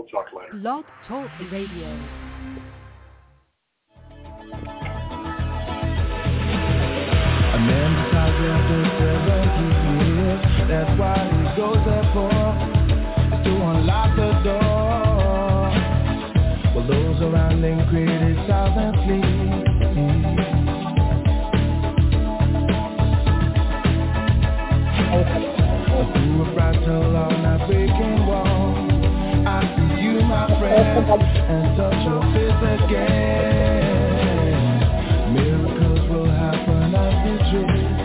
We'll 0.00 0.08
talk 0.08 0.32
later. 0.32 0.56
Blog 0.56 0.84
Talk 1.06 1.28
Radio. 1.52 1.88
A 7.44 7.58
man 7.60 7.90
decides 8.00 8.40
after 8.48 8.80
seven 8.96 9.44
years, 10.08 10.40
that's 10.70 10.98
why 10.98 11.19
and 30.96 31.76
touch 31.76 32.04
your 32.04 32.22
face 32.32 32.62
again. 32.84 34.80
Miracles 35.34 36.00
will 36.10 36.30
happen 36.30 36.94
as 36.94 37.14
we 37.24 37.32
dream. 37.50 37.96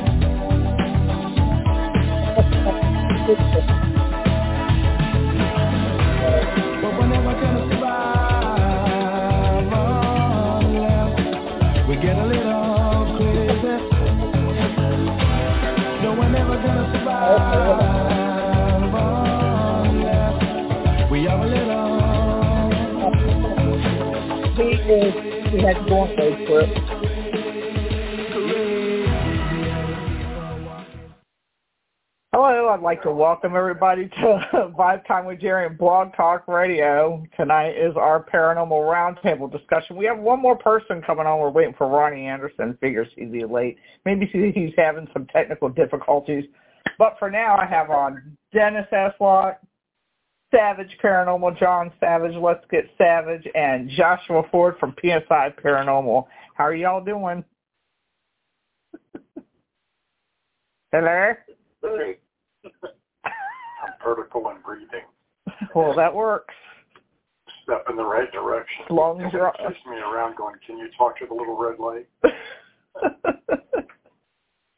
Go 25.66 25.72
on 25.72 26.10
Facebook. 26.16 26.70
Hello, 32.32 32.68
I'd 32.70 32.82
like 32.82 33.02
to 33.02 33.12
welcome 33.12 33.56
everybody 33.56 34.08
to 34.08 34.72
Vibe 34.78 35.08
Time 35.08 35.26
with 35.26 35.40
Geri 35.40 35.66
and 35.66 35.76
Blog 35.76 36.16
Talk 36.16 36.48
Radio. 36.48 37.24
Tonight 37.36 37.72
is 37.72 37.96
our 37.96 38.24
paranormal 38.24 38.70
roundtable 38.70 39.52
discussion. 39.52 39.96
We 39.96 40.06
have 40.06 40.20
one 40.20 40.40
more 40.40 40.56
person 40.56 41.02
coming 41.02 41.26
on. 41.26 41.40
We're 41.40 41.50
waiting 41.50 41.74
for 41.76 41.88
Ronnie 41.88 42.28
Anderson. 42.28 42.78
Figures 42.80 43.08
he's 43.16 43.32
be 43.32 43.44
late. 43.44 43.80
Maybe 44.06 44.28
he's 44.54 44.74
having 44.78 45.08
some 45.14 45.26
technical 45.34 45.70
difficulties. 45.70 46.46
But 47.00 47.16
for 47.18 47.32
now, 47.32 47.56
I 47.56 47.66
have 47.66 47.90
on 47.90 48.38
Dennis 48.54 48.86
Estlock, 48.94 49.56
Savage 50.56 50.96
Paranormal, 51.04 51.58
John 51.60 51.92
Savage, 52.00 52.36
Let's 52.36 52.64
Get 52.72 52.86
Savage, 52.98 53.46
and 53.56 53.90
Joshua 53.90 54.44
Ford 54.52 54.76
from 54.80 54.96
PSI 55.02 55.54
Paranormal. 55.64 56.26
How 56.56 56.64
are 56.66 56.76
y'all 56.76 57.04
doing? 57.04 57.44
Hello? 60.94 61.34
I'm 61.84 62.16
vertical 64.04 64.48
and 64.48 64.64
breathing. 64.64 65.04
Well, 65.76 65.94
that 65.96 66.14
works. 66.14 66.54
Step 67.64 67.86
in 67.90 67.96
the 67.98 68.04
right 68.06 68.32
direction. 68.32 68.86
As 68.86 68.92
long 68.92 69.20
as 69.22 69.34
you're- 69.34 69.52
me 69.90 69.98
around 69.98 70.36
going, 70.38 70.56
can 70.66 70.78
you 70.78 70.88
talk 70.98 71.18
to 71.20 71.26
the 71.26 71.34
little 71.34 71.58
red 71.58 71.80
light? 71.80 72.08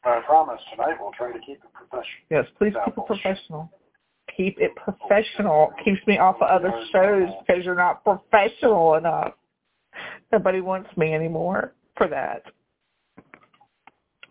I 0.04 0.20
promise 0.26 0.60
tonight 0.72 0.96
we'll 0.98 1.12
try 1.12 1.30
to 1.32 1.38
keep 1.40 1.58
it 1.58 1.72
professional. 1.72 2.24
yes, 2.30 2.46
please 2.58 2.72
keep 2.84 2.96
it 2.96 3.06
professional. 3.06 3.70
Keep 4.36 4.58
it 4.60 4.72
professional. 4.76 5.72
Keeps 5.84 6.06
me 6.06 6.18
off 6.18 6.36
of 6.36 6.48
other 6.48 6.72
shows 6.92 7.28
because 7.46 7.64
you're 7.64 7.74
not 7.74 8.04
professional 8.04 8.94
enough. 8.94 9.32
Nobody 10.32 10.60
wants 10.60 10.90
me 10.96 11.14
anymore 11.14 11.72
for 11.96 12.08
that. 12.08 12.42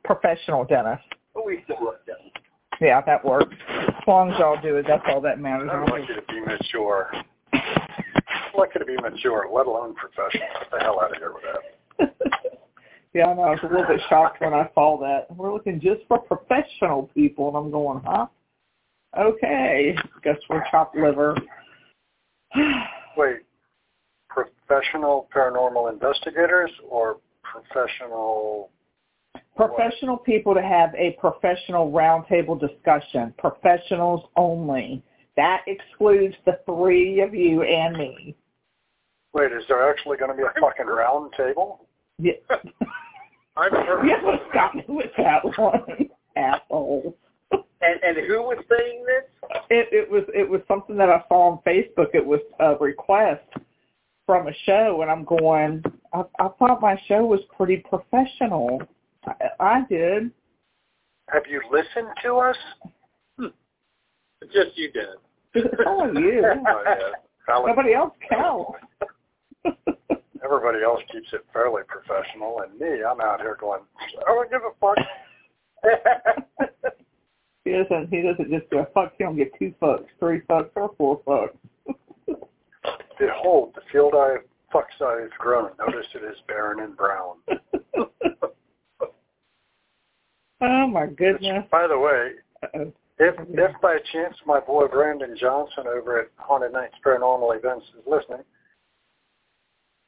Professional, 0.04 0.64
Dennis. 0.64 1.00
Oh, 1.36 1.44
we 1.46 1.62
still 1.66 1.78
down. 2.08 2.32
Yeah, 2.80 3.02
that 3.02 3.26
works. 3.26 3.56
As 3.70 4.08
long 4.08 4.32
as 4.32 4.40
y'all 4.40 4.62
do 4.62 4.78
it, 4.78 4.86
that's 4.88 5.04
all 5.10 5.20
that 5.22 5.40
matters. 5.40 5.70
I'd 5.72 5.90
like 5.90 6.08
you 6.08 6.16
to 6.16 6.22
be 6.28 6.40
mature. 6.40 7.12
I'd 7.54 8.58
like 8.58 8.70
you 8.76 8.80
to 8.80 8.86
be 8.86 8.96
mature, 8.98 9.48
let 9.52 9.66
alone 9.66 9.96
professional. 9.96 10.48
Get 10.60 10.72
the 10.72 10.80
hell 10.80 11.02
out 11.02 11.12
of 11.12 11.18
here 11.18 11.34
with 11.34 11.44
that. 11.44 12.16
yeah, 13.14 13.28
I 13.28 13.34
know. 13.34 13.42
I 13.42 13.50
was 13.52 13.60
a 13.64 13.68
little 13.68 13.88
bit 13.88 14.00
shocked 14.10 14.42
when 14.42 14.54
I 14.54 14.70
saw 14.76 15.00
that. 15.00 15.36
We're 15.36 15.52
looking 15.52 15.82
just 15.82 16.02
for 16.08 16.20
professional 16.20 17.10
people, 17.14 17.48
and 17.50 17.58
I'm 17.58 17.72
going, 17.72 18.02
huh? 18.06 18.28
Okay. 19.18 19.96
Guess 20.24 20.38
we're 20.50 20.64
chopped 20.70 20.96
liver. 20.96 21.36
Wait, 23.18 23.38
professional 24.30 25.28
paranormal 25.36 25.92
investigators 25.92 26.72
or 26.90 27.18
professional? 27.44 28.70
professional 29.58 30.18
people 30.18 30.54
to 30.54 30.62
have 30.62 30.94
a 30.96 31.18
professional 31.20 31.92
roundtable 31.92 32.60
discussion. 32.60 33.34
Professionals 33.38 34.22
only. 34.36 35.04
That 35.36 35.64
excludes 35.68 36.36
the 36.46 36.60
three 36.66 37.22
of 37.22 37.34
you 37.34 37.64
and 37.64 37.98
me. 37.98 38.36
Wait, 39.34 39.52
is 39.52 39.64
there 39.68 39.90
actually 39.90 40.18
going 40.18 40.32
to 40.32 40.38
be 40.38 40.44
a 40.44 40.62
fucking 40.62 40.86
round 40.86 41.34
table? 41.36 41.88
Yeah. 42.18 42.34
I'm 43.58 43.74
you 44.08 44.16
almost 44.16 44.54
got 44.54 44.76
me 44.76 44.84
with 44.88 45.12
that 45.18 45.44
one, 45.58 46.10
asshole. 46.36 47.16
And 47.82 48.00
and 48.04 48.28
who 48.28 48.42
was 48.42 48.58
saying 48.70 49.06
this? 49.06 49.52
It, 49.70 49.90
it 49.92 50.10
was 50.10 50.24
it 50.34 50.50
was 50.50 50.62
something 50.68 50.98
that 50.98 51.10
I 51.10 51.24
saw 51.28 51.52
on 51.52 51.60
Facebook. 51.66 52.08
It 52.14 52.26
was 52.26 52.40
a 52.60 52.76
request 52.76 53.46
from 54.26 54.48
a 54.48 54.54
show, 54.66 55.02
and 55.02 55.12
I'm 55.12 55.24
going. 55.24 55.84
I, 56.14 56.24
I 56.40 56.48
thought 56.60 56.82
my 56.82 57.00
show 57.08 57.26
was 57.26 57.42
pretty 57.56 57.84
professional. 57.90 58.82
I, 59.26 59.34
I 59.60 59.86
did. 59.90 60.32
Have 61.30 61.44
you 61.50 61.62
listened 61.72 62.08
to 62.24 62.38
us? 62.38 62.56
Hmm. 63.38 63.48
Just 64.54 64.76
you 64.76 64.92
did. 64.92 65.18
It's 65.54 65.82
all 65.86 66.14
you. 66.14 66.44
Oh, 66.68 66.84
yeah. 66.86 67.12
Valid. 67.48 67.68
Nobody 67.68 67.94
else 67.94 68.14
counts. 68.30 68.72
Everybody 70.44 70.84
else 70.84 71.02
keeps 71.12 71.28
it 71.34 71.46
fairly 71.54 71.84
professional, 71.88 72.62
and 72.62 72.78
me, 72.80 73.04
I'm 73.04 73.22
out 73.22 73.42
here 73.42 73.58
going, 73.60 73.82
I 74.00 74.24
don't 74.26 74.50
give 74.50 74.62
a 74.62 74.72
fuck. 74.80 74.98
He 77.68 77.74
doesn't. 77.74 78.08
He 78.10 78.22
doesn't 78.22 78.50
just 78.50 78.70
go 78.70 78.88
fuck. 78.94 79.12
He 79.18 79.26
don't 79.26 79.36
get 79.36 79.52
two 79.60 79.74
fucks, 79.82 80.06
three 80.20 80.40
fucks, 80.50 80.70
or 80.76 80.92
four 80.98 81.20
fucks. 81.24 81.58
Behold, 83.20 83.74
the 83.76 83.82
field 83.92 84.14
I 84.16 84.38
fuck 84.72 84.88
size 84.98 85.28
grown. 85.38 85.72
Notice 85.78 86.08
it 86.16 86.24
is 86.24 86.38
barren 86.48 86.80
and 86.80 86.96
brown. 86.96 87.36
oh 90.62 90.88
my 90.88 91.06
Which, 91.08 91.18
goodness. 91.18 91.66
by 91.70 91.88
the 91.88 92.00
way, 92.00 92.32
Uh-oh. 92.64 92.94
if 93.20 93.36
if 93.50 93.82
by 93.82 93.98
chance 94.14 94.36
my 94.46 94.62
boy 94.62 94.88
Brandon 94.88 95.36
Johnson 95.38 95.88
over 95.88 96.22
at 96.22 96.30
Haunted 96.38 96.72
Nights 96.72 96.96
Paranormal 97.06 97.58
Events 97.58 97.86
is 97.98 98.04
listening, 98.08 98.46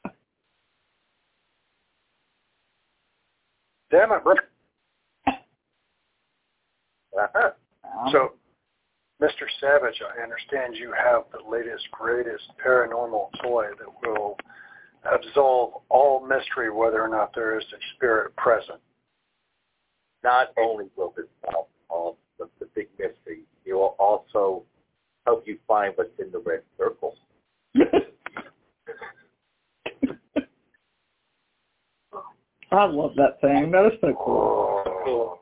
damn 3.92 4.14
it, 4.14 4.24
bro. 4.24 4.36
Uh-huh. 7.19 7.52
So, 8.12 8.34
Mr. 9.22 9.46
Savage, 9.59 10.02
I 10.02 10.24
understand 10.24 10.75
you 10.75 10.94
have 10.94 11.24
the 11.31 11.50
latest, 11.50 11.90
greatest 11.91 12.44
paranormal 12.66 13.30
toy 13.44 13.66
that 13.78 14.07
will 14.07 14.38
absolve 15.12 15.81
all 15.90 16.25
mystery 16.25 16.72
whether 16.72 17.02
or 17.02 17.09
not 17.09 17.34
there 17.35 17.57
is 17.57 17.66
a 17.74 17.80
spirit 17.96 18.35
present. 18.38 18.80
Not 20.24 20.47
only 20.57 20.85
will 20.96 21.13
this 21.16 21.25
solve 21.44 21.68
all 21.90 22.18
the, 22.38 22.50
the 22.59 22.68
big 22.75 22.88
mystery, 22.97 23.44
it 23.66 23.74
will 23.74 23.96
also 24.00 24.63
help 25.25 25.46
you 25.46 25.57
find 25.68 25.94
what's 25.96 26.18
in 26.19 26.31
the 26.31 26.40
red 26.40 26.62
circle. 26.78 27.16
I 32.72 32.86
love 32.86 33.15
that 33.15 33.42
thing. 33.42 33.72
That 33.72 33.88
is 33.88 33.94
so 34.00 34.13
cool. 34.13 34.83
Oh. 34.86 35.39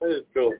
That 0.00 0.10
is 0.10 0.22
cool. 0.32 0.54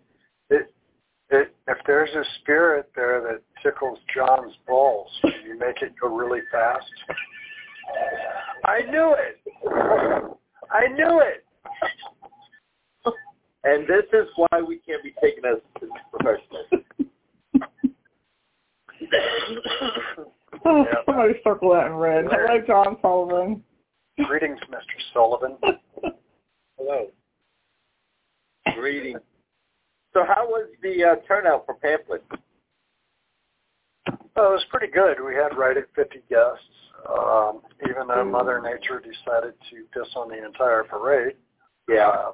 It, 1.31 1.37
it, 1.37 1.55
if 1.69 1.79
there's 1.87 2.11
a 2.11 2.25
spirit 2.41 2.91
there 2.94 3.21
that 3.23 3.43
tickles 3.62 3.99
John's 4.15 4.55
balls, 4.67 5.11
can 5.23 5.32
you 5.47 5.59
make 5.59 5.82
it 5.82 5.93
go 6.00 6.09
really 6.15 6.41
fast? 6.50 6.85
I 8.65 8.82
knew 8.82 9.15
it. 9.19 9.41
I 10.71 10.87
knew 10.88 11.21
it. 11.21 11.44
And 13.62 13.87
this 13.87 14.05
is 14.12 14.27
why 14.37 14.62
we 14.67 14.79
can't 14.79 15.03
be 15.03 15.12
taken 15.21 15.44
as 15.44 15.59
professionals. 16.11 16.67
Oh, 20.65 20.85
Yeah. 20.85 20.94
Somebody 21.06 21.35
circle 21.43 21.73
that 21.73 21.87
in 21.87 21.94
red. 21.94 22.26
Hello, 22.31 22.61
John 22.67 22.97
Sullivan. 23.03 23.62
Greetings, 24.25 24.59
Mr. 24.71 25.12
Sullivan. 25.12 25.56
Hello. 26.79 27.06
Greetings. 28.75 29.21
So 30.12 30.25
how 30.27 30.47
was 30.47 30.69
the 30.83 31.05
uh, 31.05 31.15
turnout 31.27 31.67
for 31.67 31.77
Pamplin's? 31.77 32.23
Well, 34.37 34.51
it 34.51 34.53
was 34.53 34.65
pretty 34.71 34.93
good. 34.93 35.19
We 35.25 35.35
had 35.35 35.57
right 35.57 35.77
at 35.77 35.85
50 35.95 36.23
guests. 36.29 36.65
Um, 37.09 37.62
even 37.89 38.07
though 38.09 38.25
Mother 38.25 38.61
Nature 38.61 39.01
decided 39.01 39.55
to 39.71 39.77
piss 39.93 40.09
on 40.17 40.29
the 40.29 40.45
entire 40.45 40.85
parade, 40.85 41.35
Yeah. 41.89 42.09
uh, 42.09 42.33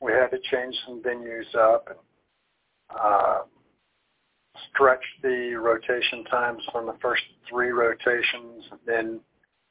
we 0.00 0.12
had 0.12 0.28
to 0.30 0.38
change 0.50 0.74
some 0.86 1.02
venues 1.02 1.54
up 1.54 1.88
and 1.88 1.98
uh, 2.98 3.38
stretch 4.70 5.04
the 5.22 5.54
rotation 5.54 6.24
times 6.24 6.62
from 6.72 6.86
the 6.86 6.96
first 7.02 7.22
three 7.48 7.70
rotations. 7.70 8.64
And 8.70 8.80
then 8.86 9.20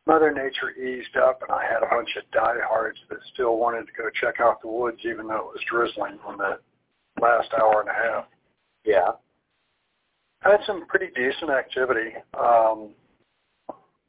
Mother 0.07 0.31
Nature 0.31 0.71
eased 0.71 1.17
up, 1.17 1.41
and 1.41 1.51
I 1.51 1.63
had 1.65 1.83
a 1.83 1.89
bunch 1.89 2.09
of 2.17 2.29
diehards 2.31 2.99
that 3.09 3.19
still 3.33 3.57
wanted 3.57 3.87
to 3.87 3.93
go 3.97 4.09
check 4.21 4.39
out 4.39 4.61
the 4.61 4.67
woods, 4.67 4.99
even 5.05 5.27
though 5.27 5.37
it 5.49 5.53
was 5.53 5.63
drizzling 5.69 6.19
on 6.25 6.37
the 6.37 6.59
last 7.21 7.49
hour 7.59 7.81
and 7.81 7.89
a 7.89 7.93
half. 7.93 8.25
Yeah. 8.83 9.11
had 10.41 10.59
some 10.65 10.85
pretty 10.87 11.07
decent 11.15 11.51
activity. 11.51 12.15
Um, 12.39 12.89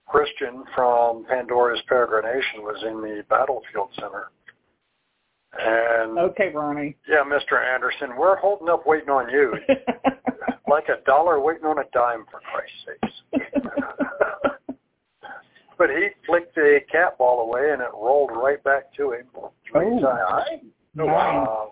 Christian 0.09 0.65
from 0.75 1.25
Pandora's 1.29 1.81
Peregrination 1.91 2.61
was 2.63 2.83
in 2.87 3.01
the 3.01 3.25
battlefield 3.29 3.91
center. 3.95 4.31
And 5.59 6.19
Okay, 6.19 6.51
Ronnie. 6.55 6.97
yeah, 7.09 7.23
Mr. 7.27 7.63
Anderson, 7.63 8.17
we're 8.19 8.37
holding 8.37 8.69
up 8.71 8.87
waiting 8.87 9.11
on 9.11 9.29
you. 9.31 9.55
like 10.69 10.89
a 10.89 11.03
dollar 11.05 11.41
waiting 11.41 11.65
on 11.67 11.79
a 11.79 11.85
dime 11.93 12.25
for 12.31 12.41
Christ's 12.41 12.87
sakes. 12.87 13.43
but 15.79 15.91
he 15.91 16.09
flicked 16.27 16.55
the 16.55 16.81
cat 16.91 17.19
ball 17.19 17.41
away 17.41 17.71
and 17.73 17.83
it 17.83 17.89
rolled 17.93 18.31
right 18.33 18.63
back 18.65 18.93
to 18.97 19.13
him 19.13 19.27
three 19.71 19.87
Oh, 19.87 20.01
times. 20.01 20.63
nice. 20.97 21.09
Um, 21.49 21.71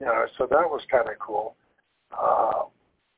you 0.00 0.06
know, 0.06 0.26
so 0.36 0.46
that 0.50 0.68
was 0.68 0.80
kind 0.90 1.08
of 1.08 1.18
cool. 1.18 1.56
Uh, 2.16 2.64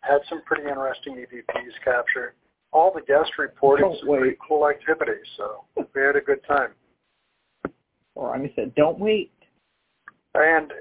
had 0.00 0.20
some 0.28 0.42
pretty 0.42 0.62
interesting 0.62 1.14
EVPs 1.14 1.84
captured. 1.84 2.34
All 2.72 2.92
the 2.94 3.02
guests 3.02 3.32
reported 3.38 3.82
Don't 3.82 3.98
some 3.98 4.08
pretty 4.08 4.36
cool 4.46 4.68
activities, 4.68 5.26
so 5.36 5.64
we 5.76 6.00
had 6.00 6.16
a 6.16 6.20
good 6.20 6.40
time. 6.46 6.70
Ronnie 8.14 8.52
said, 8.56 8.74
"Don't 8.74 8.98
wait." 8.98 9.32
And 10.34 10.72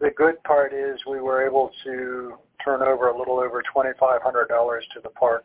the 0.00 0.10
good 0.10 0.42
part 0.44 0.72
is 0.72 0.98
we 1.08 1.20
were 1.20 1.46
able 1.46 1.70
to 1.84 2.34
turn 2.64 2.82
over 2.82 3.08
a 3.08 3.18
little 3.18 3.38
over 3.38 3.62
$2,500 3.74 4.80
to 4.94 5.00
the 5.02 5.08
park. 5.10 5.44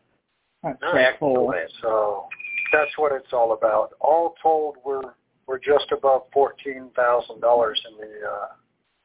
That's 0.64 0.78
so 0.82 1.20
cool. 1.20 1.54
So 1.82 2.26
that's 2.74 2.92
what 2.98 3.12
it's 3.12 3.32
all 3.32 3.54
about. 3.54 3.92
All 4.02 4.36
told, 4.42 4.78
we're 4.86 5.14
we're 5.48 5.60
just 5.60 5.92
above 5.92 6.24
fourteen 6.34 6.90
thousand 6.96 7.40
dollars 7.40 7.80
in 7.88 7.98
the 7.98 8.28
uh, 8.28 8.48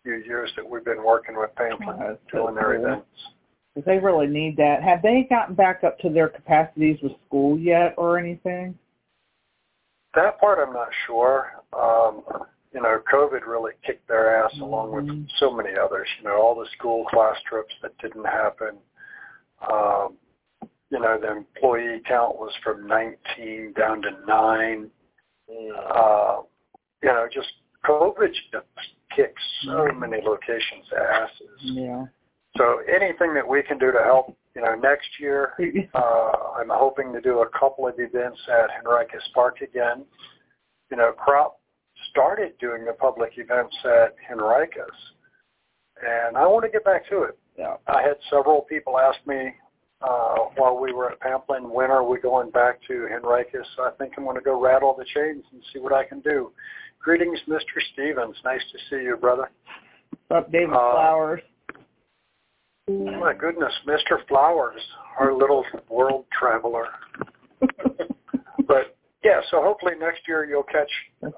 few 0.02 0.16
years 0.26 0.50
that 0.56 0.68
we've 0.68 0.84
been 0.84 1.04
working 1.04 1.36
with 1.36 1.50
Pamplin 1.56 2.16
doing 2.32 2.54
their 2.54 2.76
cool. 2.76 2.84
events. 2.84 3.06
they 3.86 3.98
really 3.98 4.26
need 4.26 4.56
that. 4.56 4.82
Have 4.82 5.02
they 5.02 5.26
gotten 5.28 5.54
back 5.54 5.84
up 5.84 5.98
to 6.00 6.10
their 6.10 6.28
capacities 6.28 6.98
with 7.02 7.12
school 7.26 7.58
yet, 7.58 7.94
or 7.96 8.18
anything? 8.18 8.76
That 10.14 10.40
part 10.40 10.58
I'm 10.66 10.72
not 10.74 10.88
sure. 11.06 11.52
Um, 11.72 12.22
you 12.74 12.80
know, 12.80 13.00
COVID 13.12 13.46
really 13.46 13.72
kicked 13.84 14.06
their 14.08 14.42
ass 14.44 14.52
along 14.60 14.92
with 14.92 15.06
Mhm. 15.06 15.30
so 15.38 15.50
many 15.52 15.76
others. 15.76 16.08
You 16.18 16.24
know, 16.24 16.40
all 16.40 16.54
the 16.54 16.66
school 16.66 17.04
class 17.06 17.40
trips 17.42 17.74
that 17.82 17.96
didn't 17.98 18.24
happen. 18.24 18.78
Um, 19.70 20.18
you 20.90 20.98
know, 20.98 21.18
the 21.18 21.30
employee 21.30 22.00
count 22.00 22.36
was 22.36 22.54
from 22.56 22.86
19 22.86 23.72
down 23.74 24.02
to 24.02 24.10
nine. 24.26 24.90
Mm. 25.48 25.72
Uh, 25.96 26.42
you 27.02 27.08
know, 27.08 27.28
just 27.28 27.52
COVID 27.84 28.32
just 28.52 28.66
kicks 29.14 29.42
so 29.64 29.88
many 29.96 30.18
locations' 30.22 30.86
asses. 30.96 31.48
Yeah. 31.60 32.04
So 32.56 32.80
anything 32.88 33.34
that 33.34 33.46
we 33.46 33.62
can 33.62 33.78
do 33.78 33.92
to 33.92 34.02
help, 34.04 34.36
you 34.54 34.62
know, 34.62 34.74
next 34.74 35.08
year, 35.20 35.52
uh, 35.94 36.32
I'm 36.58 36.70
hoping 36.70 37.12
to 37.12 37.20
do 37.20 37.40
a 37.40 37.48
couple 37.58 37.86
of 37.86 37.94
events 37.98 38.40
at 38.48 38.70
Henricus 38.70 39.22
Park 39.34 39.60
again. 39.60 40.04
You 40.90 40.96
know, 40.96 41.12
Crop 41.12 41.60
started 42.10 42.54
doing 42.58 42.84
the 42.84 42.92
public 42.92 43.32
events 43.36 43.76
at 43.84 44.16
Henricus, 44.28 44.88
and 46.02 46.36
I 46.36 46.46
want 46.46 46.64
to 46.64 46.70
get 46.70 46.84
back 46.84 47.08
to 47.10 47.22
it. 47.22 47.38
yeah. 47.56 47.76
I 47.86 48.02
had 48.02 48.16
several 48.30 48.62
people 48.62 48.98
ask 48.98 49.18
me 49.26 49.52
uh, 50.02 50.36
while 50.56 50.78
we 50.80 50.92
were 50.92 51.12
at 51.12 51.20
Pamplin, 51.20 51.70
when 51.70 51.90
are 51.90 52.04
we 52.04 52.18
going 52.18 52.50
back 52.50 52.80
to 52.88 53.06
Henricus? 53.12 53.66
I 53.78 53.90
think 53.98 54.14
I'm 54.16 54.24
going 54.24 54.36
to 54.36 54.42
go 54.42 54.60
rattle 54.60 54.94
the 54.96 55.04
chains 55.14 55.44
and 55.52 55.62
see 55.72 55.78
what 55.78 55.92
I 55.92 56.04
can 56.04 56.20
do. 56.20 56.52
Greetings, 57.02 57.38
Mr. 57.48 57.80
Stevens. 57.92 58.36
Nice 58.44 58.60
to 58.72 58.78
see 58.90 59.02
you, 59.04 59.16
brother. 59.16 59.50
What's 60.28 60.46
up, 60.46 60.52
David 60.52 60.74
Uh, 60.74 60.92
Flowers? 60.92 61.40
Oh 62.88 63.18
my 63.18 63.32
goodness, 63.32 63.72
Mr. 63.86 64.26
Flowers, 64.28 64.80
our 65.18 65.32
little 65.32 65.64
world 65.88 66.26
traveler. 66.38 66.88
But 68.66 68.96
yeah, 69.24 69.40
so 69.50 69.60
hopefully 69.62 69.94
next 69.98 70.20
year 70.28 70.44
you'll 70.44 70.62
catch, 70.62 70.90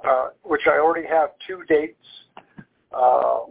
uh, 0.06 0.29
which 0.43 0.61
I 0.67 0.73
already 0.79 1.06
have 1.09 1.31
two 1.47 1.62
dates 1.67 2.05
uh, 2.93 3.44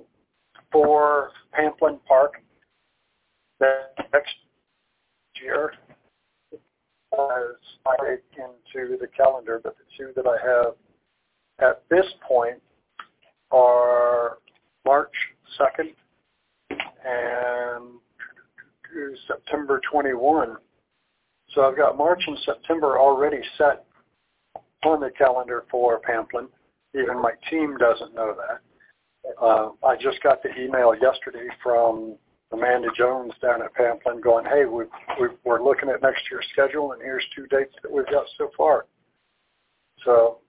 for 0.71 1.31
Pamplin 1.57 1.99
Park 2.07 2.43
that 3.59 3.95
next 4.13 4.35
year 5.41 5.73
as 6.53 6.59
I 7.87 8.17
into 8.37 8.97
the 8.97 9.07
calendar, 9.17 9.59
but 9.63 9.75
the 9.77 9.83
two 9.97 10.11
that 10.15 10.27
I 10.27 10.37
have 10.45 10.75
at 11.61 11.83
this 11.89 12.05
point 12.27 12.61
are 13.51 14.37
March 14.85 15.13
2nd 15.59 15.93
and 17.05 17.99
September 19.27 19.81
21. 19.91 20.55
So 21.53 21.63
I've 21.63 21.77
got 21.77 21.97
March 21.97 22.21
and 22.25 22.37
September 22.45 22.99
already 22.99 23.41
set 23.57 23.85
on 24.83 24.99
the 24.99 25.11
calendar 25.17 25.65
for 25.69 25.99
Pamplin. 26.01 26.47
Even 26.95 27.21
my 27.21 27.31
team 27.49 27.77
doesn't 27.77 28.15
know 28.15 28.35
that. 28.35 28.61
Uh, 29.41 29.71
I 29.85 29.95
just 29.95 30.21
got 30.23 30.41
the 30.43 30.49
email 30.59 30.93
yesterday 30.99 31.47
from 31.61 32.15
Amanda 32.51 32.89
Jones 32.97 33.33
down 33.41 33.61
at 33.61 33.73
Pamplin 33.75 34.21
going, 34.21 34.45
hey, 34.45 34.65
we, 34.65 34.85
we, 35.19 35.27
we're 35.45 35.63
looking 35.63 35.89
at 35.89 36.01
next 36.01 36.23
year's 36.29 36.45
schedule 36.51 36.93
and 36.93 37.01
here's 37.01 37.23
two 37.35 37.45
dates 37.47 37.73
that 37.81 37.91
we've 37.91 38.05
got 38.07 38.25
so 38.37 38.49
far. 38.57 38.85
So, 40.03 40.39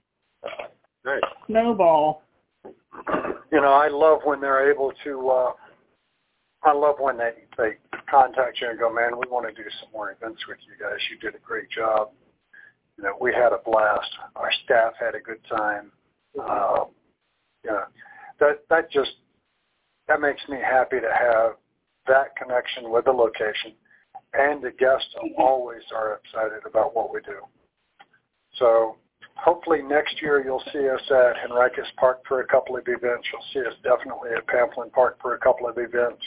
Nice. 1.05 1.21
Snowball. 1.47 2.23
you 2.65 3.61
know, 3.61 3.73
I 3.73 3.89
love 3.89 4.21
when 4.25 4.41
they're 4.41 4.71
able 4.71 4.93
to, 5.05 5.29
uh, 5.31 5.53
I 6.63 6.73
love 6.73 6.97
when 6.99 7.19
they, 7.19 7.33
they 7.59 7.73
contact 8.09 8.61
you 8.61 8.71
and 8.71 8.79
go, 8.79 8.93
man, 8.93 9.13
we 9.19 9.29
want 9.31 9.49
to 9.49 9.55
do 9.55 9.69
some 9.81 9.91
more 9.93 10.13
events 10.13 10.43
with 10.47 10.59
you 10.67 10.75
guys. 10.81 10.99
You 11.11 11.19
did 11.19 11.35
a 11.35 11.45
great 11.45 11.69
job. 11.71 12.11
You 12.97 13.05
know, 13.05 13.17
we 13.21 13.33
had 13.33 13.53
a 13.53 13.59
blast. 13.65 14.11
Our 14.37 14.51
staff 14.65 14.93
had 15.01 15.15
a 15.15 15.21
good 15.21 15.41
time. 15.49 15.91
Um, 16.39 16.87
you 17.65 17.71
know, 17.71 17.85
that, 18.41 18.63
that 18.71 18.91
just, 18.91 19.13
that 20.09 20.21
makes 20.21 20.41
me 20.49 20.59
happy 20.59 21.01
to 21.01 21.11
have 21.11 21.53
that 22.07 22.37
connection 22.37 22.91
with 22.91 23.05
the 23.07 23.13
location 23.13 23.73
and 24.35 24.63
the 24.63 24.71
guests 24.71 25.15
always 25.37 25.83
are 25.95 26.21
excited 26.25 26.63
about 26.67 26.95
what 26.95 27.13
we 27.13 27.21
do. 27.21 27.41
So 28.59 28.97
hopefully 29.37 29.83
next 29.83 30.21
year 30.21 30.43
you'll 30.45 30.63
see 30.73 30.89
us 30.89 31.01
at 31.11 31.37
Henricus 31.37 31.87
Park 31.99 32.23
for 32.27 32.41
a 32.41 32.47
couple 32.47 32.77
of 32.77 32.85
events. 32.87 33.27
You'll 33.33 33.45
see 33.53 33.69
us 33.69 33.75
definitely 33.83 34.31
at 34.37 34.47
Pamplin 34.47 34.93
Park 34.93 35.19
for 35.21 35.35
a 35.35 35.39
couple 35.39 35.69
of 35.69 35.79
events. 35.79 36.23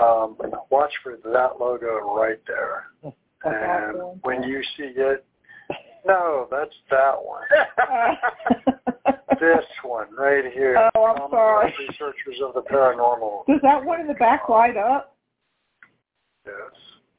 Um, 0.00 0.36
watch 0.70 0.92
for 1.02 1.16
that 1.24 1.60
logo 1.60 2.14
right 2.14 2.40
there. 2.46 2.86
And 3.44 4.20
when 4.22 4.42
you 4.42 4.62
see 4.76 4.92
it, 4.96 5.24
no, 6.06 6.48
that's 6.50 6.74
that 6.90 7.14
one. 7.22 7.42
this 9.40 9.64
one 9.82 10.08
right 10.16 10.44
here. 10.52 10.90
Oh, 10.94 11.04
I'm 11.04 11.30
sorry. 11.30 11.74
Researchers 11.78 12.40
of 12.42 12.54
the 12.54 12.62
Paranormal. 12.62 13.46
Does 13.46 13.60
that 13.62 13.84
one 13.84 14.00
in 14.00 14.06
the 14.06 14.14
back 14.14 14.48
light 14.48 14.76
up? 14.76 15.16
Yes. 16.46 16.54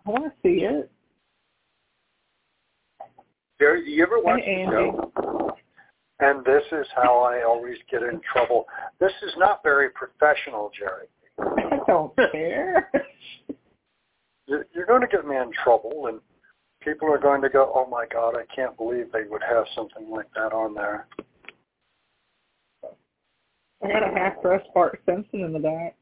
I 0.06 0.10
want 0.10 0.26
to 0.26 0.32
see 0.42 0.64
it. 0.64 0.92
Geri, 3.60 3.84
do 3.84 3.92
you 3.92 4.04
ever 4.04 4.20
watch 4.22 4.42
Hey, 4.44 4.66
the 4.66 4.72
show? 4.72 5.56
And 6.22 6.44
this 6.46 6.64
is 6.72 6.88
how 6.96 7.20
I 7.20 7.44
always 7.44 7.78
get 7.90 8.04
in 8.04 8.22
trouble. 8.32 8.66
This 9.00 9.12
is 9.22 9.34
not 9.38 9.62
very 9.64 9.90
professional, 9.90 10.72
Geri. 10.78 11.08
I 11.40 11.80
don't 11.88 12.16
care. 12.32 12.90
You're 14.48 14.66
you're 14.74 14.86
going 14.86 15.02
to 15.02 15.08
get 15.08 15.28
me 15.28 15.38
in 15.38 15.52
trouble, 15.64 16.08
and 16.08 16.20
people 16.82 17.12
are 17.12 17.20
going 17.20 17.42
to 17.42 17.50
go, 17.50 17.72
"Oh 17.74 17.86
my 17.90 18.06
God, 18.12 18.36
I 18.36 18.44
can't 18.54 18.76
believe 18.76 19.12
they 19.12 19.24
would 19.30 19.44
have 19.44 19.66
something 19.76 20.10
like 20.10 20.28
that 20.36 20.54
on 20.54 20.74
there." 20.74 21.08
I 23.82 23.88
got 23.88 24.04
a 24.04 24.14
half 24.14 24.42
dressed 24.42 24.68
Bart 24.74 25.00
Simpson 25.06 25.42
in 25.42 25.54
the 25.54 25.60
back. 25.60 25.96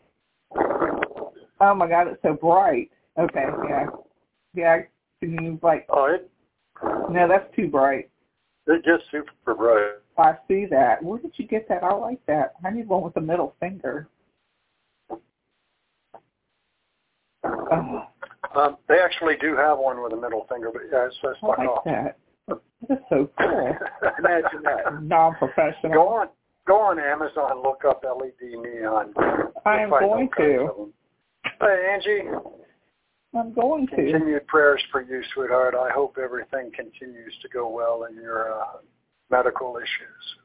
Oh 1.60 1.76
my 1.76 1.88
god, 1.88 2.08
it's 2.08 2.22
so 2.22 2.34
bright. 2.34 2.90
Okay, 3.20 3.46
yeah. 3.68 3.86
Yeah, 4.56 4.78
can 5.20 5.44
you 5.44 5.60
like 5.62 5.86
Oh, 5.90 6.06
it 6.06 6.30
no, 6.84 7.28
that's 7.28 7.54
too 7.56 7.68
bright. 7.68 8.10
it 8.68 8.84
gets 8.86 9.04
super 9.12 9.56
bright. 9.56 9.94
I 10.18 10.36
see 10.48 10.66
that. 10.68 11.04
Where 11.04 11.20
did 11.20 11.32
you 11.36 11.48
get 11.48 11.68
that? 11.70 11.84
I 11.84 11.94
like 11.94 12.24
that. 12.26 12.54
I 12.66 12.70
need 12.72 12.88
one 12.88 13.04
with 13.04 13.16
a 13.18 13.22
middle 13.22 13.56
finger. 13.60 14.08
Oh, 17.44 18.04
Um, 18.56 18.78
they 18.88 19.00
actually 19.00 19.36
do 19.40 19.56
have 19.56 19.78
one 19.78 20.02
with 20.02 20.14
a 20.14 20.16
middle 20.16 20.46
finger, 20.50 20.70
but 20.74 20.84
yeah, 20.92 21.06
it 21.06 21.14
says 21.22 21.36
I 21.44 21.48
fuck 21.48 21.58
like 21.60 21.70
off. 21.70 21.84
that. 21.86 22.18
That's 22.88 23.02
so 23.10 23.30
cool. 23.40 23.76
Imagine 24.20 24.64
that. 24.64 25.02
Non-professional. 25.04 25.94
Go 25.94 26.08
on, 26.08 26.28
go 26.66 26.80
on 26.80 27.00
Amazon, 27.00 27.52
and 27.52 27.62
look 27.62 27.84
up 27.88 28.04
LED 28.04 28.34
neon. 28.42 29.14
I 29.66 29.82
You'll 29.82 29.96
am 29.96 30.00
going 30.00 30.30
to. 30.38 30.94
Hey, 31.62 31.90
Angie, 31.94 32.24
I'm 33.38 33.54
going 33.54 33.88
to. 33.88 33.96
continued 33.96 34.48
prayers 34.48 34.82
for 34.92 35.02
you, 35.02 35.22
sweetheart. 35.34 35.76
I 35.76 35.90
hope 35.92 36.18
everything 36.22 36.72
continues 36.76 37.34
to 37.42 37.50
go 37.50 37.70
well 37.70 38.06
in 38.10 38.16
your 38.16 38.54
uh, 38.54 38.78
medical 39.30 39.78
issues. 39.78 40.36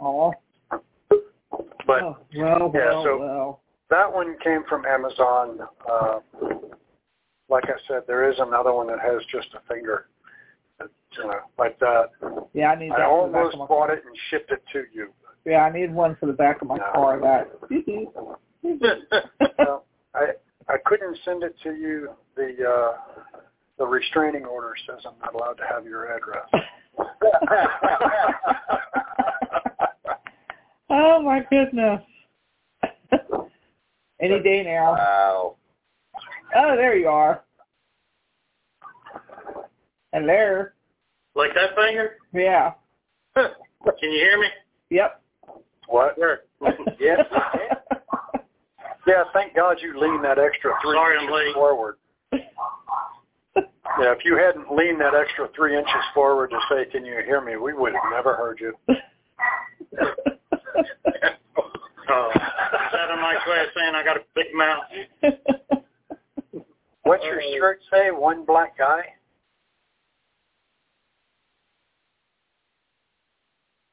Oh, 0.00 0.32
But 0.70 2.02
oh, 2.02 2.16
well, 2.36 2.70
yeah, 2.74 2.88
well, 2.88 3.04
so- 3.04 3.18
well. 3.18 3.60
that 3.90 4.12
one 4.12 4.36
came 4.42 4.62
from 4.68 4.84
Amazon. 4.86 5.58
Uh, 5.90 6.18
like 7.48 7.64
I 7.64 7.74
said, 7.88 8.02
there 8.06 8.30
is 8.30 8.38
another 8.38 8.72
one 8.72 8.86
that 8.86 9.00
has 9.00 9.20
just 9.30 9.48
a 9.54 9.60
finger, 9.72 10.06
you 10.80 11.24
know, 11.26 11.40
like 11.58 11.78
that. 11.80 12.10
Yeah, 12.54 12.70
I 12.70 12.78
need 12.78 12.90
that 12.92 13.00
I 13.00 13.08
for 13.08 13.26
the 13.26 13.32
back 13.32 13.42
almost 13.42 13.56
bought 13.58 13.68
car. 13.88 13.92
it 13.94 14.04
and 14.06 14.16
shipped 14.30 14.52
it 14.52 14.62
to 14.72 14.84
you. 14.94 15.12
Yeah, 15.44 15.64
I 15.64 15.72
need 15.72 15.92
one 15.92 16.16
for 16.20 16.26
the 16.26 16.32
back 16.32 16.62
of 16.62 16.68
my 16.68 16.76
No. 16.76 16.84
car. 16.94 17.20
That. 17.20 17.50
well, 19.58 19.84
I 20.14 20.26
I 20.68 20.76
couldn't 20.84 21.16
send 21.24 21.42
it 21.42 21.56
to 21.62 21.74
you. 21.74 22.10
The 22.36 22.54
uh, 22.64 22.92
the 23.78 23.86
restraining 23.86 24.44
order 24.44 24.74
says 24.86 24.98
I'm 25.06 25.18
not 25.20 25.34
allowed 25.34 25.54
to 25.54 25.64
have 25.68 25.84
your 25.84 26.14
address. 26.14 26.46
oh 30.90 31.22
my 31.22 31.40
goodness. 31.50 32.02
Any 34.20 34.40
day 34.42 34.62
now. 34.64 34.92
Wow. 34.92 35.56
Oh, 36.54 36.76
there 36.76 36.94
you 36.96 37.08
are. 37.08 37.42
Hello. 40.12 40.66
Like 41.34 41.54
that 41.54 41.74
finger? 41.76 42.16
Yeah. 42.34 42.72
Can 43.34 43.48
you 44.00 44.10
hear 44.10 44.38
me? 44.38 44.48
Yep. 44.90 45.22
what? 45.88 46.14
Sure. 46.16 46.40
Yes. 46.98 47.20
Yeah, 49.06 49.24
thank 49.32 49.49
God 49.60 49.76
you 49.82 50.00
leaned 50.00 50.24
that 50.24 50.38
extra 50.38 50.72
three 50.82 50.96
Sorry 50.96 51.16
inches 51.18 51.34
late. 51.34 51.52
forward. 51.52 51.96
Yeah, 52.32 54.12
if 54.16 54.24
you 54.24 54.38
hadn't 54.38 54.74
leaned 54.74 54.98
that 55.02 55.14
extra 55.14 55.50
three 55.54 55.76
inches 55.76 56.02
forward 56.14 56.48
to 56.48 56.58
say, 56.70 56.86
"Can 56.90 57.04
you 57.04 57.20
hear 57.26 57.42
me?" 57.42 57.56
we 57.56 57.74
would 57.74 57.92
have 57.92 58.10
never 58.10 58.34
heard 58.34 58.58
you. 58.58 58.74
Oh, 62.08 62.30
is 62.32 62.92
that 62.92 63.10
a 63.10 63.16
nice 63.16 63.46
way 63.46 63.60
of 63.60 63.68
saying 63.76 63.94
I 63.94 64.02
got 64.02 64.16
a 64.16 64.24
big 64.34 64.46
mouth? 64.54 64.82
What's 67.02 67.24
your 67.24 67.40
uh, 67.40 67.58
shirt 67.58 67.80
say? 67.92 68.10
One 68.10 68.46
black 68.46 68.78
guy. 68.78 69.02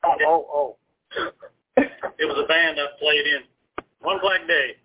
Oh, 0.06 0.16
oh, 0.26 0.46
oh. 0.54 0.78
It 1.78 2.26
was 2.26 2.44
a 2.44 2.48
band 2.48 2.80
I 2.80 2.88
played 3.00 3.28
in. 3.28 3.42
One 4.00 4.20
black 4.22 4.48
day. 4.48 4.78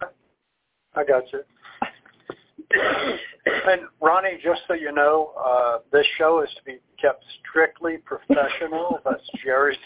I 0.95 1.05
got 1.05 1.25
you. 1.33 1.41
And 3.45 3.83
Ronnie, 4.01 4.39
just 4.43 4.61
so 4.67 4.75
you 4.93 4.97
know, 4.97 5.33
uh, 5.43 5.79
this 5.91 6.05
show 6.19 6.43
is 6.43 6.51
to 6.57 6.63
be 6.65 6.79
kept 7.01 7.25
strictly 7.41 7.97
professional. 8.05 9.01
That's 9.05 9.23
Geri's 9.43 9.79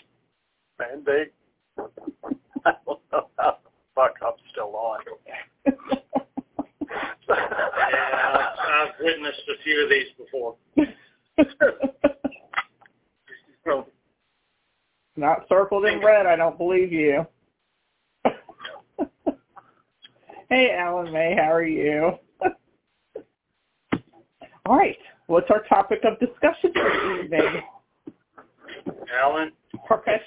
mandate. 0.78 1.32
I 1.78 1.84
don't 2.84 3.00
know 3.12 3.28
how 3.38 3.58
the 3.62 3.70
fuck 3.94 4.14
I'm 4.22 4.32
still 4.50 4.74
on. 4.74 4.98
Yeah, 5.26 5.34
I've, 7.30 8.58
I've 8.58 8.94
witnessed 9.00 9.48
a 9.48 9.54
few 9.62 9.84
of 9.84 9.90
these 9.90 10.08
before. 10.18 10.56
Not 15.16 15.46
circled 15.48 15.84
in 15.86 16.00
red. 16.00 16.26
I 16.26 16.34
don't 16.36 16.58
believe 16.58 16.92
you. 16.92 17.24
hey, 20.50 20.72
Alan 20.76 21.12
May, 21.12 21.36
how 21.36 21.52
are 21.52 21.62
you? 21.62 22.18
All 24.66 24.76
right. 24.76 24.98
What's 25.28 25.50
our 25.50 25.62
topic 25.86 26.04
of 26.04 26.18
discussion 26.18 26.72
this 26.74 27.24
evening? 27.24 27.62
Alan, 29.20 29.52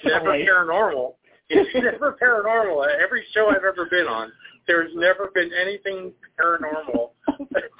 never 0.04 0.32
paranormal. 0.32 1.14
It's 1.48 1.70
never 1.74 2.16
paranormal. 2.22 2.86
Every 3.02 3.24
show 3.32 3.48
I've 3.50 3.64
ever 3.64 3.86
been 3.90 4.06
on, 4.06 4.32
there's 4.66 4.90
never 4.94 5.30
been 5.34 5.50
anything 5.60 6.12
paranormal 6.40 7.10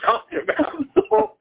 talked 0.04 0.34
about. 0.34 1.04
Well, 1.10 1.36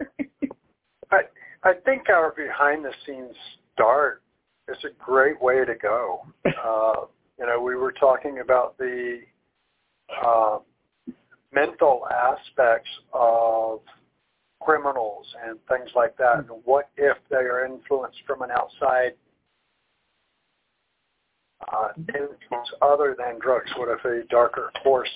I 1.11 1.21
I 1.63 1.73
think 1.85 2.09
our 2.09 2.33
behind 2.35 2.85
the 2.85 2.91
scenes 3.05 3.35
start 3.73 4.21
is 4.67 4.77
a 4.83 5.03
great 5.03 5.41
way 5.41 5.65
to 5.65 5.75
go. 5.75 6.21
Uh, 6.61 7.05
you 7.39 7.45
know, 7.45 7.61
we 7.61 7.75
were 7.75 7.93
talking 7.93 8.39
about 8.43 8.77
the 8.77 9.19
uh, 10.25 10.57
mental 11.53 12.05
aspects 12.11 12.89
of 13.13 13.79
criminals 14.61 15.25
and 15.47 15.57
things 15.89 15.95
like 15.95 16.17
that. 16.17 16.39
And 16.39 16.47
what 16.65 16.89
if 16.97 17.17
they 17.29 17.37
are 17.37 17.65
influenced 17.65 18.17
from 18.25 18.41
an 18.41 18.49
outside 18.51 19.13
uh, 21.71 21.89
influence 21.97 22.69
other 22.81 23.15
than 23.17 23.39
drugs? 23.39 23.69
What 23.77 23.89
if 23.89 24.03
a 24.05 24.27
darker 24.29 24.71
force 24.83 25.09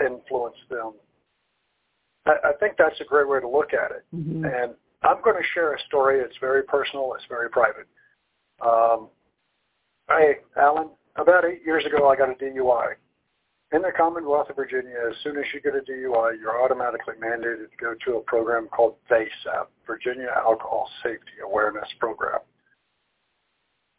influenced 0.00 0.68
them? 0.70 0.92
I, 2.26 2.32
I 2.44 2.52
think 2.60 2.74
that's 2.78 3.00
a 3.00 3.04
great 3.04 3.28
way 3.28 3.40
to 3.40 3.48
look 3.48 3.72
at 3.72 3.90
it. 3.90 4.04
Mhm. 4.14 4.44
And 4.44 4.74
I'm 5.02 5.20
going 5.22 5.36
to 5.36 5.48
share 5.52 5.74
a 5.74 5.80
story. 5.86 6.20
It's 6.20 6.36
very 6.40 6.62
personal. 6.62 7.12
It's 7.14 7.26
very 7.28 7.50
private. 7.50 7.86
Um, 8.60 9.08
hey, 10.08 10.38
Alan, 10.56 10.90
about 11.16 11.44
eight 11.44 11.60
years 11.64 11.84
ago, 11.84 12.08
I 12.08 12.16
got 12.16 12.30
a 12.30 12.34
DUI. 12.34 12.94
In 13.74 13.82
the 13.82 13.90
Commonwealth 13.90 14.50
of 14.50 14.54
Virginia, 14.54 14.94
as 15.10 15.16
soon 15.24 15.36
as 15.36 15.44
you 15.52 15.60
get 15.60 15.74
a 15.74 15.80
DUI, 15.80 16.38
you're 16.38 16.62
automatically 16.62 17.14
mandated 17.20 17.68
to 17.72 17.76
go 17.80 17.94
to 18.04 18.18
a 18.18 18.20
program 18.20 18.68
called 18.68 18.94
VASAP, 19.10 19.66
Virginia 19.84 20.28
Alcohol 20.36 20.88
Safety 21.02 21.42
Awareness 21.44 21.88
Program. 21.98 22.38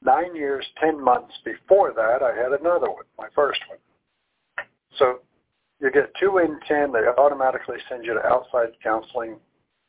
Nine 0.01 0.33
years, 0.33 0.65
ten 0.81 1.03
months 1.03 1.33
before 1.43 1.91
that, 1.91 2.23
I 2.23 2.33
had 2.33 2.57
another 2.57 2.89
one, 2.89 3.03
my 3.17 3.27
first 3.35 3.59
one. 3.67 4.65
So 4.97 5.19
you 5.81 5.91
get 5.91 6.13
two 6.21 6.37
in 6.37 6.57
ten. 6.69 6.93
They 6.93 7.05
automatically 7.17 7.75
send 7.89 8.05
you 8.05 8.13
to 8.13 8.25
outside 8.25 8.69
counseling. 8.81 9.35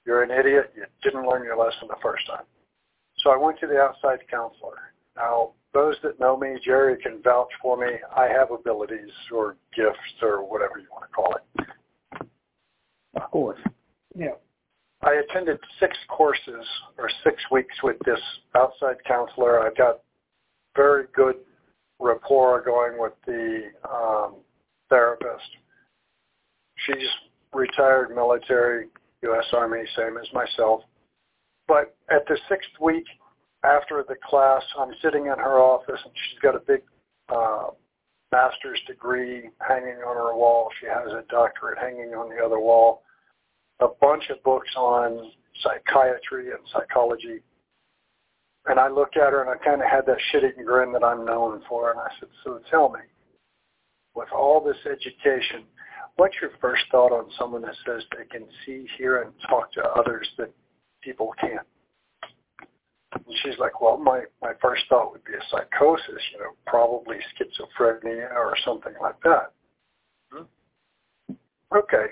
You're 0.04 0.24
an 0.24 0.32
idiot. 0.32 0.72
You 0.74 0.86
didn't 1.04 1.28
learn 1.28 1.44
your 1.44 1.56
lesson 1.56 1.86
the 1.86 2.02
first 2.02 2.26
time. 2.26 2.44
So 3.18 3.30
I 3.30 3.36
went 3.36 3.60
to 3.60 3.68
the 3.68 3.78
outside 3.78 4.18
counselor. 4.28 4.90
Now, 5.14 5.52
those 5.76 5.96
that 6.02 6.18
know 6.18 6.38
me, 6.38 6.56
Geri 6.64 6.96
can 7.02 7.20
vouch 7.22 7.50
for 7.60 7.76
me. 7.76 7.98
I 8.16 8.28
have 8.28 8.50
abilities 8.50 9.10
or 9.30 9.56
gifts 9.76 10.22
or 10.22 10.42
whatever 10.50 10.78
you 10.78 10.86
want 10.90 11.04
to 11.04 11.14
call 11.14 11.34
it. 11.36 11.66
Of 13.14 13.30
course. 13.30 13.60
Yeah. 14.14 14.36
I 15.02 15.20
attended 15.28 15.58
six 15.78 15.94
courses 16.08 16.66
or 16.96 17.10
six 17.22 17.36
weeks 17.52 17.74
with 17.82 17.96
this 18.06 18.20
outside 18.54 18.96
counselor. 19.06 19.60
I've 19.60 19.76
got 19.76 20.00
very 20.74 21.04
good 21.14 21.36
rapport 22.00 22.62
going 22.64 22.98
with 22.98 23.12
the 23.26 23.64
um, 23.86 24.36
therapist. 24.88 25.44
She's 26.86 27.08
retired 27.52 28.14
military, 28.14 28.86
U.S. 29.22 29.44
Army, 29.52 29.82
same 29.94 30.16
as 30.16 30.26
myself. 30.32 30.80
But 31.68 31.94
at 32.10 32.26
the 32.28 32.38
sixth 32.48 32.70
week 32.80 33.04
after 33.64 34.04
the 34.06 34.16
class, 34.28 34.62
I'm 34.78 34.92
sitting 35.02 35.26
in 35.26 35.38
her 35.38 35.58
office 35.60 36.00
and 36.04 36.12
she's 36.14 36.38
got 36.40 36.54
a 36.54 36.60
big 36.60 36.82
uh, 37.28 37.68
master's 38.32 38.80
degree 38.86 39.50
hanging 39.66 40.02
on 40.06 40.16
her 40.16 40.36
wall. 40.36 40.68
She 40.80 40.86
has 40.86 41.12
a 41.12 41.24
doctorate 41.30 41.78
hanging 41.78 42.14
on 42.14 42.28
the 42.28 42.44
other 42.44 42.60
wall. 42.60 43.02
A 43.80 43.88
bunch 44.00 44.24
of 44.30 44.42
books 44.42 44.70
on 44.76 45.30
psychiatry 45.62 46.50
and 46.50 46.60
psychology. 46.72 47.40
And 48.66 48.80
I 48.80 48.88
looked 48.88 49.16
at 49.16 49.32
her 49.32 49.42
and 49.42 49.50
I 49.50 49.64
kind 49.64 49.80
of 49.80 49.88
had 49.88 50.06
that 50.06 50.18
shit-eating 50.30 50.64
grin 50.64 50.92
that 50.92 51.04
I'm 51.04 51.24
known 51.24 51.62
for. 51.68 51.90
And 51.90 52.00
I 52.00 52.08
said, 52.18 52.28
so 52.44 52.60
tell 52.70 52.88
me, 52.88 53.00
with 54.14 54.28
all 54.32 54.60
this 54.64 54.78
education, 54.86 55.64
what's 56.16 56.34
your 56.40 56.50
first 56.60 56.82
thought 56.90 57.12
on 57.12 57.30
someone 57.38 57.62
that 57.62 57.76
says 57.86 58.02
they 58.16 58.24
can 58.24 58.46
see, 58.64 58.86
hear, 58.96 59.22
and 59.22 59.32
talk 59.48 59.72
to 59.74 59.82
others 59.84 60.28
that 60.38 60.50
people 61.02 61.32
can't? 61.40 61.66
And 63.26 63.36
she's 63.42 63.58
like, 63.58 63.80
well, 63.80 63.96
my, 63.96 64.22
my 64.42 64.52
first 64.60 64.84
thought 64.88 65.12
would 65.12 65.24
be 65.24 65.32
a 65.32 65.42
psychosis, 65.50 66.22
you 66.32 66.38
know, 66.38 66.52
probably 66.66 67.16
schizophrenia 67.34 68.30
or 68.34 68.54
something 68.64 68.92
like 69.00 69.20
that. 69.22 69.52
Hmm? 70.30 71.34
Okay. 71.76 72.06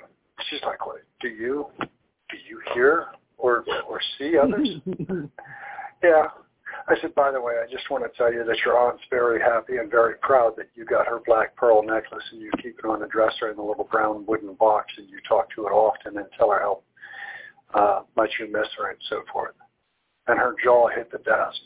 She's 0.51 0.61
like, 0.65 0.87
well, 0.87 0.97
do 1.21 1.29
you, 1.29 1.67
do 1.79 2.37
you 2.49 2.61
hear 2.75 3.07
or, 3.39 3.65
or 3.89 4.01
see 4.19 4.37
others? 4.37 4.69
yeah. 6.03 6.27
I 6.87 6.95
said, 7.01 7.15
by 7.15 7.31
the 7.31 7.41
way, 7.41 7.55
I 7.63 7.71
just 7.71 7.89
want 7.91 8.05
to 8.05 8.11
tell 8.17 8.33
you 8.33 8.45
that 8.45 8.59
your 8.65 8.77
aunt's 8.79 9.03
very 9.09 9.41
happy 9.41 9.79
and 9.79 9.91
very 9.91 10.17
proud 10.21 10.55
that 10.57 10.69
you 10.75 10.85
got 10.85 11.07
her 11.07 11.21
black 11.25 11.57
pearl 11.57 11.83
necklace 11.83 12.25
and 12.33 12.43
you 12.43 12.51
keep 12.63 12.79
it 12.79 12.85
on 12.85 13.01
the 13.01 13.07
dresser 13.07 13.49
in 13.51 13.57
the 13.57 13.63
little 13.63 13.89
brown 13.91 14.27
wooden 14.27 14.55
box 14.55 14.93
and 14.99 15.09
you 15.09 15.19
talk 15.27 15.49
to 15.55 15.67
it 15.67 15.71
often 15.71 16.19
and 16.19 16.27
tell 16.37 16.51
her 16.51 16.61
how 16.61 16.83
uh, 17.75 18.03
much 18.17 18.31
you 18.39 18.53
miss 18.53 18.67
her 18.77 18.91
and 18.91 18.99
so 19.09 19.23
forth. 19.33 19.55
And 20.27 20.39
her 20.39 20.55
jaw 20.63 20.89
hit 20.89 21.11
the 21.13 21.19
desk. 21.19 21.61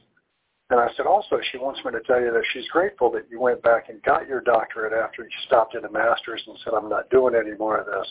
And 0.70 0.78
I 0.78 0.88
said, 0.96 1.06
also, 1.06 1.40
she 1.50 1.56
wants 1.56 1.80
me 1.82 1.92
to 1.92 2.00
tell 2.00 2.20
you 2.20 2.30
that 2.30 2.44
she's 2.52 2.68
grateful 2.68 3.10
that 3.12 3.24
you 3.30 3.40
went 3.40 3.62
back 3.62 3.88
and 3.88 4.02
got 4.02 4.28
your 4.28 4.42
doctorate 4.42 4.92
after 4.92 5.22
you 5.22 5.30
stopped 5.46 5.74
at 5.74 5.84
a 5.84 5.90
master's 5.90 6.42
and 6.46 6.58
said, 6.62 6.74
I'm 6.74 6.90
not 6.90 7.08
doing 7.08 7.34
any 7.34 7.56
more 7.56 7.78
of 7.78 7.86
this. 7.86 8.06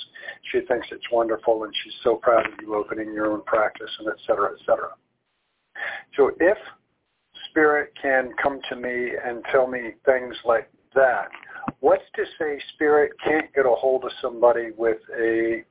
She 0.52 0.62
thinks 0.62 0.88
it's 0.92 1.06
wonderful 1.12 1.66
and 1.66 1.74
she's 1.84 1.94
so 2.04 2.16
proud 2.16 2.48
of 2.48 2.54
you 2.60 2.74
opening 2.74 3.14
your 3.14 3.32
own 3.32 3.44
practice 3.46 3.92
and 4.00 4.08
et 4.08 4.18
cetera, 4.26 4.54
et 4.54 4.60
cetera. 4.66 4.90
So 6.16 6.32
if 6.40 6.58
spirit 7.52 7.94
can 8.02 8.32
come 8.42 8.60
to 8.70 8.76
me 8.76 9.12
and 9.24 9.44
tell 9.52 9.68
me 9.68 9.92
things 10.04 10.36
like 10.44 10.68
that, 10.96 11.28
what's 11.80 12.10
to 12.16 12.24
say 12.40 12.60
spirit 12.74 13.12
can't 13.24 13.54
get 13.54 13.68
a 13.68 13.76
hold 13.76 14.04
of 14.04 14.12
somebody 14.20 14.72
with 14.76 14.98
a 15.20 15.64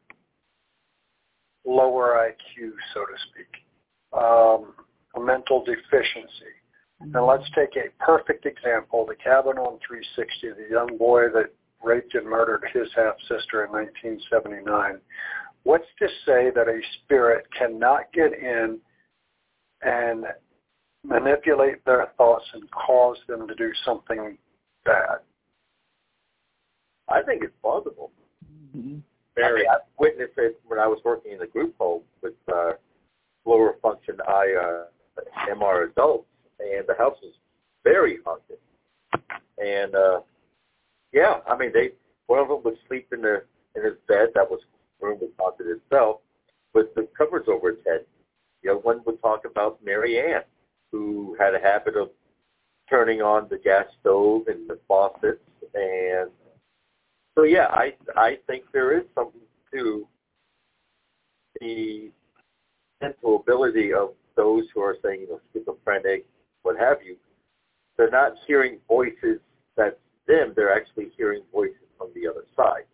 lower 1.64 2.30
IQ, 2.30 2.70
so 2.94 3.00
to 3.00 3.18
speak, 3.30 3.65
um, 4.12 4.74
a 5.14 5.20
mental 5.20 5.64
deficiency? 5.64 6.54
Now 7.00 7.28
let's 7.28 7.48
take 7.54 7.76
a 7.76 7.90
perfect 8.02 8.46
example, 8.46 9.04
the 9.06 9.16
cabin 9.16 9.58
on 9.58 9.78
360, 9.86 10.62
the 10.62 10.70
young 10.70 10.96
boy 10.96 11.28
that 11.34 11.52
raped 11.84 12.14
and 12.14 12.26
murdered 12.26 12.64
his 12.72 12.88
half-sister 12.96 13.64
in 13.64 13.72
1979. 13.72 14.98
What's 15.64 15.86
to 15.98 16.08
say 16.24 16.50
that 16.54 16.68
a 16.68 16.80
spirit 17.04 17.46
cannot 17.56 18.12
get 18.14 18.32
in 18.32 18.78
and 19.82 20.24
manipulate 21.04 21.84
their 21.84 22.06
thoughts 22.16 22.44
and 22.54 22.70
cause 22.70 23.18
them 23.28 23.46
to 23.46 23.54
do 23.54 23.72
something 23.84 24.38
bad? 24.84 25.18
I 27.08 27.22
think 27.22 27.42
it's 27.44 27.54
plausible. 27.62 28.10
Mm-hmm. 28.76 28.98
I 29.38 29.52
mean, 29.52 29.66
I've 29.70 29.80
witnessed 29.98 30.32
it 30.38 30.60
when 30.66 30.78
I 30.78 30.86
was 30.86 30.98
working 31.04 31.32
in 31.32 31.38
the 31.38 31.46
group 31.46 31.74
home 31.78 32.02
with 32.22 32.34
uh, 32.52 32.72
lower 33.46 33.76
function 33.82 34.16
I 34.26 34.54
uh, 34.60 35.52
MR 35.54 35.90
adults 35.90 36.28
and 36.60 36.84
the 36.86 36.94
house 36.96 37.16
was 37.22 37.32
very 37.84 38.18
haunted. 38.24 38.58
And 39.58 39.94
uh 39.94 40.20
yeah, 41.12 41.40
I 41.48 41.56
mean 41.56 41.70
they 41.72 41.90
one 42.26 42.40
of 42.40 42.48
them 42.48 42.62
would 42.64 42.78
sleep 42.88 43.08
in 43.12 43.22
the 43.22 43.44
in 43.74 43.84
his 43.84 43.94
bed 44.08 44.30
that 44.34 44.50
was 44.50 44.60
room 45.00 45.18
was 45.20 45.30
haunted 45.38 45.66
itself 45.68 46.20
with 46.74 46.94
the 46.94 47.08
covers 47.16 47.46
over 47.48 47.70
his 47.70 47.78
head. 47.86 48.04
The 48.62 48.72
other 48.72 48.80
one 48.80 49.00
would 49.06 49.20
talk 49.22 49.44
about 49.44 49.82
Mary 49.84 50.18
Ann, 50.18 50.42
who 50.92 51.36
had 51.38 51.54
a 51.54 51.60
habit 51.60 51.96
of 51.96 52.10
turning 52.90 53.22
on 53.22 53.46
the 53.48 53.58
gas 53.58 53.86
stove 54.00 54.48
and 54.48 54.68
the 54.68 54.78
faucets 54.88 55.40
and 55.74 56.30
so 57.36 57.42
yeah, 57.44 57.66
I 57.70 57.94
I 58.16 58.38
think 58.46 58.64
there 58.72 58.96
is 58.96 59.04
something 59.14 59.40
to 59.72 60.08
the 61.60 62.10
mental 63.00 63.36
ability 63.36 63.92
of 63.92 64.10
those 64.36 64.64
who 64.74 64.80
are 64.80 64.96
saying, 65.02 65.22
you 65.22 65.28
know, 65.28 65.40
schizophrenic, 65.52 66.26
what 66.62 66.78
have 66.78 66.98
you, 67.04 67.16
they're 67.96 68.10
not 68.10 68.32
hearing 68.46 68.78
voices 68.88 69.40
that's 69.76 69.96
them. 70.26 70.52
They're 70.54 70.74
actually 70.74 71.10
hearing 71.16 71.42
voices 71.52 71.76
from 71.98 72.08
the 72.14 72.28
other 72.28 72.44
side, 72.56 72.84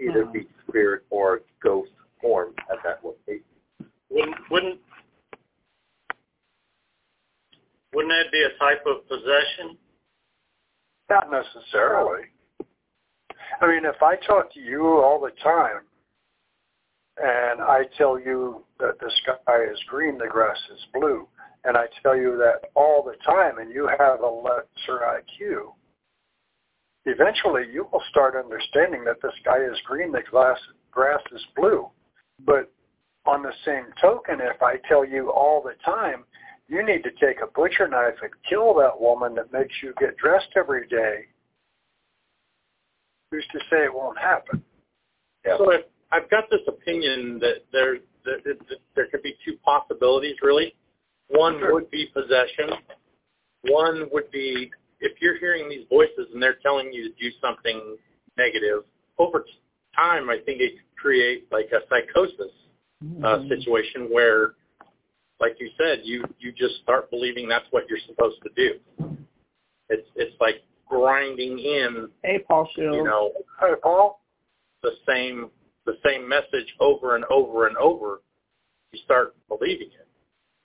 either 0.00 0.24
mm-hmm. 0.24 0.32
be 0.32 0.48
spirit 0.68 1.04
or 1.10 1.42
ghost 1.62 1.90
form 2.20 2.54
at 2.70 2.78
that 2.84 3.04
location. 3.04 3.44
Wouldn't 4.10 4.36
wouldn't 4.50 4.80
wouldn't 7.92 8.12
that 8.12 8.32
be 8.32 8.42
a 8.42 8.58
type 8.58 8.84
of 8.86 9.06
possession? 9.08 9.76
Not 11.10 11.30
necessarily. 11.30 12.22
I 13.60 13.66
mean, 13.66 13.84
if 13.84 14.02
I 14.02 14.16
talk 14.16 14.52
to 14.54 14.60
you 14.60 14.84
all 14.84 15.20
the 15.20 15.30
time 15.42 15.82
and 17.16 17.60
I 17.60 17.84
tell 17.96 18.18
you 18.18 18.64
that 18.80 18.98
the 19.00 19.10
sky 19.22 19.64
is 19.70 19.78
green, 19.88 20.18
the 20.18 20.26
grass 20.26 20.58
is 20.72 20.80
blue, 20.92 21.28
and 21.64 21.76
I 21.76 21.86
tell 22.02 22.16
you 22.16 22.36
that 22.38 22.70
all 22.74 23.02
the 23.02 23.16
time, 23.24 23.58
and 23.58 23.72
you 23.72 23.88
have 23.98 24.20
a 24.20 24.26
lesser 24.26 25.00
IQ, 25.00 25.72
eventually 27.06 27.64
you 27.72 27.86
will 27.92 28.02
start 28.10 28.34
understanding 28.36 29.04
that 29.04 29.20
the 29.22 29.32
sky 29.40 29.64
is 29.64 29.78
green, 29.86 30.12
the 30.12 30.22
glass, 30.30 30.58
grass 30.90 31.20
is 31.32 31.42
blue. 31.56 31.88
But 32.44 32.70
on 33.26 33.42
the 33.42 33.52
same 33.64 33.86
token, 34.00 34.40
if 34.40 34.60
I 34.62 34.76
tell 34.88 35.04
you 35.04 35.30
all 35.30 35.62
the 35.62 35.74
time, 35.84 36.24
you 36.68 36.84
need 36.84 37.02
to 37.04 37.10
take 37.12 37.40
a 37.42 37.46
butcher 37.46 37.86
knife 37.86 38.14
and 38.22 38.30
kill 38.48 38.74
that 38.74 39.00
woman 39.00 39.34
that 39.36 39.52
makes 39.52 39.74
you 39.82 39.94
get 40.00 40.16
dressed 40.16 40.48
every 40.56 40.88
day, 40.88 41.26
who's 43.30 43.46
to 43.52 43.58
say 43.70 43.84
it 43.84 43.94
won't 43.94 44.18
happen? 44.18 44.62
Yeah. 45.46 45.58
So 45.58 45.70
if, 45.70 45.82
I've 46.14 46.30
got 46.30 46.44
this 46.50 46.60
opinion 46.68 47.40
that 47.40 47.64
there, 47.72 47.96
that, 48.24 48.44
that 48.44 48.78
there 48.94 49.08
could 49.10 49.22
be 49.22 49.34
two 49.44 49.56
possibilities, 49.64 50.36
really. 50.42 50.74
One 51.28 51.58
sure. 51.58 51.74
would 51.74 51.90
be 51.90 52.06
possession. 52.14 52.78
One 53.62 54.08
would 54.12 54.30
be 54.30 54.70
if 55.00 55.20
you're 55.20 55.38
hearing 55.38 55.68
these 55.68 55.86
voices 55.90 56.28
and 56.32 56.40
they're 56.40 56.58
telling 56.62 56.92
you 56.92 57.08
to 57.08 57.14
do 57.20 57.30
something 57.40 57.96
negative, 58.38 58.84
over 59.18 59.44
time, 59.96 60.30
I 60.30 60.38
think 60.44 60.60
it 60.60 60.72
could 60.72 60.96
create 60.96 61.46
like 61.50 61.70
a 61.72 61.80
psychosis 61.88 62.52
uh, 63.02 63.04
mm-hmm. 63.04 63.48
situation 63.48 64.08
where, 64.10 64.54
like 65.40 65.56
you 65.58 65.70
said, 65.78 66.00
you 66.04 66.24
you 66.38 66.52
just 66.52 66.76
start 66.82 67.10
believing 67.10 67.48
that's 67.48 67.66
what 67.70 67.84
you're 67.88 67.98
supposed 68.06 68.36
to 68.42 68.50
do. 68.54 68.78
It's 69.88 70.08
it's 70.14 70.34
like 70.40 70.62
grinding 70.88 71.58
in. 71.58 72.08
Hey, 72.22 72.38
Paul 72.46 72.68
Shields. 72.74 72.96
You 72.96 73.04
know, 73.04 73.32
hey, 73.60 73.74
Paul. 73.82 74.20
The 74.82 74.92
same 75.08 75.50
the 75.86 75.94
same 76.04 76.28
message 76.28 76.74
over 76.80 77.16
and 77.16 77.24
over 77.30 77.66
and 77.66 77.76
over. 77.76 78.20
You 78.92 79.00
start 79.04 79.34
believing 79.48 79.88
it. 79.88 80.08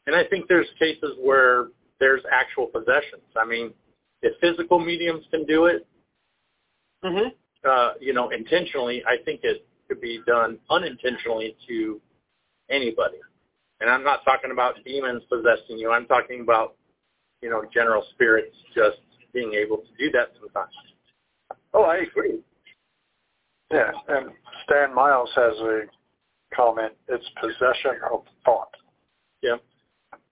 And 0.08 0.16
I 0.16 0.24
think 0.26 0.48
there's 0.48 0.68
cases 0.80 1.16
where 1.22 1.68
there's 2.00 2.22
actual 2.32 2.68
possessions. 2.68 3.24
I 3.36 3.46
mean, 3.46 3.74
if 4.22 4.34
physical 4.40 4.80
mediums 4.80 5.26
can 5.32 5.46
do 5.46 5.66
it, 5.66 5.86
mm-hmm. 7.04 7.30
uh, 7.70 7.92
you 8.00 8.14
know, 8.14 8.30
intentionally, 8.30 9.04
I 9.08 9.24
think 9.24 9.42
it 9.44 9.66
could 9.88 10.02
be 10.02 10.22
done 10.26 10.60
unintentionally 10.70 11.56
to 11.68 12.02
anybody. 12.70 13.18
And 13.82 13.90
I'm 13.90 14.04
not 14.04 14.24
talking 14.26 14.52
about 14.52 14.76
demons 14.86 15.24
possessing 15.30 15.78
you. 15.78 15.92
I'm 15.92 16.06
talking 16.06 16.42
about, 16.42 16.76
you 17.42 17.50
know, 17.50 17.64
general 17.74 18.04
spirits 18.14 18.56
just 18.76 18.98
being 19.34 19.54
able 19.54 19.78
to 19.78 19.88
do 19.98 20.12
that 20.12 20.32
sometimes. 20.40 20.74
Oh, 21.74 21.84
I 21.84 21.98
agree. 21.98 22.40
Yeah, 23.72 23.92
and 24.08 24.32
Stan 24.64 24.94
Miles 24.94 25.30
has 25.36 25.54
a 25.60 25.82
comment. 26.56 26.94
It's 27.08 27.30
possession 27.40 28.00
of 28.12 28.24
thought. 28.44 28.76
Yeah 29.42 29.58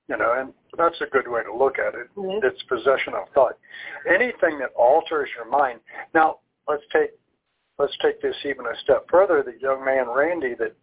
you 0.10 0.18
know, 0.18 0.36
and 0.38 0.54
that's 0.78 1.00
a 1.02 1.06
good 1.06 1.28
way 1.28 1.44
to 1.44 1.54
look 1.54 1.80
at 1.80 1.94
it. 1.96 2.08
Mm-hmm. 2.16 2.46
It's 2.46 2.62
possession 2.64 3.14
of 3.14 3.28
thought. 3.34 3.58
Anything 4.10 4.60
that 4.60 4.72
alters 4.76 5.30
your 5.36 5.50
mind. 5.50 5.80
Now, 6.14 6.38
let's 6.68 6.84
take 6.94 7.12
let's 7.78 7.96
take 8.02 8.22
this 8.22 8.36
even 8.46 8.66
a 8.66 8.78
step 8.84 9.06
further. 9.10 9.44
The 9.44 9.60
young 9.62 9.84
man 9.84 10.08
Randy 10.10 10.56
that 10.56 10.76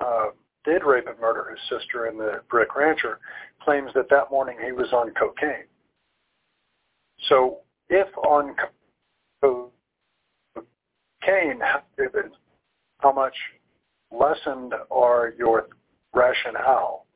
uh, 0.00 0.26
did 0.64 0.84
rape 0.84 1.06
and 1.08 1.18
murder 1.18 1.50
his 1.50 1.80
sister 1.80 2.06
in 2.06 2.18
the 2.18 2.42
Brick 2.50 2.76
Rancher 2.76 3.18
claims 3.62 3.90
that 3.94 4.10
that 4.10 4.30
morning 4.30 4.56
he 4.64 4.72
was 4.72 4.92
on 4.92 5.12
cocaine. 5.18 5.66
So, 7.28 7.58
if 7.88 8.06
on 8.18 8.54
cocaine, 11.28 11.60
how 12.98 13.12
much 13.12 13.34
lessened 14.10 14.74
are 14.90 15.34
your 15.38 15.68
rationale? 16.14 17.06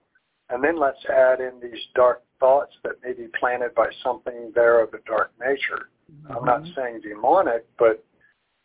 And 0.51 0.63
then 0.63 0.79
let's 0.79 1.05
add 1.07 1.41
in 1.41 1.61
these 1.61 1.81
dark 1.95 2.23
thoughts 2.39 2.75
that 2.85 2.93
may 3.03 3.13
be 3.13 3.29
planted 3.39 3.75
by 3.75 3.89
something 4.03 4.53
there 4.55 4.83
of 4.83 4.93
a 4.93 4.99
dark 5.07 5.33
nature. 5.41 5.89
Mm-hmm. 6.13 6.37
I'm 6.37 6.45
not 6.45 6.63
mm-hmm. 6.63 6.73
saying 6.77 7.01
demonic, 7.03 7.65
but 7.79 8.05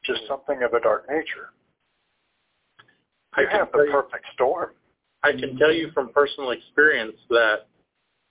just 0.03 0.21
something 0.27 0.63
of 0.63 0.73
a 0.73 0.79
dark 0.81 1.07
nature. 1.09 1.51
I 3.33 3.43
have 3.51 3.71
the 3.71 3.87
perfect 3.91 4.25
storm. 4.33 4.71
I 5.23 5.31
can 5.31 5.57
tell 5.57 5.71
you 5.71 5.91
from 5.93 6.09
personal 6.09 6.51
experience 6.51 7.17
that 7.29 7.67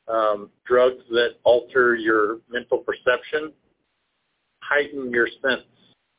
um, 0.09 0.51
drugs 0.67 1.03
that 1.11 1.37
alter 1.45 1.95
your 1.97 2.39
mental 2.51 2.79
perception 2.79 3.53
heighten 4.63 5.11
your 5.11 5.29
sense 5.43 5.67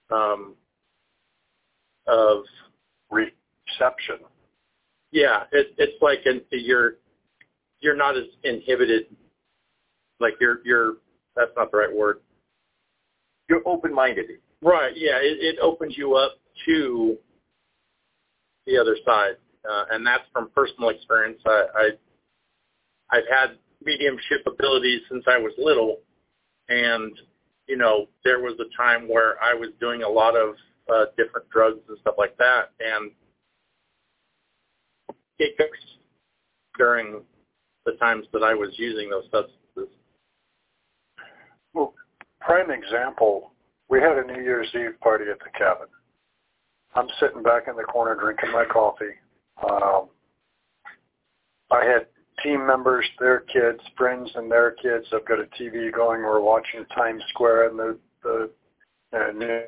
um, 0.09 0.55
of 2.07 2.43
reception. 3.11 4.17
Yeah, 5.11 5.43
it, 5.51 5.73
it's 5.77 6.01
like 6.01 6.19
an, 6.25 6.41
you're 6.51 6.95
you're 7.79 7.95
not 7.95 8.17
as 8.17 8.25
inhibited. 8.43 9.05
Like 10.19 10.33
you're 10.39 10.59
you're 10.65 10.93
that's 11.35 11.51
not 11.55 11.71
the 11.71 11.77
right 11.77 11.95
word. 11.95 12.19
You're 13.49 13.61
open 13.65 13.93
minded. 13.93 14.25
Right. 14.61 14.91
Yeah. 14.95 15.17
It, 15.17 15.55
it 15.55 15.59
opens 15.61 15.95
you 15.97 16.15
up 16.15 16.33
to 16.65 17.17
the 18.65 18.77
other 18.77 18.97
side, 19.05 19.35
uh, 19.69 19.85
and 19.91 20.05
that's 20.05 20.23
from 20.33 20.49
personal 20.53 20.89
experience. 20.89 21.39
I, 21.45 21.63
I 21.75 21.89
I've 23.11 23.27
had 23.31 23.57
mediumship 23.83 24.45
abilities 24.45 25.01
since 25.09 25.23
I 25.27 25.37
was 25.37 25.53
little, 25.57 25.99
and 26.67 27.17
you 27.67 27.77
know, 27.77 28.07
there 28.23 28.39
was 28.39 28.55
a 28.59 28.77
time 28.77 29.07
where 29.07 29.41
I 29.41 29.53
was 29.53 29.69
doing 29.79 30.03
a 30.03 30.09
lot 30.09 30.35
of 30.35 30.55
uh, 30.93 31.05
different 31.17 31.49
drugs 31.49 31.79
and 31.89 31.97
stuff 32.01 32.15
like 32.17 32.37
that, 32.37 32.71
and 32.79 33.11
it 35.39 35.55
during 36.77 37.21
the 37.85 37.93
times 37.93 38.25
that 38.33 38.43
I 38.43 38.53
was 38.53 38.69
using 38.77 39.09
those 39.09 39.23
substances. 39.25 39.93
Well, 41.73 41.93
prime 42.39 42.71
example, 42.71 43.51
we 43.89 43.99
had 43.99 44.17
a 44.17 44.25
New 44.25 44.41
Year's 44.41 44.69
Eve 44.75 44.99
party 45.01 45.25
at 45.31 45.39
the 45.39 45.49
cabin. 45.57 45.87
I'm 46.95 47.07
sitting 47.19 47.43
back 47.43 47.63
in 47.67 47.75
the 47.75 47.83
corner 47.83 48.15
drinking 48.15 48.51
my 48.51 48.65
coffee. 48.65 49.15
Um, 49.69 50.09
I 51.71 51.83
had 51.83 52.07
team 52.43 52.65
members, 52.65 53.05
their 53.19 53.41
kids, 53.41 53.79
friends, 53.97 54.29
and 54.35 54.51
their 54.51 54.71
kids. 54.71 55.05
I've 55.13 55.25
got 55.25 55.39
a 55.39 55.47
TV 55.61 55.93
going. 55.93 56.21
We're 56.21 56.39
watching 56.39 56.85
Times 56.95 57.23
Square 57.29 57.69
and 57.69 57.79
the 57.79 57.97
the 58.23 58.49
uh, 59.13 59.31
New 59.31 59.61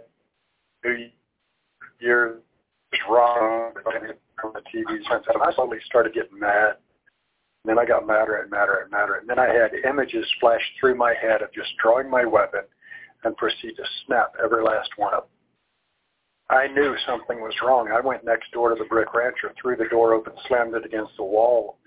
Year's 2.00 2.42
rock 3.10 3.74
from 4.42 4.54
the 4.54 4.62
TV. 4.74 4.98
And 5.10 5.42
I 5.42 5.54
slowly 5.54 5.78
started 5.86 6.14
getting 6.14 6.40
mad. 6.40 6.78
And 7.64 7.72
then 7.72 7.80
I 7.80 7.86
got 7.86 8.08
madder 8.08 8.38
and 8.38 8.50
madder 8.50 8.82
and 8.82 8.92
madder. 8.92 9.16
And 9.16 9.30
then 9.30 9.40
I 9.40 9.48
had 9.48 9.72
images 9.88 10.26
flash 10.40 10.62
through 10.80 10.96
my 10.96 11.14
head 11.22 11.42
of 11.42 11.52
just 11.54 11.70
drawing 11.82 12.10
my 12.10 12.26
weapon 12.26 12.62
and 13.24 13.36
proceed 13.36 13.76
to 13.76 13.84
snap 14.06 14.34
every 14.42 14.64
last 14.64 14.90
one 14.96 15.14
of 15.14 15.24
them. 15.24 15.30
I 16.50 16.68
knew 16.68 16.96
something 17.06 17.42
was 17.42 17.54
wrong. 17.64 17.92
I 17.92 18.00
went 18.00 18.26
next 18.26 18.52
door 18.52 18.70
to 18.70 18.76
the 18.76 18.86
brick 18.86 19.14
rancher, 19.14 19.54
threw 19.62 19.76
the 19.76 19.88
door 19.90 20.14
open, 20.14 20.34
slammed 20.48 20.74
it 20.74 20.84
against 20.84 21.16
the 21.16 21.24
wall, 21.24 21.78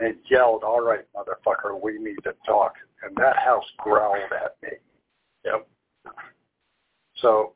and 0.00 0.16
yelled, 0.28 0.64
all 0.64 0.80
right, 0.80 1.04
motherfucker, 1.14 1.80
we 1.80 1.98
need 1.98 2.16
to 2.24 2.34
talk. 2.44 2.72
And 3.02 3.14
that 3.16 3.36
house 3.36 3.64
growled 3.78 4.18
at 4.32 4.56
me. 4.60 4.70
Yep. 5.44 5.68
So, 7.18 7.54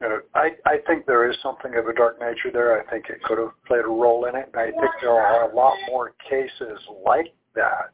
you 0.00 0.08
know, 0.08 0.20
I, 0.34 0.50
I 0.64 0.78
think 0.86 1.06
there 1.06 1.28
is 1.28 1.36
something 1.42 1.74
of 1.74 1.86
a 1.86 1.92
dark 1.92 2.20
nature 2.20 2.50
there. 2.52 2.80
I 2.80 2.88
think 2.90 3.06
it 3.08 3.22
could 3.24 3.38
have 3.38 3.50
played 3.66 3.84
a 3.84 3.88
role 3.88 4.26
in 4.26 4.36
it. 4.36 4.50
And 4.52 4.60
I 4.60 4.66
think 4.66 4.90
there 5.00 5.10
are 5.12 5.50
a 5.50 5.54
lot 5.54 5.76
more 5.88 6.12
cases 6.28 6.78
like 7.04 7.34
that. 7.56 7.90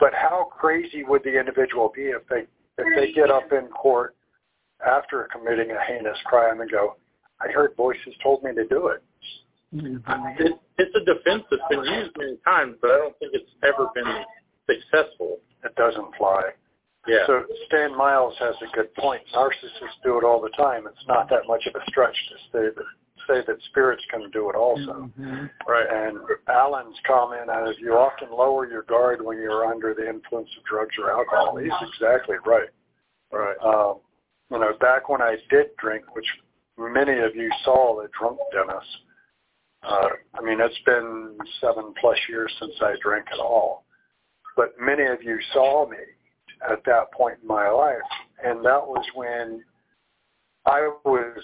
But 0.00 0.14
how 0.14 0.48
crazy 0.50 1.04
would 1.04 1.22
the 1.24 1.38
individual 1.38 1.92
be 1.94 2.04
if 2.04 2.26
they 2.28 2.44
if 2.78 2.96
they 2.96 3.12
get 3.12 3.30
up 3.30 3.52
in 3.52 3.68
court 3.68 4.16
after 4.86 5.28
committing 5.32 5.70
a 5.70 5.80
heinous 5.86 6.18
crime 6.24 6.60
and 6.60 6.70
go, 6.70 6.96
I 7.40 7.50
heard 7.52 7.76
voices 7.76 8.14
told 8.22 8.42
me 8.42 8.54
to 8.54 8.66
do 8.66 8.88
it. 8.88 9.02
Mm-hmm. 9.74 10.42
it 10.42 10.52
it's 10.78 10.94
a 10.94 11.04
defense 11.04 11.42
that's 11.50 11.62
been 11.68 11.84
used 11.84 12.12
many 12.16 12.38
times, 12.44 12.76
but 12.80 12.90
I 12.90 12.96
don't 12.98 13.18
think 13.18 13.32
it's 13.34 13.50
ever 13.62 13.88
been 13.94 14.24
successful. 14.66 15.38
It 15.64 15.74
doesn't 15.74 16.16
fly. 16.16 16.50
Yeah. 17.06 17.26
So 17.26 17.44
Stan 17.66 17.96
Miles 17.96 18.34
has 18.38 18.54
a 18.62 18.74
good 18.74 18.94
point. 18.94 19.22
Narcissists 19.34 20.02
do 20.02 20.18
it 20.18 20.24
all 20.24 20.40
the 20.40 20.50
time. 20.50 20.86
It's 20.86 21.06
not 21.06 21.28
that 21.30 21.46
much 21.46 21.66
of 21.66 21.74
a 21.74 21.84
stretch 21.90 22.16
to 22.30 22.36
say 22.52 22.74
that 22.74 22.84
say 23.26 23.42
that 23.46 23.56
spirits 23.70 24.02
can 24.10 24.30
do 24.30 24.48
it 24.50 24.56
also. 24.56 25.10
Mm-hmm. 25.18 25.46
Right. 25.68 25.86
And 25.90 26.18
Alan's 26.48 26.96
comment 27.06 27.50
is 27.68 27.76
you 27.80 27.94
often 27.94 28.30
lower 28.30 28.68
your 28.68 28.82
guard 28.82 29.24
when 29.24 29.38
you're 29.38 29.66
under 29.66 29.94
the 29.94 30.08
influence 30.08 30.48
of 30.56 30.64
drugs 30.64 30.94
or 30.98 31.10
alcohol. 31.10 31.56
He's 31.56 31.72
exactly 31.94 32.36
right. 32.46 32.68
Right. 33.32 33.56
Um, 33.64 33.98
you 34.50 34.60
know, 34.60 34.72
back 34.80 35.08
when 35.08 35.20
I 35.20 35.36
did 35.50 35.76
drink, 35.78 36.04
which 36.14 36.26
many 36.78 37.18
of 37.18 37.34
you 37.34 37.50
saw 37.64 38.00
the 38.00 38.08
drunk 38.18 38.38
Dennis, 38.52 38.84
uh, 39.82 40.08
I 40.34 40.42
mean, 40.42 40.60
it's 40.60 40.78
been 40.84 41.36
seven 41.60 41.94
plus 42.00 42.18
years 42.28 42.52
since 42.60 42.74
I 42.80 42.94
drank 43.02 43.26
at 43.32 43.38
all. 43.38 43.84
But 44.56 44.74
many 44.80 45.04
of 45.04 45.22
you 45.22 45.38
saw 45.52 45.88
me 45.88 45.98
at 46.70 46.84
that 46.86 47.12
point 47.12 47.38
in 47.42 47.48
my 47.48 47.68
life. 47.68 47.96
And 48.44 48.64
that 48.64 48.86
was 48.86 49.04
when 49.14 49.64
I 50.66 50.90
was 51.04 51.38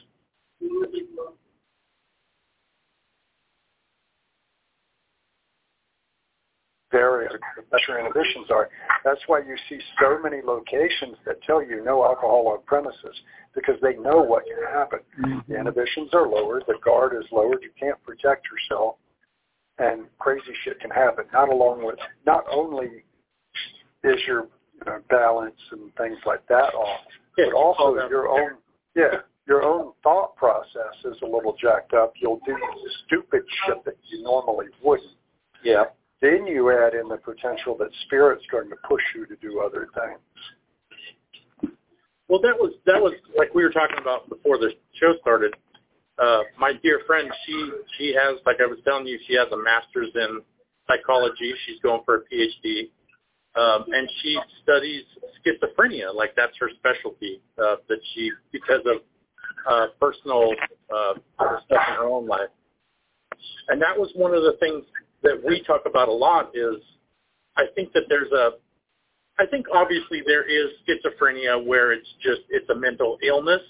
very 6.93 7.27
what 7.71 7.81
your 7.89 7.99
inhibitions 7.99 8.49
are. 8.51 8.69
That's 9.05 9.21
why 9.27 9.41
you 9.41 9.57
see 9.69 9.79
so 10.01 10.19
many 10.23 10.41
locations 10.45 11.17
that 11.25 11.43
tell 11.43 11.63
you 11.63 11.83
no 11.83 12.05
alcohol 12.05 12.49
on 12.49 12.59
premises 12.67 13.17
because 13.55 13.77
they 13.83 13.95
know 13.95 14.23
what 14.23 14.45
can 14.45 14.73
happen. 14.73 15.01
Mm-hmm. 15.21 15.53
The 15.53 15.59
inhibitions 15.59 16.11
are 16.13 16.29
lowered, 16.29 16.65
the 16.69 16.79
guard 16.85 17.15
is 17.19 17.25
lowered, 17.33 17.63
you 17.63 17.71
can't 17.81 18.01
protect 18.05 18.47
yourself, 18.47 18.97
and 19.79 20.05
crazy 20.19 20.53
shit 20.65 20.79
can 20.81 20.91
happen. 20.91 21.25
Not 21.33 21.49
along 21.49 21.85
with 21.85 21.99
not 22.27 22.45
only 22.53 23.05
is 24.05 24.21
your 24.27 24.47
know, 24.85 25.01
balance 25.09 25.61
and 25.71 25.95
things 25.97 26.19
like 26.27 26.47
that 26.49 26.75
off, 26.75 27.01
yeah, 27.39 27.47
but 27.47 27.57
also 27.57 27.95
your 28.09 28.29
own 28.29 28.59
yeah 28.95 29.21
your 29.47 29.65
own 29.65 29.93
thought 30.03 30.37
process 30.37 30.95
is 31.05 31.17
a 31.23 31.27
little 31.27 31.57
jacked 31.61 31.95
up. 31.95 32.13
You'll 32.17 32.41
do 32.47 32.57
stupid 33.07 33.43
shit 33.67 33.85
that 33.85 33.97
you 34.09 34.23
normally 34.23 34.67
wouldn't. 34.83 35.11
Yeah. 35.65 35.85
Then 36.21 36.47
you 36.47 36.71
add 36.71 36.95
in 36.95 37.09
the 37.09 37.17
potential 37.17 37.77
that 37.79 37.89
spirit's 38.07 38.45
going 38.51 38.71
to 38.71 38.77
push 38.89 39.03
you 39.17 39.27
to 39.27 39.35
do 39.37 39.61
other 39.61 39.89
things. 39.95 40.21
Well, 42.29 42.41
that 42.43 42.57
was 42.57 42.73
that 42.87 43.01
was 43.01 43.13
like 43.37 43.53
we 43.55 43.65
were 43.65 43.73
talking 43.73 43.99
about 44.01 44.29
before 44.29 44.57
the 44.57 44.71
show 44.95 45.15
started. 45.21 45.55
Uh, 46.19 46.43
my 46.59 46.73
dear 46.83 47.01
friend, 47.07 47.29
she 47.45 47.71
she 47.99 48.15
has 48.15 48.39
like 48.47 48.57
I 48.63 48.67
was 48.67 48.79
telling 48.85 49.07
you, 49.07 49.19
she 49.27 49.35
has 49.35 49.49
a 49.53 49.57
master's 49.57 50.11
in 50.15 50.41
psychology. 50.87 51.53
She's 51.67 51.81
going 51.83 52.03
for 52.05 52.17
a 52.17 52.21
PhD, 52.21 52.91
um, 53.57 53.85
and 53.89 54.09
she 54.23 54.39
studies 54.63 55.05
schizophrenia. 55.45 56.15
Like 56.15 56.35
that's 56.37 56.57
her 56.59 56.71
specialty. 56.79 57.41
Uh, 57.59 57.77
that 57.89 57.99
she 58.15 58.31
because 58.51 58.81
of 58.87 59.03
uh, 59.69 59.87
personal 60.01 60.53
uh, 60.95 61.15
stuff 61.67 61.83
in 61.89 61.95
her 61.95 62.09
own 62.09 62.27
life, 62.27 62.51
and 63.69 63.81
that 63.81 63.99
was 63.99 64.11
one 64.15 64.35
of 64.35 64.43
the 64.43 64.57
things 64.61 64.85
that 65.23 65.41
we 65.45 65.63
talk 65.63 65.83
about 65.87 66.09
a 66.09 66.13
lot 66.13 66.51
is 66.55 66.77
I 67.57 67.65
think 67.75 67.93
that 67.93 68.05
there's 68.09 68.33
a 68.33 68.53
I 69.39 69.47
think 69.47 69.67
obviously 69.73 70.23
there 70.27 70.45
is 70.45 70.71
schizophrenia 70.87 71.65
where 71.65 71.93
it's 71.93 72.09
just 72.23 72.43
it's 72.51 72.69
a 72.71 72.75
mental 72.75 73.19
illness, 73.27 73.63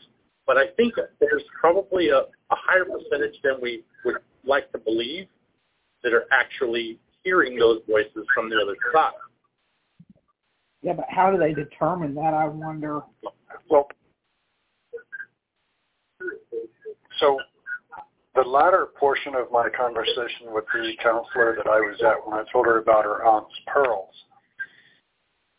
but 0.47 0.57
I 0.57 0.68
think 0.77 0.95
there's 1.21 1.45
probably 1.61 2.09
a, 2.09 2.18
a 2.18 2.27
higher 2.51 2.85
percentage 2.85 3.37
than 3.42 3.55
we 3.61 3.85
would 4.05 4.16
like 4.45 4.71
to 4.73 4.79
believe 4.79 5.27
that 6.03 6.12
are 6.12 6.27
actually 6.33 6.99
hearing 7.23 7.59
those 7.59 7.81
voices 7.88 8.27
from 8.35 8.51
the 8.51 8.57
other 8.57 8.77
side. 8.92 9.12
Yeah, 10.83 10.95
but 10.95 11.07
how 11.09 11.31
do 11.31 11.38
they 11.38 11.55
determine 11.55 12.14
that? 12.14 12.35
I 12.35 12.47
wonder. 12.49 13.03
Well, 13.71 13.88
so 17.18 17.38
the 18.35 18.42
latter 18.42 18.88
portion 18.99 19.35
of 19.35 19.51
my 19.53 19.68
conversation 19.68 20.53
with 20.53 20.64
the 20.75 20.92
counselor 21.03 21.55
that 21.57 21.68
I 21.68 21.81
was 21.81 22.03
at 22.03 22.27
when 22.27 22.38
I 22.38 22.45
told 22.53 22.66
her 22.66 22.79
about 22.79 23.05
her 23.05 23.25
aunt's 23.25 23.55
pearls, 23.66 24.14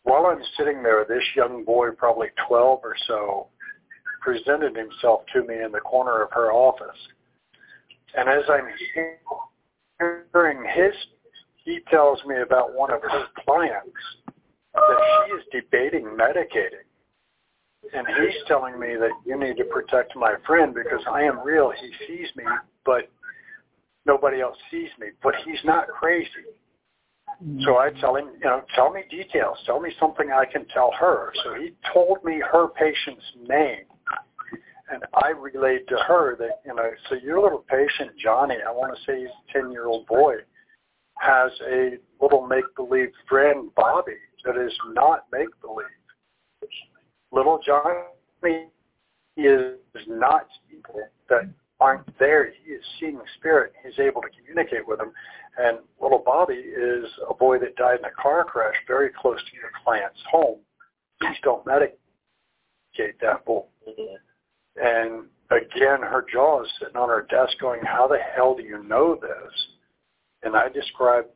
while 0.04 0.26
I'm 0.26 0.44
sitting 0.58 0.84
there, 0.84 1.06
this 1.08 1.24
young 1.36 1.64
boy, 1.64 1.92
probably 1.92 2.28
12 2.48 2.80
or 2.84 2.96
so, 3.08 3.48
presented 4.22 4.76
himself 4.76 5.22
to 5.34 5.44
me 5.44 5.62
in 5.64 5.72
the 5.72 5.80
corner 5.80 6.22
of 6.22 6.32
her 6.34 6.52
office. 6.52 6.98
And 8.18 8.28
as 8.28 8.44
I'm 8.50 8.68
hearing 10.00 10.66
his, 10.76 10.94
he 11.64 11.80
tells 11.90 12.24
me 12.26 12.42
about 12.42 12.74
one 12.74 12.92
of 12.92 13.02
her 13.02 13.26
clients 13.46 13.96
that 14.74 15.26
she 15.26 15.34
is 15.34 15.44
debating 15.52 16.06
medicating. 16.06 16.86
And 17.94 18.08
he's 18.08 18.42
telling 18.48 18.80
me 18.80 18.96
that 18.96 19.12
you 19.26 19.38
need 19.38 19.58
to 19.58 19.66
protect 19.66 20.16
my 20.16 20.36
friend 20.48 20.74
because 20.74 21.04
I 21.10 21.24
am 21.24 21.40
real. 21.40 21.72
He 21.72 21.92
sees 22.08 22.28
me, 22.36 22.46
but 22.86 23.10
nobody 24.06 24.42
else 24.42 24.58
sees 24.72 24.90
me. 25.00 25.08
But 25.22 25.36
he's 25.46 25.64
not 25.64 25.88
crazy. 25.88 26.30
So 27.66 27.78
I 27.78 27.90
tell 28.00 28.16
him, 28.16 28.30
you 28.40 28.46
know, 28.46 28.64
tell 28.76 28.92
me 28.92 29.02
details. 29.10 29.58
Tell 29.66 29.80
me 29.80 29.92
something 30.00 30.32
I 30.32 30.46
can 30.46 30.66
tell 30.74 30.92
her. 30.98 31.34
So 31.44 31.56
he 31.56 31.74
told 31.94 32.24
me 32.24 32.42
her 32.52 32.68
patient's 32.70 33.26
name. 33.48 33.86
And 34.90 35.04
I 35.14 35.30
relayed 35.30 35.88
to 35.90 35.98
her 36.08 36.36
that, 36.38 36.62
you 36.66 36.76
know, 36.76 36.90
so 37.10 37.16
your 37.16 37.42
little 37.42 37.66
patient, 37.68 38.12
Johnny, 38.22 38.56
I 38.66 38.72
want 38.72 38.96
to 38.96 39.04
say 39.06 39.22
he's 39.22 39.30
a 39.30 39.58
10-year-old 39.58 40.06
boy, 40.08 40.36
has 41.20 41.52
a 41.70 41.98
little 42.22 42.46
make-believe 42.46 43.10
friend, 43.28 43.70
Bobby, 43.76 44.18
that 44.46 44.58
is 44.58 44.74
not 44.94 45.26
make-believe 45.32 45.86
little 47.32 47.60
Johnny 47.66 48.68
is 49.36 49.78
not 50.08 50.48
people 50.70 51.02
that 51.30 51.50
aren't 51.80 52.20
there. 52.20 52.52
He 52.64 52.72
is 52.72 52.84
seeing 53.00 53.18
the 53.18 53.24
spirit. 53.38 53.74
He's 53.84 54.00
able 54.00 54.22
to 54.22 54.30
communicate 54.38 54.88
with 54.88 55.00
them. 55.00 55.12
And 55.58 55.80
little 56.02 56.22
Bobby 56.24 56.54
is 56.54 57.06
a 57.30 57.34
boy 57.34 57.60
that 57.60 57.76
died 57.76 58.00
in 58.00 58.06
a 58.06 58.12
car 58.12 58.44
crash 58.44 58.76
very 58.88 59.10
close 59.10 59.40
to 59.40 59.56
your 59.56 59.72
client's 59.84 60.20
home. 60.30 60.60
Please 61.22 61.38
don't 61.44 61.66
medicate 61.66 61.94
that 63.22 63.44
boy. 63.46 63.64
And 64.76 65.26
again, 65.50 66.02
her 66.02 66.26
jaw 66.32 66.64
is 66.64 66.70
sitting 66.80 66.96
on 66.96 67.10
her 67.10 67.26
desk 67.30 67.58
going, 67.60 67.82
how 67.84 68.08
the 68.08 68.20
hell 68.36 68.56
do 68.56 68.64
you 68.64 68.84
know 68.84 69.16
this? 69.16 69.68
And 70.44 70.56
I 70.56 70.70
described 70.70 71.30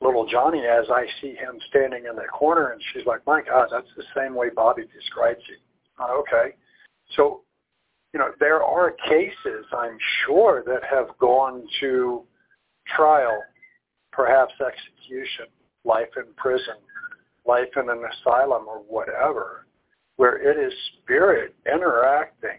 little 0.00 0.26
Johnny 0.26 0.66
as 0.66 0.86
I 0.90 1.06
see 1.20 1.34
him 1.34 1.58
standing 1.68 2.06
in 2.06 2.16
the 2.16 2.26
corner, 2.32 2.70
and 2.70 2.82
she's 2.92 3.06
like, 3.06 3.24
"My 3.26 3.42
God, 3.42 3.68
that's 3.70 3.92
the 3.96 4.04
same 4.14 4.34
way 4.34 4.50
Bobby 4.50 4.86
describes 4.86 5.42
you." 5.48 5.56
Okay, 6.00 6.54
so 7.16 7.42
you 8.12 8.18
know 8.18 8.32
there 8.40 8.62
are 8.62 8.90
cases 8.92 9.66
I'm 9.72 9.98
sure 10.24 10.62
that 10.66 10.84
have 10.84 11.16
gone 11.18 11.66
to 11.80 12.26
trial, 12.86 13.42
perhaps 14.12 14.54
execution, 14.60 15.46
life 15.84 16.10
in 16.16 16.32
prison, 16.36 16.76
life 17.46 17.76
in 17.76 17.88
an 17.88 18.04
asylum, 18.04 18.66
or 18.68 18.78
whatever, 18.78 19.66
where 20.16 20.36
it 20.36 20.58
is 20.58 20.72
spirit 21.02 21.54
interacting, 21.66 22.58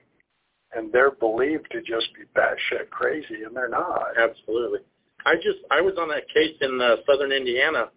and 0.73 0.91
they're 0.91 1.11
believed 1.11 1.69
to 1.71 1.81
just 1.81 2.13
be 2.13 2.23
batshit 2.35 2.89
crazy, 2.89 3.43
and 3.43 3.55
they're 3.55 3.69
not. 3.69 4.17
Absolutely. 4.17 4.79
I 5.25 5.35
just 5.35 5.59
I 5.71 5.81
was 5.81 5.95
on 5.99 6.07
that 6.09 6.27
case 6.33 6.55
in 6.61 6.79
uh, 6.79 6.97
southern 7.07 7.31
Indiana 7.31 7.89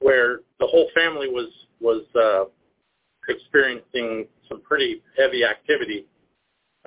where 0.00 0.40
the 0.60 0.66
whole 0.66 0.88
family 0.94 1.28
was 1.28 1.50
was 1.80 2.02
uh, 2.16 2.44
experiencing 3.28 4.26
some 4.48 4.60
pretty 4.62 5.02
heavy 5.16 5.44
activity, 5.44 6.06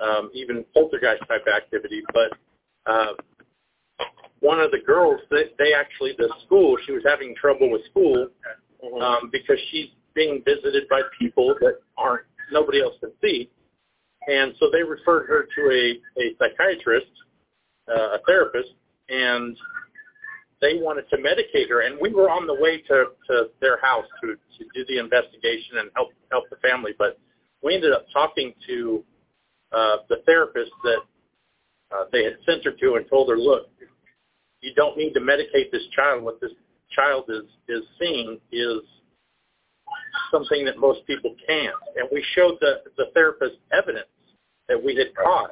um, 0.02 0.30
even 0.34 0.64
poltergeist 0.74 1.22
type 1.28 1.46
activity. 1.54 2.02
But 2.12 2.32
uh, 2.90 3.12
one 4.40 4.60
of 4.60 4.70
the 4.70 4.78
girls, 4.84 5.20
they, 5.30 5.44
they 5.58 5.72
actually 5.72 6.14
the 6.18 6.32
school 6.44 6.76
she 6.84 6.92
was 6.92 7.02
having 7.06 7.34
trouble 7.40 7.70
with 7.70 7.84
school 7.90 8.28
mm-hmm. 8.84 9.02
um, 9.02 9.30
because 9.30 9.58
she's 9.70 9.88
being 10.14 10.42
visited 10.44 10.88
by 10.90 11.02
people 11.18 11.54
that 11.60 11.78
aren't 11.96 12.26
nobody 12.50 12.82
else 12.82 12.94
can 13.00 13.12
see, 13.22 13.48
and 14.26 14.52
so 14.58 14.68
they 14.70 14.82
referred 14.82 15.26
her 15.28 15.46
to 15.54 15.70
a 15.70 16.20
a 16.20 16.34
psychiatrist, 16.38 17.06
uh, 17.88 18.16
a 18.16 18.18
therapist, 18.26 18.74
and 19.08 19.56
they 20.60 20.74
wanted 20.74 21.10
to 21.10 21.16
medicate 21.16 21.68
her, 21.68 21.80
and 21.80 21.98
we 22.00 22.14
were 22.14 22.30
on 22.30 22.46
the 22.46 22.54
way 22.54 22.80
to, 22.82 23.06
to 23.28 23.50
their 23.60 23.80
house 23.82 24.06
to, 24.22 24.28
to 24.28 24.64
do 24.74 24.84
the 24.88 24.98
investigation 24.98 25.78
and 25.78 25.90
help 25.94 26.10
help 26.30 26.44
the 26.50 26.56
family. 26.56 26.92
But 26.96 27.18
we 27.62 27.74
ended 27.74 27.92
up 27.92 28.06
talking 28.12 28.54
to 28.68 29.04
uh, 29.72 29.96
the 30.08 30.22
therapist 30.24 30.70
that 30.84 31.00
uh, 31.94 32.04
they 32.12 32.24
had 32.24 32.36
sent 32.46 32.64
her 32.64 32.70
to 32.70 32.94
and 32.94 33.08
told 33.10 33.28
her, 33.28 33.36
look, 33.36 33.66
you 34.60 34.72
don't 34.74 34.96
need 34.96 35.12
to 35.14 35.20
medicate 35.20 35.70
this 35.72 35.82
child. 35.94 36.22
What 36.22 36.40
this 36.40 36.52
child 36.90 37.24
is 37.28 37.44
is 37.68 37.82
seeing 37.98 38.38
is 38.52 38.78
something 40.30 40.64
that 40.64 40.78
most 40.78 41.04
people 41.06 41.34
can't. 41.46 41.74
And 41.96 42.08
we 42.12 42.24
showed 42.36 42.58
the 42.60 42.82
the 42.96 43.06
therapist 43.14 43.56
evidence 43.72 44.06
that 44.68 44.82
we 44.82 44.94
had 44.94 45.14
caught. 45.16 45.50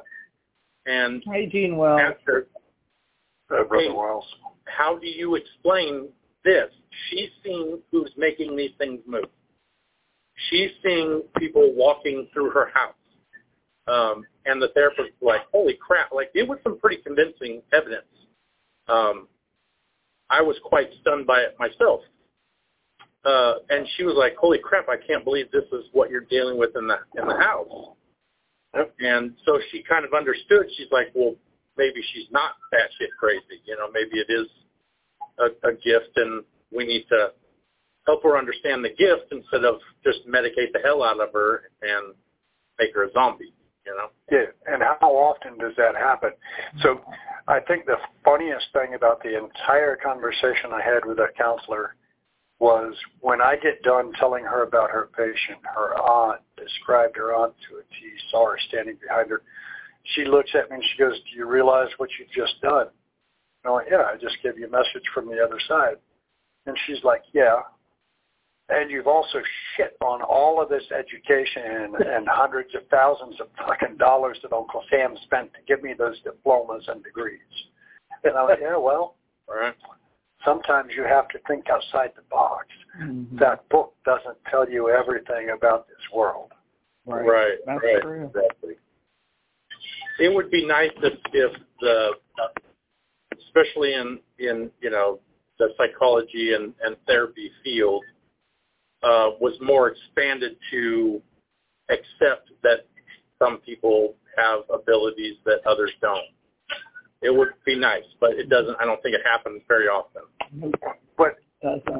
And 0.85 1.21
hey, 1.25 1.47
Gene 1.47 1.75
Wells. 1.75 1.99
After 2.01 2.47
uh, 3.51 3.63
Brother 3.63 3.93
Wells. 3.93 4.25
How 4.65 4.97
do 4.97 5.07
you 5.07 5.35
explain 5.35 6.09
this? 6.43 6.69
She's 7.09 7.29
seeing 7.43 7.79
who's 7.91 8.11
making 8.17 8.55
these 8.55 8.71
things 8.77 9.01
move. 9.05 9.25
She's 10.49 10.71
seeing 10.83 11.23
people 11.37 11.73
walking 11.75 12.27
through 12.33 12.51
her 12.51 12.69
house. 12.73 12.95
Um, 13.87 14.23
and 14.45 14.61
the 14.61 14.69
therapist 14.69 15.11
was 15.19 15.35
like, 15.35 15.41
holy 15.51 15.73
crap, 15.73 16.11
like 16.13 16.31
it 16.33 16.47
was 16.47 16.59
some 16.63 16.79
pretty 16.79 17.01
convincing 17.03 17.61
evidence. 17.73 18.05
Um, 18.87 19.27
I 20.29 20.41
was 20.41 20.55
quite 20.63 20.89
stunned 21.01 21.27
by 21.27 21.41
it 21.41 21.55
myself. 21.59 22.01
Uh, 23.23 23.55
and 23.69 23.87
she 23.95 24.03
was 24.03 24.15
like, 24.17 24.35
holy 24.35 24.57
crap, 24.57 24.87
I 24.89 24.95
can't 24.97 25.23
believe 25.23 25.51
this 25.51 25.65
is 25.71 25.85
what 25.91 26.09
you're 26.09 26.21
dealing 26.21 26.57
with 26.57 26.71
in 26.75 26.87
the, 26.87 26.97
in 27.21 27.27
the 27.27 27.35
house. 27.35 27.95
And 28.99 29.33
so 29.45 29.59
she 29.71 29.83
kind 29.83 30.05
of 30.05 30.13
understood. 30.13 30.67
She's 30.77 30.87
like, 30.91 31.07
well, 31.13 31.35
maybe 31.81 32.05
she's 32.13 32.29
not 32.31 32.51
batshit 32.71 33.09
crazy. 33.19 33.57
You 33.65 33.75
know, 33.77 33.89
maybe 33.91 34.21
it 34.21 34.29
is 34.29 34.47
a, 35.41 35.69
a 35.69 35.73
gift, 35.73 36.13
and 36.15 36.43
we 36.71 36.85
need 36.85 37.05
to 37.09 37.31
help 38.05 38.21
her 38.23 38.37
understand 38.37 38.85
the 38.85 38.89
gift 38.89 39.31
instead 39.31 39.65
of 39.65 39.75
just 40.03 40.19
medicate 40.27 40.71
the 40.73 40.79
hell 40.83 41.01
out 41.03 41.19
of 41.19 41.33
her 41.33 41.63
and 41.81 42.13
make 42.77 42.93
her 42.93 43.05
a 43.05 43.11
zombie. 43.13 43.53
You 43.85 43.95
know? 43.97 44.09
Yeah, 44.31 44.45
and 44.71 44.83
how 44.83 45.09
often 45.09 45.57
does 45.57 45.73
that 45.77 45.95
happen? 45.95 46.31
So, 46.83 47.01
I 47.47 47.59
think 47.61 47.85
the 47.85 47.97
funniest 48.23 48.67
thing 48.73 48.93
about 48.93 49.23
the 49.23 49.35
entire 49.35 49.95
conversation 49.95 50.69
I 50.71 50.81
had 50.85 51.03
with 51.03 51.17
that 51.17 51.35
counselor 51.35 51.95
was 52.59 52.93
when 53.21 53.41
I 53.41 53.55
get 53.55 53.81
done 53.81 54.13
telling 54.19 54.43
her 54.43 54.61
about 54.61 54.91
her 54.91 55.09
patient, 55.17 55.65
her 55.75 55.97
aunt 55.97 56.41
described 56.55 57.17
her 57.17 57.33
aunt 57.33 57.55
to 57.67 57.77
a 57.77 57.81
T, 57.81 58.13
saw 58.29 58.51
her 58.51 58.59
standing 58.69 58.97
behind 59.01 59.31
her 59.31 59.41
she 60.03 60.25
looks 60.25 60.51
at 60.53 60.69
me 60.69 60.77
and 60.77 60.83
she 60.91 60.97
goes, 60.97 61.15
do 61.15 61.37
you 61.37 61.45
realize 61.47 61.89
what 61.97 62.09
you've 62.19 62.31
just 62.31 62.61
done? 62.61 62.87
And 63.63 63.71
I 63.71 63.75
went, 63.75 63.87
yeah, 63.91 64.03
I 64.11 64.15
just 64.19 64.37
gave 64.43 64.57
you 64.57 64.67
a 64.67 64.69
message 64.69 65.03
from 65.13 65.27
the 65.27 65.39
other 65.39 65.59
side. 65.67 65.95
And 66.65 66.75
she's 66.85 67.03
like, 67.03 67.21
yeah. 67.33 67.57
And 68.69 68.89
you've 68.89 69.07
also 69.07 69.39
shit 69.75 69.97
on 70.01 70.21
all 70.21 70.61
of 70.61 70.69
this 70.69 70.83
education 70.97 71.63
and, 71.65 71.95
and 72.07 72.27
hundreds 72.27 72.73
of 72.75 72.81
thousands 72.89 73.39
of 73.39 73.47
fucking 73.67 73.97
dollars 73.97 74.37
that 74.43 74.53
Uncle 74.53 74.83
Sam 74.89 75.15
spent 75.23 75.51
to 75.53 75.59
give 75.67 75.83
me 75.83 75.93
those 75.97 76.19
diplomas 76.21 76.83
and 76.87 77.03
degrees. 77.03 77.39
And 78.23 78.37
I 78.37 78.45
went, 78.45 78.59
yeah, 78.61 78.77
well, 78.77 79.15
all 79.47 79.55
right. 79.59 79.73
sometimes 80.45 80.91
you 80.95 81.03
have 81.03 81.27
to 81.29 81.39
think 81.47 81.65
outside 81.69 82.11
the 82.15 82.23
box. 82.29 82.67
Mm-hmm. 83.01 83.37
That 83.37 83.67
book 83.69 83.93
doesn't 84.05 84.37
tell 84.49 84.69
you 84.69 84.89
everything 84.89 85.49
about 85.55 85.87
this 85.87 85.97
world. 86.13 86.51
Right. 87.05 87.25
Right. 87.25 87.57
That's 87.65 87.83
right. 87.83 88.01
true. 88.01 88.25
Exactly 88.25 88.75
it 90.21 90.33
would 90.33 90.51
be 90.51 90.65
nice 90.65 90.91
if, 91.01 91.13
if 91.33 91.51
the, 91.79 92.11
especially 93.39 93.93
in, 93.93 94.19
in, 94.37 94.69
you 94.81 94.91
know, 94.91 95.19
the 95.57 95.69
psychology 95.77 96.53
and, 96.53 96.73
and 96.83 96.95
therapy 97.07 97.51
field, 97.63 98.03
uh, 99.03 99.31
was 99.39 99.57
more 99.61 99.89
expanded 99.89 100.55
to 100.69 101.19
accept 101.89 102.51
that 102.61 102.85
some 103.39 103.57
people 103.57 104.13
have 104.37 104.59
abilities 104.71 105.37
that 105.43 105.59
others 105.65 105.91
don't. 106.01 106.29
It 107.23 107.35
would 107.35 107.49
be 107.65 107.77
nice, 107.77 108.03
but 108.19 108.31
it 108.31 108.49
doesn't. 108.49 108.75
I 108.79 108.85
don't 108.85 109.01
think 109.01 109.15
it 109.15 109.21
happens 109.25 109.61
very 109.67 109.87
often. 109.87 110.23
But 111.17 111.37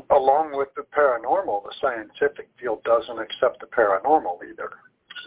along 0.10 0.56
with 0.56 0.70
the 0.76 0.84
paranormal, 0.96 1.64
the 1.64 1.74
scientific 1.82 2.50
field 2.60 2.84
doesn't 2.84 3.20
accept 3.20 3.62
the 3.62 3.68
paranormal 3.68 4.38
either. 4.48 4.72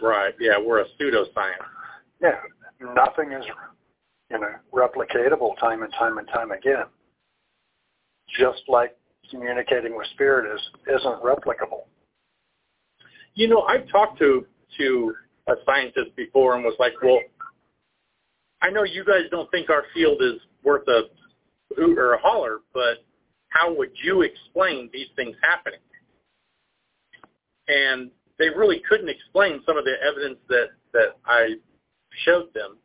Right. 0.01 0.33
Yeah, 0.39 0.59
we're 0.65 0.79
a 0.79 0.85
pseudoscience. 0.99 1.63
Yeah, 2.21 2.39
nothing 2.79 3.31
is, 3.31 3.45
you 4.29 4.39
know, 4.39 4.47
replicatable 4.73 5.57
time 5.59 5.83
and 5.83 5.93
time 5.93 6.17
and 6.17 6.27
time 6.27 6.51
again. 6.51 6.85
Just 8.39 8.63
like 8.67 8.95
communicating 9.29 9.95
with 9.95 10.07
spirit 10.13 10.53
is 10.53 10.61
isn't 10.87 11.23
replicable. 11.23 11.85
You 13.33 13.47
know, 13.47 13.61
I've 13.61 13.87
talked 13.89 14.19
to 14.19 14.45
to 14.77 15.13
a 15.47 15.53
scientist 15.65 16.15
before 16.15 16.55
and 16.55 16.63
was 16.63 16.75
like, 16.79 16.93
well, 17.03 17.19
I 18.61 18.69
know 18.69 18.83
you 18.83 19.05
guys 19.05 19.23
don't 19.29 19.49
think 19.51 19.69
our 19.69 19.83
field 19.93 20.21
is 20.21 20.41
worth 20.63 20.87
a 20.87 21.03
hoot 21.75 21.97
or 21.97 22.13
a 22.13 22.19
holler, 22.19 22.59
but 22.73 23.05
how 23.49 23.73
would 23.73 23.91
you 24.03 24.21
explain 24.23 24.89
these 24.91 25.07
things 25.15 25.35
happening? 25.43 25.79
And 27.67 28.09
they 28.37 28.49
really 28.49 28.81
couldn't 28.87 29.09
explain 29.09 29.61
some 29.65 29.77
of 29.77 29.85
the 29.85 29.95
evidence 30.05 30.39
that 30.49 30.69
that 30.93 31.17
I 31.25 31.55
showed 32.23 32.53
them. 32.53 32.77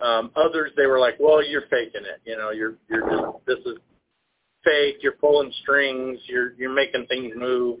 Um, 0.00 0.30
others, 0.36 0.72
they 0.76 0.86
were 0.86 0.98
like, 0.98 1.14
well, 1.18 1.44
you're 1.44 1.68
faking 1.70 2.02
it. 2.04 2.20
You 2.24 2.36
know, 2.36 2.50
you're, 2.50 2.74
you're 2.88 3.08
just, 3.08 3.46
this 3.46 3.58
is 3.64 3.78
fake. 4.64 4.96
You're 5.00 5.12
pulling 5.12 5.52
strings. 5.62 6.18
You're, 6.26 6.52
you're 6.54 6.74
making 6.74 7.06
things 7.06 7.32
move. 7.36 7.80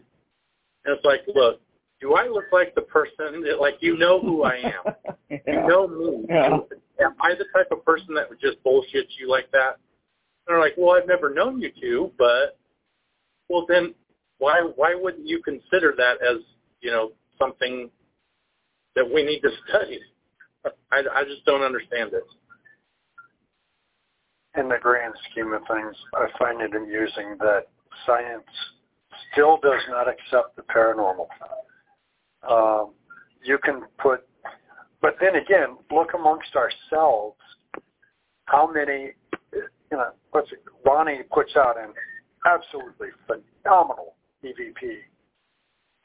And 0.84 0.96
it's 0.96 1.04
like, 1.04 1.22
look, 1.34 1.60
do 2.00 2.14
I 2.14 2.26
look 2.28 2.44
like 2.52 2.74
the 2.74 2.82
person 2.82 3.42
that, 3.42 3.60
like, 3.60 3.76
you 3.80 3.96
know 3.96 4.20
who 4.20 4.44
I 4.44 4.56
am? 4.56 4.94
yeah. 5.30 5.38
You 5.46 5.66
know 5.66 5.88
me. 5.88 6.26
Yeah. 6.28 6.58
Am 7.04 7.14
I 7.20 7.34
the 7.34 7.46
type 7.54 7.68
of 7.70 7.84
person 7.84 8.14
that 8.14 8.28
would 8.30 8.40
just 8.40 8.62
bullshit 8.62 9.06
you 9.18 9.28
like 9.30 9.50
that? 9.52 9.76
And 9.76 10.54
they're 10.54 10.60
like, 10.60 10.74
well, 10.76 10.96
I've 10.96 11.08
never 11.08 11.34
known 11.34 11.60
you 11.60 11.70
to, 11.80 12.12
but, 12.16 12.58
well, 13.48 13.66
then 13.68 13.94
why, 14.38 14.66
why 14.76 14.94
wouldn't 14.94 15.26
you 15.26 15.42
consider 15.42 15.94
that 15.96 16.22
as, 16.22 16.38
you 16.80 16.90
know, 16.90 17.12
something 17.38 17.90
that 18.94 19.10
we 19.12 19.24
need 19.24 19.40
to 19.40 19.50
study? 19.68 20.00
I, 20.92 21.02
I 21.14 21.24
just 21.24 21.44
don't 21.44 21.62
understand 21.62 22.12
it. 22.12 22.24
In 24.58 24.68
the 24.68 24.78
grand 24.80 25.14
scheme 25.30 25.52
of 25.52 25.62
things, 25.70 25.94
I 26.14 26.26
find 26.38 26.62
it 26.62 26.74
amusing 26.74 27.36
that 27.40 27.68
science 28.06 28.44
still 29.32 29.58
does 29.62 29.80
not 29.90 30.08
accept 30.08 30.56
the 30.56 30.62
paranormal. 30.62 31.26
Um, 32.48 32.92
you 33.44 33.58
can 33.62 33.82
put, 33.98 34.26
but 35.02 35.16
then 35.20 35.36
again, 35.36 35.76
look 35.90 36.14
amongst 36.14 36.56
ourselves. 36.56 37.36
How 38.46 38.70
many, 38.70 39.12
you 39.52 39.66
know, 39.92 40.12
what's 40.30 40.50
it, 40.52 40.62
Ronnie 40.84 41.22
puts 41.30 41.54
out 41.56 41.76
an 41.78 41.92
absolutely 42.46 43.08
phenomenal 43.26 44.14
EVP. 44.44 44.98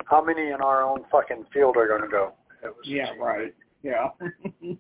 How 0.06 0.24
many 0.24 0.48
in 0.48 0.62
our 0.62 0.84
own 0.84 1.04
fucking 1.12 1.46
field 1.54 1.78
are 1.78 1.88
going 1.88 2.02
to 2.02 2.08
go? 2.08 2.34
yeah, 2.84 3.12
right. 3.20 3.54
Yeah. 3.84 4.10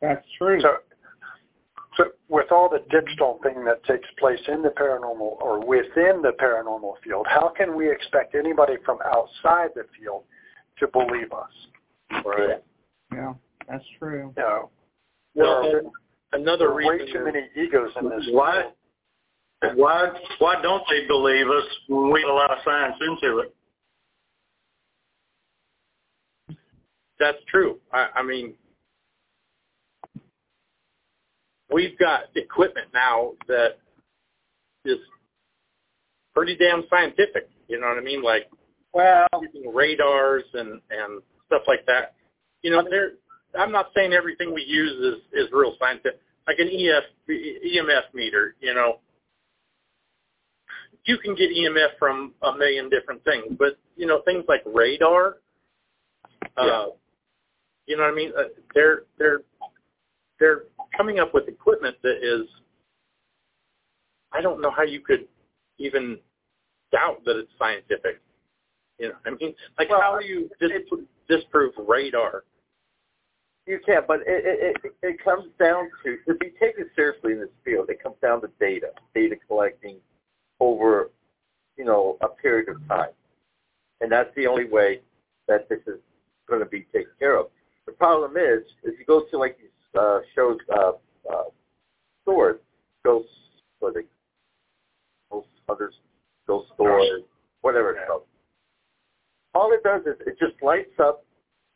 That's 0.00 0.26
true. 0.38 0.60
So 0.60 0.76
So 1.96 2.04
with 2.28 2.50
all 2.50 2.68
the 2.68 2.82
digital 2.90 3.38
thing 3.42 3.64
that 3.64 3.82
takes 3.84 4.08
place 4.18 4.40
in 4.48 4.62
the 4.62 4.68
paranormal 4.70 5.40
or 5.40 5.64
within 5.64 6.22
the 6.22 6.32
paranormal 6.40 6.94
field, 7.02 7.26
how 7.28 7.48
can 7.56 7.76
we 7.76 7.90
expect 7.90 8.34
anybody 8.34 8.74
from 8.84 8.98
outside 9.06 9.70
the 9.74 9.86
field 9.98 10.24
to 10.78 10.88
believe 10.88 11.32
us? 11.32 12.22
Right. 12.24 12.62
Yeah, 13.12 13.34
that's 13.68 13.84
true. 13.98 14.32
You 14.36 14.42
know, 14.42 14.70
Well, 15.34 15.62
there 15.62 15.78
and 15.78 15.86
are 15.88 16.40
another 16.40 16.74
way 16.74 16.84
reason 16.84 17.12
too 17.12 17.24
many 17.24 17.46
egos 17.56 17.90
in 18.00 18.08
this. 18.08 18.26
Why? 18.30 18.64
field. 19.62 19.76
Why? 19.76 20.08
Why 20.40 20.60
don't 20.60 20.82
they 20.90 21.06
believe 21.06 21.46
us 21.48 21.64
when 21.88 22.10
we 22.12 22.22
allow 22.24 22.56
science 22.64 22.96
into 23.00 23.38
it? 23.38 23.54
That's 27.18 27.38
true. 27.48 27.78
I, 27.92 28.08
I 28.16 28.22
mean, 28.22 28.54
we've 31.72 31.98
got 31.98 32.24
equipment 32.34 32.88
now 32.92 33.32
that 33.48 33.78
is 34.84 34.98
pretty 36.34 36.56
damn 36.56 36.84
scientific. 36.90 37.48
You 37.68 37.80
know 37.80 37.88
what 37.88 37.98
I 37.98 38.02
mean? 38.02 38.22
Like 38.22 38.50
Well, 38.92 39.26
using 39.40 39.72
radars 39.74 40.44
and 40.54 40.80
and 40.90 41.22
stuff 41.46 41.62
like 41.66 41.86
that. 41.86 42.14
You 42.62 42.70
know, 42.70 42.82
there. 42.88 43.12
I'm 43.58 43.70
not 43.70 43.90
saying 43.94 44.12
everything 44.12 44.52
we 44.52 44.64
use 44.64 44.92
is 45.14 45.22
is 45.32 45.52
real 45.52 45.74
scientific. 45.78 46.20
Like 46.46 46.58
an 46.58 46.68
EF 46.68 47.04
EMF 47.30 48.12
meter. 48.12 48.56
You 48.60 48.74
know, 48.74 48.98
you 51.04 51.18
can 51.18 51.34
get 51.34 51.50
EMF 51.50 51.98
from 51.98 52.34
a 52.42 52.56
million 52.56 52.90
different 52.90 53.22
things, 53.24 53.56
but 53.58 53.78
you 53.96 54.06
know, 54.06 54.22
things 54.24 54.44
like 54.48 54.62
radar. 54.66 55.36
Uh, 56.56 56.66
Yeah. 56.66 56.86
You 57.86 57.96
know 57.96 58.04
what 58.04 58.12
I 58.12 58.14
mean? 58.14 58.32
Uh, 58.36 58.42
they're 58.74 59.02
they're 59.18 59.40
they're 60.38 60.62
coming 60.96 61.18
up 61.18 61.34
with 61.34 61.48
equipment 61.48 61.96
that 62.02 62.18
is. 62.22 62.48
I 64.32 64.40
don't 64.40 64.60
know 64.60 64.70
how 64.70 64.82
you 64.82 65.00
could 65.00 65.28
even 65.78 66.18
doubt 66.90 67.24
that 67.24 67.38
it's 67.38 67.50
scientific. 67.58 68.20
You 68.98 69.08
know, 69.08 69.14
I 69.26 69.30
mean, 69.30 69.54
like 69.78 69.90
Well, 69.90 70.00
how 70.00 70.18
do 70.18 70.26
you 70.26 70.48
dis- 70.60 70.70
disprove 71.28 71.72
radar? 71.76 72.44
You 73.66 73.80
can't, 73.84 74.06
but 74.06 74.20
it, 74.26 74.76
it, 74.84 74.94
it, 75.02 75.24
comes 75.24 75.46
down 75.58 75.88
to, 76.04 76.18
to 76.28 76.34
be 76.38 76.52
taken 76.60 76.84
seriously 76.94 77.32
in 77.32 77.40
this 77.40 77.48
field, 77.64 77.88
it 77.88 78.02
comes 78.02 78.16
down 78.20 78.42
to 78.42 78.50
data, 78.60 78.88
data 79.14 79.36
collecting 79.48 79.96
over, 80.60 81.10
you 81.78 81.86
know, 81.86 82.18
a 82.20 82.28
period 82.28 82.68
of 82.68 82.76
time. 82.88 83.08
And 84.02 84.12
that's 84.12 84.28
the 84.36 84.46
only 84.46 84.66
way 84.66 85.00
that 85.48 85.66
this 85.70 85.78
is 85.86 85.98
going 86.46 86.60
to 86.60 86.66
be 86.66 86.86
taken 86.92 87.12
care 87.18 87.38
of. 87.38 87.46
The 87.86 87.92
problem 87.92 88.36
is, 88.36 88.62
if 88.82 88.98
you 88.98 89.04
go 89.06 89.24
to 89.30 89.38
like 89.38 89.58
these 89.58 90.00
uh, 90.00 90.20
shows, 90.34 90.58
uh, 90.74 90.92
uh, 91.30 91.42
stores, 92.22 92.58
ghost, 93.04 93.28
what 93.80 93.94
they, 93.94 94.02
ghost 95.30 95.48
hunters, 95.68 95.94
ghost 96.46 96.70
stores, 96.74 97.22
whatever 97.60 97.92
it's 97.92 98.00
called. 98.06 98.22
All 99.54 99.72
it 99.72 99.82
does 99.82 100.02
is 100.02 100.20
it 100.26 100.36
just 100.38 100.60
lights 100.62 100.98
up 100.98 101.24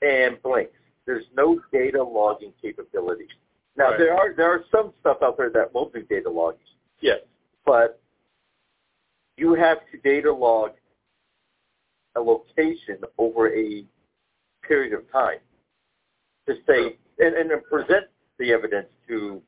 and 0.03 0.41
blinks. 0.43 0.73
There's 1.07 1.25
no 1.37 1.61
data 1.73 2.03
logging 2.03 2.53
capability. 2.61 3.29
Now 3.77 3.91
Right. 3.91 3.99
there 3.99 4.15
are 4.17 4.35
there 4.35 4.51
are 4.51 4.65
some 4.71 4.93
stuff 5.01 5.19
out 5.23 5.37
there 5.37 5.51
that 5.51 5.73
will 5.73 5.89
do 5.91 6.03
data 6.03 6.29
logging, 6.29 6.61
Yes. 7.01 7.21
but 7.65 8.01
you 9.37 9.55
have 9.55 9.79
to 9.93 9.99
data 9.99 10.33
log 10.33 10.73
a 12.17 12.21
location 12.21 12.99
over 13.19 13.55
a 13.55 13.85
period 14.63 14.93
of 14.93 15.11
time 15.13 15.39
to 16.49 16.55
say 16.67 16.99
and, 17.19 17.37
and 17.37 17.51
then 17.51 17.61
present 17.71 18.07
the 18.39 18.53
evidence 18.53 18.89
to 19.09 19.41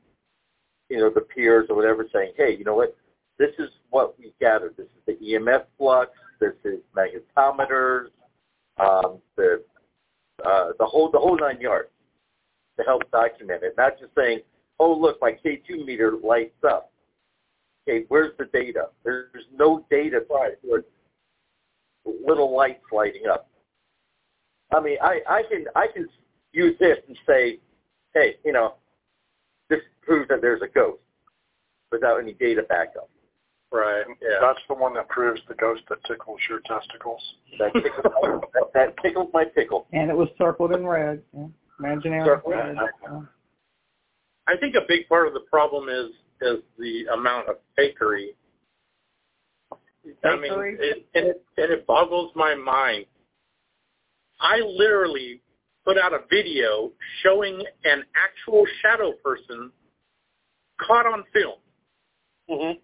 you 0.89 0.97
know 0.97 1.09
the 1.09 1.21
peers 1.21 1.67
or 1.69 1.75
whatever 1.75 2.05
saying, 2.13 2.33
hey, 2.37 2.55
you 2.57 2.63
know 2.63 2.75
what, 2.75 2.95
this 3.37 3.51
is 3.59 3.69
what 3.89 4.17
we 4.19 4.33
gathered. 4.39 4.75
This 4.77 4.87
is 4.87 5.01
the 5.07 5.25
EMF 5.25 5.63
flux. 5.77 6.11
This 6.39 6.53
is 6.63 6.79
magnetometers. 6.95 8.07
Um, 8.79 9.19
the 9.35 9.63
uh, 10.45 10.69
the 10.79 10.85
whole 10.85 11.09
the 11.11 11.19
whole 11.19 11.37
nine 11.37 11.59
yards 11.59 11.89
to 12.77 12.85
help 12.85 13.09
document 13.11 13.63
it. 13.63 13.75
Not 13.77 13.99
just 13.99 14.11
saying, 14.17 14.39
oh 14.79 14.93
look, 14.93 15.19
my 15.21 15.31
K2 15.45 15.85
meter 15.85 16.13
lights 16.23 16.63
up. 16.67 16.91
Okay, 17.87 18.05
where's 18.09 18.31
the 18.37 18.45
data? 18.45 18.89
There's 19.03 19.45
no 19.55 19.85
data 19.89 20.21
for 20.27 20.83
little 22.05 22.55
lights 22.55 22.83
lighting 22.91 23.23
up. 23.31 23.49
I 24.73 24.79
mean, 24.79 24.97
I, 25.01 25.19
I 25.27 25.43
can 25.49 25.65
I 25.75 25.87
can 25.93 26.07
use 26.53 26.75
this 26.79 26.97
and 27.07 27.17
say, 27.27 27.59
hey, 28.13 28.35
you 28.43 28.51
know, 28.51 28.75
this 29.69 29.79
proves 30.01 30.27
that 30.29 30.41
there's 30.41 30.61
a 30.61 30.67
ghost 30.67 31.01
without 31.91 32.19
any 32.19 32.33
data 32.33 32.63
backup. 32.67 33.09
Right. 33.71 34.03
Yeah. 34.21 34.37
That's 34.41 34.59
the 34.67 34.75
one 34.75 34.93
that 34.95 35.07
proves 35.07 35.39
the 35.47 35.55
ghost 35.55 35.83
that 35.89 36.03
tickles 36.05 36.39
your 36.49 36.59
testicles. 36.59 37.21
That 37.57 37.71
tickles, 37.73 38.43
that, 38.53 38.63
that 38.73 38.95
tickles 39.01 39.29
my 39.33 39.45
pickle. 39.45 39.87
And 39.93 40.09
it 40.09 40.15
was 40.15 40.27
circled 40.37 40.73
in 40.73 40.85
red. 40.85 41.21
Yeah. 41.33 41.47
Imaginary 41.79 42.25
Circled 42.25 42.53
red. 42.53 42.75
Yeah. 43.01 43.21
I 44.47 44.57
think 44.57 44.75
a 44.75 44.81
big 44.87 45.07
part 45.07 45.27
of 45.27 45.33
the 45.33 45.41
problem 45.41 45.87
is 45.87 46.11
is 46.41 46.59
the 46.77 47.05
amount 47.13 47.47
of 47.47 47.57
fakery. 47.79 48.29
I 50.23 50.35
mean, 50.35 50.51
it, 50.79 51.05
and 51.13 51.27
it 51.27 51.45
and 51.57 51.71
it 51.71 51.85
boggles 51.85 52.31
my 52.35 52.55
mind. 52.55 53.05
I 54.39 54.59
literally 54.59 55.41
put 55.85 55.97
out 55.97 56.13
a 56.13 56.19
video 56.29 56.91
showing 57.23 57.63
an 57.83 58.03
actual 58.15 58.65
shadow 58.81 59.13
person 59.23 59.71
caught 60.79 61.05
on 61.05 61.23
film. 61.33 61.59
Mm-hmm. 62.49 62.79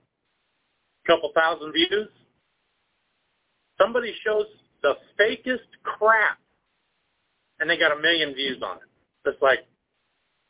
Couple 1.05 1.31
thousand 1.35 1.71
views. 1.71 2.09
Somebody 3.79 4.13
shows 4.25 4.45
the 4.81 4.95
fakest 5.19 5.67
crap, 5.83 6.39
and 7.59 7.69
they 7.69 7.77
got 7.77 7.97
a 7.97 8.01
million 8.01 8.33
views 8.33 8.61
on 8.63 8.77
it. 8.77 9.29
It's 9.29 9.41
like, 9.41 9.59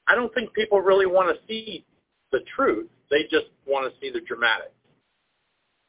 I 0.08 0.16
don't 0.16 0.34
think 0.34 0.54
people 0.54 0.82
really 0.82 1.06
want 1.06 1.36
to 1.36 1.48
see 1.48 1.86
the 2.32 2.40
truth. 2.56 2.88
They 3.10 3.24
just 3.24 3.48
want 3.66 3.92
to 3.92 4.00
see 4.00 4.12
the 4.12 4.22
dramatics. 4.22 4.72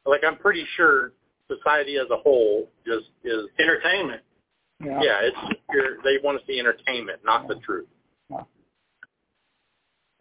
Like 0.05 0.21
I'm 0.25 0.37
pretty 0.37 0.65
sure 0.75 1.13
society 1.47 1.97
as 1.97 2.09
a 2.11 2.17
whole 2.17 2.69
just 2.85 3.05
is 3.23 3.45
Entertainment. 3.59 4.21
Yeah. 4.83 4.99
yeah, 5.01 5.19
it's 5.23 5.59
you're, 5.73 5.97
they 6.03 6.23
want 6.23 6.39
to 6.39 6.45
see 6.45 6.59
entertainment, 6.59 7.19
not 7.25 7.47
the 7.47 7.55
truth. 7.55 7.87
Yeah. 8.29 8.43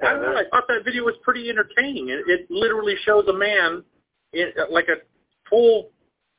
I 0.03 0.12
don't 0.12 0.23
know. 0.23 0.37
I 0.37 0.44
thought 0.51 0.64
that 0.68 0.85
video 0.85 1.05
was 1.05 1.14
pretty 1.23 1.49
entertaining. 1.49 2.09
It, 2.09 2.25
it 2.27 2.51
literally 2.51 2.94
shows 3.05 3.27
a 3.29 3.33
man, 3.33 3.85
in, 4.33 4.51
uh, 4.59 4.64
like 4.71 4.88
a 4.88 4.97
full 5.49 5.90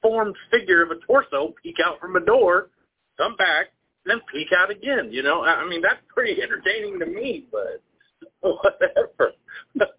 formed 0.02 0.36
figure 0.52 0.84
of 0.84 0.92
a 0.92 0.96
torso, 1.06 1.54
peek 1.64 1.76
out 1.86 2.00
from 2.00 2.16
a 2.16 2.26
door, 2.26 2.70
come 3.18 3.36
back, 3.38 3.68
then 4.06 4.20
peek 4.32 4.48
out 4.58 4.70
again. 4.70 5.10
You 5.12 5.24
know, 5.24 5.42
I 5.42 5.56
I 5.56 5.70
mean 5.70 5.82
that's 5.82 6.02
pretty 6.08 6.42
entertaining 6.42 7.00
to 7.00 7.06
me, 7.06 7.46
but 7.52 7.82
whatever. 8.42 9.34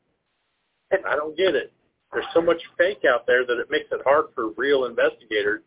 I 0.93 1.17
don't 1.17 1.37
get 1.37 1.55
it. 1.55 1.73
There's 2.13 2.27
so 2.35 2.43
much 2.43 2.61
fake 2.77 3.03
out 3.09 3.27
there 3.27 3.47
that 3.47 3.59
it 3.61 3.71
makes 3.71 3.87
it 3.93 4.01
hard 4.05 4.27
for 4.35 4.51
real 4.57 4.85
investigators 4.85 5.63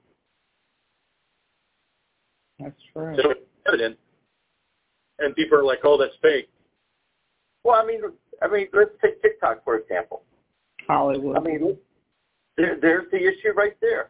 That's 2.59 2.75
true. 2.93 3.15
to 3.15 3.35
evidence. 3.67 3.97
And 5.19 5.35
people 5.35 5.57
are 5.57 5.63
like, 5.63 5.79
"Oh, 5.83 5.97
that's 5.97 6.15
fake." 6.21 6.49
Well, 7.63 7.81
I 7.81 7.85
mean, 7.85 8.01
I 8.41 8.47
mean, 8.47 8.67
let's 8.73 8.91
take 9.01 9.21
TikTok 9.21 9.63
for 9.63 9.77
example. 9.77 10.23
Hollywood. 10.87 11.37
I 11.37 11.39
mean, 11.39 11.77
there, 12.57 12.77
there's 12.79 13.09
the 13.11 13.17
issue 13.17 13.53
right 13.55 13.77
there. 13.81 14.09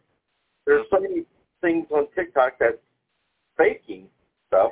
There's 0.66 0.86
so 0.92 1.00
many 1.00 1.24
things 1.62 1.88
on 1.92 2.08
TikTok 2.16 2.54
that's 2.60 2.78
faking 3.58 4.08
stuff. 4.48 4.72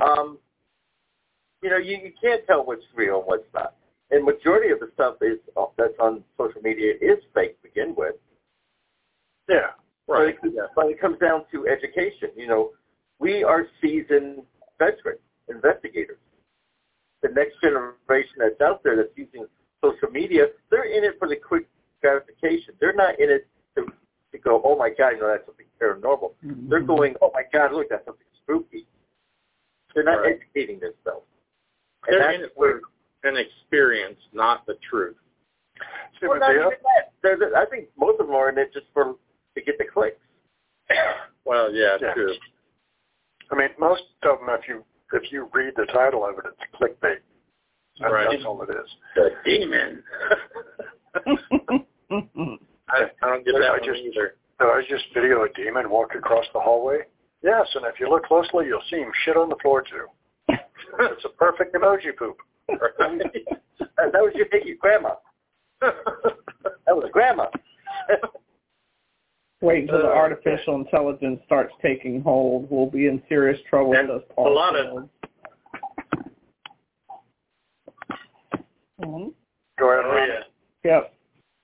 Um, 0.00 0.38
you 1.62 1.70
know, 1.70 1.78
you, 1.78 1.96
you 1.96 2.12
can't 2.20 2.46
tell 2.46 2.64
what's 2.64 2.84
real 2.94 3.18
and 3.18 3.26
what's 3.26 3.46
not. 3.54 3.74
And 4.10 4.24
majority 4.24 4.70
of 4.70 4.78
the 4.80 4.90
stuff 4.94 5.16
is 5.20 5.38
that's 5.76 5.98
on 5.98 6.22
social 6.38 6.60
media 6.62 6.92
is 7.00 7.18
fake 7.34 7.60
to 7.62 7.68
begin 7.68 7.94
with. 7.96 8.14
Yeah. 9.48 9.74
Right. 10.06 10.36
But 10.40 10.48
it, 10.48 10.56
but 10.76 10.86
it 10.86 11.00
comes 11.00 11.18
down 11.18 11.42
to 11.52 11.66
education. 11.66 12.30
You 12.36 12.46
know, 12.46 12.70
we 13.18 13.42
are 13.44 13.66
seasoned 13.80 14.42
veterans, 14.78 15.20
investigators. 15.48 16.18
The 17.22 17.28
next 17.30 17.60
generation 17.60 18.34
that's 18.38 18.60
out 18.60 18.82
there 18.84 18.96
that's 18.96 19.16
using 19.16 19.46
social 19.82 20.10
media, 20.10 20.46
they're 20.70 20.84
in 20.84 21.04
it 21.04 21.18
for 21.18 21.28
the 21.28 21.36
quick 21.36 21.66
gratification. 22.00 22.74
They're 22.80 22.92
not 22.94 23.18
in 23.18 23.30
it 23.30 23.46
to, 23.76 23.86
to 24.32 24.38
go, 24.38 24.60
oh 24.64 24.76
my 24.76 24.90
God, 24.90 25.10
you 25.10 25.20
know, 25.20 25.28
that's 25.28 25.46
something 25.46 25.66
paranormal. 25.80 26.32
Mhm. 26.44 26.68
They're 26.68 26.80
going, 26.80 27.14
oh 27.22 27.30
my 27.32 27.42
God, 27.52 27.72
look, 27.72 27.88
that's 27.88 28.04
something 28.04 28.26
spooky. 28.42 28.86
They're 29.94 30.04
not 30.04 30.20
Right. 30.20 30.36
educating 30.36 30.78
themselves. 30.78 31.26
And 32.06 32.14
They're 32.14 32.18
that's 32.20 32.34
in 32.38 32.44
it 32.44 32.52
where, 32.54 32.80
for 33.22 33.28
an 33.28 33.36
experience, 33.38 34.20
not 34.32 34.66
the 34.66 34.74
truth. 34.88 35.16
Well, 36.22 36.38
not 36.38 36.50
even 36.54 36.68
that. 36.70 37.12
They're, 37.22 37.36
they're- 37.38 37.56
I 37.56 37.66
think 37.66 37.88
most 37.98 38.20
of 38.20 38.26
them 38.26 38.36
are 38.36 38.48
in 38.50 38.58
it 38.58 38.72
just 38.72 38.86
for 38.92 39.16
to 39.54 39.60
get 39.62 39.78
the 39.78 39.84
clicks. 39.84 40.20
Well, 41.44 41.72
yeah, 41.72 41.96
Yeah. 42.00 42.12
true. 42.12 42.34
I 43.50 43.56
mean, 43.56 43.68
most 43.78 44.02
of 44.24 44.38
them, 44.40 44.48
if 44.50 44.68
you 44.68 44.84
if 45.12 45.30
you 45.30 45.48
read 45.54 45.74
the 45.76 45.86
title 45.86 46.24
of 46.24 46.38
it, 46.38 46.44
it's 46.46 46.62
clickbait. 46.80 47.18
That, 48.00 48.12
Right. 48.12 48.26
That's 48.30 48.44
all 48.44 48.60
it 48.62 48.68
is. 48.70 48.90
The 49.14 49.30
demon. 49.44 50.02
I, 52.88 53.04
I 53.22 53.26
don't 53.28 53.44
get 53.44 53.54
I 53.54 53.60
that 53.60 53.70
one 53.70 53.84
just- 53.84 54.00
either. 54.02 54.34
So 54.58 54.66
I 54.68 54.82
just 54.88 55.04
video 55.12 55.42
a 55.44 55.48
demon 55.54 55.90
walk 55.90 56.14
across 56.14 56.46
the 56.54 56.60
hallway. 56.60 57.00
Yes, 57.42 57.66
and 57.74 57.84
if 57.84 58.00
you 58.00 58.08
look 58.08 58.24
closely, 58.24 58.66
you'll 58.66 58.80
see 58.90 58.96
him 58.96 59.12
shit 59.24 59.36
on 59.36 59.50
the 59.50 59.56
floor 59.60 59.82
too. 59.82 60.06
it's 60.48 61.24
a 61.26 61.28
perfect 61.28 61.74
emoji 61.74 62.16
poop. 62.18 62.38
that 62.68 62.78
was 64.14 64.32
your 64.34 64.46
Mickey 64.50 64.74
grandma. 64.80 65.10
That 65.82 65.94
was 66.96 67.10
grandma. 67.12 67.48
Wait 69.62 69.82
until 69.84 69.98
the 70.02 70.08
Uh, 70.08 70.14
artificial 70.14 70.74
intelligence 70.76 71.40
starts 71.46 71.72
taking 71.80 72.20
hold. 72.20 72.70
We'll 72.70 72.90
be 72.90 73.06
in 73.06 73.22
serious 73.28 73.60
trouble. 73.62 73.94
And 73.94 74.08
says 74.08 74.22
a 74.36 74.40
lot 74.42 74.76
of- 74.76 74.86
Fields. 74.90 75.10
Mhm. 79.00 79.34
Go 79.78 79.90
ahead, 79.90 80.04
oh 80.04 80.10
Ron. 80.14 80.28
yeah. 80.28 80.44
Yep. 80.84 81.14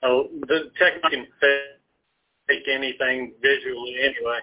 Oh, 0.02 0.28
the 0.46 0.70
tech 0.78 1.00
can 1.02 1.26
take 2.48 2.68
anything 2.68 3.34
visually 3.40 4.00
anyway. 4.02 4.40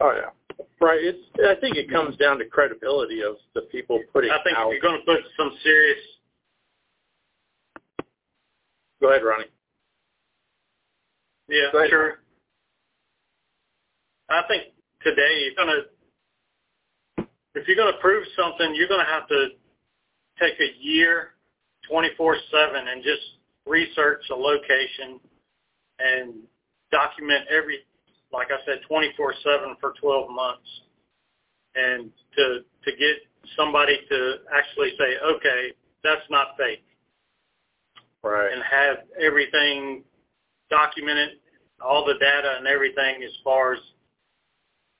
Oh 0.00 0.12
yeah. 0.12 0.30
Right. 0.80 1.02
It's. 1.02 1.18
I 1.46 1.54
think 1.60 1.76
it 1.76 1.90
comes 1.90 2.16
down 2.16 2.38
to 2.38 2.44
credibility 2.46 3.22
of 3.22 3.36
the 3.54 3.62
people 3.62 4.02
putting. 4.12 4.30
Out. 4.30 4.40
I 4.40 4.44
think 4.44 4.58
out. 4.58 4.70
you're 4.70 4.80
going 4.80 4.98
to 5.00 5.04
put 5.06 5.20
some 5.36 5.56
serious, 5.62 5.98
Go 9.00 9.08
ahead, 9.08 9.22
Ronnie. 9.24 9.46
Yeah, 11.50 11.68
Go 11.72 11.78
ahead. 11.78 11.90
sure. 11.90 12.18
I 14.30 14.42
think 14.48 14.72
today 15.02 15.42
you're 15.44 15.54
to, 15.84 17.24
if 17.54 17.66
you're 17.66 17.76
going 17.76 17.92
to 17.92 17.98
prove 17.98 18.24
something, 18.38 18.74
you're 18.74 18.88
going 18.88 19.04
to 19.04 19.12
have 19.12 19.26
to 19.28 19.48
take 20.38 20.54
a 20.60 20.70
year, 20.80 21.34
24/7, 21.90 22.38
and 22.88 23.02
just 23.02 23.22
research 23.66 24.22
a 24.30 24.34
location 24.34 25.18
and 25.98 26.34
document 26.92 27.44
every, 27.50 27.80
like 28.32 28.48
I 28.50 28.64
said, 28.64 28.80
24/7 28.88 29.74
for 29.80 29.92
12 30.00 30.30
months, 30.30 30.68
and 31.74 32.10
to 32.36 32.60
to 32.84 32.96
get 32.96 33.16
somebody 33.56 33.98
to 34.08 34.36
actually 34.54 34.90
say, 34.96 35.18
okay, 35.18 35.72
that's 36.04 36.22
not 36.30 36.56
fake. 36.56 36.84
Right. 38.22 38.52
and 38.52 38.62
have 38.62 38.98
everything 39.18 40.04
documented, 40.70 41.30
all 41.80 42.04
the 42.04 42.14
data 42.14 42.54
and 42.58 42.66
everything 42.66 43.22
as 43.24 43.32
far 43.42 43.74
as, 43.74 43.80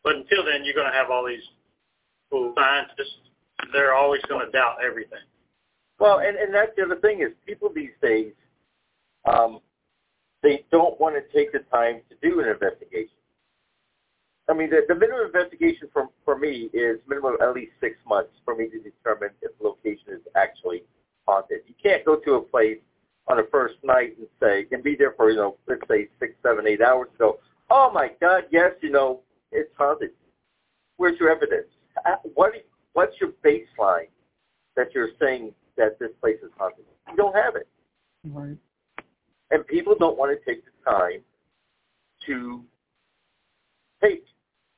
but 0.03 0.17
until 0.17 0.45
then, 0.45 0.65
you're 0.65 0.75
going 0.75 0.91
to 0.91 0.97
have 0.97 1.11
all 1.11 1.27
these 1.27 1.45
cool 2.31 2.53
scientists. 2.57 3.17
They're 3.73 3.95
always 3.95 4.23
going 4.29 4.45
to 4.45 4.51
doubt 4.51 4.77
everything. 4.85 5.25
Well, 5.99 6.21
and, 6.21 6.37
and 6.37 6.55
that's 6.55 6.73
the 6.77 6.85
other 6.85 6.97
thing 6.97 7.21
is 7.21 7.29
people 7.47 7.71
these 7.75 7.91
days, 8.01 8.33
um, 9.31 9.61
they 10.43 10.65
don't 10.73 10.99
want 10.99 11.17
to 11.17 11.37
take 11.37 11.53
the 11.53 11.61
time 11.71 12.01
to 12.09 12.29
do 12.29 12.41
an 12.41 12.49
investigation. 12.49 13.13
I 14.49 14.55
mean, 14.55 14.71
the, 14.71 14.81
the 14.89 14.95
minimum 14.95 15.27
investigation 15.27 15.89
for, 15.93 16.09
for 16.25 16.39
me 16.39 16.71
is 16.73 16.99
minimum 17.07 17.37
at 17.41 17.55
least 17.55 17.73
six 17.81 17.97
months 18.09 18.33
for 18.45 18.57
me 18.57 18.69
to 18.69 18.79
determine 18.79 19.31
if 19.43 19.57
the 19.59 19.69
location 19.69 20.15
is 20.15 20.21
actually 20.35 20.83
haunted. 21.29 21.61
You 21.69 21.75
can't 21.81 22.05
go 22.05 22.17
to 22.17 22.35
a 22.35 22.41
place 22.41 22.79
on 23.29 23.39
a 23.39 23.45
first 23.51 23.75
night 23.83 24.17
and 24.19 24.27
say, 24.41 24.67
and 24.73 24.83
be 24.83 24.97
there 24.97 25.13
for, 25.17 25.31
you 25.31 25.37
know, 25.37 25.57
let's 25.69 25.83
say 25.89 26.09
six, 26.19 26.35
seven, 26.43 26.67
eight 26.67 26.83
hours 26.83 27.09
and 27.11 27.19
go, 27.19 27.39
oh 27.71 27.91
my 27.93 28.11
God, 28.21 28.45
yes, 28.51 28.73
you 28.81 28.91
know, 28.91 29.21
it's 29.53 29.71
haunted. 29.79 30.11
Where's 30.97 31.19
your 31.19 31.31
evidence? 31.31 31.69
Uh, 32.05 32.17
What, 32.35 32.53
what's 32.93 33.15
your 33.21 33.31
baseline 33.45 34.09
that 34.77 34.95
you're 34.95 35.11
saying 35.21 35.53
that 35.77 35.99
this 35.99 36.11
place 36.21 36.39
is 36.43 36.51
haunted? 36.59 36.85
You 37.09 37.17
don't 37.17 37.35
have 37.35 37.57
it. 37.57 37.69
Right. 38.27 38.57
And 39.51 39.67
people 39.67 39.95
don't 39.99 40.19
want 40.19 40.37
to 40.39 40.45
take 40.45 40.65
the 40.65 40.91
time 40.91 41.21
to 42.27 42.63
take, 44.03 44.25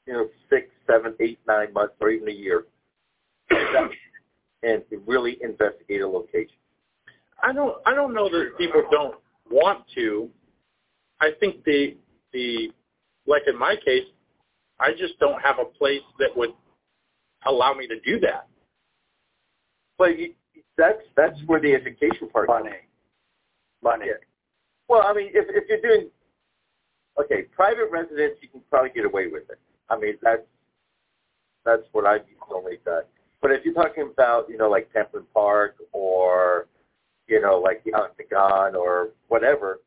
you 0.06 0.12
know, 0.12 0.28
six, 0.48 0.68
seven, 0.86 1.14
eight, 1.20 1.38
nine 1.46 1.72
months, 1.72 1.94
or 2.00 2.10
even 2.10 2.28
a 2.28 2.32
year, 2.32 2.64
and 3.50 4.82
to 4.90 5.02
really 5.06 5.38
investigate 5.42 6.00
a 6.00 6.08
location. 6.08 6.56
I 7.42 7.52
don't. 7.52 7.76
I 7.86 7.94
don't 7.94 8.14
know 8.14 8.28
that 8.28 8.52
people 8.58 8.82
don't 8.90 9.16
want 9.50 9.84
to. 9.94 10.28
I 11.20 11.30
think 11.40 11.64
the 11.64 11.96
the 12.32 12.70
like 13.26 13.42
in 13.46 13.58
my 13.58 13.76
case, 13.84 14.06
I 14.80 14.92
just 14.92 15.18
don't 15.18 15.40
have 15.42 15.56
a 15.58 15.64
place 15.64 16.02
that 16.18 16.36
would 16.36 16.50
allow 17.46 17.74
me 17.74 17.86
to 17.88 17.98
do 18.00 18.20
that. 18.20 18.46
But 19.98 20.18
you, 20.18 20.34
that's 20.76 21.02
that's 21.16 21.38
where 21.46 21.60
the 21.60 21.74
education 21.74 22.28
part 22.32 22.48
comes. 22.48 22.64
Money. 22.64 22.76
Money. 23.82 24.06
Yeah. 24.06 24.12
Well, 24.88 25.04
I 25.06 25.12
mean, 25.12 25.30
if 25.32 25.46
if 25.48 25.68
you're 25.68 25.80
doing 25.80 26.10
okay, 27.20 27.42
private 27.54 27.90
residence, 27.90 28.34
you 28.40 28.48
can 28.48 28.60
probably 28.70 28.90
get 28.90 29.04
away 29.04 29.26
with 29.26 29.50
it. 29.50 29.58
I 29.90 29.98
mean, 29.98 30.14
that's 30.22 30.42
that's 31.64 31.82
what 31.92 32.06
I've 32.06 32.22
normally 32.50 32.78
done. 32.84 33.02
But 33.40 33.50
if 33.50 33.64
you're 33.64 33.74
talking 33.74 34.08
about, 34.12 34.48
you 34.48 34.56
know, 34.56 34.70
like 34.70 34.90
Pamplin 34.92 35.24
Park 35.34 35.76
or, 35.92 36.66
you 37.32 37.40
know, 37.40 37.58
like 37.58 37.82
the 37.84 37.94
Octagon 37.94 38.76
or 38.76 39.08
whatever, 39.28 39.80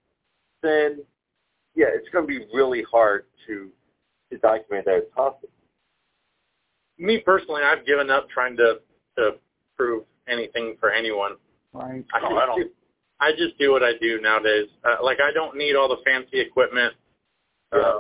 then 0.63 1.03
yeah, 1.75 1.85
it's 1.93 2.09
going 2.09 2.25
to 2.25 2.27
be 2.27 2.45
really 2.53 2.83
hard 2.91 3.25
to 3.45 3.69
to 4.31 4.37
document 4.39 4.85
that 4.85 4.95
it's 4.97 5.11
haunted. 5.15 5.49
Me 6.97 7.19
personally, 7.23 7.61
I've 7.61 7.85
given 7.85 8.09
up 8.09 8.27
trying 8.29 8.57
to 8.57 8.79
to 9.17 9.35
prove 9.77 10.05
anything 10.27 10.75
for 10.79 10.89
anyone. 10.89 11.33
Right. 11.71 12.03
I, 12.13 12.19
Oh, 12.23 12.35
I 12.35 12.45
don't- 12.47 12.71
I 13.19 13.31
just 13.31 13.57
do 13.57 13.71
what 13.71 13.81
I 13.81 13.93
do 14.01 14.19
nowadays. 14.19 14.67
Uh, 14.83 14.97
like 15.01 15.19
I 15.21 15.31
don't 15.31 15.55
need 15.55 15.75
all 15.75 15.87
the 15.87 16.01
fancy 16.03 16.39
equipment. 16.41 16.93
Uh, 17.71 17.99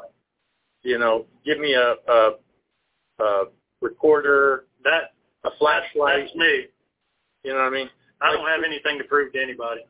you 0.83 0.97
know, 0.97 1.25
give 1.45 1.57
me 1.59 1.73
a, 1.73 1.95
a, 2.07 2.31
a 3.19 3.43
recorder, 3.81 4.65
That 4.83 5.13
a 5.45 5.51
flashlight. 5.57 6.25
that's 6.25 6.35
me. 6.35 6.65
You 7.43 7.53
know 7.53 7.59
what 7.59 7.67
I 7.67 7.69
mean? 7.69 7.89
I 8.21 8.31
don't 8.31 8.47
have 8.47 8.61
anything 8.65 8.97
to 8.97 9.03
prove 9.03 9.33
to 9.33 9.41
anybody. 9.41 9.81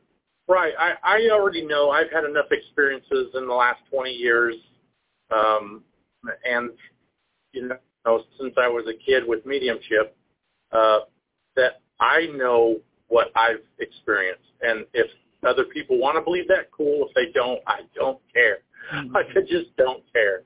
Right. 0.48 0.72
I, 0.78 0.94
I 1.02 1.28
already 1.32 1.64
know 1.64 1.90
I've 1.90 2.10
had 2.12 2.24
enough 2.24 2.46
experiences 2.50 3.34
in 3.34 3.46
the 3.48 3.54
last 3.54 3.80
20 3.92 4.10
years, 4.10 4.54
um, 5.34 5.82
and 6.44 6.70
you 7.52 7.68
know, 7.68 8.22
since 8.38 8.54
I 8.56 8.68
was 8.68 8.86
a 8.88 8.94
kid 9.04 9.24
with 9.26 9.44
mediumship, 9.44 10.16
uh, 10.72 11.00
that 11.56 11.80
I 12.00 12.26
know 12.36 12.76
what 13.08 13.28
I've 13.34 13.62
experienced, 13.78 14.44
and 14.62 14.84
if 14.92 15.06
other 15.46 15.64
people 15.64 15.98
want 15.98 16.16
to 16.16 16.22
believe 16.22 16.48
that, 16.48 16.70
cool. 16.70 17.08
If 17.08 17.14
they 17.14 17.32
don't, 17.32 17.60
I 17.66 17.80
don't 17.94 18.18
care. 18.32 18.58
I 18.92 19.22
just 19.40 19.76
don't 19.76 20.02
care. 20.12 20.42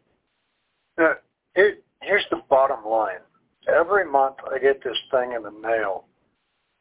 Uh, 1.01 1.15
here, 1.55 1.79
here's 2.03 2.25
the 2.31 2.43
bottom 2.49 2.85
line. 2.85 3.21
Every 3.69 4.11
month 4.11 4.37
I 4.51 4.59
get 4.59 4.83
this 4.83 4.97
thing 5.11 5.33
in 5.33 5.43
the 5.43 5.51
mail. 5.51 6.05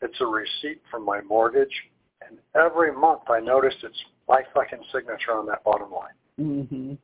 It's 0.01 0.19
a 0.21 0.25
receipt 0.25 0.81
from 0.89 1.03
my 1.03 1.21
mortgage, 1.21 1.73
and 2.27 2.39
every 2.55 2.91
month 2.91 3.21
I 3.29 3.39
notice 3.39 3.75
it's 3.83 4.03
my 4.27 4.43
fucking 4.53 4.83
signature 4.91 5.33
on 5.33 5.45
that 5.47 5.63
bottom 5.63 5.91
line. 5.91 6.13
Mhm. 6.39 6.97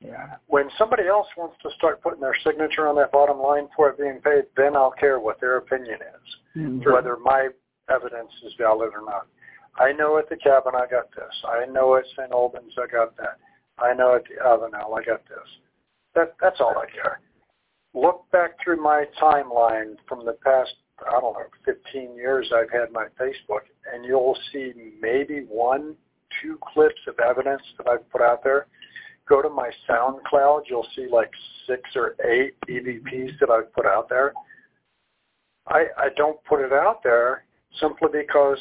Yeah. 0.00 0.36
When 0.48 0.70
somebody 0.76 1.06
else 1.06 1.28
wants 1.36 1.56
to 1.62 1.70
start 1.70 2.02
putting 2.02 2.20
their 2.20 2.34
signature 2.34 2.86
on 2.86 2.96
that 2.96 3.10
bottom 3.10 3.40
line 3.40 3.68
for 3.74 3.88
it 3.88 3.96
being 3.96 4.20
paid, 4.20 4.46
then 4.56 4.76
I'll 4.76 4.90
care 4.90 5.18
what 5.18 5.40
their 5.40 5.56
opinion 5.56 6.00
is, 6.02 6.36
Mhm. 6.56 6.92
whether 6.92 7.16
my 7.16 7.48
evidence 7.88 8.32
is 8.42 8.54
valid 8.54 8.92
or 8.94 9.02
not. 9.02 9.26
I 9.76 9.92
know 9.92 10.18
at 10.18 10.28
the 10.28 10.36
cabin 10.36 10.74
I 10.74 10.86
got 10.86 11.10
this. 11.12 11.44
I 11.44 11.66
know 11.66 11.96
at 11.96 12.06
St. 12.08 12.30
Albans 12.30 12.76
I 12.78 12.86
got 12.86 13.16
that. 13.16 13.38
I 13.78 13.92
know 13.94 14.14
at 14.14 14.24
the 14.24 14.36
Avenel 14.36 14.96
I 14.96 15.02
got 15.02 15.24
this. 15.26 15.58
That 16.14 16.38
that's 16.38 16.60
all 16.60 16.76
I 16.78 16.86
care. 16.86 17.20
Look 17.92 18.30
back 18.30 18.58
through 18.62 18.76
my 18.76 19.06
timeline 19.20 19.98
from 20.06 20.24
the 20.24 20.34
past, 20.34 20.76
I 21.00 21.20
don't 21.20 21.34
know, 21.34 21.44
15 21.64 22.14
years 22.14 22.50
I've 22.54 22.70
had 22.70 22.92
my 22.92 23.06
Facebook, 23.20 23.62
and 23.92 24.04
you'll 24.04 24.38
see 24.52 24.72
maybe 25.00 25.44
one, 25.48 25.96
two 26.42 26.58
clips 26.72 27.00
of 27.08 27.18
evidence 27.18 27.62
that 27.78 27.88
I've 27.88 28.08
put 28.10 28.22
out 28.22 28.44
there. 28.44 28.66
Go 29.28 29.42
to 29.42 29.48
my 29.48 29.70
SoundCloud, 29.88 30.62
you'll 30.68 30.86
see 30.94 31.06
like 31.10 31.30
six 31.66 31.82
or 31.96 32.14
eight 32.24 32.54
EVPs 32.68 33.38
that 33.40 33.50
I've 33.50 33.72
put 33.72 33.86
out 33.86 34.08
there. 34.08 34.32
I, 35.66 35.86
I 35.96 36.08
don't 36.16 36.42
put 36.44 36.60
it 36.60 36.72
out 36.72 37.02
there 37.02 37.44
simply 37.80 38.08
because 38.12 38.58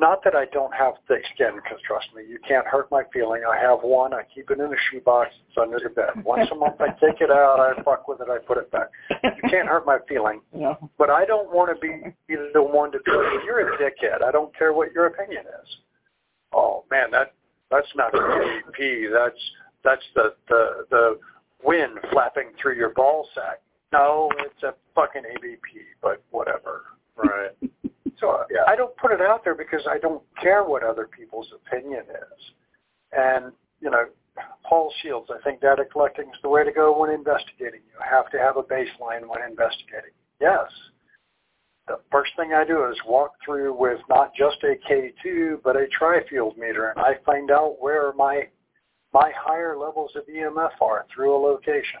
not 0.00 0.24
that 0.24 0.34
I 0.34 0.46
don't 0.46 0.72
have 0.74 0.94
thick 1.06 1.22
skin, 1.34 1.56
because 1.56 1.78
trust 1.86 2.08
me, 2.16 2.22
you 2.26 2.38
can't 2.48 2.66
hurt 2.66 2.90
my 2.90 3.02
feeling. 3.12 3.42
I 3.48 3.60
have 3.60 3.80
one. 3.82 4.14
I 4.14 4.22
keep 4.34 4.50
it 4.50 4.58
in 4.58 4.64
a 4.64 4.76
shoebox. 4.90 5.30
It's 5.46 5.58
under 5.60 5.78
the 5.78 5.90
bed. 5.90 6.24
Once 6.24 6.48
a 6.50 6.54
month, 6.54 6.80
I 6.80 6.88
take 6.98 7.20
it 7.20 7.30
out. 7.30 7.60
I 7.60 7.80
fuck 7.82 8.08
with 8.08 8.20
it. 8.20 8.28
I 8.30 8.38
put 8.38 8.56
it 8.56 8.70
back. 8.72 8.88
You 9.22 9.50
can't 9.50 9.68
hurt 9.68 9.86
my 9.86 9.98
feeling. 10.08 10.40
Yeah. 10.60 10.74
But 10.98 11.08
I 11.08 11.24
don't 11.24 11.50
want 11.54 11.70
to 11.74 11.80
be 11.80 12.10
the 12.52 12.62
one 12.62 12.92
to 12.92 12.98
tell 13.06 13.22
you 13.22 13.40
you're 13.46 13.74
a 13.74 13.78
dickhead. 13.78 14.22
I 14.22 14.30
don't 14.30 14.54
care 14.56 14.74
what 14.74 14.92
your 14.92 15.06
opinion 15.06 15.42
is. 15.42 15.68
Oh 16.52 16.84
man, 16.90 17.10
that 17.12 17.32
that's 17.70 17.86
not 17.94 18.12
an 18.12 18.20
EVP. 18.20 19.10
That's 19.10 19.40
that's 19.82 20.02
the 20.14 20.34
the 20.48 20.86
the 20.90 21.18
wind 21.64 21.98
flapping 22.12 22.50
through 22.60 22.76
your 22.76 22.90
ball 22.90 23.26
sack. 23.34 23.62
No, 23.92 24.28
it's 24.40 24.62
a 24.62 24.74
fucking 24.94 25.22
AVP. 25.22 25.80
But 26.02 26.22
whatever. 26.30 26.82
Right. 27.16 27.70
So 28.20 28.44
Yeah. 28.50 28.64
I 28.66 28.76
don't 28.76 28.94
put 28.96 29.12
it 29.12 29.20
out 29.20 29.42
there 29.44 29.54
because 29.54 29.86
I 29.86 29.98
don't 29.98 30.22
care 30.36 30.62
what 30.62 30.82
other 30.82 31.06
people's 31.06 31.52
opinion 31.52 32.04
is. 32.08 32.52
And, 33.12 33.52
you 33.80 33.90
know, 33.90 34.06
Paul 34.64 34.92
Shields, 35.02 35.30
I 35.30 35.42
think 35.42 35.60
data 35.60 35.84
collecting 35.84 36.28
is 36.28 36.40
the 36.42 36.48
way 36.48 36.64
to 36.64 36.72
go 36.72 36.96
when 36.96 37.10
investigating. 37.10 37.80
You 37.92 37.98
have 38.08 38.30
to 38.30 38.38
have 38.38 38.56
a 38.56 38.62
baseline 38.62 39.26
when 39.26 39.42
investigating. 39.42 40.12
Yes. 40.40 40.70
The 41.88 41.98
first 42.12 42.30
thing 42.36 42.52
I 42.52 42.64
do 42.64 42.88
is 42.88 42.96
walk 43.06 43.32
through 43.44 43.74
with 43.74 44.00
not 44.08 44.32
just 44.34 44.62
a 44.62 44.76
K2, 44.88 45.62
but 45.64 45.76
a 45.76 45.88
tri-field 45.88 46.56
meter, 46.56 46.90
and 46.90 47.00
I 47.00 47.14
find 47.26 47.50
out 47.50 47.80
where 47.80 48.12
my 48.12 48.48
my 49.12 49.32
higher 49.36 49.76
levels 49.76 50.12
of 50.14 50.22
EMF 50.28 50.80
are 50.80 51.04
through 51.12 51.34
a 51.34 51.40
location. 51.40 51.98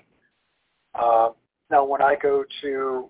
Uh, 0.94 1.30
now, 1.70 1.84
when 1.84 2.00
I 2.00 2.14
go 2.14 2.44
to, 2.62 3.08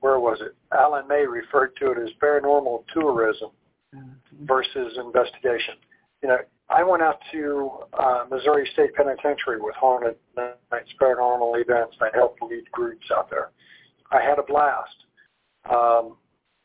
where 0.00 0.18
was 0.18 0.38
it? 0.40 0.54
Alan 0.72 1.06
May 1.08 1.26
referred 1.26 1.76
to 1.76 1.92
it 1.92 1.98
as 1.98 2.10
paranormal 2.22 2.84
tourism 2.92 3.50
versus 4.42 4.98
investigation. 4.98 5.74
You 6.22 6.28
know, 6.30 6.38
I 6.68 6.82
went 6.82 7.02
out 7.02 7.18
to 7.32 7.70
uh, 7.98 8.24
Missouri 8.30 8.68
State 8.72 8.94
Penitentiary 8.94 9.60
with 9.60 9.74
Haunted 9.74 10.16
Nights 10.36 10.90
Paranormal 11.00 11.60
Events. 11.60 11.96
I 12.00 12.08
helped 12.14 12.42
lead 12.42 12.70
groups 12.70 13.06
out 13.14 13.28
there. 13.28 13.50
I 14.10 14.22
had 14.22 14.38
a 14.38 14.42
blast. 14.42 14.96
Um, 15.70 16.16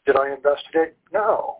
did 0.06 0.16
I 0.16 0.34
investigate? 0.34 0.96
No. 1.12 1.58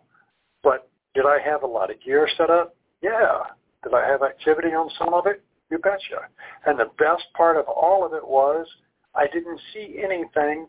But 0.62 0.88
did 1.14 1.26
I 1.26 1.38
have 1.44 1.62
a 1.62 1.66
lot 1.66 1.90
of 1.90 2.00
gear 2.02 2.28
set 2.36 2.50
up? 2.50 2.74
Yeah. 3.02 3.42
Did 3.84 3.94
I 3.94 4.06
have 4.06 4.22
activity 4.22 4.68
on 4.68 4.90
some 4.98 5.14
of 5.14 5.26
it? 5.26 5.42
You 5.70 5.78
betcha. 5.78 6.28
And 6.66 6.78
the 6.78 6.90
best 6.98 7.24
part 7.36 7.56
of 7.56 7.66
all 7.68 8.04
of 8.04 8.14
it 8.14 8.26
was 8.26 8.66
I 9.14 9.26
didn't 9.26 9.60
see 9.74 10.00
anything 10.02 10.68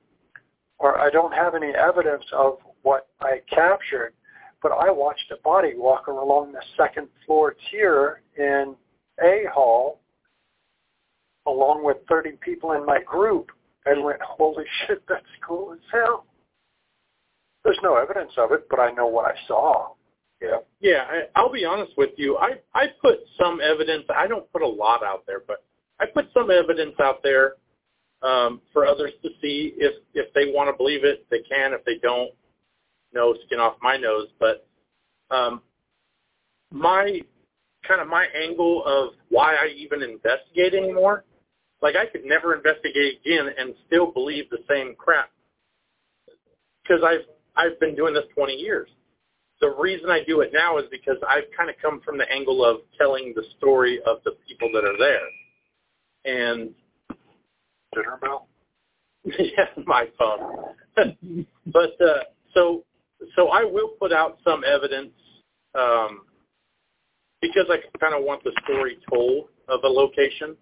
or 0.79 0.99
I 0.99 1.09
don't 1.09 1.33
have 1.33 1.55
any 1.55 1.73
evidence 1.73 2.23
of 2.33 2.57
what 2.81 3.07
I 3.21 3.41
captured, 3.49 4.13
but 4.61 4.71
I 4.71 4.89
watched 4.89 5.31
a 5.31 5.41
body 5.43 5.73
walk 5.75 6.07
along 6.07 6.53
the 6.53 6.63
second 6.77 7.07
floor 7.25 7.55
tier 7.69 8.21
in 8.37 8.75
A 9.21 9.43
Hall 9.53 9.99
along 11.47 11.83
with 11.83 11.97
30 12.07 12.33
people 12.41 12.73
in 12.73 12.85
my 12.85 12.99
group 13.05 13.51
and 13.85 14.03
went, 14.03 14.21
holy 14.21 14.65
shit, 14.87 15.03
that's 15.07 15.25
cool 15.45 15.73
as 15.73 15.79
hell. 15.91 16.25
There's 17.63 17.79
no 17.83 17.95
evidence 17.95 18.31
of 18.37 18.51
it, 18.51 18.67
but 18.69 18.79
I 18.79 18.91
know 18.91 19.07
what 19.07 19.25
I 19.25 19.35
saw. 19.47 19.89
Yeah. 20.41 20.59
Yeah, 20.79 21.03
I, 21.09 21.21
I'll 21.35 21.51
be 21.51 21.65
honest 21.65 21.91
with 21.97 22.11
you. 22.15 22.37
I 22.37 22.53
I 22.73 22.85
put 23.01 23.19
some 23.37 23.59
evidence. 23.59 24.05
I 24.15 24.25
don't 24.25 24.49
put 24.53 24.61
a 24.61 24.67
lot 24.67 25.03
out 25.03 25.25
there, 25.27 25.41
but 25.45 25.65
I 25.99 26.05
put 26.05 26.27
some 26.33 26.49
evidence 26.49 26.95
out 27.01 27.21
there 27.23 27.55
um, 28.21 28.61
for 28.73 28.85
others 28.85 29.11
to 29.23 29.29
see. 29.41 29.73
If 29.77 29.95
if 30.13 30.33
they 30.33 30.51
want 30.53 30.69
to 30.69 30.77
believe 30.77 31.03
it, 31.03 31.25
they 31.29 31.39
can. 31.39 31.73
If 31.73 31.83
they 31.85 31.97
don't, 32.01 32.31
no 33.13 33.35
skin 33.45 33.59
off 33.59 33.75
my 33.81 33.97
nose. 33.97 34.27
But 34.39 34.67
um, 35.31 35.61
my 36.71 37.21
kind 37.87 38.01
of 38.01 38.07
my 38.07 38.25
angle 38.35 38.83
of 38.85 39.13
why 39.29 39.55
I 39.55 39.67
even 39.77 40.01
investigate 40.01 40.73
anymore, 40.73 41.23
like 41.81 41.95
I 41.95 42.05
could 42.05 42.25
never 42.25 42.55
investigate 42.55 43.19
again 43.21 43.47
and 43.57 43.73
still 43.87 44.11
believe 44.11 44.49
the 44.49 44.59
same 44.69 44.95
crap 44.95 45.31
because 46.83 47.03
I've 47.05 47.25
I've 47.55 47.79
been 47.79 47.95
doing 47.95 48.13
this 48.13 48.25
20 48.35 48.53
years 48.53 48.89
the 49.61 49.69
reason 49.69 50.09
I 50.09 50.21
do 50.25 50.41
it 50.41 50.51
now 50.53 50.77
is 50.77 50.85
because 50.89 51.17
I've 51.27 51.43
kind 51.55 51.69
of 51.69 51.75
come 51.81 52.01
from 52.03 52.17
the 52.17 52.29
angle 52.31 52.63
of 52.63 52.77
telling 52.97 53.33
the 53.35 53.43
story 53.57 53.99
of 54.05 54.17
the 54.23 54.31
people 54.47 54.69
that 54.73 54.85
are 54.85 54.97
there. 54.97 55.27
And 56.25 56.71
Dinner 57.93 58.17
bell? 58.21 58.47
yeah, 59.25 59.65
my 59.85 60.07
phone. 60.17 60.75
but 61.67 62.01
uh, 62.01 62.23
so 62.53 62.83
so 63.35 63.49
I 63.49 63.63
will 63.63 63.89
put 63.99 64.13
out 64.13 64.37
some 64.43 64.63
evidence 64.63 65.11
um, 65.75 66.21
because 67.41 67.65
I 67.69 67.77
kind 67.99 68.15
of 68.15 68.23
want 68.23 68.43
the 68.43 68.51
story 68.63 68.97
told 69.09 69.49
of 69.67 69.83
a 69.83 69.87
location 69.87 70.55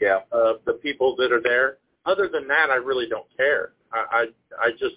Yeah. 0.00 0.20
of 0.32 0.56
the 0.64 0.74
people 0.74 1.16
that 1.16 1.32
are 1.32 1.42
there. 1.42 1.78
Other 2.06 2.28
than 2.28 2.46
that, 2.48 2.70
I 2.70 2.76
really 2.76 3.06
don't 3.08 3.26
care. 3.36 3.72
I 3.92 3.98
I, 4.10 4.66
I 4.66 4.70
just 4.72 4.96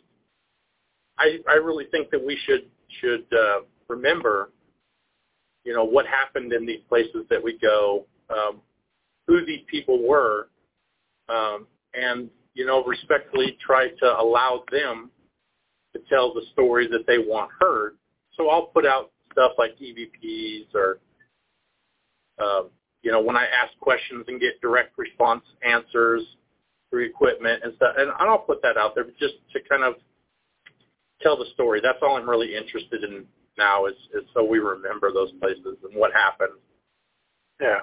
I 1.18 1.40
I 1.50 1.56
really 1.56 1.86
think 1.92 2.10
that 2.12 2.24
we 2.24 2.38
should 2.46 2.70
should 3.02 3.26
uh, 3.34 3.62
remember, 3.88 4.52
you 5.64 5.74
know, 5.74 5.84
what 5.84 6.06
happened 6.06 6.54
in 6.54 6.66
these 6.66 6.82
places 6.88 7.26
that 7.30 7.44
we 7.44 7.58
go, 7.58 8.06
um, 8.30 8.62
who 9.28 9.46
these 9.46 9.64
people 9.68 10.08
were, 10.08 10.50
um, 11.30 11.68
and 11.94 12.30
you 12.58 12.66
know, 12.66 12.84
respectfully 12.84 13.56
try 13.64 13.90
to 14.00 14.20
allow 14.20 14.64
them 14.72 15.12
to 15.94 16.02
tell 16.10 16.34
the 16.34 16.42
story 16.54 16.88
that 16.88 17.06
they 17.06 17.20
want 17.20 17.52
heard. 17.60 17.94
So 18.36 18.50
I'll 18.50 18.66
put 18.66 18.84
out 18.84 19.12
stuff 19.32 19.52
like 19.60 19.78
EVPs 19.80 20.74
or, 20.74 20.98
um, 22.44 22.70
you 23.04 23.12
know, 23.12 23.22
when 23.22 23.36
I 23.36 23.44
ask 23.44 23.78
questions 23.80 24.26
and 24.28 24.42
get 24.42 24.60
direct 24.60 24.98
response 24.98 25.44
answers 25.62 26.24
through 26.90 27.06
equipment 27.06 27.62
and 27.64 27.76
stuff, 27.76 27.94
and 27.96 28.12
I'll 28.18 28.40
put 28.40 28.64
that 28.64 28.76
out 28.76 28.96
there 28.96 29.06
just 29.20 29.36
to 29.54 29.60
kind 29.70 29.84
of 29.84 29.94
tell 31.22 31.38
the 31.38 31.46
story. 31.54 31.80
That's 31.82 32.00
all 32.02 32.18
I'm 32.18 32.28
really 32.28 32.56
interested 32.56 33.04
in 33.04 33.26
now 33.56 33.86
is, 33.86 33.96
is 34.16 34.24
so 34.34 34.44
we 34.44 34.58
remember 34.58 35.12
those 35.14 35.32
places 35.40 35.78
and 35.84 35.96
what 35.96 36.12
happened. 36.12 36.58
Yeah. 37.62 37.82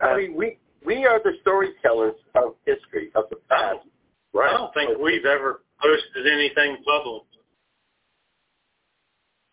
I 0.00 0.16
mean, 0.16 0.34
we 0.34 0.58
we 0.84 1.04
are 1.06 1.20
the 1.22 1.32
storytellers 1.42 2.14
of 2.34 2.54
history 2.66 3.10
of 3.14 3.24
the 3.30 3.36
past. 3.48 3.78
Right. 4.32 4.52
I 4.52 4.56
don't 4.56 4.74
think 4.74 4.98
we've 4.98 5.24
ever 5.24 5.62
posted 5.80 6.26
anything 6.26 6.78
public. 6.84 7.22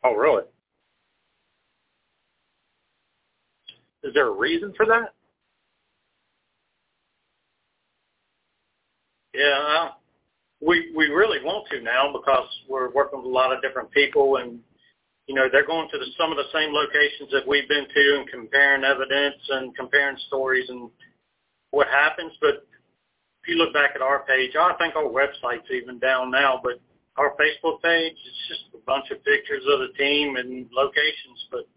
Oh, 0.03 0.13
really? 0.15 0.43
Is 4.03 4.13
there 4.13 4.27
a 4.27 4.31
reason 4.31 4.73
for 4.77 4.85
that? 4.85 5.13
Yeah, 9.33 9.89
we 10.61 10.93
we 10.95 11.07
really 11.07 11.39
want 11.43 11.67
to 11.71 11.81
now 11.81 12.13
because 12.13 12.47
we're 12.69 12.91
working 12.91 13.19
with 13.19 13.25
a 13.25 13.29
lot 13.29 13.51
of 13.51 13.61
different 13.61 13.91
people, 13.91 14.37
and 14.37 14.59
you 15.27 15.35
know 15.35 15.47
they're 15.51 15.65
going 15.65 15.89
to 15.91 15.97
the, 15.97 16.05
some 16.17 16.31
of 16.31 16.37
the 16.37 16.47
same 16.53 16.71
locations 16.71 17.31
that 17.31 17.47
we've 17.47 17.67
been 17.67 17.87
to 17.93 18.17
and 18.19 18.29
comparing 18.29 18.83
evidence 18.83 19.41
and 19.49 19.75
comparing 19.75 20.17
stories 20.27 20.69
and 20.69 20.89
what 21.75 21.87
happens. 21.87 22.31
But 22.39 22.63
if 23.43 23.47
you 23.47 23.55
look 23.55 23.73
back 23.73 23.91
at 23.95 24.01
our 24.01 24.23
page, 24.23 24.55
I 24.55 24.73
think 24.79 24.95
our 24.95 25.03
website's 25.03 25.69
even 25.69 25.99
down 25.99 26.31
now, 26.31 26.59
but 26.63 26.79
our 27.17 27.35
Facebook 27.35 27.81
page 27.81 28.13
it's 28.13 28.47
just 28.47 28.61
a 28.73 28.77
bunch 28.85 29.11
of 29.11 29.23
pictures 29.23 29.63
of 29.67 29.79
the 29.79 29.91
team 29.97 30.37
and 30.37 30.67
locations. 30.71 31.47
But 31.51 31.67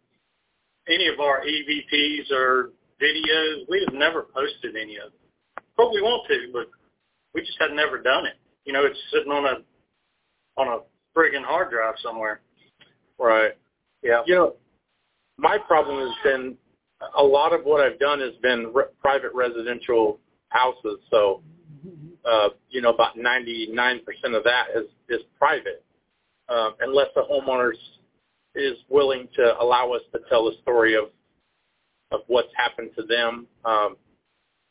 any 0.89 1.09
of 1.09 1.19
our 1.19 1.43
EVPs 1.43 2.31
or 2.31 2.71
videos, 3.03 3.69
we 3.69 3.85
have 3.87 3.95
never 3.95 4.23
posted 4.23 4.77
any 4.77 4.97
of 4.97 5.11
them. 5.11 5.67
But 5.77 5.91
we 5.93 6.01
want 6.01 6.29
to, 6.29 6.49
but 6.53 6.69
we 7.35 7.41
just 7.41 7.59
had 7.61 7.73
never 7.73 7.99
done 7.99 8.25
it. 8.25 8.35
You 8.65 8.73
know, 8.73 8.85
it's 8.85 8.99
sitting 9.13 9.33
on 9.33 9.45
a 9.45 10.61
on 10.61 10.69
a 10.69 10.79
friggin' 11.17 11.45
hard 11.45 11.71
drive 11.71 11.95
somewhere. 12.03 12.41
Right. 13.19 13.53
Yeah. 14.03 14.23
You 14.27 14.35
know, 14.35 14.57
my 15.39 15.59
problem 15.59 16.07
has 16.07 16.17
been 16.23 16.57
a 17.17 17.23
lot 17.23 17.53
of 17.53 17.65
what 17.65 17.81
I've 17.81 17.99
done 17.99 18.21
has 18.21 18.35
been 18.43 18.73
re- 18.75 18.85
private 19.01 19.33
residential 19.35 20.19
houses. 20.49 20.99
So, 21.11 21.43
uh, 22.25 22.49
you 22.71 22.81
know, 22.81 22.91
about 22.91 23.17
99% 23.17 24.01
of 24.35 24.45
that 24.45 24.67
is, 24.75 24.87
is 25.09 25.21
private, 25.39 25.85
um, 26.49 26.75
unless 26.81 27.09
the 27.15 27.23
homeowner 27.23 27.73
is 28.55 28.77
willing 28.89 29.29
to 29.37 29.55
allow 29.61 29.93
us 29.93 30.03
to 30.13 30.21
tell 30.29 30.47
the 30.47 30.57
story 30.63 30.97
of, 30.97 31.05
of 32.11 32.21
what's 32.27 32.49
happened 32.57 32.91
to 32.97 33.03
them. 33.05 33.47
Um, 33.65 33.97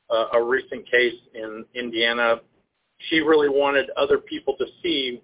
uh, 0.10 0.26
a 0.34 0.44
recent 0.44 0.90
case 0.90 1.20
in 1.34 1.66
Indiana, 1.74 2.36
she 3.10 3.20
really 3.20 3.50
wanted 3.50 3.90
other 3.98 4.18
people 4.18 4.56
to 4.58 4.66
see 4.82 5.22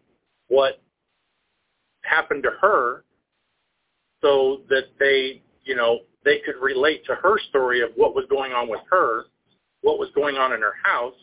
what 0.48 0.82
happened 2.02 2.44
to 2.44 2.52
her 2.62 3.04
so 4.22 4.62
that 4.70 4.84
they, 5.00 5.42
you 5.64 5.76
know, 5.76 6.00
they 6.26 6.40
could 6.46 6.56
relate 6.62 7.06
to 7.06 7.16
her 7.16 7.38
story 7.50 7.82
of 7.82 7.92
what 7.96 8.16
was 8.16 8.26
going 8.30 8.52
on 8.54 8.70
with 8.70 8.82
her, 8.90 9.26
what 9.82 10.00
was 10.00 10.10
going 10.16 10.36
on 10.36 10.54
in 10.54 10.62
her 10.62 10.76
house. 10.84 11.16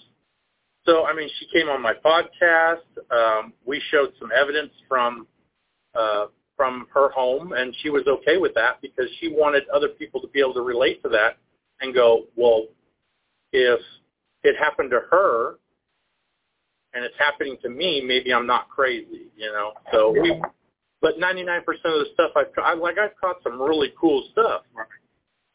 So, 0.86 1.04
I 1.04 1.14
mean, 1.14 1.28
she 1.38 1.46
came 1.52 1.68
on 1.68 1.82
my 1.82 1.94
podcast. 1.94 2.84
Um, 3.10 3.52
we 3.64 3.82
showed 3.90 4.12
some 4.18 4.30
evidence 4.32 4.72
from 4.88 5.26
uh, 5.94 6.26
from 6.56 6.86
her 6.92 7.10
home, 7.10 7.52
and 7.52 7.74
she 7.82 7.88
was 7.88 8.02
okay 8.06 8.36
with 8.36 8.52
that 8.54 8.80
because 8.82 9.06
she 9.18 9.28
wanted 9.28 9.62
other 9.74 9.88
people 9.88 10.20
to 10.20 10.28
be 10.28 10.40
able 10.40 10.52
to 10.52 10.60
relate 10.60 11.02
to 11.02 11.08
that 11.08 11.38
and 11.80 11.94
go, 11.94 12.26
well, 12.36 12.66
if 13.52 13.80
it 14.42 14.56
happened 14.58 14.90
to 14.90 15.00
her 15.10 15.54
and 16.92 17.04
it's 17.04 17.14
happening 17.18 17.56
to 17.62 17.70
me, 17.70 18.02
maybe 18.06 18.34
I'm 18.34 18.46
not 18.46 18.68
crazy, 18.68 19.28
you 19.36 19.46
know. 19.46 19.72
So 19.92 20.10
we, 20.10 20.40
but 21.00 21.18
99% 21.18 21.60
of 21.66 21.74
the 21.84 22.06
stuff 22.14 22.32
I've, 22.36 22.46
I, 22.62 22.74
like 22.74 22.98
I've 22.98 23.16
caught 23.20 23.42
some 23.42 23.60
really 23.60 23.92
cool 23.98 24.22
stuff. 24.32 24.62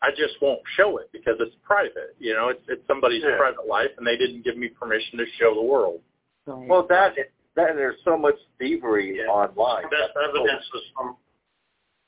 I 0.02 0.10
just 0.12 0.36
won't 0.42 0.62
show 0.78 0.98
it 0.98 1.10
because 1.12 1.36
it's 1.40 1.56
private, 1.64 2.16
you 2.20 2.34
know. 2.34 2.50
It's 2.50 2.62
it's 2.68 2.86
somebody's 2.88 3.24
Yeah. 3.24 3.38
private 3.38 3.66
life, 3.68 3.90
and 3.98 4.06
they 4.06 4.18
didn't 4.18 4.44
give 4.44 4.58
me 4.58 4.68
permission 4.68 5.18
to 5.18 5.26
show 5.40 5.56
the 5.56 5.62
world. 5.64 6.02
Well, 6.46 6.86
that 6.90 7.16
that 7.56 7.76
there's 7.76 7.98
so 8.04 8.18
much 8.18 8.36
thievery 8.60 9.18
Yeah. 9.18 9.32
online. 9.32 9.84
Best 9.90 10.14
That's- 10.14 10.30
evidence 10.30 10.66
is 10.76 10.84
from, 10.96 11.18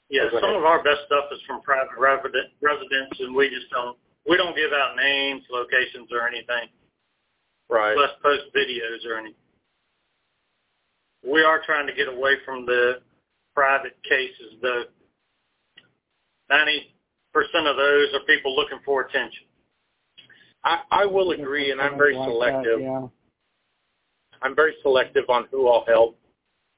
yeah, 0.09 0.23
Oh, 0.25 0.39
some 0.41 0.43
ahead. 0.43 0.55
of 0.57 0.65
our 0.65 0.83
best 0.83 1.05
stuff 1.05 1.31
is 1.31 1.41
from 1.47 1.61
private 1.61 1.97
resident, 1.97 2.51
residents, 2.61 3.19
and 3.19 3.33
we 3.33 3.49
just 3.49 3.69
don't, 3.71 3.97
we 4.27 4.35
don't 4.35 4.55
give 4.55 4.73
out 4.73 4.95
names, 4.97 5.43
locations, 5.49 6.11
or 6.11 6.27
anything. 6.27 6.69
Right. 7.69 7.97
Let's 7.97 8.13
post 8.21 8.53
videos 8.53 9.05
or 9.05 9.15
anything. 9.15 9.39
We 11.23 11.43
are 11.43 11.61
trying 11.65 11.87
to 11.87 11.93
get 11.93 12.07
away 12.09 12.35
from 12.45 12.65
the 12.65 13.01
private 13.57 13.97
cases, 14.07 14.53
though. 14.61 14.83
Ninety 16.47 16.93
percent 17.33 17.65
of 17.65 17.75
those 17.75 18.13
are 18.13 18.19
people 18.27 18.55
looking 18.55 18.77
for 18.85 19.01
attention. 19.01 19.45
I, 20.63 20.81
I 20.91 21.05
will 21.07 21.31
agree, 21.31 21.71
and 21.71 21.81
I'm 21.81 21.97
very 21.97 22.13
that, 22.13 22.23
selective. 22.23 22.81
yeah. 22.81 23.07
I'm 24.43 24.55
very 24.55 24.75
selective 24.83 25.23
on 25.29 25.47
who 25.49 25.67
I'll 25.67 25.85
help. 25.87 26.19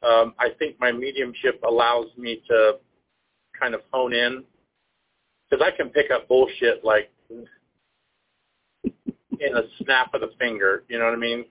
Um, 0.01 0.33
I 0.39 0.51
think 0.57 0.79
my 0.79 0.93
mediumship 0.93 1.61
allows 1.67 2.07
me 2.17 2.41
to 2.47 2.77
kind 3.59 3.75
of 3.75 3.81
hone 3.91 4.13
in 4.13 4.45
because 5.49 5.65
I 5.65 5.75
can 5.75 5.89
pick 5.89 6.11
up 6.11 6.29
bullshit 6.29 6.85
like 6.85 7.11
in 8.85 9.55
a 9.55 9.63
snap 9.83 10.13
of 10.13 10.21
the 10.21 10.31
finger. 10.39 10.83
You 10.87 10.99
know 10.99 11.05
what 11.05 11.13
I 11.13 11.17
mean? 11.17 11.45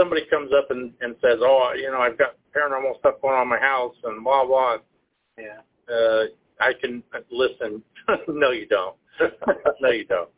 Somebody 0.00 0.22
comes 0.30 0.50
up 0.56 0.70
and, 0.70 0.92
and 1.02 1.14
says, 1.20 1.38
"Oh, 1.40 1.72
you 1.76 1.90
know, 1.90 2.00
I've 2.00 2.16
got 2.16 2.36
paranormal 2.56 2.98
stuff 2.98 3.20
going 3.20 3.34
on 3.34 3.42
in 3.42 3.48
my 3.48 3.58
house," 3.58 3.94
and 4.04 4.24
blah 4.24 4.46
blah. 4.46 4.78
Yeah. 5.38 5.60
Uh, 5.94 6.24
I 6.60 6.72
can 6.80 7.02
listen. 7.30 7.82
no, 8.28 8.50
you 8.50 8.66
don't. 8.66 8.96
no, 9.80 9.90
you 9.90 10.06
don't. 10.06 10.30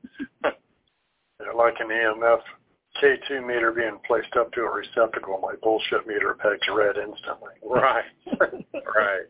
Yeah, 0.44 1.52
like 1.56 1.74
an 1.80 1.88
EMF 1.88 2.40
K2 3.00 3.46
meter 3.46 3.72
being 3.72 3.98
placed 4.06 4.34
up 4.38 4.52
to 4.52 4.62
a 4.62 4.70
receptacle, 4.70 5.38
my 5.42 5.54
bullshit 5.62 6.06
meter 6.06 6.36
pegs 6.40 6.66
red 6.72 6.96
instantly. 6.96 7.54
right. 7.62 8.04
right. 8.38 9.26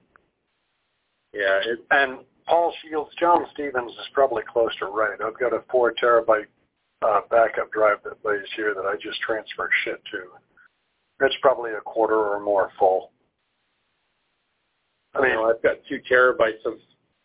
Yeah. 1.32 1.60
It, 1.64 1.78
And 1.90 2.20
Paul 2.46 2.72
Shields, 2.82 3.10
John 3.18 3.46
Stevens 3.54 3.92
is 3.92 4.08
probably 4.12 4.42
close 4.50 4.74
to 4.80 4.86
right. 4.86 5.18
I've 5.24 5.38
got 5.38 5.54
a 5.54 5.62
four 5.70 5.94
terabyte 6.02 6.46
uh, 7.04 7.20
backup 7.30 7.72
drive 7.72 7.98
that 8.04 8.24
lays 8.24 8.46
here 8.56 8.74
that 8.74 8.86
I 8.86 8.94
just 8.94 9.20
transfer 9.20 9.68
shit 9.84 10.02
to. 10.12 11.26
It's 11.26 11.34
probably 11.40 11.72
a 11.72 11.80
quarter 11.80 12.16
or 12.16 12.40
more 12.40 12.70
full. 12.78 13.12
I 15.14 15.20
mean, 15.20 15.36
I've 15.38 15.62
got 15.62 15.76
two 15.88 16.00
terabytes 16.10 16.64
of 16.64 16.74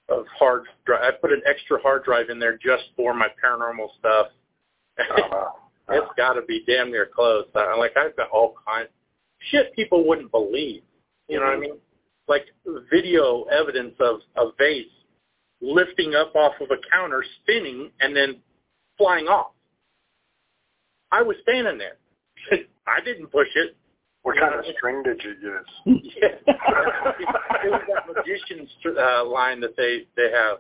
of 0.09 0.25
hard 0.38 0.63
drive. 0.86 1.01
I 1.03 1.11
put 1.19 1.34
an 1.34 1.41
extra 1.45 1.82
hard 1.82 2.03
drive 2.03 2.30
in 2.30 2.39
there 2.39 2.57
just 2.57 2.84
for 2.95 3.13
my 3.13 3.28
paranormal 3.43 3.89
stuff. 3.99 4.28
wow. 5.32 5.55
it's 5.89 6.11
got 6.15 6.34
to 6.34 6.41
be 6.43 6.63
damn 6.65 6.91
near 6.91 7.09
close. 7.13 7.45
I, 7.55 7.75
like 7.78 7.95
I've 7.97 8.15
got 8.15 8.30
all 8.30 8.55
kinds 8.65 8.88
of 8.88 8.93
shit 9.51 9.73
people 9.75 10.07
wouldn't 10.07 10.32
believe. 10.32 10.82
You 11.28 11.39
know 11.39 11.45
what 11.45 11.55
I 11.55 11.59
mean? 11.59 11.78
Like 12.28 12.45
video 12.91 13.43
evidence 13.43 13.95
of 13.99 14.19
a 14.36 14.51
vase 14.57 14.86
lifting 15.61 16.13
up 16.13 16.36
off 16.36 16.53
of 16.61 16.69
a 16.71 16.78
counter, 16.91 17.23
spinning, 17.41 17.91
and 17.99 18.15
then 18.15 18.38
flying 18.97 19.28
off. 19.28 19.51
I 21.12 21.22
was 21.22 21.36
standing 21.43 21.78
there. 21.78 21.97
I 22.88 23.01
didn't 23.03 23.28
push 23.28 23.47
it. 23.55 23.76
what 24.24 24.38
kind 24.38 24.55
of 24.55 24.66
string 24.78 25.03
did 25.03 25.22
you 25.24 25.36
use? 25.41 26.01
Yeah. 26.22 26.28
it 26.47 27.72
was 27.72 27.82
that 27.88 28.08
magician's 28.08 28.70
uh, 28.86 29.26
line 29.26 29.60
that 29.62 29.76
they 29.78 30.08
they 30.16 30.32
have. 30.32 30.60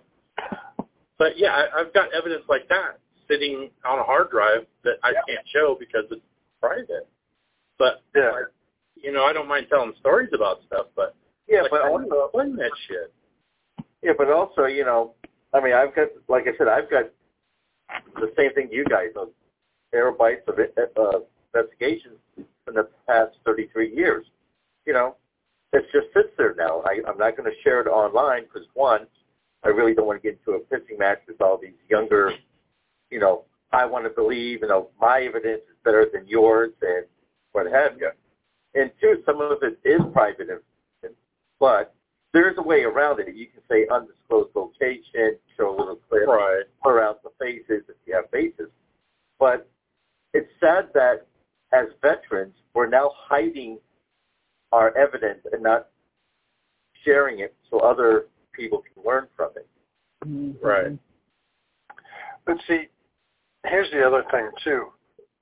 But 1.17 1.37
yeah, 1.37 1.49
I, 1.49 1.81
I've 1.81 1.93
got 1.93 2.13
evidence 2.13 2.43
like 2.47 2.67
that 2.69 2.99
sitting 3.27 3.69
on 3.85 3.99
a 3.99 4.03
hard 4.03 4.29
drive 4.29 4.65
that 4.83 4.95
I 5.03 5.13
can't 5.27 5.45
show 5.53 5.75
because 5.79 6.05
it's 6.11 6.21
private. 6.61 7.07
But 7.77 8.01
Yeah. 8.15 8.31
like, 8.31 8.45
you 8.95 9.11
know, 9.11 9.25
I 9.25 9.33
don't 9.33 9.47
mind 9.47 9.67
telling 9.69 9.93
stories 9.99 10.29
about 10.33 10.59
stuff, 10.65 10.87
but 10.95 11.15
Yeah, 11.47 11.61
like, 11.63 11.71
but 11.71 11.81
I 11.83 11.89
also, 11.89 12.25
explain 12.25 12.55
that 12.57 12.71
shit. 12.87 13.13
yeah, 14.01 14.13
but 14.17 14.29
also, 14.31 14.65
you 14.65 14.85
know, 14.85 15.13
I 15.53 15.61
mean, 15.61 15.73
I've 15.73 15.93
got, 15.95 16.07
like 16.27 16.43
I 16.47 16.57
said, 16.57 16.67
I've 16.67 16.89
got 16.89 17.05
the 18.15 18.31
same 18.37 18.53
thing 18.53 18.69
you 18.71 18.85
guys, 18.85 19.09
those 19.13 19.29
terabytes 19.93 20.47
of 20.47 20.57
uh, 20.59 21.19
investigations 21.53 22.17
in 22.37 22.73
the 22.73 22.89
past 23.07 23.35
33 23.45 23.95
years. 23.95 24.25
You 24.85 24.93
know, 24.93 25.15
it 25.73 25.83
just 25.91 26.07
sits 26.13 26.29
there 26.37 26.55
now. 26.57 26.81
I, 26.85 26.99
I'm 27.07 27.17
not 27.17 27.35
going 27.37 27.49
to 27.49 27.55
share 27.63 27.81
it 27.81 27.87
online 27.87 28.43
because 28.43 28.67
one, 28.73 29.07
I 29.63 29.69
really 29.69 29.93
don't 29.93 30.07
want 30.07 30.21
to 30.21 30.27
get 30.29 30.39
into 30.39 30.57
a 30.57 30.61
pissing 30.61 30.99
match 30.99 31.19
with 31.27 31.41
all 31.41 31.57
these 31.61 31.71
younger, 31.89 32.31
you 33.09 33.19
know, 33.19 33.43
I 33.71 33.85
want 33.85 34.05
to 34.05 34.09
believe, 34.09 34.61
you 34.61 34.67
know, 34.67 34.89
my 34.99 35.21
evidence 35.21 35.61
is 35.69 35.75
better 35.83 36.07
than 36.11 36.27
yours 36.27 36.71
and 36.81 37.05
what 37.51 37.65
have 37.71 37.97
you. 37.99 38.09
And 38.75 38.91
two, 39.01 39.21
some 39.25 39.41
of 39.41 39.57
it 39.61 39.79
is 39.83 39.99
private 40.13 40.41
information, 40.41 41.17
but 41.59 41.93
there's 42.33 42.57
a 42.57 42.61
way 42.61 42.83
around 42.83 43.19
it. 43.19 43.33
You 43.35 43.47
can 43.47 43.61
say 43.69 43.87
undisclosed 43.91 44.55
location, 44.55 45.37
show 45.57 45.75
a 45.75 45.75
little 45.75 45.99
clip, 46.09 46.27
Right. 46.27 46.63
blur 46.83 47.01
out 47.03 47.23
the 47.23 47.31
faces 47.39 47.83
if 47.89 47.95
you 48.05 48.13
have 48.15 48.29
faces. 48.29 48.69
But 49.39 49.67
it's 50.33 50.49
sad 50.59 50.89
that 50.93 51.25
as 51.73 51.87
veterans, 52.01 52.55
we're 52.73 52.87
now 52.87 53.11
hiding 53.15 53.79
our 54.71 54.95
evidence 54.97 55.39
and 55.51 55.63
not 55.63 55.87
sharing 57.03 57.39
it 57.39 57.55
so 57.69 57.79
other 57.79 58.25
people 58.53 58.83
can 58.93 59.03
learn 59.03 59.27
from 59.35 59.51
it. 59.55 59.67
Mhm. 60.25 60.61
Right. 60.61 60.97
But 62.45 62.57
see, 62.67 62.89
here's 63.65 63.89
the 63.91 64.05
other 64.05 64.23
thing 64.31 64.51
too. 64.63 64.93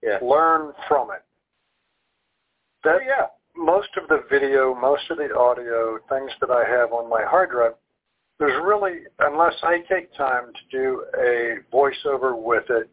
Yeah. 0.02 0.20
Learn 0.22 0.74
from 0.88 1.12
it. 1.12 1.24
That 2.84 2.96
Oh, 2.96 3.00
yeah. 3.00 3.28
most 3.56 3.96
of 3.98 4.08
the 4.08 4.20
video, 4.30 4.74
most 4.76 5.10
of 5.10 5.18
the 5.18 5.36
audio, 5.36 5.98
things 6.10 6.32
that 6.40 6.52
I 6.52 6.66
have 6.66 6.94
on 6.94 7.10
my 7.10 7.24
hard 7.24 7.52
drive, 7.52 7.76
there's 8.38 8.62
really, 8.64 9.08
unless 9.20 9.64
I 9.64 9.80
take 9.82 10.14
time 10.14 10.54
to 10.54 10.66
do 10.70 11.06
a 11.18 11.60
voiceover 11.72 12.38
with 12.38 12.70
it 12.70 12.90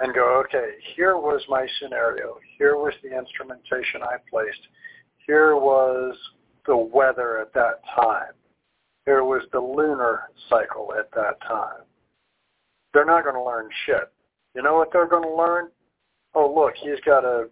and 0.00 0.14
go, 0.14 0.42
okay, 0.44 0.74
here 0.96 1.16
was 1.16 1.42
my 1.48 1.66
scenario. 1.80 2.36
Here 2.56 2.76
was 2.76 2.94
the 3.02 3.16
instrumentation 3.16 4.02
I 4.02 4.16
placed. 4.30 4.60
Here 5.26 5.56
was 5.56 6.16
the 6.66 6.76
weather 6.76 7.38
at 7.40 7.52
that 7.54 7.80
time. 7.94 8.32
Here 9.06 9.24
was 9.24 9.42
the 9.52 9.60
lunar 9.60 10.30
cycle 10.48 10.92
at 10.98 11.10
that 11.12 11.40
time. 11.46 11.82
They're 12.94 13.04
not 13.04 13.24
going 13.24 13.34
to 13.34 13.42
learn 13.42 13.68
shit. 13.86 14.12
You 14.54 14.62
know 14.62 14.74
what 14.76 14.90
they're 14.92 15.08
going 15.08 15.22
to 15.28 15.34
learn? 15.34 15.68
Oh, 16.34 16.52
look, 16.54 16.74
he's 16.80 17.00
got 17.04 17.24
a 17.24 17.48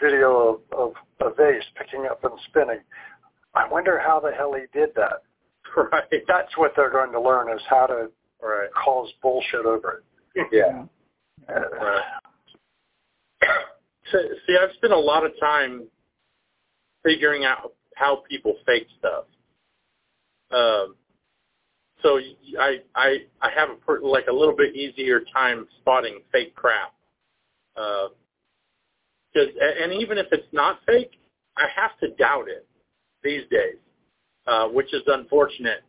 video 0.00 0.60
of, 0.72 0.78
of 0.78 0.92
a 1.20 1.34
vase 1.34 1.64
picking 1.76 2.06
up 2.10 2.24
and 2.24 2.32
spinning. 2.48 2.80
I 3.54 3.68
wonder 3.68 3.98
how 4.04 4.20
the 4.20 4.30
hell 4.30 4.54
he 4.54 4.66
did 4.78 4.90
that. 4.96 5.22
Right. 5.76 6.02
That's 6.26 6.56
what 6.56 6.72
they're 6.74 6.90
going 6.90 7.12
to 7.12 7.20
learn 7.20 7.54
is 7.54 7.62
how 7.68 7.86
to 7.86 8.10
Right. 8.42 8.70
cause 8.72 9.12
bullshit 9.22 9.66
over 9.66 10.02
it. 10.34 10.46
Yeah. 10.50 10.84
See, 14.12 14.56
I've 14.60 14.74
spent 14.74 14.92
a 14.92 14.98
lot 14.98 15.24
of 15.24 15.32
time 15.40 15.86
figuring 17.04 17.44
out 17.44 17.74
how 17.96 18.22
people 18.28 18.56
fake 18.66 18.86
stuff. 18.98 19.24
Um, 20.50 20.96
so 22.02 22.18
I 22.58 22.78
I 22.94 23.18
I 23.40 23.50
have 23.54 23.70
a 23.70 23.74
per, 23.74 24.00
like 24.00 24.26
a 24.28 24.32
little 24.32 24.56
bit 24.56 24.74
easier 24.74 25.20
time 25.32 25.66
spotting 25.80 26.20
fake 26.32 26.54
crap. 26.54 26.94
Uh, 27.76 28.08
and 29.34 29.92
even 29.92 30.18
if 30.18 30.26
it's 30.32 30.52
not 30.52 30.80
fake, 30.86 31.12
I 31.56 31.66
have 31.74 31.96
to 32.00 32.08
doubt 32.16 32.48
it 32.48 32.66
these 33.22 33.42
days, 33.50 33.76
uh, 34.46 34.66
which 34.66 34.92
is 34.92 35.02
unfortunate 35.06 35.84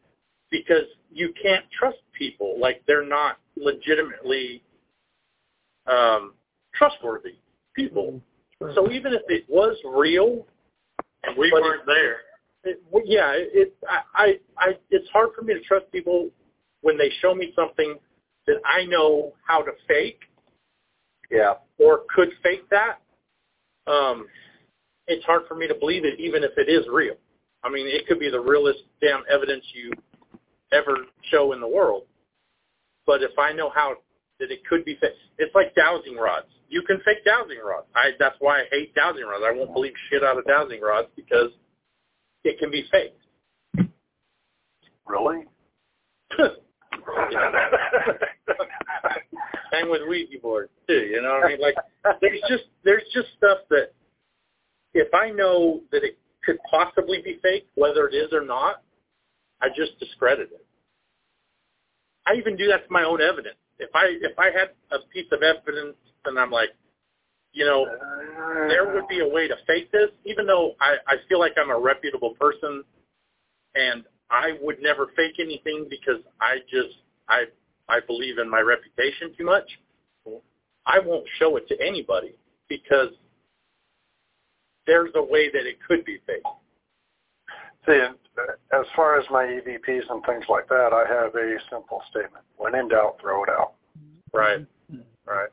because 0.51 0.85
you 1.11 1.33
can't 1.41 1.65
trust 1.71 1.97
people 2.13 2.59
like 2.59 2.83
they're 2.85 3.07
not 3.07 3.37
legitimately 3.55 4.61
um, 5.91 6.33
trustworthy 6.73 7.35
people. 7.75 8.21
So 8.75 8.91
even 8.91 9.13
if 9.13 9.21
it 9.27 9.45
was 9.49 9.75
real, 9.85 10.45
And 11.23 11.35
we 11.37 11.51
weren't 11.51 11.85
there. 11.85 12.17
it, 12.63 12.81
well, 12.91 13.03
yeah, 13.05 13.31
it, 13.33 13.49
it 13.53 13.75
I, 13.89 14.01
I, 14.13 14.39
I, 14.57 14.67
it's 14.91 15.09
hard 15.09 15.29
for 15.35 15.41
me 15.41 15.53
to 15.53 15.61
trust 15.61 15.91
people 15.91 16.29
when 16.81 16.97
they 16.97 17.09
show 17.21 17.33
me 17.33 17.53
something 17.55 17.95
that 18.47 18.57
I 18.65 18.85
know 18.85 19.33
how 19.47 19.61
to 19.63 19.71
fake 19.87 20.19
Yeah. 21.31 21.53
or 21.79 22.01
could 22.15 22.29
fake 22.43 22.69
that. 22.69 22.99
Um, 23.87 24.27
it's 25.07 25.25
hard 25.25 25.43
for 25.47 25.55
me 25.55 25.67
to 25.67 25.75
believe 25.75 26.05
it, 26.05 26.19
even 26.19 26.43
if 26.43 26.51
it 26.57 26.69
is 26.69 26.85
real. 26.91 27.15
I 27.63 27.69
mean, 27.69 27.87
it 27.87 28.07
could 28.07 28.19
be 28.19 28.29
the 28.29 28.39
realest 28.39 28.79
damn 29.01 29.23
evidence 29.31 29.65
you 29.73 29.91
ever 30.71 30.97
show 31.31 31.53
in 31.53 31.59
the 31.59 31.67
world. 31.67 32.03
But 33.05 33.21
if 33.23 33.37
I 33.37 33.51
know 33.53 33.69
how 33.69 33.95
that 34.41 34.51
it 34.51 34.65
could 34.67 34.83
be 34.83 34.97
fake, 34.99 35.13
it's 35.37 35.55
like 35.55 35.73
dowsing 35.75 36.17
rods. 36.17 36.47
You 36.67 36.81
can 36.81 36.97
fake 37.05 37.23
dowsing 37.25 37.59
rods. 37.63 37.87
I 37.95 38.11
that's 38.19 38.35
why 38.39 38.61
I 38.61 38.63
hate 38.71 38.93
dowsing 38.93 39.23
rods. 39.23 39.43
I 39.47 39.51
won't 39.55 39.73
believe 39.73 39.93
shit 40.09 40.23
out 40.23 40.37
of 40.37 40.45
dowsing 40.45 40.81
rods 40.81 41.07
because 41.15 41.51
it 42.43 42.59
can 42.59 42.71
be 42.71 42.85
faked. 42.91 43.17
Really? 45.05 45.45
Same 49.71 49.89
with 49.89 50.01
Ouija 50.07 50.39
boards 50.41 50.71
too. 50.87 50.93
You 50.93 51.21
know 51.21 51.33
what 51.33 51.45
I 51.45 51.49
mean? 51.49 51.61
Like 51.61 51.75
there's 52.21 52.41
just 52.49 52.63
there's 52.83 53.03
just 53.13 53.27
stuff 53.37 53.59
that 53.69 53.93
if 54.93 55.13
I 55.13 55.29
know 55.29 55.81
that 55.91 56.03
it 56.03 56.17
could 56.43 56.57
possibly 56.69 57.21
be 57.23 57.39
fake, 57.41 57.67
whether 57.75 58.07
it 58.07 58.15
is 58.15 58.33
or 58.33 58.43
not, 58.43 58.81
I 59.61 59.67
just 59.69 59.99
discredit 59.99 60.49
it. 60.51 60.65
I 62.25 62.33
even 62.35 62.55
do 62.55 62.67
that 62.67 62.87
to 62.87 62.91
my 62.91 63.03
own 63.03 63.21
evidence. 63.21 63.55
If 63.81 63.89
I 63.95 64.05
if 64.21 64.37
I 64.37 64.45
had 64.45 64.69
a 64.91 64.99
piece 65.11 65.25
of 65.31 65.41
evidence 65.41 65.97
and 66.25 66.37
I'm 66.37 66.51
like, 66.51 66.69
you 67.51 67.65
know, 67.65 67.85
there 68.69 68.93
would 68.93 69.07
be 69.07 69.19
a 69.19 69.27
way 69.27 69.47
to 69.47 69.55
fake 69.65 69.91
this, 69.91 70.09
even 70.23 70.45
though 70.45 70.75
I, 70.79 70.95
I 71.07 71.15
feel 71.27 71.39
like 71.39 71.53
I'm 71.57 71.71
a 71.71 71.79
reputable 71.79 72.35
person 72.39 72.83
and 73.75 74.05
I 74.29 74.53
would 74.61 74.81
never 74.81 75.07
fake 75.15 75.35
anything 75.39 75.87
because 75.89 76.21
I 76.39 76.59
just 76.69 76.95
I 77.27 77.45
I 77.89 77.99
believe 78.05 78.37
in 78.37 78.49
my 78.49 78.61
reputation 78.61 79.33
too 79.35 79.45
much. 79.45 79.69
I 80.85 80.99
won't 80.99 81.25
show 81.39 81.57
it 81.57 81.67
to 81.69 81.75
anybody 81.81 82.35
because 82.69 83.09
there's 84.85 85.11
a 85.15 85.23
way 85.23 85.49
that 85.51 85.65
it 85.65 85.77
could 85.87 86.05
be 86.05 86.19
fake. 86.25 86.43
See, 87.85 87.99
as 88.73 88.85
far 88.95 89.19
as 89.19 89.25
my 89.31 89.43
EVPs 89.43 90.09
and 90.09 90.23
things 90.25 90.45
like 90.49 90.67
that, 90.69 90.91
I 90.93 91.05
have 91.11 91.35
a 91.35 91.57
simple 91.69 92.01
statement: 92.09 92.43
when 92.57 92.75
in 92.75 92.89
doubt, 92.89 93.17
throw 93.19 93.43
it 93.43 93.49
out. 93.49 93.73
Mm-hmm. 93.97 94.37
Right. 94.37 94.59
Mm-hmm. 94.91 95.01
Right. 95.25 95.49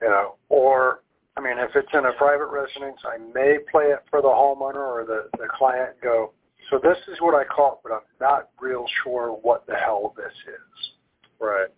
You 0.00 0.08
know, 0.08 0.34
or 0.48 1.00
I 1.36 1.40
mean, 1.40 1.58
if 1.58 1.70
it's 1.74 1.92
in 1.92 2.06
a 2.06 2.12
private 2.12 2.46
residence, 2.46 2.98
I 3.04 3.18
may 3.18 3.58
play 3.70 3.86
it 3.86 4.04
for 4.10 4.22
the 4.22 4.28
homeowner 4.28 4.76
or 4.76 5.04
the 5.06 5.28
the 5.38 5.48
client. 5.56 5.90
And 5.92 6.00
go. 6.02 6.32
So 6.70 6.80
this 6.82 6.98
is 7.06 7.20
what 7.20 7.34
I 7.34 7.44
caught, 7.44 7.80
but 7.82 7.92
I'm 7.92 8.00
not 8.20 8.48
real 8.60 8.86
sure 9.04 9.28
what 9.30 9.66
the 9.66 9.74
hell 9.74 10.14
this 10.16 10.32
is. 10.48 10.90
Right. 11.38 11.68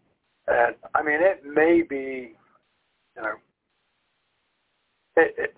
And 0.46 0.76
I 0.94 1.02
mean, 1.02 1.18
it 1.20 1.44
may 1.44 1.82
be, 1.82 2.34
you 3.16 3.22
know, 3.22 3.34
it, 5.16 5.34
it, 5.36 5.54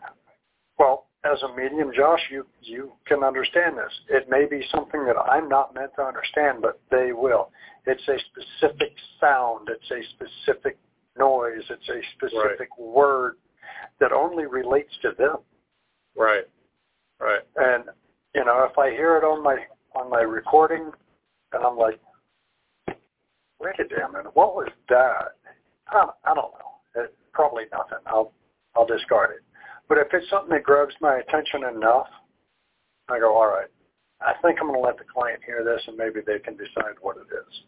well, 0.78 1.07
as 1.25 1.43
a 1.43 1.55
medium, 1.55 1.93
Josh, 1.95 2.21
you 2.31 2.47
you 2.62 2.93
can 3.07 3.23
understand 3.23 3.77
this. 3.77 3.93
It 4.09 4.29
may 4.31 4.47
be 4.47 4.64
something 4.75 5.05
that 5.05 5.16
I'm 5.16 5.49
not 5.49 5.75
meant 5.75 5.93
to 5.97 6.03
understand, 6.03 6.62
but 6.62 6.81
they 6.91 7.12
will. 7.12 7.51
It's 7.87 8.03
a 8.09 8.16
specific 8.31 8.93
sound. 9.21 9.68
It's 9.68 9.91
a 9.91 10.01
specific 10.14 10.79
noise. 11.18 11.62
It's 11.68 11.89
a 11.89 12.01
specific 12.16 12.71
right. 12.79 12.89
word 12.95 13.37
that 14.01 14.12
only 14.12 14.47
relates 14.47 14.93
to 15.03 15.12
them. 15.18 15.37
Right. 16.16 16.45
Right. 17.21 17.43
And 17.57 17.85
you 18.35 18.45
know, 18.45 18.66
if 18.71 18.79
I 18.79 18.91
hear 18.91 19.16
it 19.16 19.25
on 19.25 19.43
my 19.43 19.59
on 19.95 20.09
my 20.09 20.21
recording, 20.21 20.91
and 21.53 21.64
I'm 21.64 21.77
like, 21.77 22.01
wait 23.61 23.75
a 23.79 23.85
damn 23.85 24.12
minute, 24.12 24.35
what 24.35 24.55
was 24.55 24.68
that? 24.89 25.37
I, 25.89 26.07
I 26.25 26.35
don't 26.35 26.53
know. 26.53 27.03
It, 27.03 27.14
probably 27.35 27.64
nothing. 27.71 27.99
I'll 28.07 28.33
I'll 28.75 28.87
discard 28.87 29.31
it. 29.37 29.43
But 29.91 29.99
if 29.99 30.07
it's 30.12 30.30
something 30.30 30.51
that 30.51 30.62
grabs 30.62 30.95
my 31.01 31.16
attention 31.16 31.64
enough, 31.64 32.07
I 33.09 33.18
go, 33.18 33.34
all 33.34 33.49
right, 33.49 33.66
I 34.20 34.34
think 34.41 34.59
I'm 34.61 34.68
going 34.68 34.80
to 34.80 34.86
let 34.86 34.99
the 34.99 35.05
client 35.05 35.41
hear 35.45 35.64
this, 35.64 35.82
and 35.88 35.97
maybe 35.97 36.20
they 36.24 36.38
can 36.38 36.57
decide 36.57 36.95
what 37.01 37.16
it 37.16 37.26
is. 37.34 37.62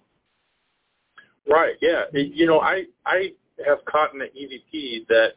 Right. 1.51 1.75
Yeah. 1.83 2.03
You 2.13 2.47
know, 2.47 2.61
I 2.61 2.85
I 3.05 3.33
have 3.67 3.85
caught 3.87 4.13
in 4.13 4.21
the 4.21 4.27
EVP 4.27 5.09
that 5.09 5.31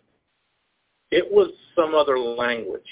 it 1.09 1.25
was 1.31 1.49
some 1.75 1.95
other 1.95 2.19
language. 2.19 2.86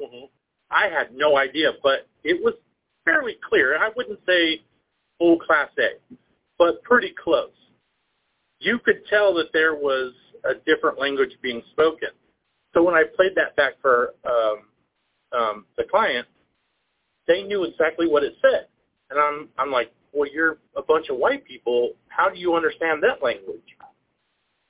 Mm-hmm. 0.00 0.24
I 0.70 0.88
had 0.88 1.14
no 1.14 1.36
idea, 1.36 1.72
but 1.82 2.08
it 2.24 2.42
was 2.42 2.54
fairly 3.04 3.36
clear. 3.46 3.76
I 3.78 3.90
wouldn't 3.94 4.20
say 4.26 4.62
full 5.18 5.38
class 5.38 5.68
A, 5.78 6.16
but 6.58 6.82
pretty 6.82 7.14
close. 7.22 7.50
You 8.58 8.78
could 8.78 9.06
tell 9.10 9.34
that 9.34 9.52
there 9.52 9.74
was 9.74 10.14
a 10.44 10.54
different 10.64 10.98
language 10.98 11.36
being 11.42 11.60
spoken. 11.72 12.08
So 12.76 12.82
when 12.82 12.94
I 12.94 13.04
played 13.16 13.32
that 13.36 13.56
back 13.56 13.72
for 13.80 14.12
um, 14.26 14.58
um, 15.32 15.64
the 15.78 15.84
client, 15.84 16.26
they 17.26 17.42
knew 17.42 17.64
exactly 17.64 18.06
what 18.06 18.22
it 18.22 18.34
said, 18.42 18.66
and 19.08 19.18
I'm 19.18 19.48
I'm 19.58 19.72
like, 19.72 19.90
well, 20.12 20.28
you're 20.30 20.58
a 20.76 20.82
bunch 20.82 21.08
of 21.08 21.16
white 21.16 21.42
people. 21.46 21.92
How 22.08 22.28
do 22.28 22.38
you 22.38 22.54
understand 22.54 23.02
that 23.02 23.24
language? 23.24 23.62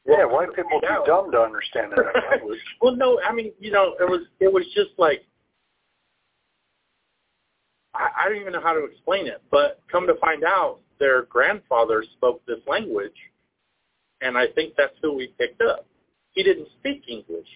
Well, 0.05 0.19
yeah, 0.21 0.25
white 0.25 0.55
people 0.55 0.81
too 0.81 1.03
dumb 1.05 1.33
to 1.33 1.41
understand 1.41 1.93
that 1.97 2.05
language. 2.31 2.61
well, 2.81 2.95
no, 2.95 3.21
I 3.29 3.33
mean, 3.33 3.51
you 3.59 3.73
know, 3.73 3.97
it 3.99 4.09
was 4.09 4.21
it 4.39 4.53
was 4.53 4.65
just 4.73 4.91
like 4.99 5.25
I, 7.93 8.09
I 8.17 8.29
don't 8.29 8.41
even 8.41 8.53
know 8.53 8.63
how 8.63 8.73
to 8.73 8.85
explain 8.85 9.27
it. 9.27 9.43
But 9.51 9.81
come 9.91 10.07
to 10.07 10.15
find 10.21 10.45
out, 10.45 10.79
their 11.01 11.23
grandfather 11.23 12.05
spoke 12.17 12.47
this 12.47 12.61
language, 12.69 13.17
and 14.21 14.39
I 14.39 14.47
think 14.55 14.75
that's 14.79 14.95
who 15.03 15.13
we 15.13 15.35
picked 15.39 15.61
up. 15.61 15.89
He 16.31 16.45
didn't 16.45 16.69
speak 16.79 17.03
English. 17.09 17.49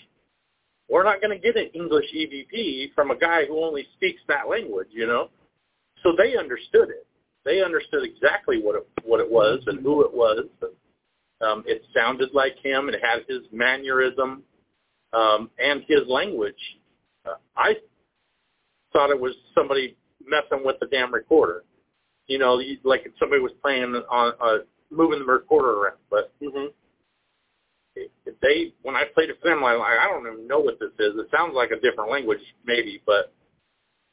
We're 0.90 1.04
not 1.04 1.20
going 1.20 1.30
to 1.30 1.42
get 1.42 1.56
an 1.56 1.70
English 1.72 2.06
EVP 2.14 2.94
from 2.94 3.12
a 3.12 3.16
guy 3.16 3.46
who 3.46 3.64
only 3.64 3.86
speaks 3.94 4.20
that 4.26 4.48
language, 4.48 4.88
you 4.90 5.06
know. 5.06 5.28
So 6.02 6.12
they 6.16 6.36
understood 6.36 6.88
it. 6.90 7.06
They 7.44 7.62
understood 7.62 8.02
exactly 8.04 8.60
what 8.60 8.76
it 8.76 8.86
what 9.04 9.20
it 9.20 9.30
was 9.30 9.62
and 9.66 9.80
who 9.82 10.02
it 10.04 10.12
was. 10.12 10.46
Um, 11.40 11.64
it 11.66 11.82
sounded 11.94 12.30
like 12.34 12.56
him. 12.62 12.88
It 12.88 13.00
had 13.02 13.20
his 13.28 13.42
mannerism 13.52 14.42
um, 15.12 15.50
and 15.58 15.82
his 15.88 16.00
language. 16.06 16.54
Uh, 17.24 17.36
I 17.56 17.76
thought 18.92 19.10
it 19.10 19.20
was 19.20 19.34
somebody 19.54 19.96
messing 20.26 20.66
with 20.66 20.76
the 20.80 20.86
damn 20.86 21.14
recorder. 21.14 21.64
You 22.26 22.38
know, 22.38 22.60
like 22.84 23.10
somebody 23.18 23.40
was 23.40 23.52
playing 23.62 23.94
on 24.10 24.32
uh, 24.40 24.58
moving 24.90 25.20
the 25.20 25.24
recorder 25.24 25.70
around. 25.70 25.96
But 26.10 26.32
mm-hmm 26.42 26.66
if 28.26 28.38
they 28.40 28.72
when 28.82 28.96
I 28.96 29.04
played 29.14 29.30
it 29.30 29.38
for 29.42 29.48
them, 29.50 29.64
I 29.64 29.74
I 29.74 30.08
don't 30.08 30.26
even 30.32 30.46
know 30.46 30.60
what 30.60 30.78
this 30.80 30.92
is. 30.98 31.18
It 31.18 31.28
sounds 31.30 31.54
like 31.54 31.70
a 31.70 31.80
different 31.80 32.10
language, 32.10 32.40
maybe, 32.64 33.02
but 33.06 33.32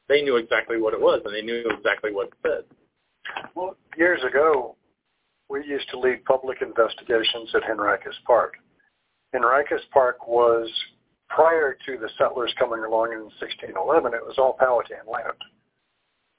they 0.07 0.21
knew 0.21 0.37
exactly 0.37 0.79
what 0.79 0.93
it 0.93 1.01
was 1.01 1.21
and 1.25 1.33
they 1.33 1.41
knew 1.41 1.63
exactly 1.69 2.11
what 2.11 2.27
it 2.27 2.33
said. 2.41 2.63
Well, 3.55 3.75
years 3.97 4.21
ago, 4.23 4.75
we 5.49 5.65
used 5.65 5.89
to 5.89 5.99
lead 5.99 6.23
public 6.25 6.61
investigations 6.61 7.49
at 7.55 7.63
Henricus 7.63 8.15
Park. 8.25 8.55
Henricus 9.33 9.81
Park 9.91 10.27
was 10.27 10.69
prior 11.29 11.77
to 11.85 11.97
the 11.97 12.09
settlers 12.17 12.53
coming 12.57 12.83
along 12.83 13.11
in 13.11 13.23
1611. 13.39 14.13
It 14.13 14.25
was 14.25 14.37
all 14.37 14.53
Powhatan 14.57 15.05
land, 15.11 15.37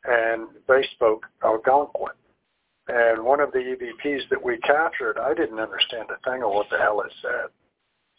and 0.05 0.49
they 0.67 0.87
spoke 0.95 1.27
Algonquin. 1.45 2.15
And 2.89 3.23
one 3.23 3.41
of 3.41 3.53
the 3.53 3.59
EVPs 3.59 4.29
that 4.31 4.43
we 4.43 4.57
captured, 4.59 5.19
I 5.19 5.35
didn't 5.35 5.61
understand 5.61 6.09
a 6.11 6.31
thing 6.31 6.43
of 6.43 6.51
what 6.51 6.67
the 6.71 6.79
hell 6.79 7.03
it 7.03 7.13
said. 7.21 7.51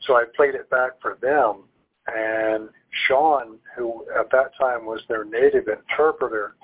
So 0.01 0.15
I 0.15 0.26
played 0.36 0.55
it 0.55 0.70
back 0.70 0.91
for 1.01 1.17
them, 1.22 1.63
and 2.07 2.70
Sean, 3.07 3.57
who 3.76 4.05
at 4.17 4.30
that 4.32 4.51
time 4.59 4.86
was 4.86 5.01
their 5.09 5.26
native 5.26 5.67
interpreter, 5.67 6.55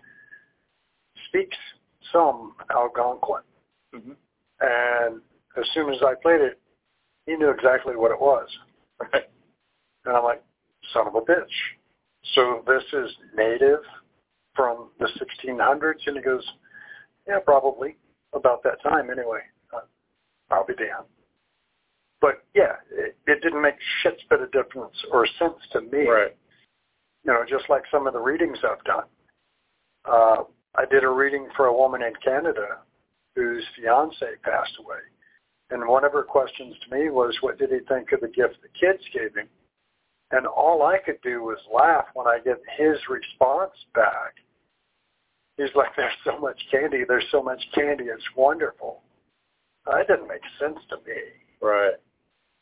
speaks 1.27 1.57
some 2.11 2.53
Algonquin. 2.71 3.41
Mm-hmm. 3.93 4.11
And 4.61 5.21
as 5.57 5.65
soon 5.73 5.91
as 5.91 5.97
I 6.05 6.13
played 6.21 6.41
it, 6.41 6.59
he 7.25 7.35
knew 7.35 7.49
exactly 7.49 7.95
what 7.95 8.11
it 8.11 8.21
was. 8.21 8.47
and 9.13 10.15
I'm 10.15 10.23
like, 10.23 10.43
son 10.93 11.07
of 11.07 11.15
a 11.15 11.21
bitch. 11.21 11.43
So 12.35 12.63
this 12.67 12.83
is 12.93 13.11
native 13.35 13.79
from 14.55 14.89
the 14.99 15.07
1600s? 15.45 16.07
And 16.07 16.17
he 16.17 16.23
goes, 16.23 16.45
yeah, 17.27 17.39
probably 17.43 17.97
about 18.33 18.63
that 18.63 18.81
time 18.83 19.09
anyway. 19.09 19.39
Uh, 19.73 19.81
I'll 20.51 20.65
be 20.65 20.75
damned. 20.75 21.07
But 22.21 22.43
yeah, 22.53 22.75
it, 22.91 23.17
it 23.27 23.41
didn't 23.41 23.61
make 23.61 23.75
shit's 24.01 24.23
bit 24.29 24.41
of 24.41 24.51
difference 24.51 24.95
or 25.11 25.27
sense 25.39 25.59
to 25.73 25.81
me. 25.81 26.07
Right. 26.07 26.35
You 27.23 27.33
know, 27.33 27.43
just 27.47 27.69
like 27.69 27.83
some 27.91 28.07
of 28.07 28.13
the 28.13 28.19
readings 28.19 28.57
I've 28.63 28.83
done. 28.83 29.05
Uh, 30.05 30.43
I 30.75 30.85
did 30.89 31.03
a 31.03 31.09
reading 31.09 31.47
for 31.55 31.65
a 31.65 31.75
woman 31.75 32.03
in 32.03 32.13
Canada 32.23 32.79
whose 33.35 33.63
fiance 33.75 34.25
passed 34.43 34.73
away. 34.79 34.99
And 35.71 35.87
one 35.87 36.05
of 36.05 36.13
her 36.13 36.23
questions 36.23 36.75
to 36.83 36.95
me 36.95 37.09
was, 37.09 37.35
what 37.41 37.57
did 37.57 37.71
he 37.71 37.79
think 37.87 38.11
of 38.11 38.21
the 38.21 38.27
gift 38.27 38.57
the 38.61 38.69
kids 38.79 39.03
gave 39.13 39.35
him? 39.35 39.47
And 40.31 40.45
all 40.45 40.83
I 40.83 40.97
could 41.03 41.19
do 41.23 41.43
was 41.43 41.57
laugh 41.73 42.05
when 42.13 42.27
I 42.27 42.39
get 42.43 42.61
his 42.77 42.97
response 43.09 43.73
back 43.93 44.35
He's 45.57 45.73
like, 45.75 45.95
there's 45.95 46.13
so 46.25 46.37
much 46.39 46.59
candy. 46.71 47.03
There's 47.07 47.25
so 47.31 47.41
much 47.41 47.61
candy. 47.73 48.05
It's 48.05 48.23
wonderful. 48.35 49.01
Uh, 49.87 49.97
that 49.97 50.07
didn't 50.07 50.27
make 50.27 50.41
sense 50.59 50.79
to 50.89 50.97
me. 50.97 51.21
Right. 51.61 51.93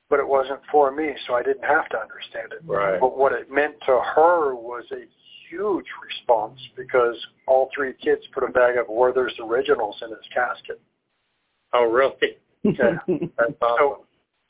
But 0.09 0.19
it 0.19 0.27
wasn't 0.27 0.59
for 0.71 0.91
me, 0.91 1.13
so 1.25 1.33
I 1.33 1.41
didn't 1.41 1.63
have 1.63 1.89
to 1.89 1.97
understand 1.97 2.51
it. 2.51 2.59
Right. 2.65 2.99
But 2.99 3.17
what 3.17 3.31
it 3.31 3.51
meant 3.51 3.75
to 3.87 3.99
her 4.15 4.53
was 4.53 4.83
a 4.91 5.05
huge 5.49 5.85
response 6.07 6.59
because 6.75 7.15
all 7.47 7.69
three 7.75 7.93
kids 7.93 8.21
put 8.33 8.43
a 8.43 8.51
bag 8.51 8.77
of 8.77 8.87
Werther's 8.89 9.33
Originals 9.39 9.95
in 10.01 10.09
his 10.09 10.25
casket. 10.33 10.79
Oh, 11.73 11.85
really? 11.85 12.15
Yeah. 12.63 12.95
That's 13.07 13.51
awesome. 13.61 13.77
So, 13.77 14.05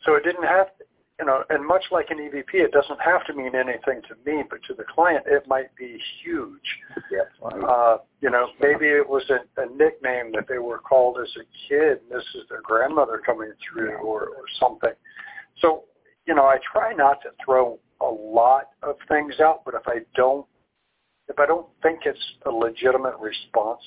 so 0.06 0.16
it 0.16 0.24
didn't 0.24 0.44
have, 0.44 0.68
you 1.24 1.28
know, 1.28 1.42
and 1.50 1.66
much 1.66 1.86
like 1.90 2.08
an 2.10 2.18
EVP, 2.18 2.54
it 2.54 2.74
doesn't 2.74 3.00
have 3.00 3.26
to 3.26 3.34
mean 3.34 3.56
anything 3.56 4.02
to 4.10 4.16
me, 4.30 4.44
but 4.50 4.60
to 4.68 4.74
the 4.74 4.84
client, 4.84 5.24
it 5.26 5.48
might 5.48 5.74
be 5.78 5.98
huge. 6.22 6.60
Yes. 7.10 7.28
Uh, 7.42 8.00
you 8.20 8.30
know, 8.30 8.48
maybe 8.60 8.88
it 8.88 9.08
was 9.08 9.24
a, 9.30 9.62
a 9.62 9.66
nickname 9.68 10.34
that 10.34 10.50
they 10.50 10.58
were 10.58 10.80
called 10.80 11.20
as 11.22 11.30
a 11.38 11.46
kid, 11.70 12.02
and 12.02 12.12
this 12.12 12.26
is 12.36 12.42
their 12.50 12.62
grandmother 12.62 13.22
coming 13.26 13.54
through, 13.64 13.94
or, 14.00 14.24
or 14.24 14.44
something. 14.60 14.92
So, 15.60 15.86
you 16.28 16.36
know, 16.36 16.44
I 16.44 16.58
try 16.74 16.92
not 16.92 17.22
to 17.22 17.30
throw 17.46 17.80
a 18.02 18.06
lot 18.06 18.72
of 18.82 18.96
things 19.08 19.36
out, 19.40 19.62
but 19.64 19.76
if 19.76 19.88
I 19.88 20.00
don't, 20.18 20.46
if 21.30 21.40
I 21.40 21.46
don't 21.46 21.68
think 21.82 22.02
it's 22.06 22.20
a 22.46 22.52
legitimate 22.52 23.16
response, 23.18 23.82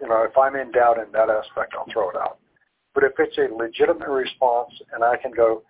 you 0.00 0.06
know, 0.06 0.22
if 0.22 0.38
I'm 0.38 0.54
in 0.54 0.70
doubt 0.70 0.98
in 0.98 1.10
that 1.10 1.28
aspect, 1.28 1.74
I'll 1.76 1.92
throw 1.92 2.10
it 2.10 2.16
out. 2.16 2.38
But 2.94 3.02
if 3.02 3.12
it's 3.18 3.36
a 3.38 3.52
legitimate 3.52 4.08
response 4.08 4.70
and 4.92 5.02
I 5.02 5.16
can 5.16 5.32
go, 5.32 5.64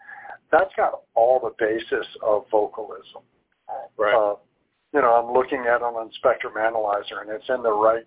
that's 0.52 0.72
got 0.76 1.00
all 1.14 1.40
the 1.40 1.54
basis 1.58 2.06
of 2.22 2.44
vocalism. 2.50 3.22
Right. 3.98 4.14
Uh, 4.14 4.36
you 4.92 5.00
know, 5.00 5.14
I'm 5.14 5.32
looking 5.32 5.64
at 5.66 5.76
it 5.76 5.82
on 5.82 6.10
Spectrum 6.18 6.54
Analyzer 6.58 7.20
and 7.22 7.30
it's 7.30 7.48
in 7.48 7.62
the 7.62 7.72
right 7.72 8.04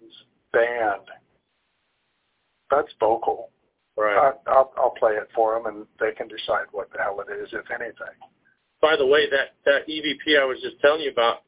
band. 0.54 1.02
That's 2.70 2.88
vocal. 3.00 3.50
right. 3.98 4.34
I, 4.48 4.50
I'll, 4.52 4.72
I'll 4.78 4.96
play 5.00 5.14
it 5.14 5.28
for 5.34 5.56
them 5.56 5.66
and 5.66 5.88
they 6.00 6.16
can 6.16 6.28
decide 6.28 6.68
what 6.72 6.92
the 6.92 7.00
hell 7.02 7.20
it 7.28 7.32
is, 7.34 7.50
if 7.52 7.70
anything. 7.72 8.16
By 8.82 8.96
the 8.96 9.06
way, 9.06 9.28
that 9.32 9.56
that 9.66 9.88
EVP 9.88 10.40
I 10.40 10.46
was 10.46 10.60
just 10.62 10.80
telling 10.80 11.02
you 11.02 11.10
about, 11.10 11.44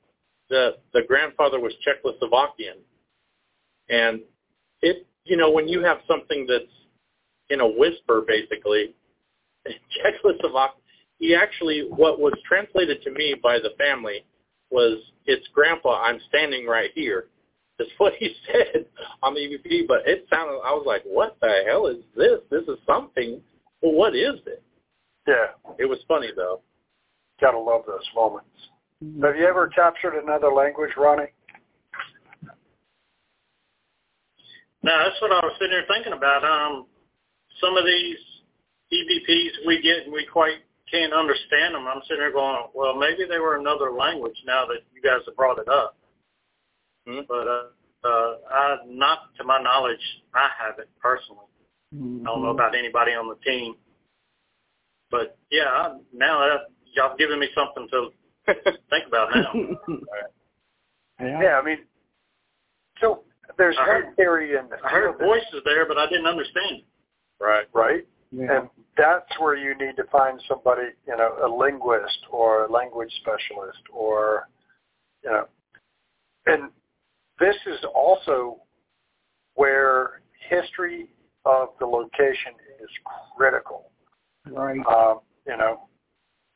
the 0.50 0.78
the 0.94 1.02
grandfather 1.08 1.60
was 1.60 1.74
Czechoslovakian, 1.86 2.80
and 3.90 4.22
it 4.82 5.06
you 5.26 5.38
know 5.38 5.52
when 5.52 5.68
you 5.68 5.84
have 5.84 5.98
something 6.08 6.48
that's 6.48 6.64
in 7.50 7.60
a 7.60 7.68
whisper 7.68 8.24
basically, 8.26 8.96
Czechoslovak. 9.68 10.70
He 11.20 11.36
actually 11.36 11.88
what 11.90 12.20
was 12.20 12.34
translated 12.48 13.02
to 13.04 13.12
me 13.12 13.36
by 13.42 13.58
the 13.60 13.72
family 13.78 14.26
was 14.70 15.00
it's 15.26 15.48
grandpa. 15.54 16.02
I'm 16.04 16.20
standing 16.30 16.66
right 16.68 16.92
here. 16.94 17.28
That's 17.80 17.92
what 18.00 18.14
he 18.18 18.34
said 18.48 18.86
on 19.22 19.36
the 19.36 19.40
EVP, 19.42 19.88
but 19.88 20.00
it 20.08 20.26
sounded. 20.32 20.60
I 20.66 20.72
was 20.74 20.84
like, 20.88 21.04
what 21.06 21.38
the 21.42 21.64
hell 21.68 21.86
is 21.88 21.98
this? 22.16 22.40
This 22.50 22.64
is 22.64 22.80
something. 22.88 23.40
Well, 23.82 23.94
what 23.94 24.16
is 24.16 24.40
it? 24.48 24.64
Yeah, 25.28 25.48
It 25.78 25.86
was 25.86 26.00
funny 26.08 26.30
though. 26.36 26.62
gotta 27.42 27.60
love 27.60 27.84
those 27.86 28.08
moments. 28.16 28.50
Have 29.22 29.36
you 29.36 29.46
ever 29.46 29.68
captured 29.68 30.18
another 30.18 30.52
language, 30.52 30.92
Ronnie? 30.98 31.32
Now 34.84 35.04
that's 35.04 35.22
what 35.22 35.32
I 35.32 35.46
was 35.46 35.54
sitting 35.60 35.72
there 35.72 35.86
thinking 35.88 36.14
about. 36.14 36.44
Um, 36.44 36.86
some 37.62 37.76
of 37.78 37.86
these 37.86 38.18
EVPs 38.94 39.66
we 39.68 39.82
get 39.82 40.06
and 40.06 40.14
we 40.14 40.26
quite 40.26 40.58
can't 40.92 41.14
understand 41.14 41.76
them. 41.76 41.88
I'm 41.88 42.02
sitting 42.04 42.20
there 42.20 42.32
going, 42.32 42.58
well, 42.74 42.96
maybe 42.96 43.26
they 43.30 43.40
were 43.40 43.58
another 43.58 43.92
language 43.92 44.38
now 44.46 44.66
that 44.66 44.80
you 44.94 45.02
guys 45.02 45.20
have 45.26 45.36
brought 45.36 45.60
it 45.60 45.68
up. 45.68 45.98
Hmm? 47.08 47.22
But 47.28 47.48
uh, 47.48 47.64
uh, 48.04 48.34
I, 48.52 48.76
not 48.88 49.36
to 49.38 49.44
my 49.44 49.62
knowledge, 49.62 50.00
I 50.34 50.48
haven't 50.58 50.90
personally. 51.02 51.44
I 51.94 52.26
don't 52.26 52.44
know 52.44 52.50
about 52.50 52.76
anybody 52.76 53.14
on 53.14 53.30
the 53.30 53.36
team. 53.50 53.76
But 55.10 55.38
yeah, 55.52 55.66
I, 55.70 55.98
now 56.14 56.40
that 56.40 56.60
y'all 56.94 57.16
giving 57.18 57.40
me 57.40 57.48
something 57.56 57.88
to 57.92 58.10
think 58.90 59.08
about 59.08 59.30
now. 59.34 59.54
yeah. 61.22 61.42
Yeah, 61.42 61.60
I 61.62 61.64
mean, 61.64 61.80
so 63.02 63.24
there's 63.58 63.78
I 63.80 63.86
heard- 63.86 64.16
theory 64.18 64.58
in 64.58 64.68
the 64.70 64.76
I 64.86 64.90
heard 64.90 65.18
voices 65.18 65.62
there, 65.66 65.86
but 65.88 65.98
I 65.98 66.08
didn't 66.08 66.28
understand. 66.28 66.82
Right. 67.40 67.66
right? 67.74 68.06
Yeah. 68.32 68.58
And 68.58 68.70
that's 68.98 69.40
where 69.40 69.56
you 69.56 69.78
need 69.78 69.96
to 69.98 70.04
find 70.12 70.42
somebody, 70.48 70.90
you 71.08 71.16
know, 71.16 71.38
a 71.46 71.48
linguist 71.48 72.20
or 72.32 72.66
a 72.66 72.72
language 72.72 73.12
specialist 73.22 73.80
or, 73.94 74.48
you 75.24 75.32
know, 75.32 75.46
and 76.46 76.70
this 77.40 77.56
is 77.68 77.80
also 77.96 78.58
where 79.56 80.22
history 80.50 81.10
of 81.46 81.70
the 81.80 81.86
location 81.86 82.54
is 82.82 82.90
critical. 83.38 83.92
Right. 84.46 84.80
Um, 84.88 85.20
you 85.46 85.58
know, 85.58 85.88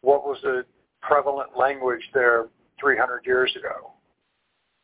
what 0.02 0.24
was 0.24 0.38
the 0.44 0.66
prevalent 1.02 1.58
language 1.58 2.04
there 2.14 2.48
300 2.80 3.26
years 3.26 3.54
ago? 3.58 3.92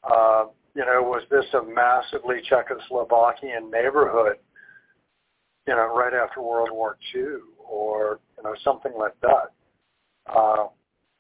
Uh, 0.04 0.46
you 0.76 0.86
know, 0.86 1.02
was 1.02 1.24
this 1.32 1.46
a 1.54 1.64
massively 1.64 2.42
Czechoslovakian 2.50 3.72
neighborhood, 3.72 4.38
you 5.68 5.76
know, 5.76 5.93
right 5.93 6.13
after 6.13 6.41
World 6.41 6.70
War 6.72 6.97
II 7.13 7.22
or, 7.70 8.20
you 8.38 8.43
know, 8.43 8.55
something 8.63 8.93
like 8.97 9.20
that? 9.22 9.51
Uh, 10.34 10.68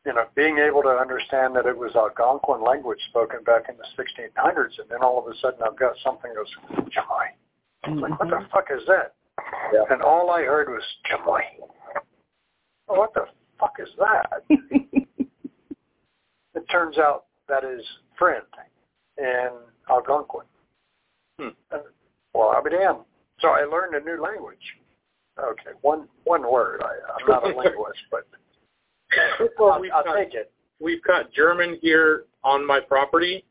you 0.05 0.13
know, 0.13 0.23
being 0.35 0.57
able 0.57 0.81
to 0.83 0.89
understand 0.89 1.53
that 1.55 1.65
it 1.65 1.77
was 1.77 1.91
Algonquin 1.95 2.63
language 2.63 2.99
spoken 3.09 3.43
back 3.43 3.63
in 3.67 3.75
the 3.75 3.83
1600s, 4.01 4.79
and 4.79 4.89
then 4.89 5.03
all 5.03 5.19
of 5.19 5.27
a 5.27 5.35
sudden 5.41 5.59
I've 5.65 5.77
got 5.77 5.93
something 6.01 6.31
that 6.33 6.37
goes, 6.37 6.91
Chamoy. 6.93 7.27
I'm 7.83 7.99
like, 7.99 8.17
what 8.17 8.29
the 8.29 8.47
fuck 8.51 8.67
is 8.73 8.83
that? 8.87 9.15
Yeah. 9.73 9.83
And 9.89 10.01
all 10.01 10.31
I 10.31 10.43
heard 10.43 10.69
was 10.69 10.83
Chamoy. 11.11 11.41
Oh, 12.87 12.99
what 12.99 13.13
the 13.13 13.25
fuck 13.59 13.73
is 13.79 13.89
that? 13.99 14.43
it 16.55 16.69
turns 16.71 16.97
out 16.97 17.25
that 17.49 17.65
is 17.65 17.85
friend 18.17 18.45
in 19.17 19.49
Algonquin. 19.89 20.45
Hmm. 21.37 21.49
And, 21.71 21.81
well, 22.33 22.53
I'll 22.55 22.63
be 22.63 22.69
damned. 22.69 22.99
So 23.39 23.49
I 23.49 23.63
learned 23.65 23.95
a 23.95 23.99
new 23.99 24.21
language. 24.21 24.57
Okay, 25.39 25.71
one 25.81 26.07
one 26.23 26.41
word. 26.51 26.81
I, 26.83 26.87
I'm 27.21 27.27
not 27.27 27.43
a 27.43 27.47
linguist, 27.57 27.99
but 28.09 28.25
Well, 29.59 29.71
I'll, 29.73 29.81
I'll 29.93 30.03
got- 30.03 30.15
take 30.15 30.33
it. 30.33 30.51
we've 30.79 31.03
got 31.03 31.31
German 31.31 31.77
here 31.81 32.25
on 32.43 32.65
my 32.65 32.79
property 32.79 33.45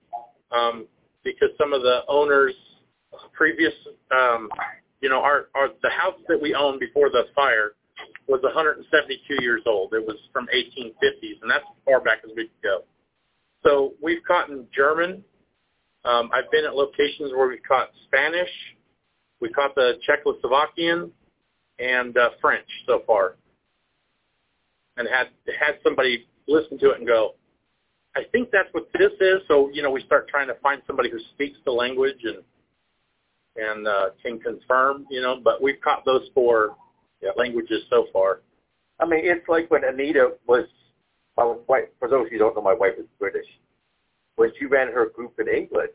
um, 0.51 0.87
because 1.23 1.51
some 1.59 1.73
of 1.73 1.83
the 1.83 2.01
owners 2.09 2.55
previous, 3.33 3.73
um, 4.11 4.49
you 5.01 5.09
know, 5.09 5.21
our, 5.21 5.47
our 5.55 5.69
the 5.83 5.91
house 5.91 6.19
that 6.29 6.41
we 6.41 6.55
owned 6.55 6.81
before 6.81 7.09
the 7.09 7.25
fire 7.35 7.73
was 8.27 8.41
172 8.43 9.43
years 9.43 9.63
old. 9.67 9.95
It 9.95 10.05
was 10.05 10.17
from 10.33 10.49
1850s, 10.55 11.41
and 11.43 11.51
that's 11.51 11.65
as 11.65 11.77
far 11.85 12.01
back 12.01 12.19
as 12.25 12.31
we 12.37 12.45
could 12.49 12.63
go. 12.63 12.79
So 13.65 13.95
we've 14.03 14.23
caught 14.27 14.51
in 14.51 14.67
German. 14.75 15.23
Um, 16.05 16.31
I've 16.35 16.51
been 16.51 16.65
at 16.65 16.75
locations 16.75 17.33
where 17.33 17.49
we've 17.49 17.63
caught 17.67 17.91
Spanish. 18.07 18.51
We 19.47 19.53
caught 19.53 19.77
the 19.77 19.93
Czechoslovakian 20.09 21.09
and 21.79 22.19
uh, 22.19 22.31
French 22.41 22.67
so 22.85 23.03
far, 23.07 23.37
and 24.97 25.07
had 25.07 25.29
had 25.61 25.79
somebody 25.85 26.27
listen 26.49 26.77
to 26.81 26.91
it 26.91 26.99
and 26.99 27.07
go, 27.07 27.35
I 28.17 28.23
think 28.33 28.51
that's 28.51 28.69
what 28.73 28.89
this 28.99 29.13
is. 29.21 29.43
So 29.47 29.71
you 29.73 29.83
know, 29.83 29.93
we 29.93 30.03
start 30.03 30.27
trying 30.27 30.49
to 30.49 30.55
find 30.55 30.83
somebody 30.85 31.11
who 31.11 31.21
speaks 31.35 31.57
the 31.65 31.71
language 31.71 32.25
and 32.25 32.39
and 33.55 33.87
uh, 33.87 34.09
can 34.21 34.41
confirm. 34.41 35.07
You 35.11 35.21
know, 35.21 35.41
but 35.45 35.63
we've 35.63 35.81
caught 35.81 36.05
those 36.05 36.29
four 36.35 36.75
languages 37.37 37.83
so 37.89 38.07
far. 38.13 38.41
I 38.99 39.07
mean, 39.07 39.21
it's 39.23 39.49
like 39.49 39.71
when 39.71 39.85
Anita 39.85 40.33
was, 40.49 40.67
my 41.37 41.55
wife, 41.69 41.85
for 42.01 42.09
those 42.09 42.27
of 42.27 42.33
you 42.33 42.39
who 42.39 42.45
don't 42.47 42.57
know, 42.57 42.63
my 42.63 42.75
wife 42.75 42.95
is 42.99 43.07
British. 43.21 43.47
When 44.35 44.51
she 44.59 44.67
ran 44.67 44.89
her 44.89 45.07
group 45.07 45.39
in 45.39 45.47
England, 45.47 45.91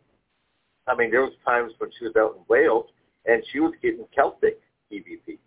I 0.87 0.95
mean, 0.95 1.11
there 1.11 1.23
was 1.23 1.33
times 1.45 1.73
when 1.79 1.89
she 1.99 2.05
was 2.05 2.15
out 2.15 2.37
in 2.37 2.43
Wales 2.47 2.85
and 3.26 3.43
she 3.51 3.59
was 3.59 3.74
getting 3.82 4.05
Celtic 4.13 4.59
EVP. 4.91 5.38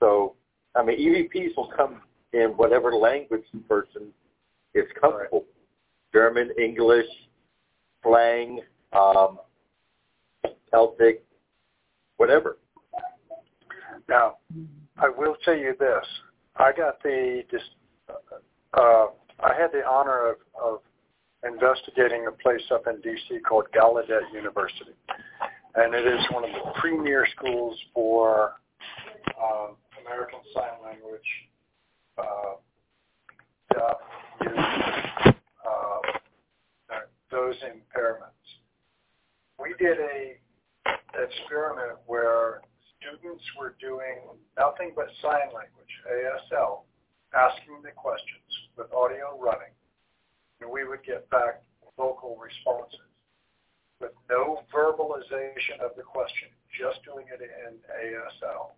So, 0.00 0.34
I 0.74 0.82
mean, 0.82 0.98
EVPs 0.98 1.56
will 1.56 1.70
come 1.76 2.02
in 2.32 2.50
whatever 2.56 2.94
language 2.94 3.44
the 3.52 3.60
person 3.60 4.08
is 4.74 4.84
comfortable. 5.00 5.44
German, 6.12 6.50
English, 6.58 7.06
slang, 8.02 8.60
um, 8.92 9.38
Celtic, 10.70 11.24
whatever. 12.16 12.58
Now, 14.08 14.38
I 14.98 15.08
will 15.08 15.36
tell 15.44 15.56
you 15.56 15.74
this. 15.78 16.04
I 16.56 16.72
got 16.72 17.02
the, 17.02 17.42
dis 17.50 17.60
uh, 18.74 19.06
I 19.40 19.54
had 19.58 19.72
the 19.72 19.82
honor 19.88 20.30
of, 20.30 20.36
of 20.62 20.80
investigating 21.44 22.26
a 22.26 22.32
place 22.32 22.62
up 22.70 22.86
in 22.86 23.00
D.C. 23.00 23.38
called 23.40 23.66
Gallaudet 23.74 24.32
University. 24.32 24.92
And 25.74 25.94
it 25.94 26.06
is 26.06 26.20
one 26.30 26.44
of 26.44 26.50
the 26.50 26.70
premier 26.80 27.26
schools 27.34 27.78
for 27.94 28.60
uh, 29.42 29.68
American 30.04 30.40
Sign 30.54 30.84
Language, 30.84 31.20
uh, 32.18 32.54
deaf, 33.72 33.96
mute, 34.40 35.34
uh, 35.64 36.00
those 37.30 37.54
impairments. 37.64 38.44
We 39.58 39.74
did 39.78 39.98
a 39.98 40.36
experiment 41.14 41.98
where 42.06 42.60
students 42.98 43.44
were 43.58 43.74
doing 43.80 44.28
nothing 44.58 44.92
but 44.94 45.06
sign 45.22 45.48
language, 45.54 45.92
ASL, 46.04 46.82
asking 47.34 47.80
the 47.82 47.92
questions 47.96 48.44
with 48.76 48.92
audio 48.92 49.38
running, 49.40 49.72
and 50.60 50.70
we 50.70 50.86
would 50.86 51.02
get 51.04 51.28
back 51.30 51.62
vocal 51.96 52.36
responses 52.36 53.11
with 54.02 54.12
no 54.28 54.66
verbalization 54.74 55.78
of 55.78 55.94
the 55.96 56.02
question, 56.02 56.50
just 56.74 56.98
doing 57.06 57.26
it 57.30 57.38
in 57.38 57.78
ASL, 57.86 58.74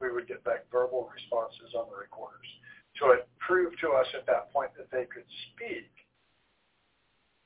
we 0.00 0.14
would 0.14 0.28
get 0.30 0.44
back 0.44 0.70
verbal 0.70 1.10
responses 1.10 1.74
on 1.74 1.90
the 1.90 1.98
recorders. 1.98 2.46
So 3.02 3.10
it 3.10 3.26
proved 3.42 3.76
to 3.82 3.90
us 3.98 4.06
at 4.14 4.24
that 4.26 4.52
point 4.54 4.70
that 4.78 4.86
they 4.94 5.10
could 5.10 5.26
speak, 5.50 5.90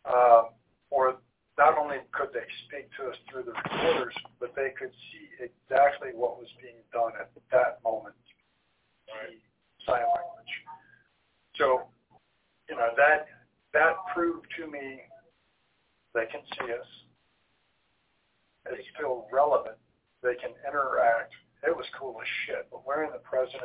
um, 0.04 0.52
or 0.92 1.16
not 1.56 1.78
only 1.78 2.04
could 2.12 2.28
they 2.32 2.44
speak 2.68 2.92
to 3.00 3.08
us 3.08 3.16
through 3.30 3.48
the 3.48 3.56
recorders, 3.56 4.14
but 4.38 4.52
they 4.54 4.76
could 4.76 4.92
see 5.12 5.48
exactly 5.48 6.12
what 6.12 6.36
was 6.36 6.48
being 6.60 6.84
done 6.92 7.12
at 7.16 7.32
that 7.50 7.80
moment 7.84 8.16
right. 9.08 9.40
sign 9.88 10.04
language. 10.04 10.54
So, 11.56 11.88
you 12.68 12.76
know, 12.76 12.92
that 12.96 13.28
that 13.72 13.96
proved 14.14 14.46
to 14.60 14.66
me 14.68 15.00
they 16.14 16.26
can 16.30 16.40
see 16.56 16.72
us. 16.72 16.86
It's 18.66 18.88
still 18.94 19.26
relevant. 19.32 19.76
They 20.22 20.34
can 20.36 20.50
interact. 20.66 21.32
It 21.62 21.76
was 21.76 21.86
cool 21.98 22.16
as 22.20 22.28
shit. 22.46 22.68
But 22.70 22.86
wearing 22.86 23.10
the 23.12 23.18
president 23.18 23.64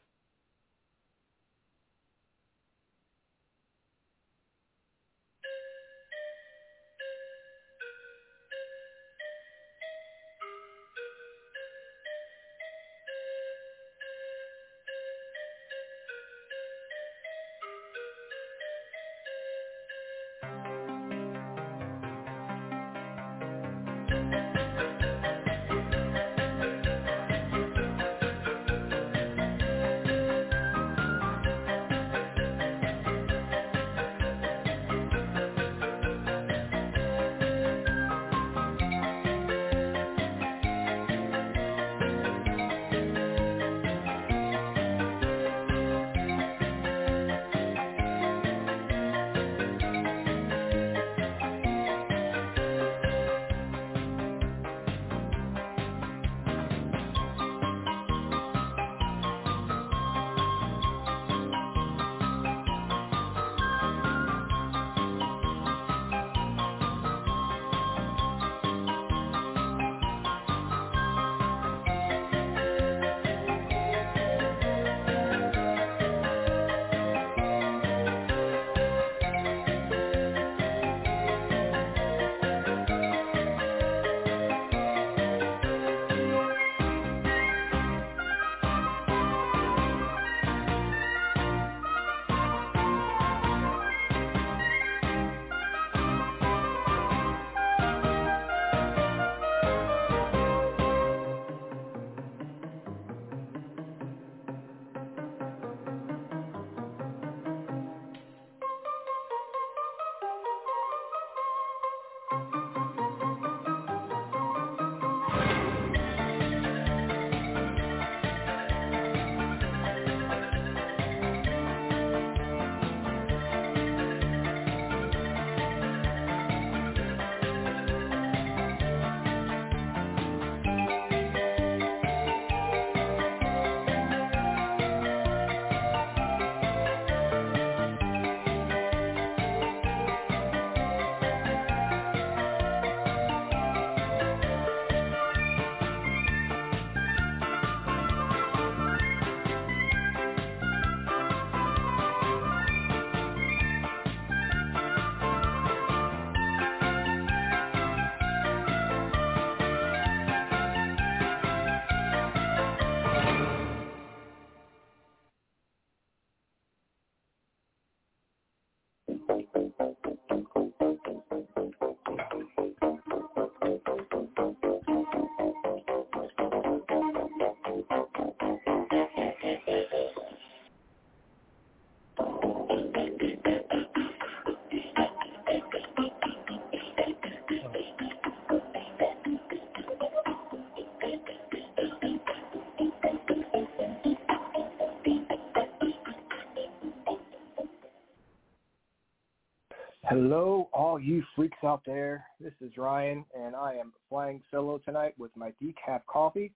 Hello, 200.09 200.69
all 200.71 200.97
you 200.97 201.21
freaks 201.35 201.57
out 201.65 201.81
there. 201.85 202.23
This 202.39 202.53
is 202.61 202.77
Ryan, 202.77 203.25
and 203.37 203.53
I 203.53 203.73
am 203.73 203.91
flying 204.07 204.41
solo 204.49 204.77
tonight 204.77 205.13
with 205.17 205.31
my 205.35 205.51
decaf 205.61 205.99
coffee. 206.09 206.53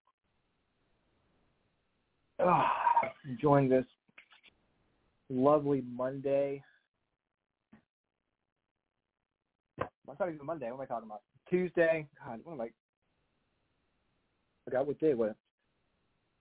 Ah, 2.40 2.72
enjoying 3.28 3.68
this 3.68 3.84
lovely 5.28 5.84
Monday. 5.94 6.64
It's 9.78 10.18
not 10.18 10.32
even 10.32 10.46
Monday. 10.46 10.70
What 10.70 10.76
am 10.76 10.80
I 10.80 10.86
talking 10.86 11.08
about? 11.10 11.20
Tuesday. 11.50 12.06
God, 12.24 12.40
what 12.44 12.54
am 12.54 12.60
I? 12.62 12.64
I 12.64 12.70
forgot 14.64 14.86
what 14.86 14.98
day 14.98 15.12
was. 15.12 15.34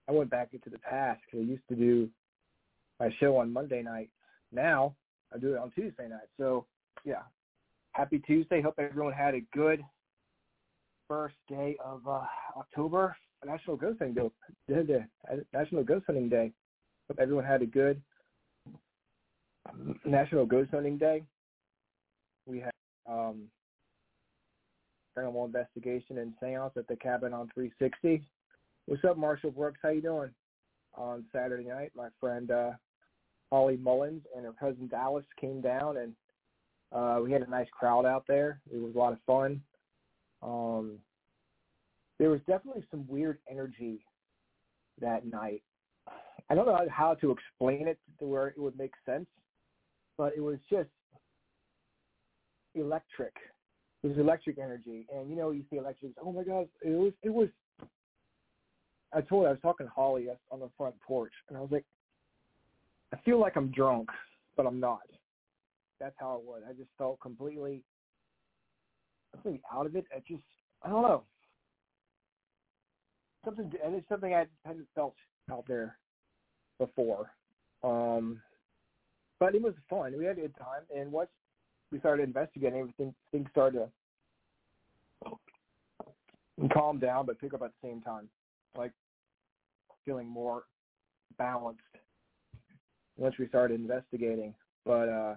I 0.07 0.13
went 0.13 0.29
back 0.29 0.53
into 0.53 0.69
the 0.69 0.79
past 0.79 1.19
because 1.25 1.45
I 1.45 1.49
used 1.49 1.67
to 1.67 1.75
do 1.75 2.09
my 3.01 3.09
show 3.19 3.35
on 3.35 3.51
Monday 3.51 3.81
night. 3.81 4.09
Now 4.53 4.95
I 5.35 5.39
do 5.39 5.55
it 5.55 5.59
on 5.59 5.71
Tuesday 5.71 6.07
night. 6.07 6.29
So 6.37 6.67
yeah. 7.05 7.23
Happy 7.93 8.19
Tuesday. 8.19 8.61
Hope 8.61 8.75
everyone 8.77 9.13
had 9.13 9.35
a 9.35 9.41
good 9.53 9.83
first 11.07 11.35
day 11.49 11.75
of 11.83 12.07
uh, 12.07 12.21
October, 12.57 13.15
National 13.45 13.75
Ghost 13.75 13.99
Hunting 13.99 14.31
Day. 14.67 15.05
National 15.53 15.83
Ghost 15.83 16.05
Hunting 16.05 16.29
Day. 16.29 16.51
Hope 17.09 17.19
everyone 17.19 17.43
had 17.43 17.61
a 17.61 17.65
good 17.65 18.01
National 20.05 20.45
Ghost 20.45 20.71
Hunting 20.71 20.97
Day. 20.97 21.23
We 22.45 22.59
had 22.59 22.71
um, 23.09 23.43
paranormal 25.17 25.45
investigation 25.45 26.19
and 26.19 26.33
seance 26.39 26.73
at 26.77 26.87
the 26.87 26.95
cabin 26.95 27.33
on 27.33 27.49
360. 27.53 28.23
What's 28.85 29.03
up, 29.03 29.17
Marshall 29.17 29.51
Brooks? 29.51 29.79
How 29.83 29.89
you 29.89 30.01
doing? 30.01 30.29
On 30.95 31.23
Saturday 31.33 31.67
night, 31.67 31.91
my 31.95 32.07
friend 32.19 32.51
uh, 32.51 32.71
Holly 33.51 33.77
Mullins 33.77 34.23
and 34.35 34.45
her 34.45 34.53
cousin 34.53 34.87
Dallas 34.87 35.25
came 35.39 35.61
down 35.61 35.97
and 35.97 36.13
uh, 36.91 37.19
we 37.23 37.31
had 37.31 37.41
a 37.41 37.49
nice 37.49 37.67
crowd 37.71 38.05
out 38.05 38.25
there. 38.27 38.59
It 38.71 38.77
was 38.81 38.93
a 38.95 38.97
lot 38.97 39.13
of 39.13 39.19
fun. 39.25 39.61
Um, 40.41 40.97
there 42.19 42.29
was 42.29 42.41
definitely 42.47 42.83
some 42.91 43.05
weird 43.07 43.37
energy 43.49 44.05
that 44.99 45.25
night. 45.25 45.63
I 46.49 46.55
don't 46.55 46.65
know 46.65 46.77
how 46.89 47.13
to 47.15 47.31
explain 47.31 47.87
it 47.87 47.97
to 48.19 48.25
where 48.25 48.47
it 48.47 48.57
would 48.57 48.77
make 48.77 48.93
sense, 49.05 49.27
but 50.17 50.33
it 50.35 50.41
was 50.41 50.57
just 50.69 50.89
electric. 52.75 53.33
It 54.03 54.07
was 54.07 54.17
electric 54.17 54.57
energy, 54.57 55.07
and 55.13 55.29
you 55.29 55.35
know, 55.35 55.51
you 55.51 55.63
see 55.69 55.77
electric. 55.77 56.11
Oh 56.23 56.31
my 56.31 56.43
God! 56.43 56.67
It 56.81 56.89
was. 56.89 57.13
It 57.23 57.29
was. 57.29 57.47
I 59.13 59.21
told 59.21 59.43
you 59.43 59.47
I 59.47 59.51
was 59.51 59.59
talking 59.61 59.85
to 59.85 59.91
Holly 59.91 60.27
on 60.51 60.59
the 60.59 60.69
front 60.77 60.95
porch, 61.01 61.33
and 61.47 61.57
I 61.57 61.61
was 61.61 61.71
like, 61.71 61.85
I 63.13 63.17
feel 63.23 63.39
like 63.39 63.55
I'm 63.55 63.71
drunk, 63.71 64.09
but 64.55 64.65
I'm 64.65 64.79
not 64.79 65.01
that's 66.01 66.15
how 66.19 66.35
it 66.35 66.43
was. 66.43 66.63
I 66.67 66.73
just 66.73 66.89
felt 66.97 67.19
completely 67.21 67.83
something 69.31 69.61
out 69.71 69.85
of 69.85 69.95
it. 69.95 70.05
I 70.13 70.19
just 70.27 70.43
I 70.83 70.89
don't 70.89 71.03
know 71.03 71.23
something 73.45 73.71
and 73.83 73.95
it's 73.95 74.09
something 74.09 74.33
I 74.33 74.45
hadn't 74.65 74.87
felt 74.95 75.15
out 75.51 75.65
there 75.67 75.97
before. 76.79 77.31
Um, 77.83 78.41
but 79.39 79.55
it 79.55 79.61
was 79.61 79.73
fun. 79.89 80.13
We 80.17 80.25
had 80.25 80.37
a 80.37 80.41
good 80.41 80.55
time, 80.57 80.83
and 80.95 81.11
once 81.11 81.29
we 81.91 81.99
started 81.99 82.23
investigating, 82.23 82.79
everything 82.79 83.13
things 83.31 83.47
started 83.51 83.87
to 85.25 85.31
calm 86.73 86.99
down, 86.99 87.25
but 87.25 87.39
pick 87.39 87.53
up 87.53 87.61
at 87.63 87.71
the 87.81 87.87
same 87.87 88.01
time, 88.01 88.29
like 88.75 88.91
feeling 90.05 90.27
more 90.27 90.63
balanced 91.37 91.81
once 93.17 93.35
we 93.39 93.47
started 93.47 93.79
investigating. 93.79 94.53
But 94.85 95.09
uh 95.09 95.35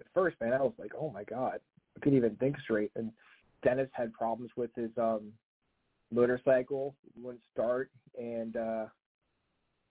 at 0.00 0.06
first, 0.14 0.36
man, 0.40 0.52
I 0.52 0.62
was 0.62 0.74
like, 0.78 0.92
oh 0.98 1.10
my 1.10 1.24
god, 1.24 1.60
I 1.96 2.00
couldn't 2.00 2.18
even 2.18 2.36
think 2.36 2.58
straight. 2.60 2.90
And 2.96 3.12
Dennis 3.64 3.88
had 3.92 4.12
problems 4.12 4.50
with 4.56 4.70
his 4.76 4.90
um 4.96 5.32
motorcycle 6.12 6.94
wouldn't 7.20 7.42
start, 7.52 7.90
and 8.18 8.56
uh 8.56 8.86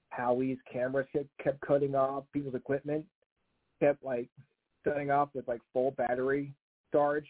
Howie's 0.10 0.58
cameras 0.72 1.08
kept, 1.14 1.28
kept 1.44 1.62
cutting 1.62 1.96
off. 1.96 2.24
People's 2.34 2.56
equipment 2.56 3.06
kept 3.80 4.04
like 4.04 4.30
shutting 4.84 5.12
off 5.12 5.30
with 5.34 5.48
like 5.48 5.62
full 5.74 5.92
battery 5.92 6.54
charge. 6.92 7.28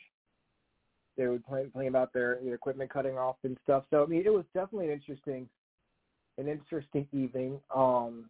They 1.17 1.27
would 1.27 1.45
play, 1.45 1.65
play 1.65 1.87
about 1.87 2.13
their, 2.13 2.37
their 2.43 2.53
equipment 2.53 2.91
cutting 2.91 3.17
off 3.17 3.37
and 3.43 3.57
stuff. 3.63 3.83
So 3.89 4.03
I 4.03 4.05
mean, 4.05 4.23
it 4.25 4.31
was 4.31 4.45
definitely 4.53 4.87
an 4.87 4.93
interesting, 4.93 5.49
an 6.37 6.47
interesting 6.47 7.07
evening. 7.11 7.59
Um, 7.75 8.29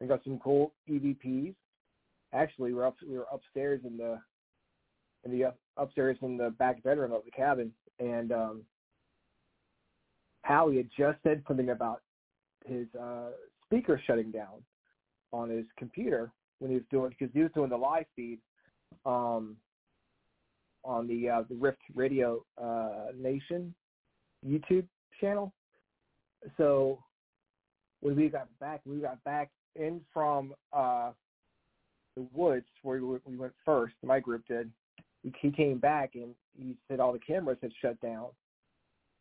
we 0.00 0.06
got 0.06 0.22
some 0.24 0.38
cool 0.38 0.72
EVPs. 0.88 1.54
Actually, 2.32 2.72
we're 2.72 2.86
up 2.86 2.96
we 3.06 3.16
were 3.16 3.26
upstairs 3.32 3.80
in 3.84 3.96
the 3.96 4.18
in 5.24 5.32
the 5.32 5.44
up, 5.44 5.58
upstairs 5.76 6.16
in 6.22 6.36
the 6.36 6.50
back 6.50 6.82
bedroom 6.82 7.12
of 7.12 7.24
the 7.24 7.30
cabin, 7.30 7.72
and 7.98 8.32
um, 8.32 8.62
Howie 10.42 10.78
had 10.78 10.88
just 10.96 11.18
said 11.22 11.42
something 11.46 11.70
about 11.70 12.02
his 12.66 12.86
uh, 13.00 13.30
speaker 13.66 14.00
shutting 14.06 14.30
down 14.30 14.62
on 15.32 15.50
his 15.50 15.64
computer 15.76 16.32
when 16.58 16.70
he 16.70 16.76
was 16.76 16.84
doing 16.90 17.10
because 17.10 17.32
he 17.34 17.40
was 17.40 17.50
doing 17.54 17.70
the 17.70 17.76
live 17.76 18.06
feed 18.16 18.38
um, 19.04 19.56
on 20.84 21.06
the 21.06 21.28
uh, 21.28 21.42
the 21.48 21.56
Rift 21.56 21.80
Radio 21.94 22.44
uh, 22.62 23.06
Nation 23.16 23.74
YouTube 24.46 24.86
channel. 25.20 25.52
So 26.56 27.02
when 28.00 28.16
we 28.16 28.28
got 28.28 28.48
back, 28.60 28.80
we 28.86 28.98
got 28.98 29.22
back 29.24 29.50
in 29.76 30.00
from 30.12 30.54
uh, 30.72 31.10
the 32.16 32.26
woods 32.32 32.66
where 32.82 33.02
we, 33.02 33.18
we 33.24 33.36
went 33.36 33.52
first. 33.64 33.94
My 34.02 34.20
group 34.20 34.46
did. 34.48 34.70
He 35.22 35.50
came 35.50 35.78
back 35.78 36.14
and 36.14 36.34
he 36.56 36.76
said 36.88 37.00
all 37.00 37.12
the 37.12 37.18
cameras 37.18 37.58
had 37.62 37.72
shut 37.80 38.00
down, 38.00 38.28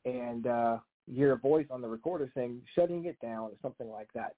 and 0.05 0.47
uh, 0.47 0.77
you 1.07 1.15
hear 1.17 1.33
a 1.33 1.37
voice 1.37 1.67
on 1.69 1.81
the 1.81 1.87
recorder 1.87 2.31
saying 2.35 2.61
shutting 2.75 3.05
it 3.05 3.19
down 3.19 3.49
or 3.49 3.57
something 3.61 3.89
like 3.89 4.07
that. 4.13 4.35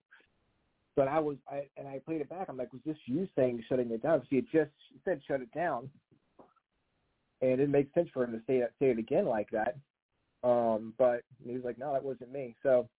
But 0.95 1.07
I 1.07 1.19
was, 1.19 1.37
I 1.49 1.67
and 1.77 1.87
I 1.87 1.99
played 1.99 2.21
it 2.21 2.29
back. 2.29 2.47
I'm 2.49 2.57
like, 2.57 2.73
was 2.73 2.81
this 2.85 2.97
you 3.05 3.27
saying 3.35 3.63
shutting 3.69 3.91
it 3.91 4.03
down? 4.03 4.23
She 4.29 4.37
had 4.37 4.45
just 4.51 4.71
said 5.05 5.21
shut 5.27 5.41
it 5.41 5.53
down, 5.53 5.89
and 7.41 7.61
it 7.61 7.69
makes 7.69 7.93
sense 7.93 8.09
for 8.13 8.23
him 8.23 8.31
to 8.31 8.41
say 8.47 8.57
it, 8.57 8.73
say 8.79 8.89
it 8.89 8.99
again 8.99 9.25
like 9.25 9.49
that. 9.51 9.77
Um, 10.43 10.93
but 10.97 11.21
he 11.45 11.53
was 11.53 11.63
like, 11.63 11.77
no, 11.77 11.93
that 11.93 12.03
wasn't 12.03 12.31
me. 12.31 12.55
So 12.63 12.89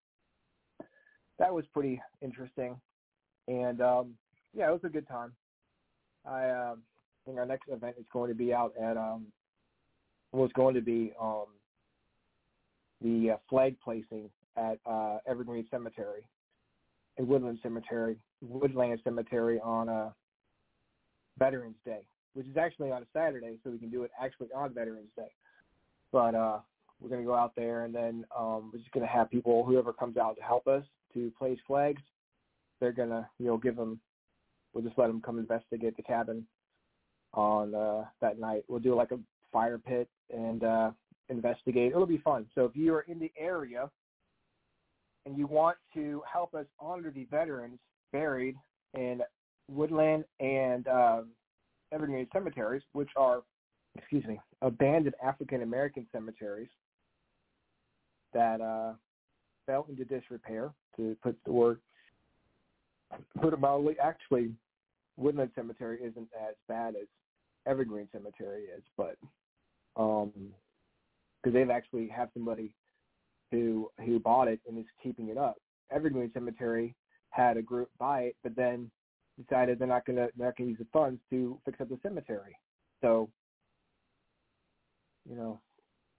that 1.38 1.52
was 1.52 1.64
pretty 1.74 2.00
interesting, 2.20 2.76
and 3.48 3.80
um, 3.80 4.14
yeah, 4.54 4.68
it 4.68 4.72
was 4.72 4.84
a 4.84 4.88
good 4.88 5.08
time. 5.08 5.32
I 6.24 6.50
um, 6.50 6.82
think 7.24 7.38
our 7.38 7.46
next 7.46 7.68
event 7.68 7.96
is 7.98 8.06
going 8.12 8.28
to 8.28 8.34
be 8.34 8.52
out 8.52 8.72
at 8.80 8.96
um, 8.96 9.26
was 10.32 10.50
going 10.54 10.74
to 10.74 10.80
be 10.80 11.12
um, 11.20 11.46
the 13.02 13.32
uh, 13.32 13.36
flag 13.48 13.76
placing 13.82 14.30
at 14.56 14.78
uh, 14.86 15.18
Evergreen 15.26 15.66
Cemetery 15.70 16.26
and 17.18 17.28
Woodland 17.28 17.58
Cemetery, 17.62 18.16
Woodland 18.40 19.00
Cemetery 19.04 19.60
on 19.60 19.88
uh, 19.88 20.10
Veterans 21.38 21.76
Day, 21.84 22.06
which 22.34 22.46
is 22.46 22.56
actually 22.56 22.90
on 22.90 23.02
a 23.02 23.06
Saturday, 23.12 23.58
so 23.62 23.70
we 23.70 23.78
can 23.78 23.90
do 23.90 24.04
it 24.04 24.10
actually 24.20 24.48
on 24.54 24.72
Veterans 24.72 25.10
Day. 25.16 25.30
But 26.12 26.34
uh, 26.34 26.58
we're 27.00 27.08
going 27.08 27.20
to 27.20 27.26
go 27.26 27.34
out 27.34 27.52
there, 27.56 27.84
and 27.84 27.94
then 27.94 28.24
um, 28.36 28.70
we're 28.72 28.78
just 28.78 28.92
going 28.92 29.06
to 29.06 29.12
have 29.12 29.30
people, 29.30 29.64
whoever 29.64 29.92
comes 29.92 30.16
out 30.16 30.36
to 30.36 30.42
help 30.42 30.66
us 30.66 30.84
to 31.14 31.30
place 31.38 31.58
flags, 31.66 32.02
they're 32.80 32.92
going 32.92 33.10
to, 33.10 33.26
you 33.38 33.46
know, 33.46 33.58
give 33.58 33.76
them, 33.76 34.00
we'll 34.72 34.84
just 34.84 34.98
let 34.98 35.08
them 35.08 35.20
come 35.20 35.38
investigate 35.38 35.96
the 35.96 36.02
cabin 36.02 36.46
on 37.34 37.74
uh, 37.74 38.04
that 38.20 38.38
night. 38.38 38.64
We'll 38.68 38.80
do 38.80 38.94
like 38.94 39.10
a 39.10 39.18
fire 39.52 39.78
pit 39.78 40.08
and 40.34 40.64
uh, 40.64 40.90
investigate. 41.28 41.92
It'll 41.92 42.06
be 42.06 42.18
fun. 42.18 42.46
So 42.54 42.64
if 42.64 42.76
you 42.76 42.94
are 42.94 43.02
in 43.02 43.18
the 43.18 43.32
area 43.38 43.90
and 45.26 45.36
you 45.36 45.46
want 45.46 45.76
to 45.94 46.22
help 46.30 46.54
us 46.54 46.66
honor 46.78 47.10
the 47.10 47.26
veterans 47.30 47.78
buried 48.12 48.56
in 48.94 49.20
Woodland 49.68 50.24
and 50.40 50.86
um, 50.88 51.28
Evergreen 51.92 52.26
cemeteries, 52.32 52.82
which 52.92 53.10
are, 53.16 53.42
excuse 53.96 54.24
me, 54.24 54.40
abandoned 54.60 55.14
African 55.24 55.62
American 55.62 56.06
cemeteries 56.12 56.68
that 58.34 58.60
uh, 58.60 58.92
fell 59.66 59.86
into 59.88 60.04
disrepair, 60.04 60.72
to 60.96 61.16
put 61.22 61.36
the 61.44 61.52
word, 61.52 61.78
it. 63.88 63.96
Actually, 64.02 64.52
Woodland 65.16 65.50
Cemetery 65.54 65.98
isn't 66.02 66.28
as 66.40 66.54
bad 66.68 66.94
as 66.96 67.06
Evergreen 67.66 68.08
Cemetery 68.12 68.64
is, 68.64 68.82
but 68.96 69.16
um, 69.96 70.32
because 71.42 71.54
they've 71.54 71.70
actually 71.70 72.08
have 72.08 72.28
somebody 72.34 72.72
who 73.50 73.90
who 74.04 74.18
bought 74.18 74.48
it 74.48 74.60
and 74.66 74.78
is 74.78 74.86
keeping 75.02 75.28
it 75.28 75.38
up. 75.38 75.56
Evergreen 75.90 76.30
Cemetery 76.32 76.94
had 77.30 77.56
a 77.56 77.62
group 77.62 77.90
buy 77.98 78.22
it, 78.22 78.36
but 78.42 78.56
then 78.56 78.90
decided 79.40 79.78
they're 79.78 79.88
not 79.88 80.04
gonna 80.06 80.28
they're 80.36 80.46
not 80.46 80.56
gonna 80.56 80.70
use 80.70 80.78
the 80.78 80.86
funds 80.92 81.20
to 81.30 81.58
fix 81.64 81.80
up 81.80 81.88
the 81.88 81.98
cemetery. 82.02 82.56
So, 83.00 83.28
you 85.28 85.36
know, 85.36 85.60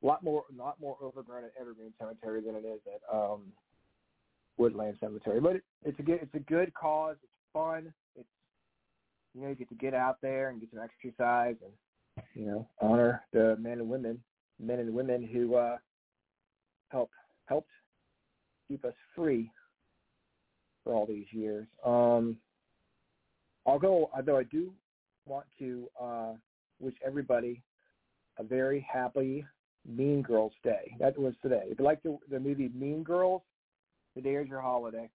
a 0.03 0.05
lot 0.05 0.23
more 0.23 0.43
a 0.51 0.61
lot 0.61 0.79
more 0.79 0.97
overgrown 1.01 1.45
at 1.45 1.51
Evergreen 1.59 1.93
Cemetery 1.99 2.41
than 2.41 2.55
it 2.55 2.65
is 2.65 2.79
at 2.87 3.15
um, 3.15 3.51
Woodland 4.57 4.97
Cemetery. 4.99 5.39
But 5.39 5.57
it, 5.57 5.63
it's 5.83 5.99
a 5.99 6.03
good 6.03 6.19
it's 6.21 6.35
a 6.35 6.39
good 6.39 6.73
cause. 6.73 7.15
It's 7.23 7.31
fun. 7.53 7.93
It's 8.15 8.27
you 9.33 9.41
know 9.41 9.49
you 9.49 9.55
get 9.55 9.69
to 9.69 9.75
get 9.75 9.93
out 9.93 10.17
there 10.21 10.49
and 10.49 10.59
get 10.59 10.69
some 10.71 10.81
exercise 10.83 11.55
and 11.63 12.25
you 12.35 12.45
know 12.45 12.67
honor 12.81 13.23
the 13.33 13.55
men 13.59 13.79
and 13.79 13.89
women 13.89 14.19
men 14.59 14.79
and 14.79 14.93
women 14.93 15.23
who 15.23 15.55
uh, 15.55 15.77
help 16.89 17.09
helped 17.45 17.69
keep 18.67 18.85
us 18.85 18.93
free 19.15 19.51
for 20.83 20.93
all 20.93 21.05
these 21.05 21.25
years. 21.31 21.67
Um, 21.85 22.37
although 23.65 24.09
although 24.15 24.37
I 24.37 24.43
do 24.43 24.73
want 25.25 25.45
to 25.59 25.87
uh, 26.01 26.33
wish 26.79 26.95
everybody 27.05 27.61
a 28.37 28.43
very 28.43 28.85
happy 28.91 29.45
Mean 29.85 30.21
Girls 30.21 30.53
Day. 30.63 30.95
That 30.99 31.17
was 31.17 31.33
today. 31.41 31.63
If 31.65 31.79
you 31.79 31.85
like 31.85 32.01
the, 32.03 32.17
the 32.29 32.39
movie 32.39 32.71
Mean 32.73 33.03
Girls, 33.03 33.41
today 34.15 34.35
is 34.35 34.47
your 34.47 34.61
holiday. 34.61 35.09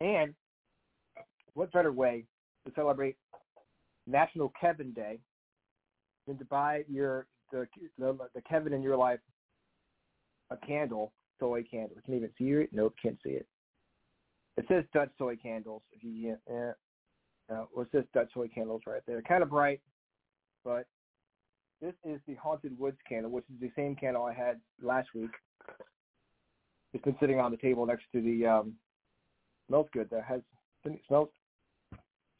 And 0.00 0.34
what 1.54 1.72
better 1.72 1.92
way 1.92 2.24
to 2.66 2.72
celebrate 2.74 3.16
National 4.06 4.52
Kevin 4.60 4.92
Day 4.92 5.18
than 6.26 6.38
to 6.38 6.44
buy 6.46 6.84
your 6.88 7.26
the, 7.52 7.66
the 7.98 8.16
the 8.34 8.42
Kevin 8.42 8.72
in 8.72 8.82
your 8.82 8.96
life 8.96 9.20
a 10.50 10.56
candle, 10.66 11.12
soy 11.38 11.62
candle. 11.70 11.96
Can 12.04 12.14
you 12.14 12.18
even 12.18 12.30
see 12.38 12.44
it? 12.44 12.70
Nope, 12.72 12.94
can't 13.02 13.18
see 13.24 13.30
it. 13.30 13.46
It 14.56 14.64
says 14.68 14.84
Dutch 14.92 15.10
soy 15.18 15.36
candles. 15.36 15.82
If 15.92 16.02
you 16.02 16.36
yeah, 16.50 16.72
well, 17.48 17.68
it 17.78 17.88
says 17.92 18.04
Dutch 18.12 18.30
soy 18.34 18.48
candles 18.48 18.82
right 18.86 19.02
there. 19.06 19.22
Kind 19.22 19.42
of 19.42 19.50
bright, 19.50 19.80
but 20.64 20.86
this 21.80 21.94
is 22.04 22.20
the 22.26 22.34
Haunted 22.34 22.78
Woods 22.78 22.98
candle, 23.08 23.30
which 23.30 23.44
is 23.52 23.60
the 23.60 23.72
same 23.76 23.96
candle 23.96 24.24
I 24.24 24.32
had 24.32 24.60
last 24.80 25.08
week. 25.14 25.30
It's 26.92 27.04
been 27.04 27.16
sitting 27.20 27.40
on 27.40 27.50
the 27.50 27.56
table 27.56 27.86
next 27.86 28.04
to 28.12 28.20
the 28.20 28.46
um 28.46 28.74
smells 29.68 29.88
good. 29.92 30.08
That 30.10 30.24
has 30.24 30.40
smells 31.06 31.28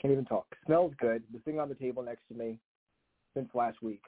can't 0.00 0.12
even 0.12 0.24
talk. 0.24 0.46
Smells 0.66 0.92
good. 1.00 1.22
The 1.32 1.38
thing 1.40 1.60
on 1.60 1.68
the 1.68 1.74
table 1.74 2.02
next 2.02 2.22
to 2.28 2.34
me 2.34 2.58
since 3.34 3.48
last 3.54 3.80
week. 3.82 4.02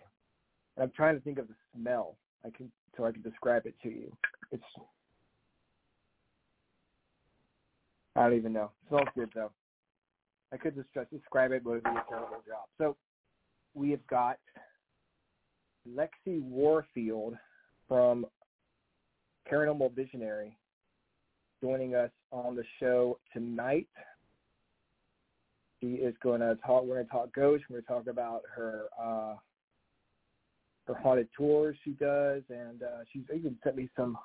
And 0.77 0.85
I'm 0.85 0.93
trying 0.95 1.15
to 1.15 1.21
think 1.21 1.39
of 1.39 1.47
the 1.49 1.55
smell. 1.77 2.17
I 2.45 2.51
can 2.51 2.71
so 2.97 3.07
I 3.07 3.13
can 3.13 3.23
describe 3.23 3.67
it 3.67 3.75
to 3.83 3.89
you. 3.89 4.13
It's 4.51 4.63
I 8.17 8.25
don't 8.25 8.37
even 8.37 8.53
know. 8.53 8.71
It 8.83 8.89
smells 8.89 9.09
good 9.15 9.31
though. 9.35 9.51
I 10.53 10.57
could 10.57 10.75
just 10.77 10.89
describe 11.11 11.51
it, 11.53 11.65
but 11.65 11.71
it 11.71 11.75
would 11.75 11.85
be 11.85 11.91
a 11.91 12.05
terrible 12.09 12.43
job. 12.47 12.69
So 12.79 12.97
we 13.75 13.91
have 13.91 14.07
got 14.07 14.39
Lexi 15.89 16.41
Warfield 16.43 17.35
from 17.89 18.27
Paranormal 19.51 19.95
Visionary 19.95 20.57
joining 21.63 21.95
us 21.95 22.11
on 22.31 22.57
the 22.57 22.65
show 22.81 23.19
tonight. 23.33 23.89
She 25.81 25.93
is 25.93 26.15
going 26.23 26.41
to 26.41 26.59
talk. 26.67 26.85
We're 26.85 26.97
going 26.97 27.07
to 27.07 27.13
talk 27.13 27.35
ghosts. 27.35 27.67
We're 27.69 27.81
going 27.81 27.85
to 27.85 27.89
talk 27.89 28.07
about 28.13 28.43
her 28.55 28.85
uh, 29.01 29.35
her 30.87 30.95
haunted 30.95 31.29
tours 31.37 31.77
she 31.85 31.93
does, 31.93 32.43
and 32.51 32.83
uh, 32.83 33.05
she's 33.13 33.23
even 33.35 33.57
sent 33.65 33.77
me 33.77 33.89
some 33.97 34.17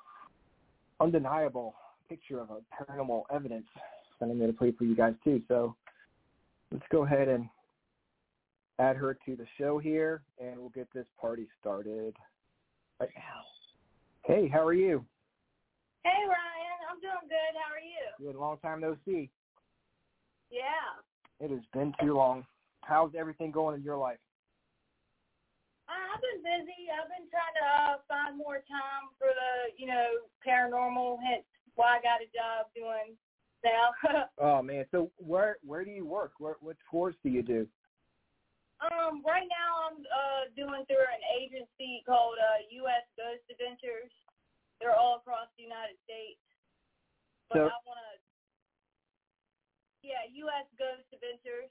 undeniable 1.00 1.74
picture 2.08 2.40
of 2.40 2.50
a 2.50 2.84
paranormal 2.84 3.22
evidence 3.34 3.66
that 4.20 4.28
I'm 4.28 4.38
going 4.38 4.52
to 4.52 4.56
play 4.58 4.72
for 4.72 4.84
you 4.84 4.94
guys 4.94 5.14
too. 5.24 5.40
So 5.48 5.74
let's 6.70 6.84
go 6.90 7.04
ahead 7.04 7.28
and 7.28 7.48
add 8.78 8.96
her 8.96 9.16
to 9.26 9.36
the 9.36 9.46
show 9.58 9.78
here, 9.78 10.22
and 10.38 10.58
we'll 10.58 10.70
get 10.70 10.88
this 10.94 11.06
party 11.20 11.46
started 11.60 12.14
right 12.98 13.10
now. 13.14 13.59
Hey, 14.24 14.48
how 14.52 14.64
are 14.64 14.74
you? 14.74 15.04
Hey 16.04 16.22
Ryan, 16.26 16.78
I'm 16.90 17.00
doing 17.00 17.28
good. 17.28 17.52
How 17.56 17.72
are 17.72 17.80
you? 17.80 18.32
Good. 18.32 18.38
Long 18.38 18.58
time 18.58 18.80
no 18.80 18.96
see. 19.04 19.30
Yeah. 20.50 21.00
It 21.40 21.50
has 21.50 21.64
been 21.72 21.92
too 22.00 22.14
long. 22.14 22.44
How's 22.82 23.12
everything 23.18 23.50
going 23.50 23.76
in 23.76 23.82
your 23.82 23.96
life? 23.96 24.18
I've 25.88 26.20
been 26.20 26.42
busy. 26.42 26.88
I've 26.88 27.08
been 27.08 27.28
trying 27.28 27.56
to 27.58 27.66
uh, 27.66 27.96
find 28.08 28.38
more 28.38 28.62
time 28.70 29.10
for 29.18 29.28
the, 29.28 29.74
you 29.76 29.86
know, 29.86 30.28
paranormal. 30.46 31.18
Hence 31.20 31.44
why 31.74 31.98
I 31.98 32.02
got 32.02 32.22
a 32.22 32.28
job 32.30 32.70
doing 32.76 33.16
now. 33.64 33.90
oh 34.38 34.62
man, 34.62 34.84
so 34.90 35.10
where 35.16 35.56
where 35.64 35.84
do 35.84 35.90
you 35.90 36.06
work? 36.06 36.32
Where, 36.38 36.56
what 36.60 36.76
tours 36.90 37.14
do 37.24 37.30
you 37.30 37.42
do? 37.42 37.66
Um, 38.80 39.20
right 39.26 39.44
now 39.44 39.92
I'm 39.92 40.00
uh, 40.00 40.42
doing 40.56 40.88
through 40.88 41.04
an 41.04 41.24
agency 41.36 42.00
called 42.08 42.40
uh, 42.40 42.64
U.S. 42.80 43.04
Ghost 43.12 43.44
Adventures. 43.52 44.08
They're 44.80 44.96
all 44.96 45.20
across 45.20 45.52
the 45.60 45.64
United 45.68 46.00
States. 46.08 46.40
But 47.52 47.60
So- 47.60 47.68
I 47.68 47.78
want 47.84 48.00
to, 48.00 48.16
yeah, 50.00 50.24
U.S. 50.48 50.64
Ghost 50.80 51.04
Adventures. 51.12 51.68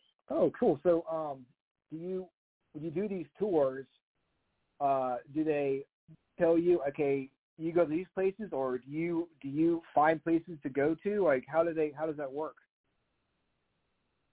Oh, 0.49 0.53
cool. 0.59 0.79
So, 0.83 1.05
um, 1.11 1.45
do 1.91 1.97
you 1.97 2.27
when 2.73 2.83
you 2.83 2.91
do 2.91 3.07
these 3.07 3.25
tours, 3.37 3.85
uh, 4.79 5.17
do 5.33 5.43
they 5.43 5.83
tell 6.37 6.57
you, 6.57 6.81
okay, 6.87 7.29
you 7.57 7.71
go 7.71 7.83
to 7.83 7.89
these 7.89 8.07
places, 8.13 8.49
or 8.51 8.77
do 8.77 8.89
you 8.89 9.27
do 9.41 9.47
you 9.47 9.81
find 9.93 10.23
places 10.23 10.57
to 10.63 10.69
go 10.69 10.95
to? 11.03 11.23
Like, 11.23 11.45
how 11.47 11.63
do 11.63 11.73
they 11.73 11.91
how 11.97 12.05
does 12.05 12.17
that 12.17 12.31
work? 12.31 12.55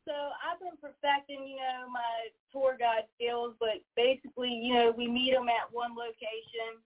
So 0.07 0.13
I've 0.13 0.61
been 0.61 0.79
perfecting, 0.81 1.49
you 1.49 1.57
know, 1.57 1.91
my 1.91 2.31
tour 2.53 2.77
guide 2.79 3.11
skills, 3.17 3.57
but 3.59 3.83
basically, 3.97 4.51
you 4.51 4.73
know, 4.75 4.95
we 4.97 5.09
meet 5.09 5.33
them 5.33 5.49
at 5.49 5.73
one 5.73 5.97
location, 5.97 6.79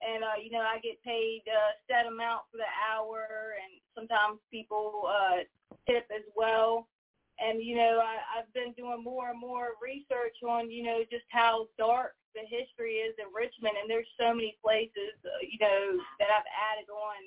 and 0.00 0.24
uh, 0.24 0.40
you 0.42 0.50
know, 0.50 0.60
I 0.60 0.80
get 0.80 1.02
paid 1.04 1.42
a 1.46 1.76
set 1.86 2.06
amount 2.06 2.42
for 2.50 2.56
the 2.56 2.70
hour, 2.90 3.54
and 3.62 3.80
sometimes 3.94 4.40
people 4.50 5.04
uh, 5.06 5.44
tip 5.86 6.08
as 6.10 6.24
well. 6.34 6.88
And 7.38 7.62
you 7.62 7.76
know, 7.76 7.98
I, 7.98 8.22
I've 8.38 8.52
been 8.54 8.72
doing 8.78 9.02
more 9.02 9.30
and 9.30 9.40
more 9.40 9.74
research 9.82 10.38
on, 10.46 10.70
you 10.70 10.84
know, 10.84 11.02
just 11.10 11.26
how 11.30 11.66
dark 11.78 12.14
the 12.34 12.46
history 12.46 13.02
is 13.02 13.14
in 13.18 13.30
Richmond, 13.30 13.78
and 13.78 13.90
there's 13.90 14.10
so 14.18 14.34
many 14.34 14.58
places, 14.62 15.14
uh, 15.22 15.42
you 15.42 15.58
know, 15.58 15.98
that 16.18 16.30
I've 16.30 16.50
added 16.50 16.90
on 16.90 17.18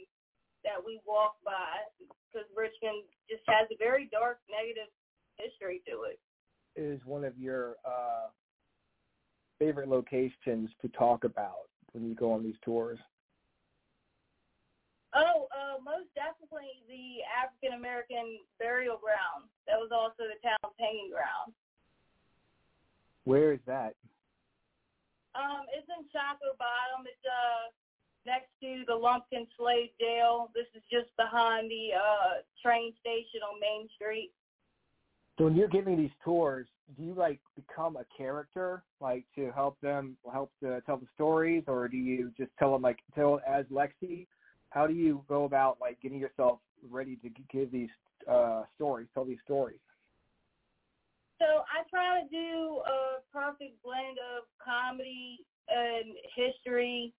that 0.63 0.79
we 0.83 0.99
walk 1.07 1.39
by 1.43 1.79
because 1.99 2.47
Richmond 2.55 3.03
just 3.29 3.43
has 3.47 3.67
a 3.71 3.77
very 3.79 4.09
dark, 4.11 4.39
negative 4.51 4.91
history 5.37 5.81
to 5.87 6.03
it. 6.11 6.19
it. 6.75 6.81
Is 6.81 7.01
one 7.05 7.23
of 7.23 7.37
your 7.37 7.75
uh, 7.85 8.31
favorite 9.59 9.87
locations 9.87 10.69
to 10.81 10.87
talk 10.89 11.23
about 11.23 11.71
when 11.93 12.05
you 12.05 12.15
go 12.15 12.31
on 12.31 12.43
these 12.43 12.59
tours? 12.63 12.99
Oh, 15.17 15.49
uh, 15.49 15.81
most 15.81 16.13
definitely 16.13 16.85
the 16.85 17.25
African 17.25 17.73
American 17.73 18.37
burial 18.61 19.01
ground. 19.01 19.49
That 19.65 19.81
was 19.81 19.89
also 19.89 20.29
the 20.29 20.37
town's 20.45 20.77
hanging 20.77 21.09
ground. 21.09 21.57
Where 23.25 23.51
is 23.51 23.59
that? 23.65 23.97
Um, 25.33 25.65
it's 25.73 25.89
in 25.89 26.05
Shockoe 26.13 26.53
Bottom. 26.61 27.09
It's 27.09 27.25
uh 27.25 27.73
next 28.29 28.53
to 28.61 28.85
the 28.85 28.93
Lumpkin 28.93 29.47
Slave 29.57 29.89
Jail. 29.99 30.51
This 30.53 30.69
is 30.75 30.83
just 30.91 31.09
behind 31.17 31.65
the 31.71 31.97
uh 31.97 32.45
train 32.61 32.93
station 33.01 33.41
on 33.41 33.59
Main 33.59 33.89
Street. 33.97 34.31
So 35.37 35.45
when 35.45 35.55
you're 35.55 35.67
giving 35.67 35.97
these 35.97 36.13
tours, 36.23 36.67
do 36.97 37.03
you 37.03 37.13
like 37.13 37.39
become 37.55 37.97
a 37.97 38.05
character, 38.15 38.83
like 39.01 39.25
to 39.35 39.51
help 39.51 39.81
them 39.81 40.15
help 40.31 40.51
to 40.61 40.81
tell 40.85 40.97
the 40.97 41.07
stories, 41.15 41.63
or 41.67 41.87
do 41.87 41.97
you 41.97 42.31
just 42.37 42.51
tell 42.59 42.71
them 42.71 42.81
like 42.81 42.99
tell 43.15 43.41
as 43.47 43.65
Lexi? 43.65 44.27
How 44.77 44.85
do 44.85 44.93
you 44.93 45.25
go 45.27 45.45
about 45.45 45.81
like 45.81 45.99
getting 46.01 46.19
yourself 46.19 46.59
ready 46.87 47.17
to 47.25 47.29
give 47.51 47.71
these 47.71 47.89
uh, 48.29 48.61
stories, 48.75 49.07
tell 49.11 49.25
these 49.25 49.41
stories? 49.43 49.81
So 51.39 51.65
I 51.65 51.81
try 51.89 52.21
to 52.21 52.29
do 52.29 52.85
a 52.85 53.25
perfect 53.33 53.81
blend 53.81 54.21
of 54.37 54.45
comedy 54.61 55.41
and 55.67 56.13
history 56.29 57.11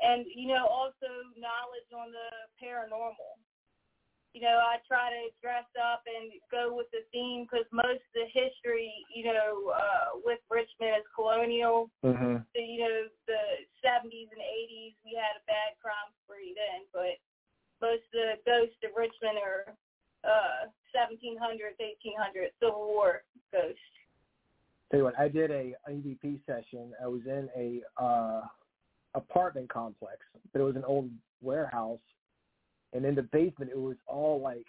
and, 0.00 0.24
you 0.34 0.48
know, 0.48 0.64
also 0.64 1.12
knowledge 1.36 1.92
on 1.92 2.08
the 2.08 2.28
paranormal. 2.56 3.36
You 4.34 4.42
know, 4.42 4.58
I 4.58 4.82
try 4.82 5.14
to 5.14 5.30
dress 5.38 5.70
up 5.78 6.02
and 6.10 6.34
go 6.50 6.74
with 6.74 6.90
the 6.90 7.06
theme 7.14 7.46
because 7.46 7.70
most 7.70 8.02
of 8.02 8.14
the 8.18 8.26
history, 8.34 8.90
you 9.06 9.30
know, 9.30 9.70
uh, 9.70 10.18
with 10.26 10.42
Richmond 10.50 11.06
is 11.06 11.08
colonial. 11.14 11.86
Mm-hmm. 12.02 12.42
So, 12.42 12.58
you 12.58 12.82
know, 12.82 13.06
the 13.30 13.42
70s 13.78 14.34
and 14.34 14.42
80s, 14.42 14.98
we 15.06 15.14
had 15.14 15.38
a 15.38 15.46
bad 15.46 15.78
crime 15.78 16.10
spree 16.26 16.50
then, 16.50 16.82
but 16.90 17.14
most 17.78 18.02
of 18.10 18.18
the 18.18 18.34
ghosts 18.42 18.82
of 18.82 18.90
Richmond 18.98 19.38
are 19.38 19.70
uh, 20.26 20.66
1700s, 20.90 21.78
1800s, 21.78 22.50
Civil 22.58 22.90
War 22.90 23.22
ghosts. 23.52 23.78
Tell 24.90 24.98
you 24.98 25.04
what, 25.04 25.18
I 25.18 25.28
did 25.28 25.50
a 25.50 25.74
EVP 25.90 26.40
session. 26.46 26.92
I 27.02 27.06
was 27.06 27.22
in 27.26 27.48
a 27.56 28.02
uh, 28.02 28.42
apartment 29.14 29.68
complex, 29.68 30.18
but 30.52 30.60
it 30.60 30.64
was 30.64 30.76
an 30.76 30.84
old 30.84 31.10
warehouse, 31.40 31.98
and 32.94 33.04
in 33.04 33.14
the 33.14 33.22
basement 33.22 33.70
it 33.70 33.78
was 33.78 33.96
all 34.06 34.40
like. 34.40 34.66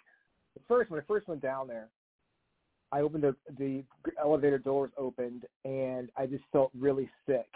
First 0.68 0.90
when 0.90 1.00
I 1.00 1.04
first 1.06 1.28
went 1.28 1.42
down 1.42 1.68
there, 1.68 1.88
I 2.92 3.00
opened 3.00 3.22
the 3.22 3.36
the 3.58 3.84
elevator 4.20 4.58
doors 4.58 4.90
opened, 4.96 5.44
and 5.64 6.10
I 6.16 6.26
just 6.26 6.44
felt 6.52 6.70
really 6.78 7.08
sick. 7.26 7.48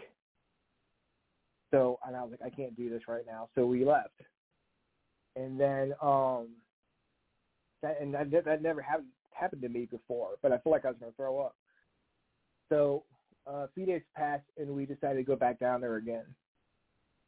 So 1.70 1.98
and 2.06 2.16
I 2.16 2.22
was 2.22 2.32
like, 2.32 2.52
I 2.52 2.54
can't 2.54 2.76
do 2.76 2.90
this 2.90 3.02
right 3.08 3.24
now. 3.26 3.48
So 3.54 3.66
we 3.66 3.84
left, 3.84 4.20
and 5.36 5.58
then 5.58 5.94
um, 6.02 6.48
that 7.82 7.98
and 8.00 8.14
that 8.14 8.30
that 8.44 8.62
never 8.62 8.82
happened 8.82 9.08
happened 9.32 9.62
to 9.62 9.68
me 9.68 9.86
before, 9.90 10.30
but 10.42 10.52
I 10.52 10.58
feel 10.58 10.72
like 10.72 10.84
I 10.84 10.88
was 10.88 10.98
going 11.00 11.12
to 11.12 11.16
throw 11.16 11.40
up. 11.40 11.56
So 12.68 13.04
uh, 13.48 13.64
a 13.64 13.68
few 13.74 13.86
days 13.86 14.02
passed, 14.14 14.44
and 14.58 14.68
we 14.70 14.86
decided 14.86 15.16
to 15.16 15.22
go 15.22 15.36
back 15.36 15.58
down 15.58 15.80
there 15.80 15.96
again. 15.96 16.24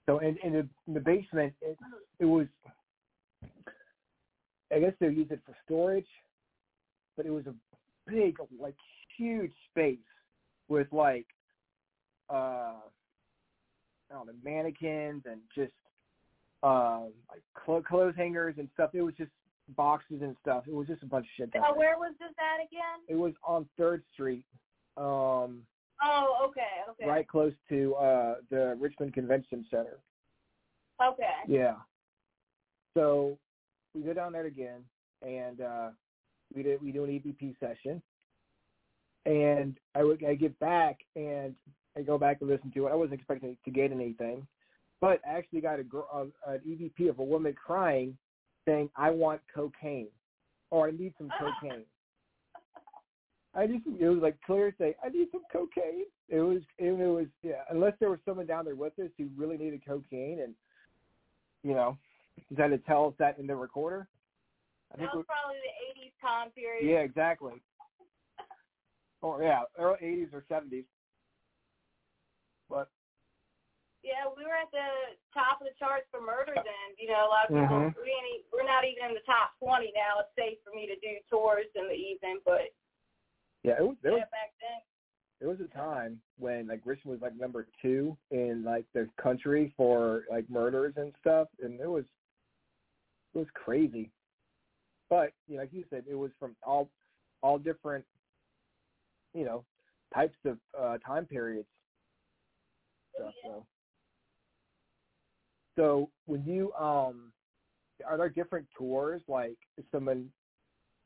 So 0.06 0.18
in, 0.18 0.36
in, 0.42 0.52
the, 0.52 0.68
in 0.86 0.94
the 0.94 1.00
basement, 1.00 1.54
it, 1.62 1.78
it 2.18 2.24
was, 2.24 2.46
I 4.74 4.78
guess 4.80 4.92
they 5.00 5.08
used 5.08 5.30
it 5.32 5.40
for 5.44 5.54
storage, 5.64 6.06
but 7.16 7.26
it 7.26 7.30
was 7.30 7.44
a 7.46 7.54
big, 8.10 8.36
like 8.58 8.74
huge 9.16 9.52
space 9.70 9.98
with 10.68 10.86
like, 10.92 11.26
uh, 12.30 12.74
I 14.10 14.14
don't 14.14 14.26
know, 14.26 14.32
mannequins 14.42 15.22
and 15.26 15.40
just 15.54 15.72
uh, 16.62 17.02
like 17.30 17.42
clo- 17.54 17.82
clothes 17.82 18.14
hangers 18.16 18.54
and 18.58 18.68
stuff. 18.74 18.90
It 18.94 19.02
was 19.02 19.14
just 19.14 19.30
boxes 19.76 20.22
and 20.22 20.36
stuff. 20.40 20.64
It 20.66 20.74
was 20.74 20.86
just 20.86 21.02
a 21.02 21.06
bunch 21.06 21.26
of 21.26 21.30
shit 21.36 21.50
down 21.52 21.64
Uh, 21.64 21.66
there. 21.68 21.78
where 21.78 21.98
was 21.98 22.14
this 22.18 22.32
at 22.38 22.64
again? 22.64 23.00
It 23.08 23.16
was 23.16 23.32
on 23.44 23.68
Third 23.76 24.02
Street, 24.14 24.44
um, 24.96 25.62
Oh, 26.04 26.48
okay, 26.48 26.90
okay. 26.90 27.06
right 27.06 27.28
close 27.28 27.52
to 27.68 27.94
uh, 27.94 28.34
the 28.50 28.76
Richmond 28.80 29.12
Convention 29.14 29.64
Center. 29.70 29.98
Okay. 31.00 31.24
Yeah. 31.46 31.76
So 32.94 33.38
we 33.94 34.02
go 34.02 34.12
down 34.12 34.32
there 34.32 34.46
again, 34.46 34.84
and 35.22 35.60
uh, 35.60 35.88
we 36.54 36.62
did 36.62 36.82
we 36.82 36.92
do 36.92 37.04
an 37.04 37.10
EVP 37.10 37.56
session, 37.58 38.02
and 39.26 39.76
I 39.94 40.02
would 40.02 40.24
I 40.24 40.34
get 40.34 40.58
back 40.58 40.98
and 41.16 41.54
I 41.96 42.02
go 42.02 42.18
back 42.18 42.38
and 42.40 42.50
listen 42.50 42.70
to 42.72 42.86
it. 42.86 42.90
I 42.90 42.94
wasn't 42.94 43.14
expecting 43.14 43.56
to 43.64 43.70
get 43.70 43.92
anything, 43.92 44.46
but 45.00 45.20
I 45.28 45.36
actually 45.36 45.60
got 45.60 45.78
a, 45.78 45.84
gr- 45.84 46.00
uh, 46.12 46.24
an 46.46 46.60
EVP 46.66 47.08
of 47.10 47.18
a 47.18 47.24
woman 47.24 47.54
crying, 47.54 48.16
saying, 48.66 48.90
"I 48.96 49.10
want 49.10 49.40
cocaine," 49.54 50.08
or 50.70 50.88
"I 50.88 50.90
need 50.90 51.14
some 51.18 51.30
cocaine." 51.38 51.84
I 53.54 53.66
just 53.66 53.82
it 54.00 54.08
was 54.08 54.20
like 54.22 54.40
clear 54.46 54.74
say 54.78 54.94
I 55.04 55.08
need 55.10 55.28
some 55.30 55.42
cocaine. 55.52 56.04
It 56.28 56.40
was 56.40 56.62
it 56.78 56.92
was 56.92 57.26
yeah. 57.42 57.62
Unless 57.70 57.94
there 58.00 58.10
was 58.10 58.18
someone 58.24 58.46
down 58.46 58.64
there 58.64 58.74
with 58.74 58.98
us 58.98 59.10
who 59.18 59.28
really 59.36 59.58
needed 59.58 59.82
cocaine 59.86 60.40
and 60.40 60.54
you 61.62 61.74
know 61.74 61.98
that 62.56 62.72
it 62.72 62.84
tells 62.86 63.14
that 63.18 63.38
in 63.38 63.46
the 63.46 63.56
recorder. 63.56 64.08
I 64.92 65.00
that 65.00 65.14
was 65.14 65.24
probably 65.24 65.56
the 65.64 66.04
80s 66.04 66.14
time 66.20 66.50
period. 66.50 66.84
Yeah, 66.84 67.00
exactly. 67.00 67.62
or 69.22 69.42
yeah, 69.42 69.62
early 69.78 69.98
80s 70.02 70.34
or 70.34 70.44
70s. 70.50 70.84
But 72.68 72.88
yeah, 74.02 74.26
we 74.36 74.44
were 74.44 74.58
at 74.58 74.70
the 74.74 75.16
top 75.32 75.62
of 75.62 75.66
the 75.70 75.76
charts 75.78 76.10
for 76.10 76.20
murder 76.20 76.52
then. 76.56 76.64
Uh, 76.66 76.98
you 76.98 77.08
know, 77.08 77.24
a 77.24 77.30
lot 77.30 77.46
of 77.46 77.54
people 77.54 77.88
mm-hmm. 77.88 78.02
we 78.02 78.10
ain't, 78.10 78.44
we're 78.52 78.66
not 78.66 78.84
even 78.84 79.10
in 79.10 79.14
the 79.14 79.24
top 79.24 79.54
20 79.62 79.94
now. 79.94 80.20
It's 80.20 80.34
safe 80.34 80.58
for 80.66 80.74
me 80.74 80.90
to 80.90 80.98
do 81.00 81.22
tours 81.30 81.70
in 81.78 81.88
the 81.88 81.96
evening, 81.96 82.42
but 82.44 82.74
yeah, 83.62 83.78
it 83.78 83.86
was, 83.86 83.96
it 84.02 84.10
yeah, 84.10 84.28
back 84.34 84.52
then. 84.58 84.80
It 85.40 85.46
was 85.46 85.58
a 85.62 85.70
time 85.74 86.20
when 86.38 86.68
like 86.68 86.82
Richmond 86.84 87.20
was 87.20 87.22
like 87.22 87.38
number 87.38 87.66
two 87.80 88.16
in 88.30 88.62
like 88.64 88.86
the 88.94 89.08
country 89.20 89.72
for 89.76 90.24
like 90.30 90.48
murders 90.50 90.94
and 90.96 91.12
stuff, 91.20 91.48
and 91.62 91.80
it 91.80 91.88
was 91.88 92.04
it 93.34 93.38
was 93.38 93.48
crazy. 93.54 94.10
But 95.08 95.32
you 95.46 95.56
know, 95.56 95.62
like 95.62 95.72
you 95.72 95.84
said, 95.90 96.04
it 96.08 96.14
was 96.14 96.30
from 96.38 96.56
all 96.62 96.88
all 97.42 97.58
different 97.58 98.04
you 99.34 99.44
know 99.44 99.64
types 100.14 100.36
of 100.44 100.58
uh, 100.78 100.98
time 100.98 101.26
periods. 101.26 101.68
Stuff, 103.14 103.32
so. 103.44 103.66
so 105.76 106.10
when 106.26 106.44
you 106.44 106.72
um 106.74 107.32
are 108.06 108.16
there 108.16 108.30
different 108.30 108.66
tours 108.76 109.20
like 109.28 109.56
someone 109.92 110.28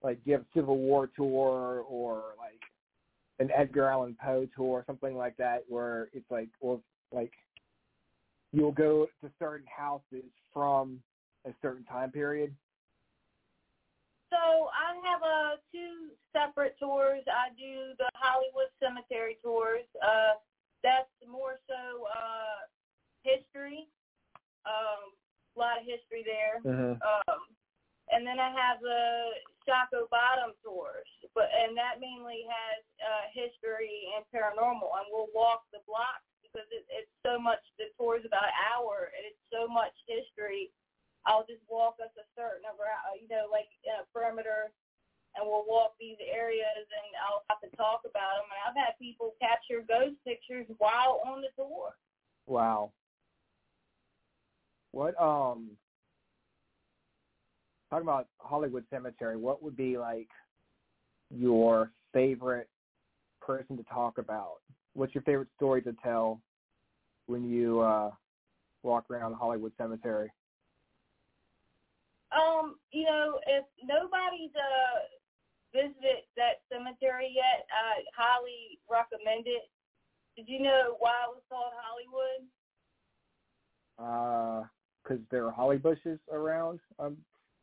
like 0.02 0.22
do 0.24 0.30
you 0.30 0.32
have 0.36 0.42
a 0.42 0.58
Civil 0.58 0.78
War 0.78 1.10
tour 1.16 1.84
or 1.88 2.22
like 2.38 2.60
an 3.38 3.50
Edgar 3.56 3.86
Allan 3.86 4.16
Poe 4.22 4.46
tour 4.54 4.66
or 4.66 4.84
something 4.86 5.16
like 5.16 5.36
that 5.36 5.64
where 5.68 6.08
it's 6.12 6.30
like 6.30 6.48
or 6.60 6.80
like 7.12 7.32
you'll 8.52 8.72
go 8.72 9.06
to 9.20 9.30
certain 9.38 9.66
houses 9.66 10.30
from 10.52 11.00
a 11.46 11.54
certain 11.62 11.84
time 11.84 12.10
period? 12.10 12.54
So 14.30 14.68
I 14.74 14.98
have 15.06 15.22
uh, 15.22 15.54
two 15.70 16.10
separate 16.34 16.74
tours. 16.82 17.22
I 17.30 17.54
do 17.54 17.94
the 17.96 18.10
Hollywood 18.18 18.68
Cemetery 18.82 19.38
tours. 19.38 19.86
Uh, 20.02 20.42
that's 20.82 21.08
more 21.22 21.62
so 21.70 22.10
uh, 22.10 22.66
history. 23.22 23.86
Um, 24.66 25.14
a 25.54 25.56
lot 25.56 25.78
of 25.78 25.86
history 25.86 26.26
there. 26.26 26.58
Mm-hmm. 26.66 26.98
Um, 27.00 27.40
and 28.10 28.26
then 28.26 28.38
I 28.38 28.50
have 28.50 28.82
the 28.82 29.38
Shockoe 29.66 30.10
Bottom 30.10 30.54
tours, 30.62 31.10
but 31.34 31.50
and 31.50 31.74
that 31.74 31.98
mainly 31.98 32.46
has 32.46 32.82
uh, 33.02 33.24
history 33.34 34.10
and 34.14 34.22
paranormal. 34.30 34.90
And 34.90 35.06
we'll 35.10 35.30
walk 35.34 35.66
the 35.74 35.82
blocks 35.86 36.26
because 36.42 36.66
it, 36.70 36.86
it's 36.90 37.10
so 37.26 37.38
much. 37.38 37.62
The 37.78 37.90
tour 37.98 38.18
is 38.18 38.26
about 38.26 38.46
an 38.46 38.58
hour, 38.62 39.10
and 39.10 39.22
it's 39.26 39.42
so 39.50 39.66
much 39.66 39.94
history. 40.06 40.70
I'll 41.26 41.44
just 41.44 41.62
walk 41.68 41.98
us 41.98 42.14
a 42.14 42.26
certain 42.38 42.62
number, 42.62 42.86
uh, 42.86 43.18
you 43.18 43.26
know, 43.26 43.50
like 43.50 43.66
uh, 43.82 44.06
perimeter, 44.14 44.70
and 45.34 45.42
we'll 45.44 45.66
walk 45.66 45.98
these 45.98 46.16
areas, 46.22 46.86
and 46.86 47.08
I'll 47.18 47.42
have 47.50 47.60
to 47.66 47.76
talk 47.76 48.06
about 48.06 48.38
them. 48.38 48.48
And 48.48 48.60
I've 48.62 48.78
had 48.78 48.94
people 48.98 49.34
capture 49.42 49.82
ghost 49.82 50.16
pictures 50.24 50.66
while 50.78 51.20
on 51.26 51.42
the 51.42 51.50
tour. 51.58 51.98
Wow. 52.46 52.92
What 54.92 55.20
um 55.20 55.70
talking 57.90 58.06
about 58.06 58.28
Hollywood 58.38 58.84
Cemetery, 58.88 59.36
what 59.36 59.62
would 59.62 59.76
be 59.76 59.98
like 59.98 60.28
your 61.30 61.90
favorite 62.12 62.68
person 63.40 63.76
to 63.76 63.82
talk 63.84 64.18
about? 64.18 64.56
What's 64.94 65.14
your 65.14 65.22
favorite 65.22 65.48
story 65.56 65.82
to 65.82 65.94
tell 66.02 66.40
when 67.26 67.48
you 67.48 67.80
uh 67.80 68.10
walk 68.82 69.10
around 69.10 69.34
Hollywood 69.34 69.72
Cemetery? 69.76 70.30
Um, 72.36 72.76
you 72.92 73.04
know, 73.04 73.40
if 73.46 73.64
nobody's 73.82 74.52
uh 74.54 75.08
visited 75.72 76.24
that 76.36 76.60
cemetery 76.70 77.32
yet, 77.34 77.66
I 77.72 78.04
highly 78.16 78.78
recommend 78.88 79.46
it. 79.46 79.68
Did 80.36 80.48
you 80.48 80.60
know 80.62 80.96
why 81.00 81.24
it 81.24 81.32
was 81.32 81.42
called 81.48 81.72
Hollywood? 81.80 82.44
Uh, 83.96 84.68
because 85.02 85.22
there 85.30 85.46
are 85.46 85.50
holly 85.52 85.78
bushes 85.78 86.20
around. 86.30 86.80
Um, 86.98 87.16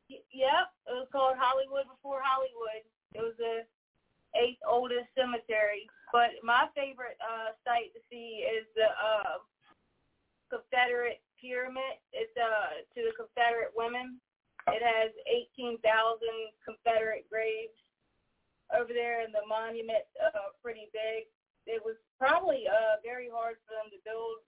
Y- 0.10 0.26
Yep, 0.34 0.68
it 0.90 0.94
was 0.94 1.08
called 1.12 1.38
Hollywood 1.38 1.86
before 1.88 2.22
Hollywood. 2.24 2.82
It 3.14 3.22
was 3.22 3.38
the 3.38 3.62
eighth 4.36 4.60
oldest 4.68 5.08
cemetery. 5.16 5.86
But 6.12 6.34
my 6.44 6.68
favorite 6.76 7.18
uh 7.22 7.54
site 7.64 7.94
to 7.94 8.02
see 8.10 8.42
is 8.46 8.66
the 8.76 8.90
uh 8.90 9.38
Confederate 10.50 11.22
pyramid. 11.42 11.98
It's 12.12 12.34
uh 12.38 12.82
to 12.94 13.00
the 13.06 13.14
Confederate 13.18 13.74
women. 13.78 14.20
It 14.72 14.82
has 14.84 15.12
eighteen 15.28 15.78
thousand 15.84 16.56
Confederate 16.64 17.28
graves 17.30 17.76
over 18.72 18.94
there 18.96 19.22
and 19.22 19.34
the 19.36 19.44
monument 19.48 20.08
uh 20.18 20.56
pretty 20.64 20.88
big. 20.96 21.28
It 21.68 21.84
was 21.84 21.96
probably 22.18 22.68
uh 22.68 23.00
very 23.04 23.28
hard 23.28 23.60
for 23.68 23.76
them 23.76 23.92
to 23.92 24.00
build 24.08 24.40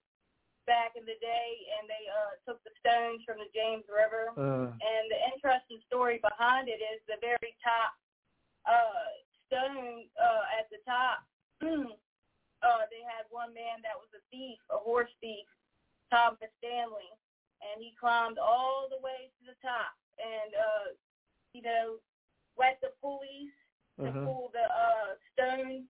back 0.66 0.98
in 0.98 1.06
the 1.06 1.20
day 1.22 1.50
and 1.78 1.86
they 1.86 2.04
uh 2.10 2.34
took 2.48 2.64
the 2.64 2.74
stones 2.82 3.22
from 3.28 3.38
the 3.44 3.52
James 3.54 3.86
River. 3.92 4.32
uh, 4.34 4.72
And 4.74 5.04
the 5.12 5.20
interesting 5.36 5.78
story 5.86 6.18
behind 6.24 6.72
it 6.72 6.80
is 6.82 7.04
the 7.06 7.20
very 7.22 7.54
top 7.62 7.94
uh, 8.66 9.06
stone 9.46 10.10
uh, 10.18 10.44
at 10.58 10.66
the 10.74 10.82
top. 10.90 11.22
uh, 12.66 12.84
they 12.90 13.04
had 13.06 13.30
one 13.30 13.54
man 13.54 13.78
that 13.86 13.94
was 13.94 14.10
a 14.18 14.22
thief, 14.34 14.58
a 14.74 14.80
horse 14.82 15.12
thief, 15.22 15.46
Thomas 16.10 16.50
Stanley, 16.58 17.06
and 17.72 17.82
he 17.82 17.96
climbed 18.00 18.38
all 18.38 18.88
the 18.90 19.02
way 19.02 19.32
to 19.40 19.44
the 19.50 19.58
top 19.62 19.98
and, 20.22 20.52
uh, 20.54 20.88
you 21.54 21.62
know, 21.62 21.98
wet 22.58 22.80
the 22.82 22.94
pulleys 23.02 23.52
to 24.04 24.12
Mhm. 24.12 24.26
pull 24.26 24.50
the 24.54 24.64
uh, 24.64 25.16
stone 25.34 25.88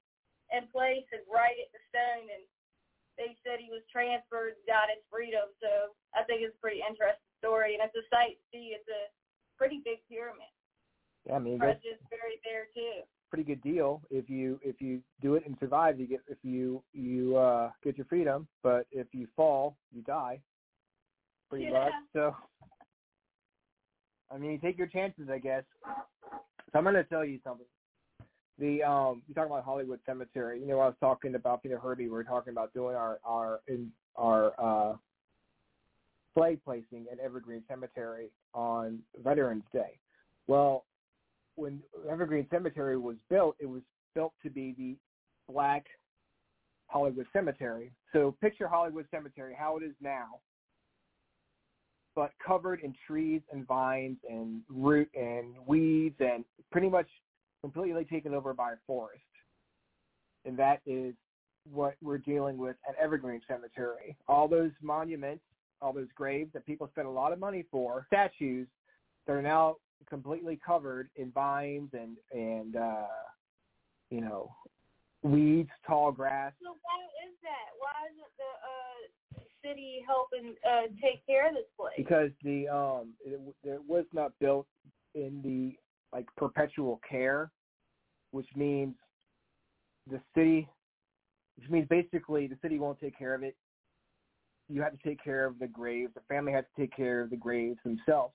in 0.52 0.68
place 0.72 1.06
and 1.12 1.22
right 1.28 1.58
at 1.60 1.72
the 1.74 1.82
stone 1.90 2.30
and 2.30 2.44
they 3.18 3.36
said 3.44 3.60
he 3.60 3.72
was 3.72 3.84
transferred, 3.92 4.56
got 4.68 4.92
his 4.92 5.04
freedom. 5.10 5.48
So 5.62 5.96
I 6.14 6.24
think 6.24 6.42
it's 6.44 6.56
a 6.56 6.62
pretty 6.62 6.84
interesting 6.84 7.32
story, 7.40 7.76
and 7.76 7.84
it's 7.84 7.96
a 7.96 8.04
sight 8.12 8.38
to 8.38 8.44
see. 8.52 8.76
It's 8.76 8.88
a 8.88 9.08
pretty 9.58 9.82
big 9.84 10.04
pyramid. 10.08 10.52
yeah, 11.26 11.36
I 11.36 11.40
mean, 11.40 11.60
just 11.60 12.04
buried 12.10 12.42
there 12.44 12.68
too. 12.76 13.04
pretty 13.30 13.44
good 13.44 13.62
deal 13.62 14.02
if 14.12 14.30
you 14.30 14.60
if 14.64 14.80
you 14.82 15.02
do 15.22 15.36
it 15.36 15.46
and 15.46 15.58
survive. 15.60 16.00
You 16.00 16.08
get 16.08 16.22
if 16.28 16.38
you 16.44 16.84
you 16.94 17.38
uh 17.38 17.72
get 17.84 17.98
your 17.98 18.06
freedom, 18.06 18.48
but 18.64 18.86
if 18.92 19.08
you 19.14 19.28
fall, 19.36 19.78
you 19.92 20.02
die. 20.04 20.40
Pretty 21.50 21.66
Yeah. 21.66 21.72
much. 21.72 21.94
So, 22.14 22.36
I 24.32 24.38
mean, 24.38 24.52
you 24.52 24.58
take 24.58 24.78
your 24.78 24.88
chances, 24.88 25.30
I 25.30 25.40
guess. 25.40 25.64
So 25.84 26.80
I'm 26.80 26.84
going 26.84 26.96
to 26.96 27.04
tell 27.04 27.24
you 27.24 27.40
something. 27.44 27.68
The 28.58 28.84
um, 28.84 29.22
you 29.28 29.36
talking 29.36 29.52
about 29.52 29.66
Hollywood 29.66 30.00
Cemetery. 30.06 30.62
You 30.62 30.68
know, 30.68 30.80
I 30.80 30.88
was 30.88 30.96
talking 31.00 31.36
about 31.36 31.62
Peter 31.62 31.78
Herbie. 31.78 32.06
We 32.06 32.12
were 32.12 32.24
talking 32.24 32.52
about 32.52 32.74
doing 32.74 32.96
our 32.96 33.20
our 33.26 33.60
in 33.68 33.92
our 34.16 34.54
uh, 34.60 34.96
flag 36.34 36.60
placing 36.64 37.06
at 37.12 37.20
Evergreen 37.20 37.64
Cemetery 37.68 38.30
on 38.54 39.00
Veterans 39.22 39.66
Day. 39.74 40.00
Well, 40.48 40.86
when 41.56 41.82
Evergreen 42.10 42.48
Cemetery 42.50 42.98
was 42.98 43.18
built, 43.30 43.58
it 43.60 43.66
was 43.66 43.82
built 44.14 44.34
to 44.44 44.50
be 44.50 44.74
the 44.78 44.96
black 45.52 45.86
Hollywood 46.88 47.28
Cemetery. 47.34 47.92
So 48.14 48.36
picture 48.42 48.68
Hollywood 48.68 49.08
Cemetery, 49.12 49.54
how 49.58 49.78
it 49.78 49.84
is 49.84 49.96
now, 50.02 50.40
but 52.16 52.32
covered 52.46 52.80
in 52.82 52.94
trees 53.06 53.42
and 53.52 53.68
vines 53.68 54.18
and 54.30 54.62
root 54.70 55.10
and 55.16 55.56
weeds 55.66 56.16
and 56.20 56.46
pretty 56.72 56.90
much 56.90 57.08
completely 57.62 58.06
taken 58.06 58.34
over 58.34 58.54
by 58.54 58.74
a 58.74 58.78
forest. 58.88 59.22
And 60.46 60.58
that 60.58 60.82
is 60.86 61.14
what 61.72 61.96
we're 62.02 62.20
dealing 62.20 62.58
with 62.58 62.76
at 62.88 62.96
Evergreen 63.02 63.42
Cemetery. 63.48 64.16
All 64.28 64.48
those 64.48 64.72
monuments, 64.82 65.44
all 65.82 65.92
those 65.92 66.08
graves 66.16 66.52
that 66.54 66.66
people 66.66 66.88
spent 66.92 67.08
a 67.08 67.12
lot 67.12 67.34
of 67.34 67.40
money 67.40 67.66
for, 67.72 68.06
statues, 68.08 68.68
they're 69.28 69.42
now 69.42 69.78
completely 70.08 70.60
covered 70.66 71.10
in 71.16 71.32
vines 71.32 71.90
and 71.94 72.18
and 72.32 72.76
uh 72.76 73.08
you 74.12 74.22
know 74.22 74.52
weeds, 75.24 75.74
tall 75.88 76.12
grass. 76.12 76.54
So 76.62 76.78
why 76.86 77.02
is 77.26 77.34
that? 77.42 77.74
Why 77.82 77.98
isn't 78.14 78.34
the 78.38 78.52
uh, 78.62 78.85
city 79.68 80.00
helping 80.06 80.54
uh, 80.68 80.88
take 81.02 81.26
care 81.26 81.50
of 81.50 81.56
this 81.56 81.66
place? 81.78 81.94
because 81.98 82.30
the 82.44 82.68
um 82.68 83.14
it, 83.26 83.40
it 83.64 83.82
was 83.88 84.06
not 84.14 84.32
built 84.40 84.68
in 85.14 85.42
the 85.44 85.76
like 86.16 86.26
perpetual 86.38 87.00
care, 87.08 87.52
which 88.32 88.48
means 88.56 88.96
the 90.10 90.20
city, 90.36 90.68
which 91.58 91.70
means 91.70 91.88
basically 91.90 92.48
the 92.48 92.58
city 92.62 92.80
won't 92.80 93.00
take 93.00 93.18
care 93.18 93.34
of 93.34 93.44
it. 93.44 93.56
You 94.70 94.82
have 94.82 94.94
to 94.94 95.08
take 95.08 95.24
care 95.24 95.46
of 95.46 95.60
the 95.60 95.68
graves. 95.68 96.14
The 96.16 96.22
family 96.28 96.52
has 96.54 96.66
to 96.76 96.82
take 96.82 96.96
care 96.96 97.22
of 97.22 97.30
the 97.30 97.38
graves 97.38 97.78
themselves. 97.84 98.34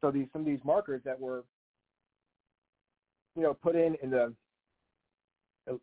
So 0.00 0.10
these 0.10 0.26
some 0.32 0.42
of 0.42 0.46
these 0.46 0.60
markers 0.64 1.02
that 1.04 1.18
were, 1.18 1.44
you 3.36 3.42
know, 3.42 3.54
put 3.54 3.76
in 3.76 3.96
in 4.02 4.10
the 4.10 4.34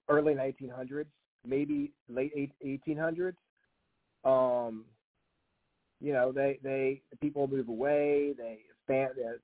early 0.10 0.34
1900s, 0.34 1.06
maybe 1.46 1.92
late 2.10 2.52
1800s. 2.66 3.34
Um, 4.26 4.86
you 6.02 6.14
know, 6.14 6.32
they 6.32 6.60
they 6.64 7.02
people 7.22 7.48
move 7.48 7.70
away. 7.70 8.34
They 8.38 8.60
expand. 8.70 9.12
Uh, 9.18 9.38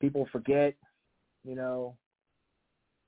people 0.00 0.26
forget. 0.32 0.74
You 1.44 1.54
know, 1.54 1.96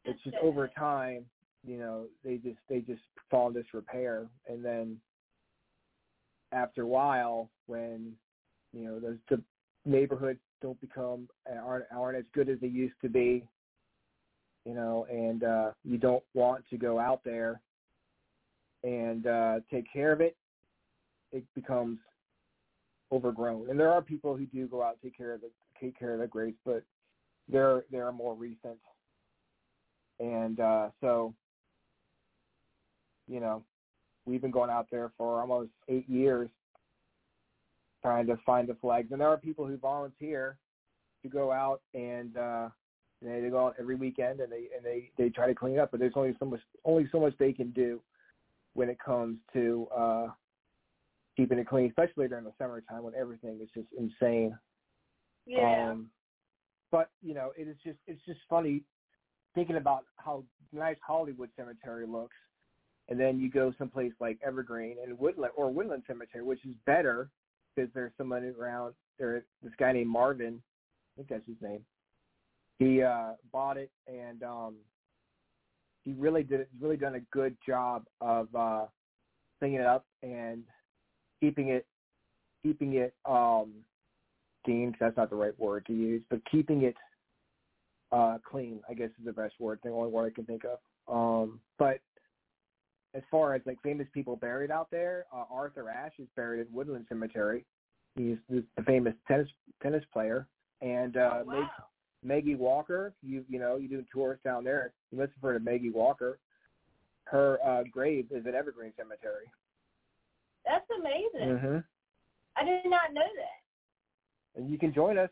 it's 0.04 0.22
just 0.22 0.36
over 0.42 0.68
time. 0.68 1.24
You 1.66 1.78
know, 1.78 2.04
they 2.24 2.36
just 2.36 2.58
they 2.68 2.80
just 2.80 3.02
fall 3.30 3.48
in 3.48 3.54
disrepair, 3.54 4.26
and 4.48 4.64
then 4.64 4.98
after 6.52 6.82
a 6.82 6.86
while, 6.86 7.50
when 7.66 8.12
you 8.72 8.84
know 8.84 8.98
those 8.98 9.16
the 9.28 9.40
neighborhoods 9.84 10.40
don't 10.60 10.80
become 10.80 11.28
aren't 11.64 11.84
aren't 11.94 12.18
as 12.18 12.24
good 12.34 12.48
as 12.48 12.58
they 12.60 12.68
used 12.68 13.00
to 13.02 13.08
be. 13.08 13.46
You 14.64 14.74
know, 14.74 15.06
and 15.10 15.42
uh, 15.42 15.70
you 15.84 15.98
don't 15.98 16.22
want 16.34 16.64
to 16.70 16.76
go 16.76 16.98
out 17.00 17.22
there 17.24 17.60
and 18.84 19.26
uh, 19.26 19.60
take 19.70 19.92
care 19.92 20.12
of 20.12 20.20
it, 20.20 20.36
it 21.32 21.44
becomes 21.54 21.98
overgrown. 23.10 23.70
And 23.70 23.78
there 23.78 23.90
are 23.90 24.02
people 24.02 24.36
who 24.36 24.46
do 24.46 24.66
go 24.66 24.82
out 24.82 24.96
and 25.02 25.02
take 25.02 25.16
care 25.16 25.32
of 25.32 25.40
the 25.40 25.50
take 25.80 25.98
care 25.98 26.14
of 26.14 26.20
the 26.20 26.26
graves, 26.26 26.56
but 26.64 26.82
they're 27.48 27.84
they're 27.90 28.12
more 28.12 28.34
recent. 28.34 28.78
And 30.20 30.60
uh, 30.60 30.88
so, 31.00 31.34
you 33.28 33.40
know, 33.40 33.64
we've 34.24 34.42
been 34.42 34.50
going 34.50 34.70
out 34.70 34.86
there 34.90 35.10
for 35.16 35.40
almost 35.40 35.70
eight 35.88 36.08
years 36.08 36.48
trying 38.02 38.26
to 38.26 38.36
find 38.44 38.68
the 38.68 38.76
flags. 38.80 39.12
And 39.12 39.20
there 39.20 39.28
are 39.28 39.36
people 39.36 39.66
who 39.66 39.76
volunteer 39.76 40.58
to 41.22 41.28
go 41.28 41.52
out 41.52 41.80
and 41.94 42.36
uh 42.36 42.68
they, 43.22 43.40
they 43.40 43.48
go 43.48 43.66
out 43.66 43.76
every 43.78 43.94
weekend 43.94 44.40
and 44.40 44.50
they 44.50 44.68
and 44.76 44.84
they 44.84 45.10
they 45.16 45.30
try 45.30 45.46
to 45.46 45.54
clean 45.54 45.78
up, 45.78 45.90
but 45.90 46.00
there's 46.00 46.12
only 46.16 46.34
so 46.38 46.46
much 46.46 46.60
only 46.84 47.08
so 47.12 47.20
much 47.20 47.34
they 47.38 47.52
can 47.52 47.70
do 47.70 48.00
when 48.74 48.88
it 48.88 48.98
comes 48.98 49.38
to 49.52 49.86
uh 49.96 50.26
keeping 51.36 51.58
it 51.58 51.66
clean, 51.66 51.86
especially 51.86 52.28
during 52.28 52.44
the 52.44 52.52
summertime 52.58 53.02
when 53.02 53.14
everything 53.14 53.58
is 53.62 53.68
just 53.74 53.88
insane. 53.96 54.56
Yeah. 55.46 55.90
Um, 55.90 56.08
but 56.90 57.10
you 57.22 57.34
know, 57.34 57.52
it 57.56 57.68
is 57.68 57.76
just 57.84 57.98
it's 58.06 58.24
just 58.26 58.40
funny 58.48 58.82
thinking 59.54 59.76
about 59.76 60.04
how 60.16 60.44
nice 60.72 60.96
Hollywood 61.06 61.50
Cemetery 61.56 62.06
looks, 62.06 62.36
and 63.08 63.18
then 63.18 63.38
you 63.38 63.50
go 63.50 63.72
someplace 63.78 64.12
like 64.20 64.38
Evergreen 64.44 64.96
and 65.04 65.18
Woodland 65.18 65.52
or 65.56 65.70
Woodland 65.70 66.04
Cemetery, 66.06 66.44
which 66.44 66.64
is 66.64 66.74
better 66.86 67.30
because 67.74 67.90
there's 67.94 68.12
somebody 68.16 68.48
around. 68.48 68.94
There, 69.18 69.44
this 69.62 69.72
guy 69.78 69.92
named 69.92 70.10
Marvin, 70.10 70.62
I 70.62 71.10
think 71.16 71.28
that's 71.28 71.46
his 71.46 71.60
name. 71.60 71.84
He 72.78 73.02
uh, 73.02 73.32
bought 73.52 73.76
it 73.76 73.90
and 74.08 74.42
um, 74.42 74.76
he 76.02 76.12
really 76.14 76.42
did 76.42 76.66
really 76.80 76.96
done 76.96 77.14
a 77.14 77.20
good 77.30 77.56
job 77.66 78.04
of 78.20 78.48
uh, 78.54 78.86
cleaning 79.58 79.80
it 79.80 79.86
up 79.86 80.04
and 80.22 80.64
keeping 81.42 81.68
it 81.68 81.84
keeping 82.62 82.94
it 82.94 83.12
um, 83.26 83.72
clean. 84.64 84.92
'cause 84.92 84.98
that's 85.00 85.16
not 85.16 85.30
the 85.30 85.36
right 85.36 85.58
word 85.58 85.84
to 85.86 85.92
use, 85.92 86.22
but 86.30 86.40
keeping 86.50 86.82
it 86.82 86.96
uh, 88.12 88.38
clean. 88.48 88.80
I 88.88 88.94
guess 88.94 89.10
is 89.18 89.24
the 89.24 89.32
best 89.32 89.54
word. 89.58 89.80
The 89.82 89.90
only 89.90 90.10
word 90.10 90.26
I 90.26 90.34
can 90.34 90.44
think 90.44 90.62
of. 90.64 90.78
Um, 91.12 91.60
but 91.78 91.98
as 93.14 93.22
far 93.30 93.54
as 93.54 93.62
like 93.66 93.78
famous 93.82 94.06
people 94.14 94.36
buried 94.36 94.70
out 94.70 94.88
there, 94.90 95.26
uh, 95.34 95.44
Arthur 95.50 95.90
Ashe 95.90 96.20
is 96.20 96.28
buried 96.36 96.60
at 96.60 96.70
Woodland 96.70 97.06
Cemetery. 97.08 97.64
He's 98.14 98.36
the 98.48 98.64
the 98.76 98.82
famous 98.84 99.14
tennis 99.26 99.48
tennis 99.82 100.04
player, 100.12 100.46
and 100.80 101.16
uh, 101.16 101.40
oh, 101.40 101.44
wow. 101.44 101.52
Meg, 101.60 101.64
Maggie 102.22 102.54
Walker. 102.54 103.12
You 103.22 103.44
you 103.48 103.58
know 103.58 103.76
you 103.76 103.88
do 103.88 104.04
tours 104.12 104.38
down 104.44 104.62
there. 104.62 104.92
You 105.10 105.18
must 105.18 105.32
have 105.32 105.42
heard 105.42 105.56
of 105.56 105.64
Maggie 105.64 105.90
Walker. 105.90 106.38
Her 107.24 107.58
uh, 107.64 107.82
grave 107.90 108.26
is 108.30 108.46
at 108.46 108.54
Evergreen 108.54 108.92
Cemetery. 108.96 109.46
That's 110.64 110.86
amazing. 110.98 111.56
Mm-hmm. 111.58 111.78
I 112.56 112.64
did 112.64 112.86
not 112.90 113.12
know 113.12 113.26
that. 113.26 113.58
And 114.60 114.70
you 114.70 114.78
can 114.78 114.92
join 114.92 115.18
us 115.18 115.30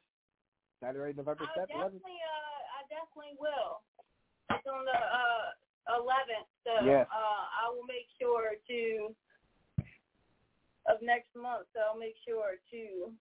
Saturday, 0.82 1.12
November 1.16 1.44
I 1.44 1.55
seventh. 1.55 1.69
definitely, 1.69 2.19
uh, 2.24 2.61
I 2.77 2.81
definitely 2.89 3.36
will. 3.39 3.85
It's 4.51 4.66
on 4.66 4.85
the 4.85 4.97
uh, 4.97 6.01
11th, 6.01 6.48
so 6.65 6.73
Yes. 6.85 7.07
uh, 7.12 7.44
I 7.62 7.70
will 7.70 7.85
make 7.86 8.09
sure 8.19 8.57
to 8.69 9.15
of 10.89 10.97
next 11.02 11.28
month. 11.36 11.66
So 11.74 11.81
I'll 11.86 11.98
make 11.98 12.16
sure 12.27 12.57
to 12.73 13.12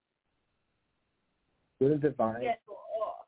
Good 1.79 1.91
and 1.91 2.01
divine. 2.01 2.35
schedule 2.39 2.79
off. 3.03 3.18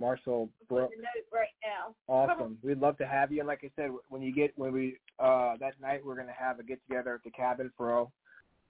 Marshall 0.00 0.50
Brooks. 0.68 0.94
right 1.32 1.48
now. 1.64 1.94
Awesome. 2.12 2.58
We'd 2.62 2.78
love 2.78 2.98
to 2.98 3.06
have 3.06 3.32
you. 3.32 3.40
And 3.40 3.48
like 3.48 3.60
I 3.64 3.70
said, 3.76 3.90
when 4.08 4.22
you 4.22 4.32
get 4.32 4.52
when 4.56 4.72
we 4.72 4.98
uh 5.18 5.54
that 5.60 5.80
night 5.80 6.04
we're 6.04 6.16
gonna 6.16 6.34
have 6.38 6.58
a 6.58 6.62
get 6.62 6.80
together 6.88 7.14
at 7.14 7.24
the 7.24 7.30
cabin 7.30 7.70
for 7.76 8.08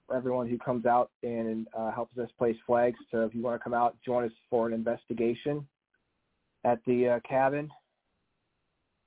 for 0.07 0.17
everyone 0.17 0.49
who 0.49 0.59
comes 0.59 0.87
out 0.87 1.11
and 1.23 1.67
uh 1.77 1.91
helps 1.91 2.17
us 2.19 2.29
place 2.39 2.57
flags. 2.67 2.99
So 3.11 3.25
if 3.25 3.35
you 3.35 3.43
want 3.43 3.61
to 3.61 3.65
come 3.65 3.75
out, 3.75 3.97
join 4.05 4.25
us 4.25 4.33
for 4.51 4.67
an 4.67 4.73
investigation 4.73 5.67
at 6.65 6.79
the 6.87 7.09
uh, 7.09 7.21
cabin. 7.29 7.71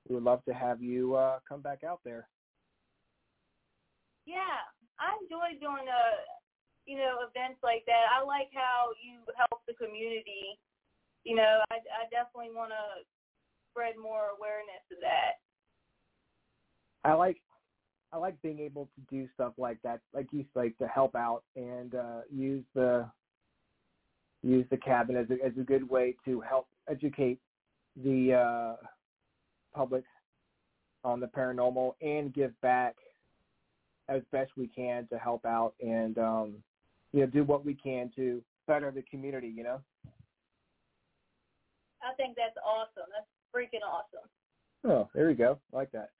We 0.08 0.14
would 0.16 0.24
love 0.24 0.44
to 0.44 0.52
have 0.52 0.82
you 0.82 1.14
uh 1.14 1.38
come 1.48 1.62
back 1.62 1.84
out 1.84 2.00
there. 2.04 2.28
Yeah, 4.26 4.60
I 4.98 5.16
enjoy 5.22 5.58
doing 5.58 5.88
uh 5.88 6.20
you 6.84 6.98
know 6.98 7.24
events 7.24 7.60
like 7.62 7.84
that. 7.86 8.12
I 8.12 8.24
like 8.24 8.50
how 8.52 8.92
you 9.02 9.20
help 9.36 9.62
the 9.66 9.74
community. 9.74 10.58
You 11.24 11.36
know, 11.36 11.60
I 11.70 11.76
I 11.76 12.04
definitely 12.10 12.54
want 12.54 12.70
to 12.70 13.04
spread 13.70 13.94
more 14.00 14.28
awareness 14.36 14.82
of 14.90 14.98
that. 15.00 15.40
I 17.04 17.14
like 17.14 17.38
I 18.12 18.16
like 18.16 18.40
being 18.42 18.58
able 18.60 18.86
to 18.86 19.00
do 19.14 19.28
stuff 19.34 19.52
like 19.56 19.80
that, 19.82 20.00
like 20.12 20.26
you 20.32 20.44
like 20.54 20.76
to 20.78 20.88
help 20.88 21.14
out 21.14 21.42
and 21.56 21.94
uh, 21.94 22.20
use 22.30 22.64
the 22.74 23.08
use 24.42 24.66
the 24.70 24.76
cabin 24.76 25.16
as 25.16 25.26
a, 25.30 25.44
as 25.44 25.52
a 25.60 25.62
good 25.62 25.88
way 25.88 26.16
to 26.24 26.40
help 26.40 26.66
educate 26.88 27.38
the 28.02 28.34
uh, 28.34 28.86
public 29.74 30.04
on 31.04 31.20
the 31.20 31.26
paranormal 31.26 31.92
and 32.02 32.34
give 32.34 32.58
back 32.60 32.96
as 34.08 34.22
best 34.32 34.50
we 34.56 34.66
can 34.66 35.06
to 35.08 35.18
help 35.18 35.44
out 35.44 35.74
and 35.80 36.18
um, 36.18 36.54
you 37.12 37.20
know 37.20 37.26
do 37.26 37.44
what 37.44 37.64
we 37.64 37.74
can 37.74 38.10
to 38.16 38.42
better 38.66 38.90
the 38.90 39.02
community. 39.02 39.52
You 39.54 39.62
know. 39.62 39.80
I 42.02 42.14
think 42.16 42.36
that's 42.36 42.56
awesome. 42.64 43.08
That's 43.12 43.28
freaking 43.54 43.84
awesome. 43.86 44.28
Oh, 44.84 45.08
there 45.14 45.28
we 45.28 45.34
go. 45.34 45.58
I 45.72 45.76
like 45.76 45.92
that. 45.92 46.10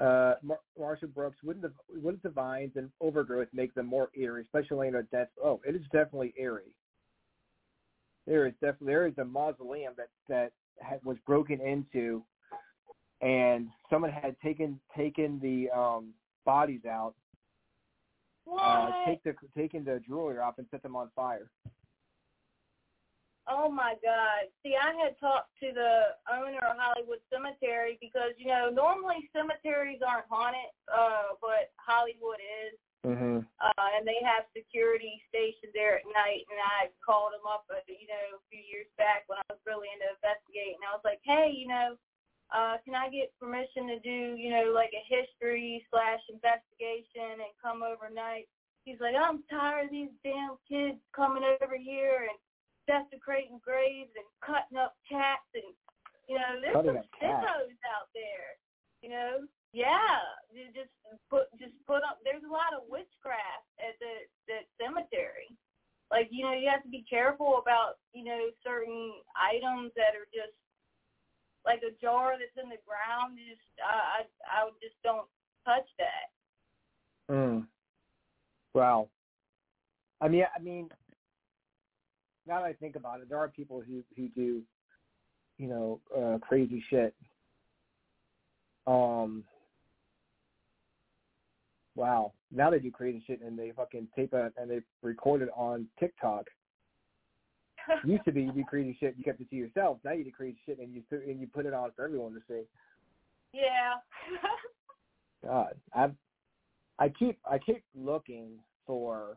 Uh, 0.00 0.34
Mar- 0.42 0.60
Marshall 0.78 1.08
Brooks, 1.08 1.36
wouldn't 1.44 1.62
the 1.62 1.72
wouldn't 2.00 2.22
the 2.22 2.28
vines 2.30 2.72
and 2.74 2.90
overgrowth 3.00 3.48
make 3.52 3.72
them 3.74 3.86
more 3.86 4.08
eerie, 4.16 4.42
especially 4.42 4.88
in 4.88 4.96
a 4.96 5.02
dense? 5.04 5.30
Oh, 5.42 5.60
it 5.66 5.76
is 5.76 5.82
definitely 5.92 6.34
eerie. 6.36 6.74
There 8.26 8.46
is 8.46 8.54
definitely 8.54 8.86
there 8.88 9.06
is 9.06 9.18
a 9.18 9.24
mausoleum 9.24 9.94
that 9.96 10.08
that 10.28 10.52
had, 10.80 11.04
was 11.04 11.16
broken 11.26 11.60
into, 11.60 12.24
and 13.20 13.68
someone 13.88 14.10
had 14.10 14.34
taken 14.40 14.80
taken 14.96 15.38
the 15.40 15.70
um, 15.70 16.12
bodies 16.44 16.84
out, 16.84 17.14
What? 18.44 18.60
uh, 18.60 18.90
take 19.06 19.22
the 19.22 19.34
taken 19.56 19.84
the 19.84 20.00
jewelry 20.06 20.38
off 20.38 20.58
and 20.58 20.66
set 20.70 20.82
them 20.82 20.96
on 20.96 21.10
fire. 21.14 21.48
Oh 23.44 23.68
my 23.68 23.92
God. 24.00 24.48
See, 24.64 24.72
I 24.72 24.96
had 24.96 25.20
talked 25.20 25.52
to 25.60 25.68
the 25.68 26.16
owner 26.32 26.64
of 26.64 26.80
Hollywood 26.80 27.20
Cemetery 27.28 28.00
because, 28.00 28.32
you 28.40 28.48
know, 28.48 28.72
normally 28.72 29.28
cemeteries 29.36 30.00
aren't 30.00 30.28
haunted, 30.32 30.72
uh, 30.88 31.36
but 31.40 31.72
Hollywood 31.76 32.40
is. 32.40 32.80
Mm-hmm. 33.04 33.44
Uh, 33.60 33.88
and 34.00 34.08
they 34.08 34.16
have 34.24 34.48
security 34.56 35.20
stationed 35.28 35.76
there 35.76 36.00
at 36.00 36.08
night. 36.08 36.48
And 36.48 36.56
I 36.56 36.88
called 37.04 37.36
them 37.36 37.44
up, 37.44 37.68
uh, 37.68 37.84
you 37.84 38.08
know, 38.08 38.40
a 38.40 38.44
few 38.48 38.64
years 38.64 38.88
back 38.96 39.28
when 39.28 39.36
I 39.44 39.52
was 39.52 39.60
really 39.68 39.92
into 39.92 40.08
investigating. 40.08 40.80
I 40.80 40.96
was 40.96 41.04
like, 41.04 41.20
hey, 41.20 41.52
you 41.52 41.68
know, 41.68 42.00
uh, 42.48 42.80
can 42.80 42.96
I 42.96 43.12
get 43.12 43.36
permission 43.36 43.92
to 43.92 44.00
do, 44.00 44.40
you 44.40 44.48
know, 44.48 44.72
like 44.72 44.96
a 44.96 45.04
history 45.04 45.84
slash 45.92 46.24
investigation 46.32 47.44
and 47.44 47.52
come 47.60 47.84
overnight? 47.84 48.48
He's 48.88 49.00
like, 49.04 49.16
I'm 49.16 49.44
tired 49.52 49.86
of 49.86 49.90
these 49.92 50.12
damn 50.24 50.56
kids 50.64 50.96
coming 51.12 51.44
over 51.44 51.76
here 51.76 52.24
and 52.28 52.40
desecrating 52.86 53.60
graves 53.64 54.12
and 54.16 54.28
cutting 54.44 54.76
up 54.76 54.96
cats 55.08 55.48
and 55.54 55.72
you 56.28 56.36
know 56.36 56.60
there's 56.60 56.76
Cutting 56.76 57.00
some 57.00 57.08
sickos 57.20 57.76
out 57.88 58.08
there 58.12 58.56
you 59.00 59.08
know 59.08 59.44
yeah 59.72 60.20
you 60.52 60.68
just 60.72 60.92
put 61.28 61.48
just 61.60 61.76
put 61.88 62.04
up 62.04 62.20
there's 62.24 62.44
a 62.44 62.52
lot 62.52 62.72
of 62.76 62.88
witchcraft 62.88 63.68
at 63.80 63.96
the 64.00 64.28
the 64.48 64.58
cemetery 64.76 65.52
like 66.12 66.28
you 66.32 66.44
know 66.44 66.52
you 66.52 66.68
have 66.68 66.84
to 66.84 66.92
be 66.92 67.04
careful 67.08 67.60
about 67.60 68.00
you 68.12 68.24
know 68.24 68.52
certain 68.60 69.16
items 69.36 69.92
that 69.96 70.16
are 70.16 70.28
just 70.32 70.56
like 71.64 71.80
a 71.80 71.92
jar 72.00 72.36
that's 72.36 72.56
in 72.60 72.68
the 72.68 72.80
ground 72.84 73.40
just 73.40 73.64
i 73.80 74.24
i, 74.24 74.64
I 74.64 74.72
just 74.80 74.96
don't 75.00 75.28
touch 75.64 75.88
that 75.96 76.34
Mm. 77.30 77.66
Wow. 78.74 79.08
I 80.20 80.28
mean, 80.28 80.44
I 80.56 80.60
mean, 80.60 80.88
now 82.46 82.60
that 82.60 82.66
I 82.66 82.72
think 82.74 82.96
about 82.96 83.20
it, 83.20 83.28
there 83.28 83.38
are 83.38 83.48
people 83.48 83.82
who 83.86 84.02
who 84.16 84.28
do, 84.28 84.62
you 85.58 85.68
know, 85.68 86.00
uh, 86.16 86.38
crazy 86.38 86.82
shit. 86.90 87.14
Um. 88.86 89.44
Wow. 91.96 92.32
Now 92.50 92.70
they 92.70 92.80
do 92.80 92.90
crazy 92.90 93.22
shit 93.26 93.40
and 93.40 93.58
they 93.58 93.72
fucking 93.76 94.08
tape 94.16 94.34
it 94.34 94.52
and 94.56 94.70
they 94.70 94.80
record 95.02 95.42
it 95.42 95.48
on 95.54 95.86
TikTok. 95.98 96.46
Used 98.04 98.24
to 98.24 98.32
be 98.32 98.42
you 98.42 98.52
do 98.52 98.64
crazy 98.64 98.96
shit, 98.98 99.14
you 99.16 99.24
kept 99.24 99.40
it 99.40 99.50
to 99.50 99.56
yourself. 99.56 99.98
Now 100.04 100.12
you 100.12 100.24
do 100.24 100.32
crazy 100.32 100.58
shit 100.66 100.78
and 100.78 100.92
you 100.92 101.02
and 101.12 101.40
you 101.40 101.46
put 101.46 101.66
it 101.66 101.74
on 101.74 101.90
for 101.94 102.04
everyone 102.04 102.32
to 102.32 102.40
see. 102.48 102.62
yeah 103.52 103.94
God, 105.44 105.74
I 105.94 106.10
I 106.98 107.08
keep 107.10 107.38
I 107.48 107.58
keep 107.58 107.84
looking 107.94 108.58
for 108.86 109.36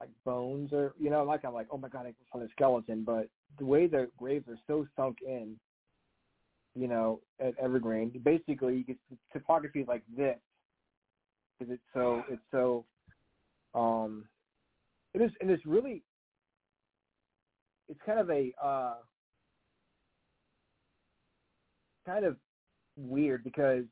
like 0.00 0.10
bones 0.24 0.72
or 0.72 0.94
you 0.98 1.10
know 1.10 1.22
like 1.24 1.44
I'm 1.44 1.54
like 1.54 1.68
oh 1.70 1.78
my 1.78 1.88
god 1.88 2.00
I 2.00 2.04
can 2.04 2.14
find 2.32 2.44
a 2.44 2.48
skeleton, 2.52 3.04
but 3.04 3.28
the 3.58 3.64
way 3.64 3.86
the 3.86 4.08
graves 4.16 4.48
are 4.48 4.58
so 4.66 4.86
sunk 4.96 5.18
in, 5.26 5.56
you 6.74 6.88
know, 6.88 7.20
at 7.40 7.58
Evergreen, 7.58 8.10
basically 8.24 8.76
you 8.76 8.84
get 8.84 8.96
topography 9.32 9.84
like 9.86 10.02
this, 10.16 10.38
because 11.58 11.74
it's 11.74 11.82
so 11.92 12.22
it's 12.30 12.42
so 12.50 12.84
um 13.74 14.24
it 15.14 15.20
is 15.20 15.30
and 15.40 15.50
it's 15.50 15.66
really 15.66 16.02
it's 17.88 18.00
kind 18.06 18.20
of 18.20 18.30
a 18.30 18.52
uh 18.62 18.94
kind 22.06 22.24
of 22.24 22.36
weird 22.96 23.44
because 23.44 23.84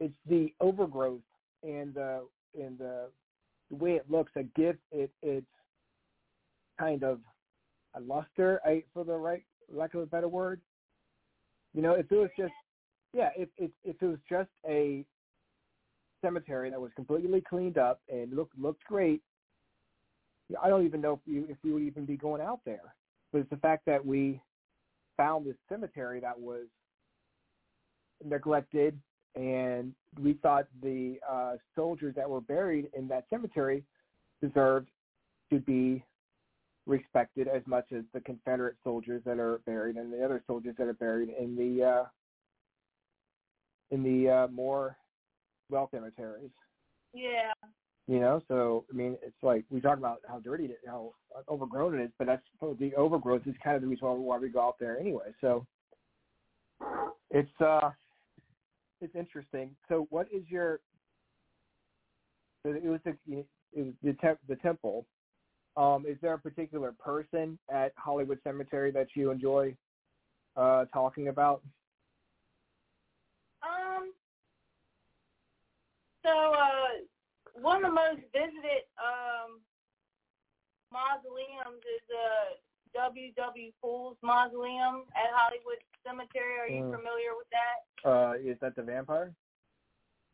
it's 0.00 0.14
the 0.28 0.52
overgrowth 0.60 1.20
and 1.62 1.94
the 1.94 2.22
and 2.58 2.78
the 2.78 3.08
the 3.70 3.76
way 3.76 3.92
it 3.92 4.10
looks 4.10 4.32
that 4.34 4.54
gives 4.54 4.78
it 4.92 5.10
its 5.22 5.46
kind 6.78 7.02
of 7.02 7.20
a 7.94 8.00
luster 8.00 8.60
I, 8.64 8.82
for 8.92 9.04
the 9.04 9.16
right 9.16 9.44
lack 9.72 9.94
of 9.94 10.02
a 10.02 10.06
better 10.06 10.28
word. 10.28 10.60
You 11.74 11.82
know, 11.82 11.92
if 11.92 12.10
it 12.10 12.16
was 12.16 12.30
just 12.38 12.52
yeah, 13.12 13.30
if 13.36 13.48
if 13.56 13.70
if 13.84 13.96
it 14.00 14.06
was 14.06 14.18
just 14.28 14.50
a 14.68 15.04
cemetery 16.22 16.70
that 16.70 16.80
was 16.80 16.90
completely 16.96 17.42
cleaned 17.48 17.78
up 17.78 18.00
and 18.08 18.32
looked 18.32 18.58
looked 18.58 18.84
great, 18.84 19.22
I 20.62 20.68
don't 20.68 20.84
even 20.84 21.00
know 21.00 21.14
if 21.14 21.20
you 21.24 21.46
if 21.48 21.56
we 21.64 21.72
would 21.72 21.82
even 21.82 22.04
be 22.04 22.16
going 22.16 22.42
out 22.42 22.60
there. 22.64 22.94
But 23.32 23.40
it's 23.40 23.50
the 23.50 23.56
fact 23.56 23.84
that 23.86 24.04
we 24.04 24.40
found 25.16 25.46
this 25.46 25.56
cemetery 25.68 26.20
that 26.20 26.38
was 26.38 26.66
neglected 28.24 28.98
and 29.36 29.92
we 30.20 30.32
thought 30.34 30.66
the 30.82 31.18
uh, 31.28 31.52
soldiers 31.74 32.14
that 32.16 32.28
were 32.28 32.40
buried 32.40 32.88
in 32.96 33.06
that 33.08 33.26
cemetery 33.30 33.84
deserved 34.42 34.88
to 35.50 35.60
be 35.60 36.02
respected 36.86 37.48
as 37.48 37.62
much 37.66 37.86
as 37.96 38.02
the 38.14 38.20
Confederate 38.20 38.76
soldiers 38.82 39.22
that 39.26 39.38
are 39.38 39.60
buried 39.66 39.96
and 39.96 40.12
the 40.12 40.24
other 40.24 40.42
soldiers 40.46 40.74
that 40.78 40.86
are 40.86 40.94
buried 40.94 41.28
in 41.38 41.54
the 41.56 41.84
uh, 41.84 42.04
in 43.90 44.02
the 44.02 44.30
uh, 44.30 44.48
more 44.48 44.96
well 45.70 45.88
cemeteries. 45.92 46.50
Yeah. 47.12 47.52
You 48.08 48.20
know, 48.20 48.40
so 48.46 48.84
I 48.90 48.96
mean, 48.96 49.16
it's 49.22 49.42
like 49.42 49.64
we 49.68 49.80
talk 49.80 49.98
about 49.98 50.20
how 50.28 50.38
dirty 50.38 50.66
it, 50.66 50.78
how 50.86 51.12
overgrown 51.48 51.98
it 51.98 52.04
is, 52.04 52.10
but 52.18 52.26
that's 52.28 52.42
the 52.78 52.94
overgrowth 52.94 53.42
is 53.46 53.54
kind 53.62 53.76
of 53.76 53.82
the 53.82 53.88
reason 53.88 54.06
why 54.06 54.38
we 54.38 54.48
go 54.48 54.62
out 54.62 54.76
there 54.78 54.98
anyway. 54.98 55.34
So 55.40 55.66
it's 57.30 57.50
uh 57.60 57.90
it's 59.00 59.14
interesting. 59.14 59.76
So, 59.88 60.06
what 60.10 60.26
is 60.32 60.42
your? 60.48 60.80
It 62.64 62.84
was 62.84 63.00
the 63.04 63.16
it 63.28 63.46
was 63.74 63.94
the, 64.02 64.12
te- 64.14 64.40
the 64.48 64.56
temple. 64.56 65.06
Um, 65.76 66.06
is 66.08 66.16
there 66.22 66.32
a 66.32 66.38
particular 66.38 66.92
person 66.92 67.58
at 67.72 67.92
Hollywood 67.96 68.38
Cemetery 68.42 68.90
that 68.92 69.08
you 69.14 69.30
enjoy 69.30 69.76
uh, 70.56 70.86
talking 70.86 71.28
about? 71.28 71.62
Um. 73.62 74.12
So, 76.24 76.30
uh, 76.30 77.60
one 77.60 77.84
of 77.84 77.90
the 77.90 77.94
most 77.94 78.20
visited 78.32 78.88
um, 78.98 79.60
mausoleums 80.92 81.82
is 81.82 82.06
uh, 82.10 82.65
W. 82.96 83.32
W. 83.36 83.68
Pool's 83.84 84.16
Mausoleum 84.24 85.04
at 85.12 85.28
Hollywood 85.36 85.80
Cemetery. 86.00 86.56
Are 86.58 86.68
you 86.68 86.82
Mm. 86.88 86.96
familiar 86.96 87.36
with 87.36 87.48
that? 87.52 87.78
Uh, 88.08 88.32
is 88.40 88.58
that 88.60 88.74
the 88.74 88.82
vampire? 88.82 89.34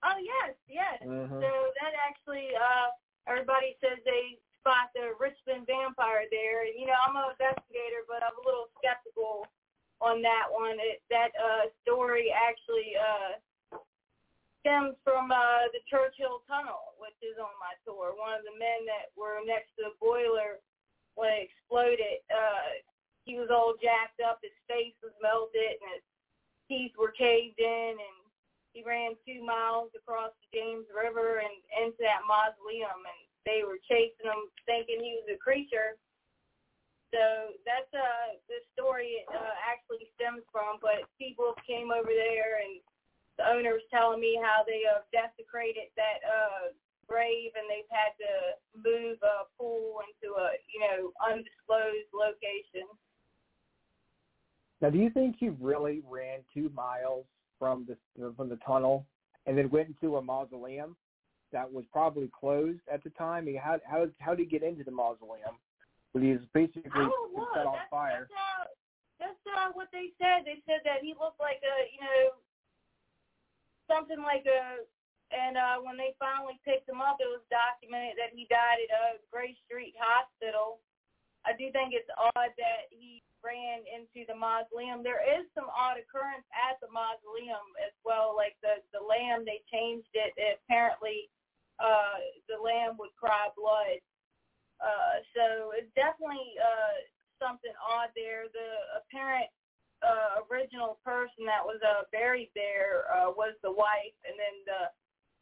Oh 0.02 0.18
yes, 0.18 0.55
yes. 0.66 1.02
Mhm. 1.02 1.40
So 1.43 1.72
that 1.80 1.94
actually, 1.94 2.55
uh, 2.55 2.90
everybody 3.26 3.76
says 3.80 3.98
they 4.05 4.39
spot 4.59 4.90
the 4.94 5.14
Richmond 5.18 5.66
vampire 5.66 6.26
there. 6.30 6.64
You 6.66 6.86
know, 6.86 6.94
I'm 7.06 7.16
an 7.16 7.30
investigator, 7.30 8.05
but 8.06 8.22
I'm 8.22 8.36
a 8.39 8.47
little 8.47 8.68
skeptical 8.78 9.47
on 10.01 10.22
that 10.22 10.51
one. 10.51 10.78
It, 10.80 11.02
that 11.10 11.30
uh, 11.39 11.70
story 11.82 12.32
actually 12.32 12.97
uh, 12.97 13.78
stems 14.60 14.97
from 15.02 15.30
uh, 15.30 15.68
the 15.72 15.80
Church 15.90 16.14
Hill 16.16 16.43
Tunnel, 16.47 16.94
which 16.98 17.18
is 17.22 17.39
on 17.39 17.51
my 17.59 17.74
tour. 17.86 18.14
One 18.14 18.34
of 18.34 18.44
the 18.44 18.55
men 18.59 18.86
that 18.86 19.10
were 19.16 19.40
next 19.44 19.74
to 19.76 19.90
the 19.90 19.94
boiler 19.98 20.59
when 21.14 21.30
it 21.32 21.48
exploded, 21.48 22.24
uh, 22.32 22.80
he 23.24 23.39
was 23.39 23.52
all 23.52 23.74
jacked 23.78 24.20
up. 24.24 24.40
His 24.43 24.55
face 24.66 24.97
was 25.02 25.14
melted, 25.22 25.78
and 25.78 26.01
his 26.01 26.06
teeth 26.66 26.94
were 26.98 27.14
caved 27.14 27.60
in, 27.60 27.94
and 27.98 28.18
he 28.72 28.82
ran 28.82 29.14
two 29.22 29.44
miles 29.44 29.93
across 29.93 30.32
the 30.40 30.48
James 30.56 30.89
River 30.90 31.44
and 31.44 31.56
into 31.76 32.01
that 32.01 32.24
mausoleum, 32.24 33.05
and 33.05 33.20
they 33.44 33.62
were 33.66 33.78
chasing 33.84 34.26
him, 34.26 34.48
thinking 34.64 35.02
he 35.02 35.20
was 35.20 35.28
a 35.28 35.39
creature. 35.39 36.01
So 37.12 37.52
that's 37.68 37.93
uh 37.93 38.40
the 38.48 38.64
story 38.72 39.20
uh, 39.28 39.55
actually 39.60 40.09
stems 40.16 40.48
from. 40.48 40.80
But 40.80 41.05
people 41.20 41.52
came 41.68 41.93
over 41.93 42.09
there, 42.09 42.64
and 42.64 42.80
the 43.36 43.44
owners 43.52 43.84
telling 43.93 44.20
me 44.20 44.40
how 44.40 44.64
they 44.64 44.89
uh, 44.89 45.05
desecrated 45.12 45.93
that 46.01 46.24
uh 46.24 46.72
grave, 47.12 47.52
and 47.52 47.68
they've 47.68 47.93
had 47.93 48.16
to 48.16 48.32
move 48.80 49.18
a 49.20 49.44
pool 49.60 50.01
into 50.09 50.32
a 50.40 50.56
you 50.72 50.80
know 50.80 51.12
undisclosed 51.20 52.09
location. 52.16 52.89
Now, 54.80 54.89
do 54.90 54.98
you 54.98 55.10
think 55.10 55.36
he 55.39 55.51
really 55.51 56.02
ran 56.09 56.40
two 56.52 56.72
miles 56.74 57.26
from 57.59 57.86
the 57.86 58.32
from 58.36 58.48
the 58.48 58.59
tunnel 58.66 59.05
and 59.47 59.56
then 59.59 59.68
went 59.68 59.89
into 59.89 60.16
a 60.16 60.22
mausoleum 60.22 60.97
that 61.52 61.70
was 61.70 61.84
probably 61.93 62.30
closed 62.32 62.80
at 62.90 63.05
the 63.05 63.10
time? 63.10 63.44
I 63.44 63.47
mean, 63.47 63.60
how 63.62 63.78
how 63.84 64.09
how 64.18 64.34
did 64.34 64.48
he 64.48 64.59
get 64.59 64.62
into 64.62 64.84
the 64.84 64.90
mausoleum? 64.90 65.60
When 66.12 66.24
he 66.24 66.32
was 66.32 66.44
basically 66.52 66.90
don't 66.93 67.48
set 67.55 67.64
on 67.64 67.72
That's, 67.72 67.89
fire. 67.89 68.28
that's 68.28 68.36
how 68.36 68.68
that's 69.20 69.43
uh, 69.48 69.72
what 69.72 69.89
they 69.93 70.12
said. 70.20 70.44
They 70.44 70.60
said 70.68 70.84
that 70.84 71.01
he 71.01 71.14
looked 71.16 71.40
like 71.40 71.62
a 71.64 71.76
you 71.93 72.01
know 72.01 72.36
something 73.89 74.20
like 74.20 74.44
a. 74.48 74.84
And 75.32 75.56
uh, 75.56 75.80
when 75.80 75.96
they 75.96 76.12
finally 76.20 76.60
picked 76.60 76.84
him 76.88 77.00
up, 77.00 77.16
it 77.16 77.28
was 77.28 77.40
documented 77.48 78.20
that 78.20 78.36
he 78.36 78.44
died 78.52 78.84
at 78.84 78.92
a 78.92 79.04
Grace 79.32 79.56
Street 79.64 79.96
Hospital. 79.96 80.84
I 81.48 81.56
do 81.56 81.72
think 81.72 81.96
it's 81.96 82.09
odd 82.20 82.52
that 82.54 82.92
he 82.92 83.24
ran 83.42 83.82
into 83.88 84.22
the 84.28 84.36
mausoleum. 84.36 85.02
There 85.02 85.24
is 85.24 85.48
some 85.56 85.66
odd 85.72 85.98
occurrence 85.98 86.46
at 86.54 86.78
the 86.78 86.92
mausoleum 86.92 87.64
as 87.82 87.96
well. 88.06 88.36
Like 88.36 88.54
the 88.62 88.84
the 88.94 89.02
lamb, 89.02 89.42
they 89.42 89.64
changed 89.72 90.12
it. 90.14 90.36
it 90.38 90.62
apparently, 90.62 91.26
uh, 91.82 92.22
the 92.46 92.60
lamb 92.60 92.94
would 93.00 93.16
cry 93.18 93.50
blood. 93.59 93.98
Uh, 94.78 95.24
so 95.34 95.72
it's 95.74 95.90
definitely 95.98 96.54
uh, 96.60 96.94
something 97.42 97.74
odd 97.82 98.14
there. 98.14 98.46
The 98.52 99.02
apparent 99.02 99.50
uh, 100.02 100.46
original 100.46 100.98
person 101.02 101.46
that 101.46 101.62
was 101.62 101.78
uh, 101.82 102.06
buried 102.10 102.50
there 102.54 103.10
uh, 103.10 103.30
was 103.34 103.54
the 103.62 103.70
wife, 103.70 104.14
and 104.26 104.38
then 104.38 104.56
the 104.66 104.82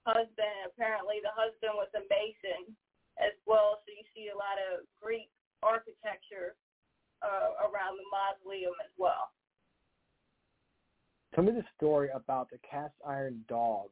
husband. 0.07 0.69
Apparently, 0.69 1.21
the 1.23 1.35
husband 1.35 1.77
was 1.77 1.89
a 1.97 2.05
mason 2.09 2.75
as 3.19 3.37
well. 3.47 3.83
So 3.85 3.93
you 3.93 4.05
see 4.15 4.33
a 4.33 4.37
lot 4.37 4.57
of 4.57 4.87
Greek 5.03 5.29
architecture 5.63 6.57
uh, 7.23 7.69
around 7.69 8.01
the 8.01 8.07
mausoleum 8.09 8.75
as 8.81 8.93
well. 8.97 9.33
Tell 11.35 11.45
me 11.45 11.53
the 11.53 11.65
story 11.77 12.09
about 12.15 12.51
the 12.51 12.59
cast 12.69 12.95
iron 13.07 13.45
dog 13.49 13.89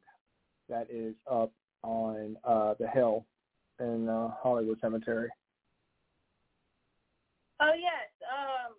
that 0.69 0.89
is 0.91 1.15
up 1.31 1.53
on 1.83 2.37
uh, 2.45 2.75
the 2.81 2.89
hill 2.89 3.25
in 3.79 4.09
uh, 4.09 4.31
Hollywood 4.43 4.79
Cemetery. 4.81 5.29
Oh 7.61 7.75
yes, 7.75 8.11
um, 8.27 8.75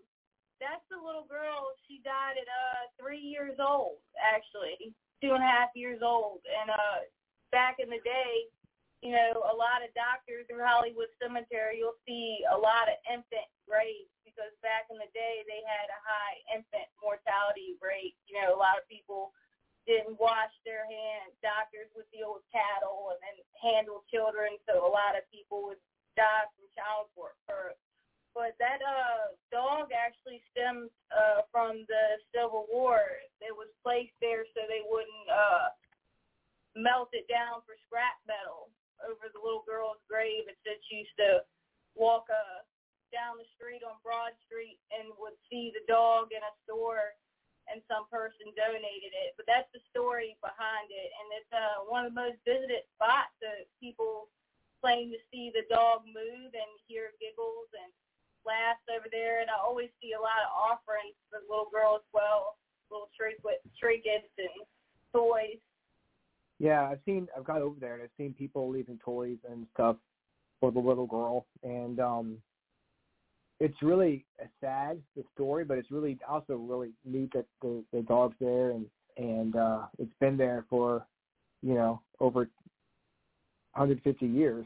that's 0.60 0.84
the 0.92 0.96
little 0.96 1.28
girl. 1.28 1.72
She 1.88 2.00
died 2.04 2.40
at 2.40 2.48
uh 2.48 2.88
three 3.00 3.20
years 3.20 3.60
old, 3.60 4.00
actually, 4.20 4.96
two 5.22 5.36
and 5.36 5.44
a 5.44 5.48
half 5.48 5.70
years 5.76 6.00
old. 6.04 6.40
And 6.48 6.72
uh, 6.72 7.00
back 7.52 7.78
in 7.82 7.90
the 7.90 8.02
day, 8.06 8.50
you 9.02 9.16
know, 9.16 9.32
a 9.48 9.56
lot 9.56 9.80
of 9.80 9.96
doctors 9.96 10.44
through 10.48 10.64
Hollywood 10.64 11.12
Cemetery, 11.22 11.80
you'll 11.80 12.00
see 12.04 12.44
a 12.52 12.58
lot 12.58 12.92
of 12.92 13.00
infant 13.08 13.48
graves 13.64 14.12
because 14.28 14.52
back 14.60 14.92
in 14.92 15.00
the 15.00 15.10
day 15.16 15.44
they 15.48 15.64
had 15.64 15.88
a 15.88 16.00
high 16.04 16.36
infant 16.52 16.88
mortality 17.00 17.80
rate. 17.80 18.16
You 18.28 18.44
know, 18.44 18.52
a 18.56 18.60
lot 18.60 18.76
of 18.76 18.84
people 18.92 19.32
didn't 19.88 20.20
wash 20.20 20.52
their 20.68 20.84
hands. 20.84 21.34
Doctors 21.40 21.90
would 21.96 22.12
deal 22.12 22.36
with 22.36 22.46
cattle 22.52 23.16
and 23.16 23.20
then 23.24 23.38
handle 23.58 24.04
children, 24.12 24.60
so 24.68 24.84
a 24.84 24.92
lot 24.92 25.16
of 25.16 25.24
people 25.32 25.64
would 25.66 25.82
die 26.20 26.46
from 26.52 26.68
childbirth. 26.76 27.80
But 28.36 28.54
that 28.62 28.80
uh 28.86 29.34
dog 29.52 29.90
actually 29.96 30.44
stems 30.54 30.94
uh 31.10 31.48
from 31.52 31.88
the 31.90 32.22
Civil 32.36 32.68
War. 32.70 33.02
It 33.42 33.56
was 33.56 33.72
placed 33.82 34.16
there 34.22 34.46
so 34.54 34.64
they 34.70 34.86
wouldn't 34.86 35.28
uh 35.28 35.69
melt 36.80 37.12
it 37.12 37.28
down 37.28 37.62
for 37.68 37.76
scrap 37.86 38.18
metal 38.24 38.72
over 39.04 39.28
the 39.32 39.40
little 39.40 39.64
girl's 39.68 40.02
grave. 40.08 40.48
It 40.48 40.60
said 40.64 40.80
she 40.88 41.04
used 41.04 41.20
to 41.20 41.44
walk 41.96 42.28
uh 42.32 42.64
down 43.10 43.42
the 43.42 43.50
street 43.58 43.82
on 43.82 43.98
Broad 44.06 44.38
Street 44.46 44.78
and 44.94 45.10
would 45.18 45.34
see 45.50 45.74
the 45.74 45.82
dog 45.90 46.30
in 46.30 46.46
a 46.46 46.54
store 46.64 47.18
and 47.66 47.82
some 47.90 48.06
person 48.10 48.54
donated 48.54 49.14
it. 49.14 49.34
But 49.34 49.50
that's 49.50 49.70
the 49.74 49.82
story 49.90 50.38
behind 50.42 50.90
it 50.94 51.10
and 51.10 51.28
it's 51.36 51.52
uh 51.52 51.86
one 51.90 52.08
of 52.08 52.14
the 52.14 52.22
most 52.22 52.40
visited 52.46 52.86
spots 52.96 53.34
that 53.44 53.70
people 53.82 54.30
claim 54.80 55.12
to 55.12 55.20
see 55.28 55.52
the 55.52 55.68
dog 55.68 56.08
move 56.08 56.56
and 56.56 56.72
hear 56.88 57.12
giggles 57.20 57.68
and 57.76 57.92
laughs 58.48 58.86
over 58.88 59.12
there 59.12 59.44
and 59.44 59.52
I 59.52 59.60
always 59.60 59.92
see 60.00 60.16
a 60.16 60.22
lot 60.22 60.40
of 60.46 60.56
offerings 60.56 61.18
for 61.28 61.44
the 61.44 61.50
little 61.52 61.68
girl 61.68 62.00
as 62.00 62.08
well, 62.16 62.56
little 62.88 63.12
trinkets 63.18 64.32
and 64.40 64.56
toys. 65.12 65.60
Yeah, 66.60 66.90
I've 66.90 67.00
seen. 67.06 67.28
I've 67.36 67.46
got 67.46 67.62
over 67.62 67.80
there 67.80 67.94
and 67.94 68.04
I've 68.04 68.10
seen 68.18 68.34
people 68.34 68.70
leaving 68.70 69.00
toys 69.04 69.38
and 69.50 69.66
stuff 69.74 69.96
for 70.60 70.72
the 70.72 70.80
little 70.80 71.08
girl, 71.08 71.46
and 71.64 72.00
um, 72.02 72.38
it's 73.62 73.82
really 73.82 74.26
sad 74.62 75.02
the 75.16 75.24
story, 75.34 75.64
but 75.64 75.78
it's 75.78 75.90
really 75.90 76.18
also 76.28 76.56
really 76.56 76.92
neat 77.06 77.32
that 77.34 77.46
the 77.62 77.84
the 77.94 78.02
dog's 78.02 78.36
there 78.42 78.72
and 78.72 78.86
and 79.18 79.56
uh, 79.56 79.86
it's 79.98 80.14
been 80.20 80.36
there 80.36 80.66
for 80.70 81.06
you 81.62 81.76
know 81.76 82.02
over 82.20 82.40
150 83.74 84.26
years, 84.26 84.66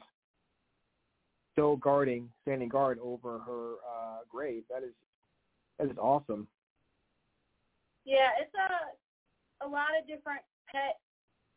still 1.51 1.75
guarding, 1.75 2.29
standing 2.41 2.69
guard 2.69 2.97
over 3.03 3.39
her 3.39 3.73
uh, 3.73 4.19
grave. 4.29 4.63
That 4.69 4.83
is 4.83 4.93
that 5.77 5.89
is 5.91 5.97
awesome. 5.99 6.47
Yeah, 8.03 8.29
it's 8.41 8.53
a 8.55 9.65
a 9.65 9.67
lot 9.67 9.89
of 9.99 10.07
different 10.07 10.41
pet 10.71 10.97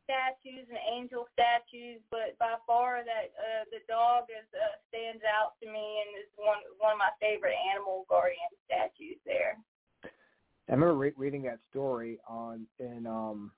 statues 0.07 0.71
and 0.71 0.79
angel 0.87 1.27
statues, 1.35 1.99
but 2.11 2.39
by 2.39 2.55
far 2.67 3.03
that 3.03 3.35
uh, 3.35 3.67
the 3.75 3.83
dog 3.91 4.31
is 4.31 4.47
uh, 4.55 4.79
stands 4.89 5.27
out 5.27 5.59
to 5.59 5.67
me 5.67 6.07
and 6.07 6.23
is 6.23 6.31
one 6.39 6.63
one 6.79 6.95
of 6.95 7.03
my 7.03 7.11
favorite 7.19 7.59
animal 7.75 8.07
guardian 8.09 8.55
statues 8.65 9.19
there. 9.27 9.59
I 10.07 10.73
remember 10.73 10.95
re- 10.95 11.19
reading 11.19 11.43
that 11.43 11.59
story 11.71 12.19
on 12.29 12.67
in 12.79 13.07
um, 13.07 13.51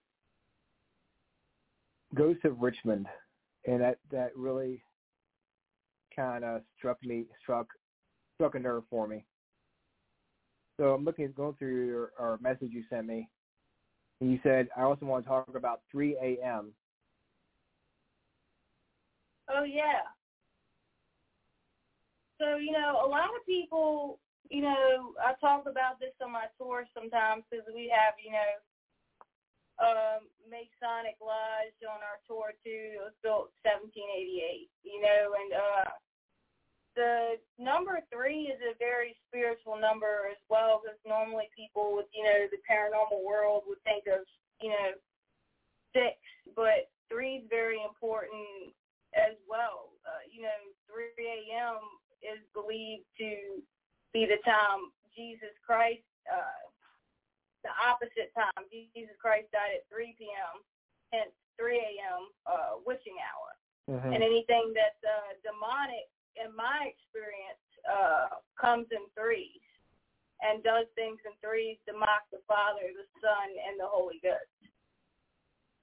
Ghost 2.15 2.45
of 2.45 2.61
Richmond, 2.61 3.07
and 3.67 3.81
that 3.81 3.99
that 4.11 4.37
really 4.37 4.83
kind 6.17 6.45
of 6.45 6.63
struck 6.77 7.03
me 7.05 7.27
struck 7.41 7.69
struck 8.37 8.55
a 8.55 8.59
nerve 8.59 8.85
for 8.91 9.07
me. 9.07 9.25
So 10.79 10.95
I'm 10.95 11.05
looking 11.05 11.33
going 11.37 11.55
through 11.55 11.87
your 11.87 12.13
or 12.19 12.39
message 12.41 12.71
you 12.73 12.85
sent 12.89 13.07
me, 13.07 13.29
and 14.21 14.33
you 14.33 14.39
said 14.43 14.69
I 14.77 14.83
also 14.83 15.07
want 15.07 15.25
to 15.25 15.29
talk 15.29 15.55
about 15.55 15.81
3 15.91 16.17
a.m. 16.23 16.73
Oh 19.49 19.65
yeah. 19.65 20.05
So 22.41 22.57
you 22.57 22.73
know, 22.73 23.03
a 23.05 23.09
lot 23.09 23.31
of 23.35 23.47
people, 23.47 24.19
you 24.51 24.63
know, 24.63 25.15
I 25.23 25.35
talk 25.41 25.65
about 25.67 26.01
this 26.01 26.15
on 26.23 26.33
my 26.33 26.47
tour 26.59 26.85
sometimes 26.95 27.45
because 27.51 27.67
we 27.75 27.91
have, 27.95 28.15
you 28.23 28.33
know, 28.33 28.53
um, 29.79 30.27
Masonic 30.51 31.19
Lodge 31.23 31.79
on 31.87 32.03
our 32.03 32.19
tour 32.27 32.55
too. 32.63 32.99
It 32.99 33.03
was 33.03 33.15
built 33.23 33.55
1788, 33.63 34.71
you 34.83 35.01
know, 35.03 35.35
and 35.39 35.51
uh, 35.55 35.91
the 36.99 37.39
number 37.63 38.03
three 38.11 38.51
is 38.51 38.59
a 38.59 38.75
very 38.83 39.15
spiritual 39.31 39.79
number 39.79 40.27
as 40.27 40.43
well 40.51 40.83
because 40.83 40.99
normally 41.07 41.47
people 41.55 41.95
with, 41.95 42.11
you 42.11 42.27
know, 42.27 42.51
the 42.51 42.59
paranormal 42.67 43.23
world 43.23 43.63
would 43.71 43.79
think 43.87 44.11
of, 44.11 44.27
you 44.59 44.75
know, 44.75 44.99
six, 45.95 46.19
but 46.59 46.91
three 47.07 47.39
is 47.39 47.47
very 47.47 47.79
important 47.79 48.75
as 49.15 49.39
well. 49.47 49.95
Uh, 50.03 50.27
you 50.27 50.43
know, 50.43 50.59
3 50.91 51.15
a.m. 51.23 51.79
is 52.19 52.43
believed 52.51 53.07
to 53.23 53.63
be 54.11 54.27
the 54.27 54.43
time 54.43 54.91
Jesus 55.15 55.55
Christ, 55.63 56.03
uh, 56.27 56.67
the 57.63 57.71
opposite 57.79 58.35
time. 58.35 58.67
Jesus 58.75 59.15
Christ 59.23 59.47
died 59.55 59.79
at 59.79 59.87
3 59.87 60.19
p.m., 60.19 60.67
hence 61.15 61.31
3 61.63 61.79
a.m. 61.79 62.27
Uh, 62.43 62.83
witching 62.83 63.15
hour. 63.23 63.51
Mm-hmm. 63.87 64.19
And 64.19 64.21
anything 64.21 64.75
that's 64.75 64.99
uh, 65.07 65.39
demonic 65.47 66.11
in 66.39 66.55
my 66.55 66.91
experience, 66.91 67.65
uh, 67.87 68.39
comes 68.61 68.87
in 68.91 69.03
threes 69.15 69.63
and 70.41 70.63
does 70.63 70.87
things 70.95 71.19
in 71.27 71.33
threes 71.43 71.77
to 71.87 71.93
mock 71.93 72.27
the 72.31 72.39
Father, 72.47 72.87
the 72.95 73.07
Son, 73.21 73.49
and 73.67 73.79
the 73.79 73.87
Holy 73.87 74.21
Ghost. 74.23 74.47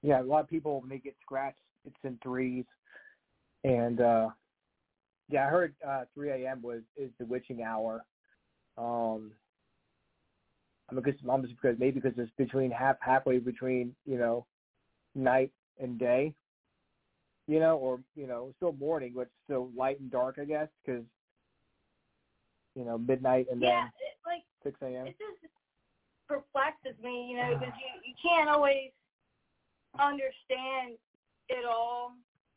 Yeah, 0.02 0.20
a 0.20 0.24
lot 0.24 0.44
of 0.44 0.48
people 0.48 0.84
they 0.88 0.98
get 0.98 1.16
scratched, 1.20 1.58
it's 1.84 1.96
in 2.04 2.18
threes, 2.22 2.64
and 3.64 4.00
uh 4.00 4.28
yeah, 5.28 5.46
I 5.46 5.50
heard 5.50 5.74
uh 5.86 6.04
3 6.14 6.44
a.m. 6.44 6.62
was 6.62 6.82
is 6.96 7.10
the 7.18 7.26
witching 7.26 7.62
hour. 7.62 8.04
Um, 8.78 9.32
I'm 10.88 10.96
because 10.96 11.14
I'm 11.28 11.42
just 11.42 11.54
because 11.60 11.76
maybe 11.78 12.00
because 12.00 12.16
it's 12.18 12.30
between 12.36 12.70
half 12.70 12.96
halfway 13.00 13.38
between 13.38 13.94
you 14.04 14.18
know 14.18 14.46
night 15.14 15.50
and 15.80 15.98
day, 15.98 16.34
you 17.46 17.60
know, 17.60 17.76
or 17.76 18.00
you 18.14 18.26
know, 18.26 18.52
still 18.56 18.72
morning, 18.72 19.12
but 19.14 19.28
still 19.44 19.70
light 19.76 20.00
and 20.00 20.10
dark, 20.10 20.38
I 20.40 20.44
guess, 20.44 20.68
because 20.84 21.04
you 22.74 22.84
know, 22.84 22.98
midnight 22.98 23.46
and 23.50 23.60
yeah, 23.60 23.88
then 23.88 23.92
it, 24.00 24.16
like 24.26 24.44
6 24.64 24.76
a.m. 24.82 25.06
it 25.06 25.16
just 25.18 25.52
perplexes 26.28 26.98
me, 27.02 27.28
you 27.30 27.36
know, 27.36 27.56
because 27.58 27.74
you 27.80 28.12
you 28.12 28.14
can't 28.20 28.48
always 28.48 28.90
understand 29.98 30.98
it 31.48 31.64
all, 31.64 32.12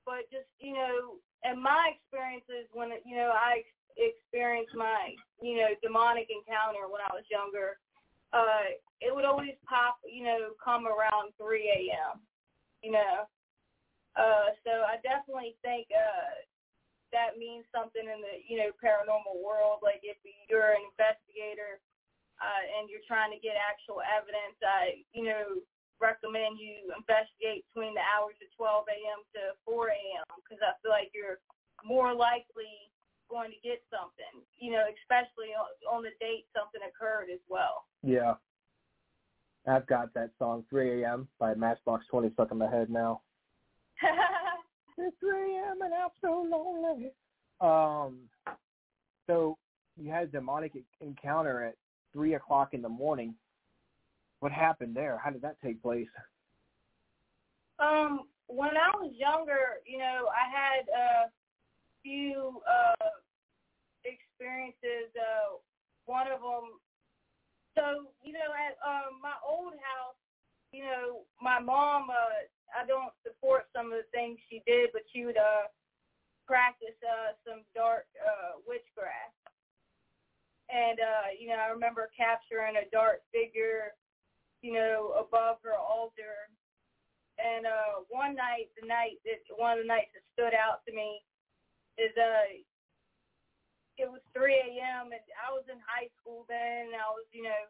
but 0.05 0.25
just 0.31 0.49
you 0.59 0.73
know, 0.73 1.21
in 1.45 1.61
my 1.61 1.93
experiences 1.95 2.67
when 2.73 2.89
you 3.05 3.15
know 3.15 3.31
I 3.33 3.61
ex- 3.63 4.13
experienced 4.17 4.75
my 4.75 5.13
you 5.41 5.57
know 5.57 5.69
demonic 5.81 6.27
encounter 6.27 6.89
when 6.89 7.01
I 7.05 7.13
was 7.13 7.23
younger, 7.29 7.77
uh, 8.33 8.75
it 9.01 9.15
would 9.15 9.25
always 9.25 9.55
pop, 9.67 9.97
you 10.03 10.23
know, 10.23 10.51
come 10.63 10.85
around 10.85 11.31
3 11.39 11.63
a.m. 11.69 12.19
You 12.83 12.91
know, 12.91 13.27
uh, 14.17 14.55
so 14.65 14.85
I 14.87 14.97
definitely 15.05 15.57
think 15.61 15.89
uh, 15.93 16.45
that 17.11 17.37
means 17.37 17.65
something 17.73 18.05
in 18.05 18.19
the 18.21 18.35
you 18.45 18.57
know 18.61 18.71
paranormal 18.77 19.37
world. 19.41 19.81
Like 19.81 20.01
if 20.01 20.17
you're 20.49 20.77
an 20.77 20.85
investigator 20.93 21.81
uh, 22.41 22.63
and 22.79 22.89
you're 22.89 23.05
trying 23.05 23.33
to 23.33 23.41
get 23.41 23.57
actual 23.57 24.01
evidence, 24.01 24.57
I 24.61 25.05
you 25.13 25.25
know 25.29 25.61
recommend 25.99 26.57
you 26.57 26.87
investigate 26.95 27.67
between 27.69 27.91
the 27.91 28.05
hours 28.07 28.39
of 28.39 28.47
12 28.55 28.87
a.m. 28.87 29.19
to 29.35 29.41
4 29.67 29.91
a.m. 29.91 30.25
because 30.39 30.63
I 30.63 30.71
feel 30.79 30.95
like 30.95 31.11
you're 31.11 31.43
more 31.83 32.15
likely 32.15 32.87
going 33.27 33.51
to 33.51 33.59
get 33.61 33.83
something. 33.91 34.41
You 34.57 34.79
know, 34.79 34.87
especially 35.03 35.51
on, 35.53 35.67
on 35.85 36.01
the 36.01 36.15
date 36.23 36.47
something 36.55 36.81
occurred 36.81 37.27
as 37.29 37.43
well. 37.51 37.85
Yeah. 38.01 38.39
I've 39.67 39.85
got 39.87 40.13
that 40.15 40.31
song 40.39 40.63
3 40.69 41.03
a.m. 41.03 41.27
by 41.37 41.53
Matchbox 41.53 42.05
20 42.09 42.31
stuck 42.33 42.51
in 42.51 42.57
my 42.57 42.69
head 42.69 42.89
now. 42.89 43.21
It's 45.01 45.15
3 45.21 45.55
a.m. 45.55 45.81
and 45.81 45.93
I'm 45.93 46.09
so 46.19 46.45
lonely. 46.51 47.11
Um, 47.61 48.17
so 49.27 49.57
you 49.97 50.11
had 50.11 50.23
a 50.23 50.27
demonic 50.27 50.73
encounter 50.99 51.63
at 51.63 51.75
3 52.11 52.33
o'clock 52.33 52.73
in 52.73 52.81
the 52.81 52.89
morning. 52.89 53.33
What 54.41 54.51
happened 54.51 54.95
there? 54.95 55.17
How 55.23 55.29
did 55.29 55.41
that 55.43 55.55
take 55.63 55.81
place? 55.81 56.07
Um, 57.79 58.27
when 58.47 58.71
I 58.71 58.91
was 58.97 59.13
younger, 59.15 59.79
you 59.85 59.99
know, 59.99 60.27
I 60.35 60.49
had 60.51 60.89
a 60.89 61.31
few 62.03 62.61
uh, 62.67 63.09
experiences. 64.03 65.15
Uh, 65.15 65.57
one 66.07 66.27
of 66.27 66.41
them, 66.41 66.75
so 67.75 68.11
you 68.21 68.33
know, 68.33 68.51
at 68.51 68.75
um, 68.83 69.21
my 69.21 69.33
old 69.47 69.73
house, 69.73 70.19
you 70.73 70.83
know, 70.83 71.21
my 71.41 71.59
mom. 71.59 72.09
Uh, 72.09 72.47
I 72.73 72.85
don't 72.85 73.13
support 73.25 73.67
some 73.75 73.91
of 73.91 73.97
the 73.99 74.09
things 74.13 74.39
she 74.49 74.61
did, 74.65 74.89
but 74.93 75.03
she 75.11 75.25
would 75.25 75.37
uh, 75.37 75.69
practice 76.47 76.97
uh, 77.03 77.33
some 77.45 77.65
dark 77.75 78.05
uh, 78.19 78.61
witchcraft. 78.65 79.37
And 80.69 80.99
uh, 81.01 81.33
you 81.37 81.49
know, 81.49 81.57
I 81.57 81.73
remember 81.73 82.09
capturing 82.15 82.77
a 82.77 82.85
dark 82.93 83.25
figure, 83.33 83.97
you 84.61 84.73
know, 84.73 85.17
above 85.17 85.57
her 85.65 85.75
altar 85.75 86.49
and 87.39 87.63
uh 87.65 88.03
one 88.11 88.35
night 88.35 88.67
the 88.75 88.85
night 88.85 89.15
that 89.23 89.39
one 89.55 89.79
of 89.79 89.83
the 89.83 89.87
nights 89.87 90.11
that 90.11 90.27
stood 90.35 90.51
out 90.51 90.83
to 90.83 90.91
me 90.91 91.23
is 91.95 92.11
uh 92.19 92.59
it 93.99 94.07
was 94.07 94.23
three 94.31 94.55
AM 94.55 95.11
and 95.11 95.23
I 95.35 95.51
was 95.51 95.63
in 95.67 95.79
high 95.83 96.07
school 96.19 96.47
then 96.47 96.91
and 96.91 96.99
I 96.99 97.11
was, 97.11 97.27
you 97.35 97.43
know, 97.43 97.63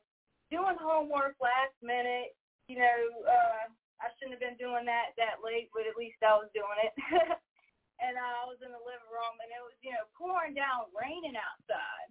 doing 0.54 0.78
homework 0.78 1.34
last 1.42 1.74
minute, 1.82 2.38
you 2.70 2.78
know, 2.78 3.00
uh 3.26 3.66
I 4.00 4.08
shouldn't 4.16 4.40
have 4.40 4.44
been 4.44 4.60
doing 4.60 4.88
that 4.88 5.16
that 5.20 5.44
late, 5.44 5.70
but 5.76 5.88
at 5.88 6.00
least 6.00 6.24
I 6.24 6.40
was 6.40 6.52
doing 6.56 6.80
it. 6.88 6.96
and 8.04 8.16
uh, 8.16 8.34
I 8.42 8.48
was 8.48 8.60
in 8.64 8.72
the 8.72 8.84
living 8.88 9.12
room 9.12 9.36
and 9.44 9.52
it 9.52 9.64
was, 9.64 9.76
you 9.84 9.92
know, 9.92 10.08
pouring 10.16 10.56
down, 10.56 10.88
raining 10.96 11.36
outside. 11.36 12.10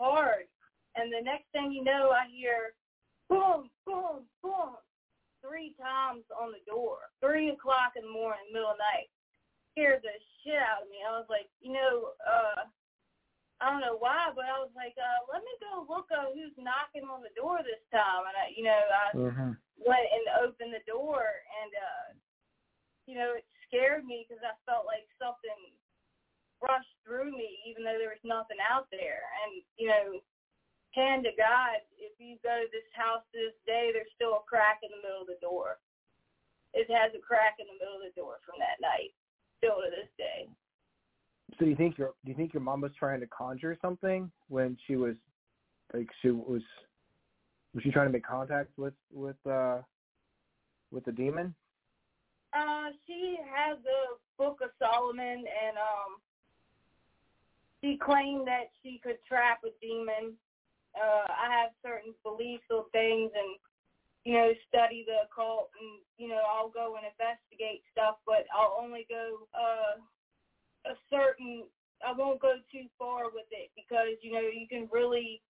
Hard. 0.00 0.48
And 0.96 1.12
the 1.12 1.20
next 1.20 1.46
thing 1.52 1.70
you 1.70 1.84
know 1.84 2.10
I 2.10 2.26
hear 2.32 2.72
boom, 3.28 3.68
boom, 3.84 4.26
boom 4.42 4.80
three 5.44 5.72
times 5.80 6.24
on 6.36 6.52
the 6.52 6.64
door, 6.68 7.08
three 7.20 7.48
o'clock 7.52 7.96
in 7.96 8.04
the 8.04 8.12
morning, 8.12 8.44
middle 8.52 8.72
of 8.72 8.76
the 8.76 8.84
night. 8.84 9.08
Scared 9.72 10.04
the 10.04 10.12
shit 10.42 10.60
out 10.60 10.84
of 10.84 10.90
me. 10.92 11.00
I 11.00 11.16
was 11.16 11.28
like, 11.32 11.48
you 11.60 11.72
know, 11.72 12.12
uh, 12.20 12.68
I 13.60 13.70
don't 13.70 13.84
know 13.84 13.96
why, 14.00 14.32
but 14.34 14.48
I 14.48 14.58
was 14.60 14.72
like, 14.74 14.96
uh, 14.98 15.20
let 15.32 15.44
me 15.44 15.54
go 15.60 15.86
look 15.88 16.08
at 16.12 16.32
who's 16.34 16.56
knocking 16.58 17.06
on 17.08 17.22
the 17.22 17.32
door 17.38 17.60
this 17.62 17.82
time. 17.92 18.24
And 18.28 18.36
I, 18.36 18.46
you 18.56 18.64
know, 18.64 18.82
I 18.90 19.06
Mm-hmm. 19.16 19.52
went 19.80 20.08
and 20.10 20.26
opened 20.46 20.74
the 20.74 20.84
door, 20.88 21.22
and 21.24 21.72
uh, 21.74 22.06
you 23.06 23.16
know, 23.16 23.36
it 23.38 23.46
scared 23.68 24.04
me 24.06 24.26
because 24.26 24.42
I 24.44 24.56
felt 24.64 24.86
like 24.86 25.06
something 25.20 25.72
rushed 26.62 26.94
through 27.04 27.32
me, 27.36 27.60
even 27.68 27.84
though 27.84 27.98
there 28.00 28.14
was 28.14 28.24
nothing 28.26 28.60
out 28.62 28.88
there. 28.90 29.24
And 29.44 29.62
you 29.78 29.88
know, 29.88 30.06
hand 30.96 31.24
to 31.28 31.34
God, 31.38 31.84
if 32.00 32.14
you 32.20 32.36
go 32.42 32.64
to 32.64 32.68
this 32.72 32.88
house 32.96 33.24
this 33.34 33.54
day, 33.66 33.90
there's 33.94 34.10
still 34.16 34.40
a 34.40 34.48
crack 34.48 34.80
in 34.84 34.90
the 34.94 35.02
middle 35.04 35.22
of 35.24 35.30
the 35.32 35.40
door. 35.42 35.76
it 36.74 36.88
has 36.92 37.12
a 37.16 37.22
crack 37.22 37.56
in 37.60 37.66
the 37.66 37.78
middle 37.80 37.96
of 37.96 38.04
the 38.04 38.16
door 38.18 38.38
from 38.44 38.60
that 38.60 38.80
night, 38.82 39.14
still 39.58 39.80
to 39.80 39.88
this 39.90 40.10
day. 40.18 40.48
Do 41.60 41.66
you 41.66 41.76
think 41.76 41.98
your 41.98 42.14
do 42.24 42.30
you 42.30 42.36
think 42.36 42.54
your 42.54 42.62
mom 42.62 42.80
was 42.80 42.92
trying 42.98 43.20
to 43.20 43.26
conjure 43.26 43.76
something 43.82 44.32
when 44.48 44.78
she 44.86 44.96
was 44.96 45.14
like 45.92 46.08
she 46.22 46.30
was 46.30 46.62
was 47.74 47.82
she 47.84 47.90
trying 47.90 48.06
to 48.06 48.12
make 48.12 48.26
contact 48.26 48.70
with 48.78 48.94
with 49.12 49.36
uh 49.46 49.78
with 50.90 51.04
the 51.04 51.12
demon? 51.12 51.54
Uh, 52.52 52.90
she 53.06 53.36
has 53.44 53.78
the 53.84 54.16
Book 54.36 54.58
of 54.64 54.70
Solomon, 54.80 55.44
and 55.44 55.76
um, 55.76 56.18
she 57.80 57.96
claimed 57.96 58.48
that 58.48 58.72
she 58.82 58.98
could 59.04 59.18
trap 59.28 59.60
a 59.62 59.70
demon. 59.80 60.34
Uh, 60.96 61.30
I 61.30 61.46
have 61.60 61.70
certain 61.84 62.14
beliefs 62.24 62.66
or 62.70 62.86
things, 62.90 63.30
and 63.36 63.54
you 64.24 64.34
know, 64.34 64.50
study 64.66 65.04
the 65.06 65.30
occult, 65.30 65.70
and 65.78 66.00
you 66.18 66.26
know, 66.26 66.40
I'll 66.42 66.70
go 66.70 66.96
and 66.96 67.06
investigate 67.06 67.82
stuff, 67.92 68.16
but 68.26 68.50
I'll 68.50 68.80
only 68.82 69.06
go 69.08 69.46
uh, 69.54 70.00
a 70.86 70.94
certain. 71.08 71.64
I 72.00 72.16
won't 72.16 72.40
go 72.40 72.56
too 72.72 72.88
far 72.96 73.28
with 73.28 73.48
it 73.52 73.68
because 73.76 74.16
you 74.22 74.32
know 74.32 74.40
you 74.40 74.64
can 74.68 74.88
really 74.92 75.42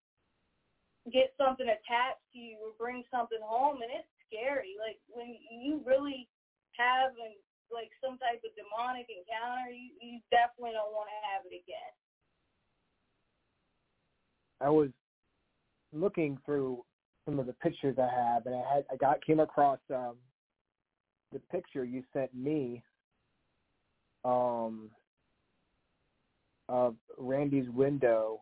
get 1.12 1.32
something 1.38 1.66
attached 1.66 2.26
to 2.34 2.38
you 2.38 2.58
or 2.58 2.74
bring 2.78 3.04
something 3.10 3.40
home, 3.42 3.82
and 3.82 3.90
it's 3.90 4.10
scary. 4.26 4.74
Like 4.78 4.98
when 5.08 5.38
you 5.50 5.80
really 5.86 6.26
have 6.78 7.14
and 7.18 7.34
like 7.70 7.90
some 8.02 8.18
type 8.18 8.42
of 8.42 8.50
demonic 8.58 9.06
encounter, 9.06 9.70
you, 9.70 9.94
you 10.02 10.18
definitely 10.30 10.74
don't 10.74 10.92
want 10.92 11.06
to 11.06 11.18
have 11.30 11.46
it 11.46 11.54
again. 11.54 11.94
I 14.60 14.68
was 14.68 14.90
looking 15.92 16.38
through 16.44 16.84
some 17.24 17.38
of 17.38 17.46
the 17.46 17.54
pictures 17.54 17.96
I 17.98 18.10
have, 18.10 18.46
and 18.46 18.54
I 18.54 18.62
had 18.74 18.84
I 18.90 18.96
got 18.96 19.24
came 19.24 19.40
across 19.40 19.78
um, 19.94 20.16
the 21.32 21.38
picture 21.50 21.84
you 21.84 22.02
sent 22.12 22.34
me 22.34 22.82
um, 24.24 24.90
of 26.70 26.94
Randy's 27.18 27.68
window 27.70 28.40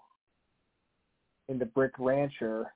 in 1.49 1.59
the 1.59 1.65
Brick 1.65 1.93
Rancher 1.99 2.73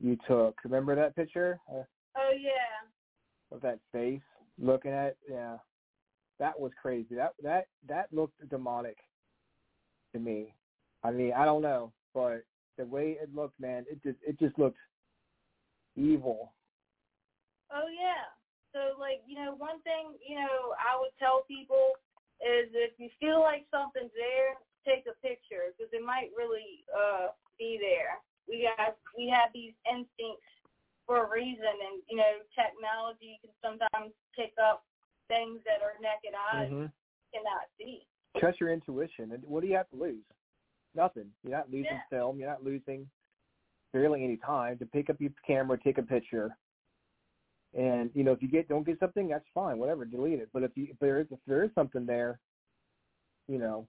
you 0.00 0.18
took. 0.28 0.56
Remember 0.64 0.94
that 0.94 1.16
picture 1.16 1.58
uh, 1.70 1.82
Oh 2.16 2.30
yeah. 2.38 3.56
of 3.56 3.62
that 3.62 3.78
face 3.90 4.20
looking 4.58 4.92
at? 4.92 5.16
Yeah, 5.28 5.56
that 6.38 6.58
was 6.60 6.72
crazy. 6.80 7.14
That 7.14 7.32
that 7.42 7.66
that 7.88 8.12
looked 8.12 8.48
demonic 8.50 8.98
to 10.12 10.20
me. 10.20 10.54
I 11.02 11.10
mean, 11.10 11.32
I 11.32 11.46
don't 11.46 11.62
know, 11.62 11.92
but 12.12 12.44
the 12.76 12.84
way 12.84 13.16
it 13.20 13.34
looked, 13.34 13.58
man, 13.58 13.84
it 13.90 14.02
just 14.02 14.18
it 14.26 14.38
just 14.38 14.58
looked 14.58 14.78
evil. 15.96 16.52
Oh 17.72 17.88
yeah. 17.88 18.28
So 18.74 19.00
like, 19.00 19.22
you 19.26 19.36
know, 19.36 19.54
one 19.56 19.80
thing, 19.82 20.18
you 20.28 20.36
know, 20.36 20.74
I 20.76 20.98
would 21.00 21.12
tell 21.18 21.44
people 21.48 21.92
is 22.42 22.70
if 22.74 22.92
you 22.98 23.08
feel 23.20 23.40
like 23.40 23.66
something's 23.70 24.14
there, 24.14 24.58
take 24.84 25.06
a 25.06 25.16
picture 25.20 25.72
because 25.72 25.90
it 25.92 26.04
might 26.04 26.30
really 26.36 26.84
uh 26.92 27.32
be 27.58 27.78
there. 27.80 28.20
We 28.48 28.68
got 28.68 28.96
we 29.16 29.28
have 29.28 29.50
these 29.54 29.72
instincts 29.86 30.48
for 31.06 31.26
a 31.26 31.30
reason 31.30 31.74
and 31.84 32.02
you 32.08 32.16
know, 32.16 32.42
technology 32.54 33.40
can 33.40 33.52
sometimes 33.62 34.12
pick 34.36 34.52
up 34.60 34.84
things 35.28 35.60
that 35.64 35.80
our 35.80 35.96
naked 36.00 36.36
eyes 36.36 36.70
Mhm. 36.70 36.92
cannot 37.32 37.68
see. 37.78 38.06
Trust 38.36 38.60
your 38.60 38.70
intuition. 38.70 39.32
And 39.32 39.42
what 39.44 39.62
do 39.62 39.68
you 39.68 39.76
have 39.76 39.88
to 39.90 39.96
lose? 39.96 40.24
Nothing. 40.94 41.32
You're 41.42 41.56
not 41.56 41.70
losing 41.70 41.92
Yeah. 41.92 42.02
film. 42.10 42.38
You're 42.38 42.48
not 42.48 42.62
losing 42.62 43.08
barely 43.92 44.24
any 44.24 44.36
time 44.36 44.78
to 44.78 44.86
pick 44.86 45.08
up 45.08 45.20
your 45.20 45.30
camera, 45.46 45.78
take 45.78 45.98
a 45.98 46.02
picture. 46.02 46.56
And 47.76 48.10
you 48.14 48.22
know, 48.22 48.32
if 48.32 48.40
you 48.40 48.48
get 48.48 48.68
don't 48.68 48.86
get 48.86 49.00
something, 49.00 49.28
that's 49.28 49.44
fine. 49.52 49.78
Whatever, 49.78 50.04
delete 50.04 50.38
it. 50.38 50.48
But 50.52 50.62
if 50.62 50.70
you 50.76 50.88
if 50.90 50.98
there 51.00 51.20
is 51.20 51.26
if 51.30 51.40
there 51.46 51.64
is 51.64 51.70
something 51.74 52.06
there, 52.06 52.38
you 53.48 53.58
know, 53.58 53.86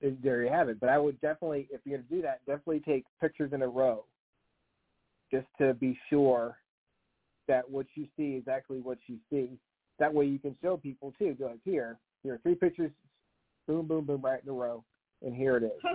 it, 0.00 0.22
there 0.22 0.42
you 0.42 0.50
have 0.50 0.68
it. 0.68 0.78
But 0.78 0.90
I 0.90 0.98
would 0.98 1.18
definitely, 1.20 1.66
if 1.70 1.80
you're 1.84 1.98
gonna 1.98 2.08
do 2.10 2.22
that, 2.22 2.44
definitely 2.46 2.80
take 2.80 3.04
pictures 3.20 3.52
in 3.54 3.62
a 3.62 3.68
row, 3.68 4.04
just 5.30 5.46
to 5.58 5.72
be 5.74 5.98
sure 6.10 6.58
that 7.48 7.68
what 7.68 7.86
you 7.94 8.06
see 8.16 8.32
is 8.32 8.48
actually 8.48 8.80
what 8.80 8.98
you 9.06 9.16
see. 9.30 9.48
That 9.98 10.12
way 10.12 10.26
you 10.26 10.38
can 10.38 10.56
show 10.60 10.76
people 10.76 11.14
too. 11.18 11.34
Go 11.38 11.46
like 11.46 11.60
here, 11.64 11.98
here 12.22 12.34
are 12.34 12.38
three 12.38 12.54
pictures, 12.54 12.90
boom, 13.66 13.86
boom, 13.86 14.04
boom, 14.04 14.20
right 14.20 14.42
in 14.42 14.48
a 14.48 14.52
row, 14.52 14.84
and 15.22 15.34
here 15.34 15.56
it 15.56 15.62
is. 15.64 15.70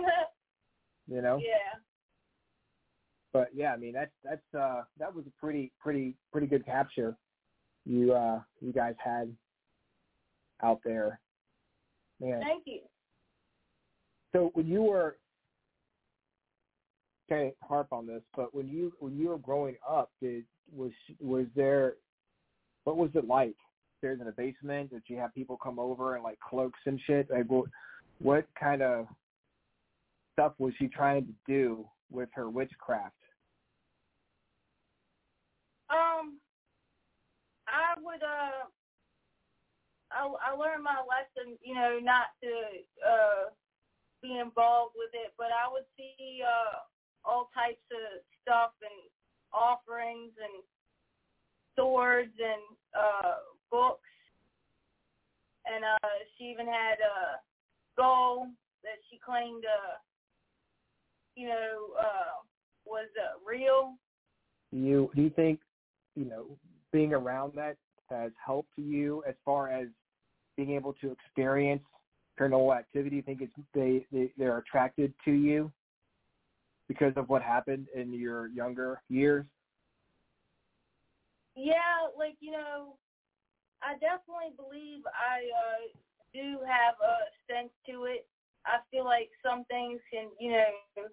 You 1.10 1.22
know. 1.22 1.38
yeah. 1.38 1.78
But 3.32 3.48
yeah, 3.54 3.72
I 3.72 3.78
mean 3.78 3.94
that's 3.94 4.10
that's 4.22 4.42
uh 4.54 4.82
that 4.98 5.14
was 5.14 5.24
a 5.26 5.40
pretty 5.40 5.72
pretty 5.80 6.14
pretty 6.30 6.46
good 6.46 6.66
capture 6.66 7.16
you 7.88 8.12
uh 8.12 8.40
you 8.60 8.72
guys 8.72 8.94
had 9.02 9.34
out 10.62 10.80
there. 10.84 11.20
Man. 12.20 12.40
Thank 12.40 12.64
you. 12.66 12.80
So 14.32 14.50
when 14.54 14.66
you 14.66 14.82
were 14.82 15.16
can't 17.28 17.54
harp 17.62 17.88
on 17.92 18.06
this, 18.06 18.22
but 18.36 18.54
when 18.54 18.68
you 18.68 18.92
when 19.00 19.16
you 19.16 19.28
were 19.28 19.38
growing 19.38 19.76
up, 19.88 20.10
did 20.20 20.44
was 20.72 20.92
was 21.20 21.46
there 21.56 21.94
what 22.84 22.96
was 22.96 23.10
it 23.14 23.26
like? 23.26 23.56
There's 24.00 24.20
in 24.20 24.26
the 24.26 24.32
basement? 24.32 24.90
Did 24.90 25.02
you 25.06 25.16
have 25.16 25.34
people 25.34 25.56
come 25.56 25.78
over 25.78 26.14
and 26.14 26.22
like 26.22 26.38
cloaks 26.40 26.78
and 26.86 27.00
shit? 27.06 27.28
Like 27.30 27.46
what 27.46 27.66
what 28.20 28.46
kind 28.58 28.82
of 28.82 29.06
stuff 30.34 30.52
was 30.58 30.72
she 30.78 30.88
trying 30.88 31.26
to 31.26 31.32
do 31.46 31.86
with 32.10 32.28
her 32.34 32.50
witchcraft? 32.50 33.14
Um, 35.90 36.38
I 37.68 38.00
would 38.00 38.22
uh, 38.22 38.66
I 40.10 40.52
I 40.52 40.56
learned 40.56 40.84
my 40.84 41.00
lesson, 41.04 41.58
you 41.62 41.74
know, 41.74 41.98
not 42.02 42.32
to 42.42 42.50
uh 43.04 43.50
be 44.22 44.38
involved 44.38 44.94
with 44.96 45.10
it, 45.14 45.32
but 45.38 45.48
I 45.52 45.70
would 45.70 45.86
see 45.96 46.42
uh 46.42 46.80
all 47.24 47.50
types 47.54 47.84
of 47.92 48.22
stuff 48.42 48.72
and 48.82 49.10
offerings 49.52 50.32
and 50.42 50.62
swords 51.76 52.32
and 52.38 52.64
uh 52.96 53.36
books, 53.70 54.08
and 55.66 55.84
uh 55.84 56.14
she 56.36 56.44
even 56.44 56.66
had 56.66 56.98
a 57.04 57.40
skull 57.92 58.48
that 58.82 58.98
she 59.10 59.18
claimed 59.18 59.64
uh 59.64 59.96
you 61.36 61.48
know 61.48 61.92
uh 62.00 62.42
was 62.86 63.08
uh, 63.20 63.38
real. 63.46 63.94
You 64.72 65.10
do 65.14 65.22
you 65.22 65.30
think 65.30 65.60
you 66.16 66.24
know 66.24 66.46
being 66.92 67.12
around 67.12 67.52
that 67.54 67.76
has 68.10 68.32
helped 68.44 68.72
you 68.76 69.22
as 69.28 69.34
far 69.44 69.70
as 69.70 69.88
being 70.56 70.70
able 70.72 70.94
to 70.94 71.12
experience 71.12 71.82
paranormal 72.38 72.76
activity? 72.76 73.16
You 73.16 73.22
think 73.22 73.42
it's 73.42 73.52
they, 73.74 74.06
they 74.12 74.32
they're 74.38 74.58
attracted 74.58 75.12
to 75.24 75.32
you 75.32 75.72
because 76.88 77.12
of 77.16 77.28
what 77.28 77.42
happened 77.42 77.86
in 77.94 78.12
your 78.12 78.48
younger 78.48 79.02
years? 79.08 79.44
Yeah, 81.54 82.08
like 82.16 82.36
you 82.40 82.52
know, 82.52 82.96
I 83.82 83.94
definitely 83.94 84.54
believe 84.56 85.02
I 85.06 85.46
uh 85.50 85.92
do 86.32 86.58
have 86.66 86.94
a 87.02 87.16
sense 87.50 87.72
to 87.88 88.04
it. 88.04 88.26
I 88.66 88.78
feel 88.90 89.04
like 89.04 89.30
some 89.44 89.64
things 89.64 90.00
can, 90.12 90.28
you 90.38 90.52
know, 90.52 91.04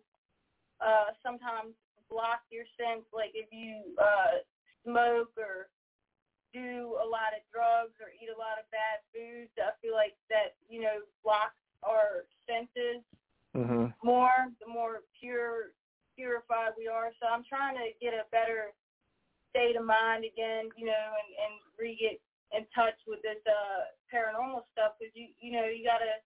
uh 0.82 1.12
sometimes 1.24 1.74
block 2.10 2.42
your 2.52 2.66
sense. 2.78 3.06
Like 3.14 3.32
if 3.34 3.48
you 3.52 3.96
uh 4.00 4.44
smoke 4.86 5.34
or 5.36 5.68
do 6.54 6.96
a 7.04 7.08
lot 7.08 7.36
of 7.36 7.44
drugs 7.52 8.00
or 8.00 8.16
eat 8.16 8.32
a 8.32 8.40
lot 8.40 8.56
of 8.56 8.70
bad 8.72 9.04
foods, 9.12 9.52
I 9.60 9.76
feel 9.82 9.94
like 9.94 10.16
that, 10.30 10.56
you 10.70 10.80
know, 10.80 11.04
blocks 11.24 11.60
our 11.84 12.26
senses 12.48 13.04
Mhm. 13.54 13.94
more, 14.02 14.54
the 14.60 14.68
more 14.68 15.04
pure 15.20 15.74
purified 16.16 16.72
we 16.78 16.88
are. 16.88 17.12
So 17.20 17.28
I'm 17.28 17.44
trying 17.44 17.76
to 17.76 17.92
get 18.00 18.14
a 18.14 18.24
better 18.32 18.72
state 19.50 19.76
of 19.76 19.84
mind 19.84 20.24
again, 20.24 20.72
you 20.78 20.86
know, 20.86 21.14
and 21.20 21.30
and 21.36 21.54
re 21.78 21.96
get 21.96 22.22
in 22.58 22.66
touch 22.74 22.96
with 23.08 23.22
this 23.22 23.42
uh 23.48 23.92
paranormal 24.12 24.64
stuff 24.72 24.94
because 25.00 25.14
you 25.16 25.34
you 25.40 25.52
know 25.52 25.66
you 25.66 25.84
gotta 25.84 26.22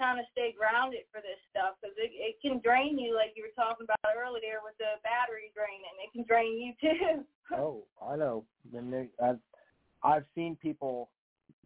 kind 0.00 0.16
of 0.16 0.24
stay 0.32 0.56
grounded 0.56 1.04
for 1.12 1.20
this 1.20 1.36
stuff 1.52 1.76
because 1.76 1.92
it 2.00 2.08
it 2.16 2.40
can 2.40 2.56
drain 2.64 2.96
you 2.96 3.12
like 3.12 3.36
you 3.36 3.44
were 3.44 3.52
talking 3.52 3.84
about 3.84 4.16
earlier 4.16 4.64
with 4.64 4.72
the 4.80 4.96
battery 5.04 5.52
draining. 5.52 5.92
It 6.00 6.10
can 6.16 6.24
drain 6.24 6.56
you 6.56 6.72
too. 6.80 7.24
Oh, 7.52 7.82
I 8.00 8.14
know. 8.14 8.44
And 8.72 8.92
they, 8.92 9.08
I've 9.20 9.40
I've 10.04 10.22
seen 10.36 10.54
people, 10.54 11.10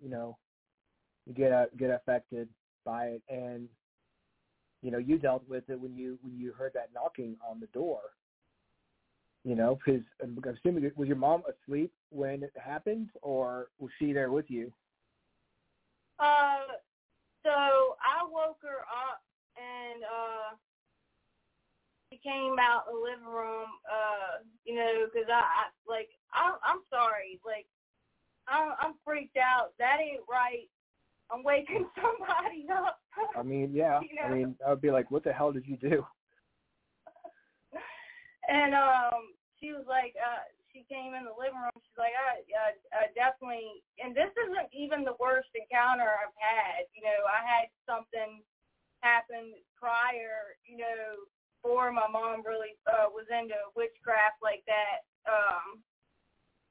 you 0.03 0.09
know, 0.09 0.39
get 1.37 1.53
uh, 1.53 1.67
get 1.79 1.91
affected 1.91 2.49
by 2.87 3.07
it, 3.09 3.23
and 3.29 3.69
you 4.81 4.91
know, 4.91 4.97
you 4.97 5.19
dealt 5.19 5.47
with 5.47 5.69
it 5.69 5.79
when 5.79 5.95
you 5.95 6.19
when 6.23 6.39
you 6.39 6.53
heard 6.53 6.73
that 6.73 6.89
knocking 6.95 7.37
on 7.47 7.61
the 7.61 7.67
door. 7.67 8.01
You 9.45 9.57
know, 9.57 9.79
because 9.85 10.01
I'm 10.23 10.39
assuming 10.43 10.91
was 10.97 11.07
your 11.07 11.19
mom 11.19 11.43
asleep 11.45 11.93
when 12.09 12.43
it 12.43 12.53
happened, 12.57 13.11
or 13.21 13.69
was 13.79 13.91
she 13.99 14.15
there 14.15 14.31
with 14.31 14.47
you? 14.49 14.73
Uh, 16.19 16.79
so 17.45 17.95
I 18.01 18.25
woke 18.25 18.59
her 18.65 18.83
up 18.89 19.23
and 19.55 20.03
uh 20.03 20.57
she 22.11 22.19
came 22.19 22.57
out 22.61 22.87
the 22.87 22.97
living 22.97 23.27
room. 23.27 23.69
Uh, 23.85 24.45
you 24.65 24.75
know, 24.75 25.07
because 25.07 25.29
I, 25.29 25.41
I 25.41 25.65
like 25.87 26.09
I'm 26.33 26.55
I'm 26.65 26.81
sorry, 26.91 27.41
like 27.45 27.67
I'm, 28.49 28.73
I'm 28.81 28.95
freaked 29.05 29.37
out. 29.37 29.73
That 29.79 29.99
ain't 30.01 30.23
right. 30.29 30.69
I'm 31.31 31.43
waking 31.43 31.87
somebody 31.97 32.67
up. 32.73 33.01
I 33.37 33.43
mean, 33.43 33.71
yeah. 33.73 34.01
You 34.09 34.17
know? 34.17 34.29
I 34.29 34.35
mean, 34.35 34.57
I 34.67 34.71
would 34.71 34.83
be 34.83 34.91
like, 34.91 35.11
what 35.11 35.25
the 35.25 35.33
hell 35.33 35.53
did 35.53 35.67
you 35.67 35.77
do? 35.77 36.05
and 38.49 38.75
um, 38.75 39.33
she 39.59 39.73
was 39.73 39.85
like, 39.89 40.15
uh, 40.21 40.45
she 40.75 40.83
came 40.91 41.15
in 41.15 41.23
the 41.23 41.39
living 41.39 41.63
room. 41.63 41.79
She's 41.79 41.95
like, 41.95 42.19
I, 42.19 42.43
I, 42.51 42.71
I 42.91 43.05
definitely, 43.15 43.87
and 44.03 44.11
this 44.11 44.35
isn't 44.35 44.75
even 44.75 45.07
the 45.07 45.15
worst 45.23 45.55
encounter 45.55 46.11
I've 46.11 46.35
had. 46.35 46.91
You 46.99 47.07
know, 47.07 47.23
I 47.31 47.41
had 47.47 47.71
something 47.87 48.43
happen 49.07 49.55
prior. 49.79 50.59
You 50.67 50.83
know, 50.83 51.31
before 51.63 51.95
my 51.95 52.11
mom 52.11 52.43
really 52.43 52.75
uh, 52.91 53.07
was 53.15 53.31
into 53.31 53.55
witchcraft 53.79 54.43
like 54.43 54.67
that 54.67 55.07
um, 55.31 55.79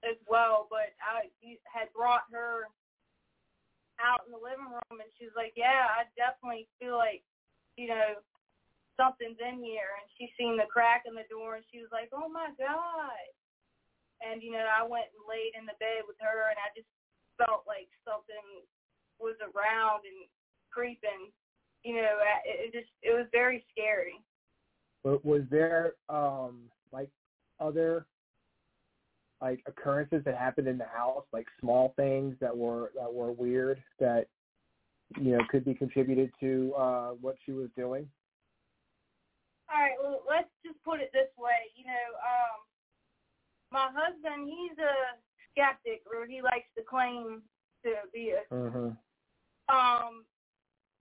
as 0.04 0.20
well. 0.28 0.68
But 0.68 0.92
I 1.00 1.32
had 1.64 1.88
brought 1.96 2.28
her 2.36 2.68
out 4.04 4.28
in 4.28 4.36
the 4.36 4.44
living 4.44 4.68
room, 4.68 5.00
and 5.00 5.12
she 5.16 5.32
was 5.32 5.38
like, 5.40 5.56
"Yeah, 5.56 5.88
I 5.88 6.12
definitely 6.20 6.68
feel 6.76 7.00
like, 7.00 7.24
you 7.80 7.88
know, 7.88 8.20
something's 9.00 9.40
in 9.40 9.64
here." 9.64 9.96
And 9.96 10.12
she 10.20 10.28
seen 10.36 10.60
the 10.60 10.68
crack 10.68 11.08
in 11.08 11.16
the 11.16 11.30
door, 11.32 11.56
and 11.56 11.66
she 11.72 11.80
was 11.80 11.90
like, 11.96 12.12
"Oh 12.12 12.28
my 12.28 12.52
god!" 12.60 13.24
And 14.24 14.42
you 14.42 14.52
know, 14.52 14.64
I 14.64 14.82
went 14.88 15.12
and 15.12 15.28
laid 15.28 15.54
in 15.60 15.68
the 15.68 15.78
bed 15.80 16.08
with 16.08 16.18
her, 16.24 16.50
and 16.50 16.58
I 16.58 16.72
just 16.72 16.88
felt 17.38 17.68
like 17.68 17.92
something 18.08 18.64
was 19.20 19.36
around 19.44 20.08
and 20.08 20.28
creeping. 20.72 21.30
You 21.84 21.96
know, 21.96 22.18
it, 22.46 22.70
it 22.70 22.74
just 22.74 22.92
it 23.02 23.12
was 23.12 23.28
very 23.32 23.66
scary. 23.72 24.16
But 25.04 25.24
was 25.26 25.44
there 25.52 25.94
um 26.10 26.70
like 26.92 27.10
other 27.60 28.06
like 29.42 29.62
occurrences 29.68 30.24
that 30.24 30.38
happened 30.38 30.68
in 30.68 30.78
the 30.78 30.86
house, 30.86 31.26
like 31.34 31.48
small 31.60 31.94
things 31.98 32.36
that 32.40 32.56
were 32.56 32.92
that 32.96 33.14
were 33.14 33.32
weird 33.32 33.84
that 34.00 34.28
you 35.20 35.32
know 35.36 35.44
could 35.50 35.66
be 35.66 35.74
contributed 35.74 36.32
to 36.40 36.74
uh 36.78 37.10
what 37.20 37.36
she 37.46 37.52
was 37.52 37.70
doing? 37.76 38.08
All 39.74 39.82
right, 39.82 39.98
well, 40.02 40.22
let's 40.30 40.52
just 40.66 40.78
put 40.84 41.02
it 41.02 41.12
this 41.14 41.32
way. 41.38 41.74
You 41.76 41.86
know, 41.86 42.08
um, 42.22 42.62
my 43.74 43.90
husband, 43.90 44.46
he's 44.46 44.78
a 44.78 45.18
skeptic, 45.50 46.06
or 46.06 46.30
he 46.30 46.46
likes 46.46 46.70
to 46.78 46.86
claim 46.86 47.42
to 47.82 47.92
be 48.14 48.38
a. 48.38 48.46
Mm-hmm. 48.54 48.94
Um, 49.68 50.14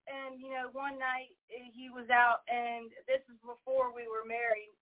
and 0.08 0.40
you 0.40 0.50
know, 0.50 0.72
one 0.72 0.96
night 0.96 1.36
he 1.46 1.92
was 1.92 2.08
out, 2.08 2.42
and 2.48 2.90
this 3.04 3.22
is 3.28 3.38
before 3.44 3.92
we 3.92 4.08
were 4.08 4.24
married. 4.24 4.72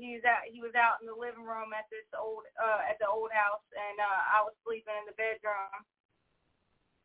he 0.00 0.18
was 0.18 0.24
out. 0.24 0.48
He 0.48 0.64
was 0.64 0.74
out 0.74 0.98
in 1.02 1.06
the 1.06 1.14
living 1.14 1.44
room 1.44 1.76
at 1.76 1.86
this 1.92 2.08
old 2.16 2.48
uh, 2.56 2.82
at 2.88 2.98
the 2.98 3.06
old 3.06 3.30
house, 3.30 3.62
and 3.76 4.00
uh, 4.00 4.22
I 4.34 4.42
was 4.42 4.56
sleeping 4.64 4.96
in 4.98 5.06
the 5.06 5.18
bedroom. 5.18 5.84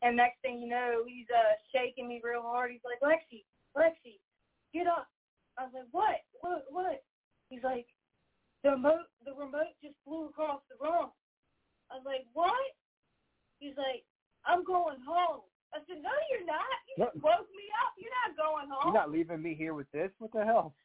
And 0.03 0.19
next 0.19 0.43
thing 0.43 0.59
you 0.59 0.67
know, 0.67 1.07
he's 1.07 1.29
uh, 1.31 1.55
shaking 1.71 2.11
me 2.11 2.19
real 2.19 2.43
hard. 2.43 2.75
He's 2.75 2.83
like, 2.83 2.99
Lexi, 2.99 3.47
Lexi, 3.71 4.19
get 4.75 4.83
up. 4.83 5.07
I 5.55 5.63
was 5.63 5.73
like, 5.73 5.91
what? 5.95 6.19
What? 6.41 6.61
What? 6.69 6.99
He's 7.47 7.63
like, 7.63 7.87
the 8.63 8.71
remote, 8.71 9.07
the 9.25 9.33
remote 9.35 9.75
just 9.83 9.95
flew 10.03 10.31
across 10.31 10.59
the 10.71 10.79
room. 10.79 11.11
I 11.91 11.99
was 11.99 12.07
like, 12.07 12.25
what? 12.33 12.73
He's 13.59 13.77
like, 13.77 14.03
I'm 14.47 14.63
going 14.63 14.99
home. 15.05 15.43
I 15.75 15.79
said, 15.87 16.01
no, 16.01 16.13
you're 16.31 16.45
not. 16.45 16.77
You 16.87 17.05
just 17.05 17.23
woke 17.23 17.49
me 17.51 17.65
up. 17.83 17.93
You're 17.97 18.17
not 18.23 18.37
going 18.37 18.67
home. 18.69 18.93
You're 18.93 19.01
not 19.01 19.11
leaving 19.11 19.41
me 19.41 19.55
here 19.55 19.73
with 19.73 19.89
this. 19.91 20.11
What 20.19 20.31
the 20.31 20.45
hell? 20.45 20.75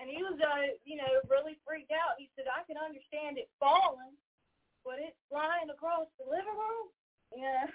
and 0.00 0.10
he 0.10 0.22
was, 0.22 0.36
uh, 0.36 0.74
you 0.84 0.96
know, 0.96 1.08
really 1.30 1.56
freaked 1.66 1.92
out. 1.94 2.18
He 2.18 2.28
said, 2.36 2.44
I 2.50 2.66
can 2.66 2.76
understand 2.76 3.38
it 3.38 3.48
falling, 3.56 4.12
but 4.84 4.98
it's 4.98 5.16
flying 5.30 5.70
across 5.70 6.06
the 6.18 6.26
living 6.28 6.54
room. 6.54 6.88
Yeah. 7.36 7.66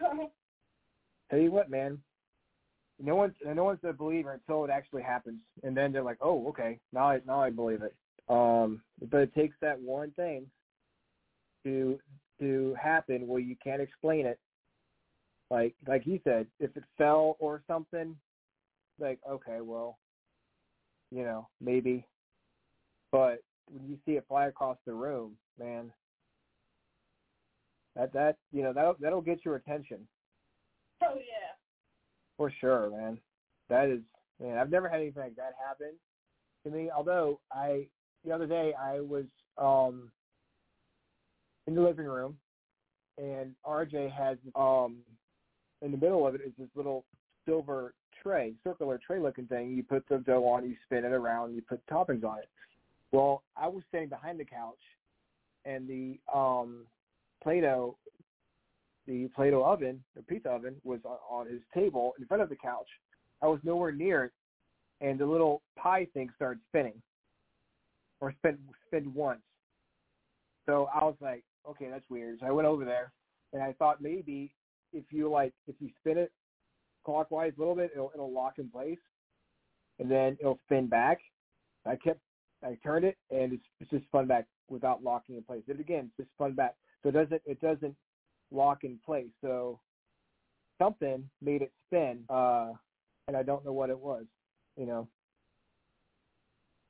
Tell 1.30 1.40
you 1.40 1.52
what, 1.52 1.70
man. 1.70 2.00
No 3.02 3.16
one's 3.16 3.36
no 3.46 3.64
one's 3.64 3.80
a 3.84 3.94
believer 3.94 4.34
until 4.34 4.66
it 4.66 4.70
actually 4.70 5.04
happens, 5.04 5.40
and 5.64 5.76
then 5.76 5.92
they're 5.92 6.04
like, 6.04 6.18
"Oh, 6.22 6.48
okay, 6.50 6.80
now 6.92 7.10
I 7.10 7.22
now 7.26 7.42
I 7.42 7.50
believe 7.50 7.82
it." 7.82 7.96
Um, 8.28 8.82
but 9.10 9.22
it 9.22 9.34
takes 9.34 9.56
that 9.62 9.80
one 9.80 10.12
thing 10.12 10.46
to 11.64 12.00
to 12.40 12.76
happen 12.82 13.28
where 13.28 13.40
you 13.40 13.56
can't 13.64 13.82
explain 13.82 14.26
it. 14.26 14.40
Like 15.50 15.76
like 15.88 16.04
he 16.04 16.22
said, 16.24 16.48
if 16.60 16.76
it 16.76 16.84
fell 16.98 17.38
or 17.40 17.64
something, 17.68 18.16
like 19.00 19.20
okay, 19.30 19.62
well, 19.62 19.98
you 21.12 21.24
know, 21.24 21.48
maybe. 21.62 22.06
But 23.12 23.40
when 23.72 23.88
you 23.88 23.98
see 24.06 24.14
it 24.14 24.26
fly 24.28 24.48
across 24.48 24.78
the 24.86 24.94
room, 24.94 25.36
man, 25.58 25.92
that 27.96 28.12
that 28.14 28.38
you 28.52 28.62
know 28.62 28.74
that 28.74 28.96
that'll 29.00 29.22
get 29.22 29.46
your 29.46 29.56
attention 29.56 30.08
oh 31.04 31.16
yeah. 31.16 31.49
For 32.40 32.52
sure, 32.62 32.90
man. 32.90 33.20
That 33.68 33.90
is, 33.90 34.00
man. 34.42 34.58
I've 34.58 34.72
never 34.72 34.88
had 34.88 35.02
anything 35.02 35.22
like 35.22 35.36
that 35.36 35.56
happen 35.68 35.92
to 36.64 36.72
me. 36.72 36.90
Although 36.90 37.42
I, 37.52 37.86
the 38.26 38.32
other 38.32 38.48
day, 38.48 38.74
I 38.82 39.02
was 39.02 39.26
um 39.58 40.10
in 41.68 41.76
the 41.76 41.82
living 41.82 42.06
room, 42.06 42.38
and 43.18 43.54
RJ 43.68 44.12
has 44.14 44.38
um 44.56 45.00
in 45.82 45.92
the 45.92 45.98
middle 45.98 46.26
of 46.26 46.34
it 46.34 46.42
is 46.42 46.54
this 46.58 46.70
little 46.76 47.04
silver 47.46 47.94
tray, 48.24 48.54
circular 48.64 49.00
tray 49.06 49.20
looking 49.20 49.46
thing. 49.46 49.72
You 49.72 49.84
put 49.84 50.08
the 50.08 50.20
dough 50.20 50.48
on, 50.48 50.64
you 50.64 50.76
spin 50.86 51.04
it 51.04 51.12
around, 51.12 51.56
you 51.56 51.62
put 51.62 51.86
toppings 51.88 52.24
on 52.24 52.40
it. 52.40 52.48
Well, 53.12 53.44
I 53.58 53.68
was 53.68 53.84
standing 53.90 54.10
behind 54.10 54.40
the 54.40 54.46
couch, 54.46 54.80
and 55.66 55.90
the 55.90 56.18
um 56.34 56.86
Play-Doh, 57.44 57.98
the 59.08 59.30
Play-Doh 59.36 59.64
oven, 59.64 60.04
the 60.16 60.24
pizza 60.24 60.50
oven, 60.50 60.76
was 60.84 61.00
on, 61.06 61.48
his 61.48 61.62
table 61.74 62.14
in 62.20 62.26
front 62.26 62.44
of 62.44 62.50
the 62.50 62.56
couch. 62.56 62.88
I 63.42 63.48
was 63.48 63.60
nowhere 63.64 63.92
near 63.92 64.26
it, 64.26 64.32
and 65.02 65.20
the 65.20 65.26
little 65.26 65.62
pie 65.78 66.08
thing 66.14 66.30
started 66.36 66.62
spinning, 66.68 67.02
or 68.20 68.34
spin 68.34 68.58
spin 68.88 69.14
once. 69.14 69.42
So 70.66 70.88
I 70.94 71.04
was 71.04 71.16
like, 71.22 71.44
okay, 71.68 71.88
that's 71.90 72.06
weird. 72.10 72.40
So 72.40 72.46
I 72.46 72.52
went 72.52 72.68
over 72.68 72.86
there, 72.86 73.12
and 73.54 73.64
I 73.64 73.74
thought 73.74 74.02
maybe 74.02 74.52
if 74.94 75.06
you 75.12 75.30
like, 75.30 75.54
if 75.68 75.76
you 75.80 75.90
spin 76.00 76.18
it 76.18 76.32
clockwise 77.06 77.54
a 77.58 77.60
little 77.60 77.76
bit, 77.76 77.92
it'll 77.94 78.12
it'll 78.14 78.32
lock 78.32 78.60
in 78.60 78.70
place, 78.70 79.00
and 80.00 80.12
then 80.12 80.38
it'll 80.40 80.60
spin 80.66 80.88
back. 80.88 81.20
I 81.86 81.96
kept, 81.96 82.20
I 82.64 82.78
turned 82.84 83.06
it, 83.06 83.18
and 83.32 83.54
it's, 83.54 83.64
it's 83.80 83.90
just 83.90 84.06
spun 84.06 84.28
back 84.28 84.46
without 84.70 85.02
locking 85.02 85.38
in 85.38 85.44
place. 85.44 85.64
Did 85.66 85.80
it 85.80 85.82
again, 85.82 86.12
just 86.18 86.30
spun 86.32 86.54
back. 86.54 86.76
So 87.02 87.10
it 87.10 87.14
doesn't 87.14 87.42
it 87.46 87.62
doesn't 87.62 87.96
lock 88.52 88.84
in 88.84 89.00
place. 89.06 89.30
So 89.42 89.80
something 90.78 91.30
made 91.42 91.62
it 91.62 91.72
spin, 91.88 92.24
uh, 92.30 92.72
and 93.28 93.38
I 93.38 93.44
don't 93.44 93.66
know 93.66 93.74
what 93.74 93.90
it 93.90 94.00
was. 94.00 94.26
You 94.78 94.86
know, 94.86 95.08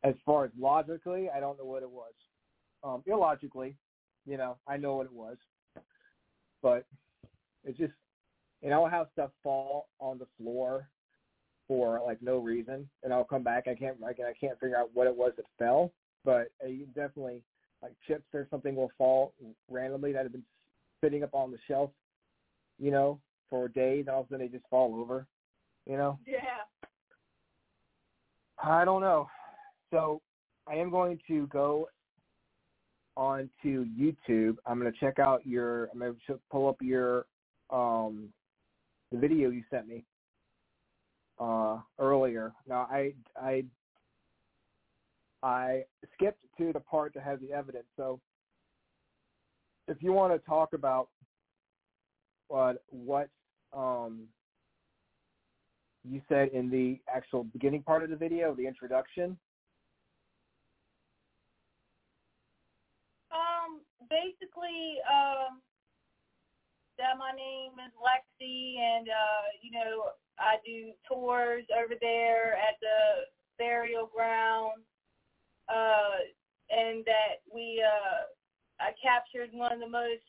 as 0.04 0.16
far 0.26 0.46
as 0.46 0.52
logically, 0.58 1.30
I 1.36 1.40
don't 1.40 1.58
know 1.58 1.66
what 1.66 1.84
it 1.84 1.90
was. 1.90 2.14
Um, 2.84 3.04
illogically, 3.06 3.76
you 4.26 4.38
know, 4.38 4.58
I 4.68 4.78
know 4.78 4.96
what 4.96 5.08
it 5.08 5.14
was, 5.14 5.38
but 6.62 6.86
it's 7.66 7.78
just, 7.78 7.94
and 8.64 8.74
I'll 8.74 8.88
have 8.88 9.08
stuff 9.14 9.32
fall 9.44 9.88
on 10.00 10.18
the 10.18 10.28
floor 10.38 10.88
for 11.68 12.02
like 12.06 12.22
no 12.22 12.38
reason, 12.38 12.88
and 13.04 13.14
I'll 13.14 13.24
come 13.24 13.44
back. 13.44 13.68
I 13.68 13.76
can't, 13.76 13.98
I, 14.06 14.14
can, 14.14 14.26
I 14.26 14.34
can't 14.40 14.60
figure 14.60 14.78
out 14.78 14.90
what 14.94 15.08
it 15.08 15.16
was 15.16 15.34
that 15.38 15.46
fell, 15.58 15.92
but 16.24 16.52
uh, 16.64 16.68
you 16.68 16.86
definitely 16.88 17.42
like 17.82 17.94
chips 18.08 18.26
or 18.34 18.48
something 18.50 18.76
will 18.76 18.92
fall 18.98 19.34
randomly 19.70 20.14
that 20.14 20.24
have 20.24 20.32
been 20.32 20.44
sitting 21.02 21.24
up 21.24 21.34
on 21.34 21.52
the 21.52 21.58
shelf, 21.68 21.92
you 22.80 22.92
know, 22.92 23.20
for 23.50 23.68
days, 23.68 24.06
and 24.08 24.10
all 24.10 24.22
of 24.22 24.28
a 24.28 24.30
sudden 24.30 24.46
they 24.46 24.52
just 24.52 24.70
fall 24.70 25.00
over, 25.00 25.26
you 25.86 25.98
know. 25.98 26.20
Yeah. 26.26 26.38
I 28.62 28.86
don't 28.86 29.02
know. 29.02 29.30
So 29.92 30.22
I 30.68 30.76
am 30.76 30.90
going 30.90 31.20
to 31.28 31.48
go 31.48 31.88
on 33.16 33.50
to 33.64 33.88
YouTube. 34.00 34.58
I'm 34.66 34.80
going 34.80 34.92
to 34.92 35.00
check 35.00 35.20
out 35.20 35.46
your. 35.46 35.90
I'm 35.92 36.00
going 36.00 36.16
to 36.28 36.40
pull 36.52 36.70
up 36.70 36.78
your 36.82 37.26
um 37.70 38.30
the 39.12 39.18
video 39.18 39.52
you 39.52 39.64
sent 39.70 39.88
me 39.88 40.04
uh 41.40 41.78
earlier. 42.00 42.52
Now 42.68 42.88
I 42.92 43.14
I 43.40 43.64
I 45.44 45.84
skipped 46.14 46.44
to 46.58 46.74
the 46.74 46.80
part 46.80 47.14
that 47.14 47.24
has 47.24 47.40
the 47.40 47.54
evidence. 47.54 47.86
So 47.96 48.20
if 49.90 50.02
you 50.02 50.14
want 50.14 50.32
to 50.34 50.40
talk 50.48 50.74
about 50.74 51.10
what 52.48 52.84
what 52.90 53.30
um 53.74 54.28
you 56.04 56.22
said 56.30 56.50
in 56.50 56.70
the 56.70 57.00
actual 57.14 57.44
beginning 57.44 57.84
part 57.84 58.04
of 58.04 58.10
the 58.10 58.16
video, 58.16 58.56
the 58.56 58.66
introduction. 58.66 59.38
Um, 63.32 63.82
basically, 64.10 64.98
um, 65.12 65.60
that 66.98 67.18
my 67.20 67.32
name 67.36 67.74
is 67.86 67.92
Lexi, 68.00 68.80
and 68.80 69.10
uh, 69.10 69.46
you 69.62 69.72
know, 69.72 70.12
I 70.40 70.56
do 70.66 70.92
tours 71.08 71.66
over 71.78 71.96
there 72.00 72.54
at 72.54 72.80
the 72.82 73.26
burial 73.58 74.10
ground, 74.16 74.82
uh, 75.68 76.24
and 76.70 77.04
that 77.06 77.44
we 77.54 77.84
uh, 77.86 78.24
I 78.80 78.96
captured 78.98 79.52
one 79.52 79.76
of 79.76 79.84
the 79.84 79.92
most 79.92 80.24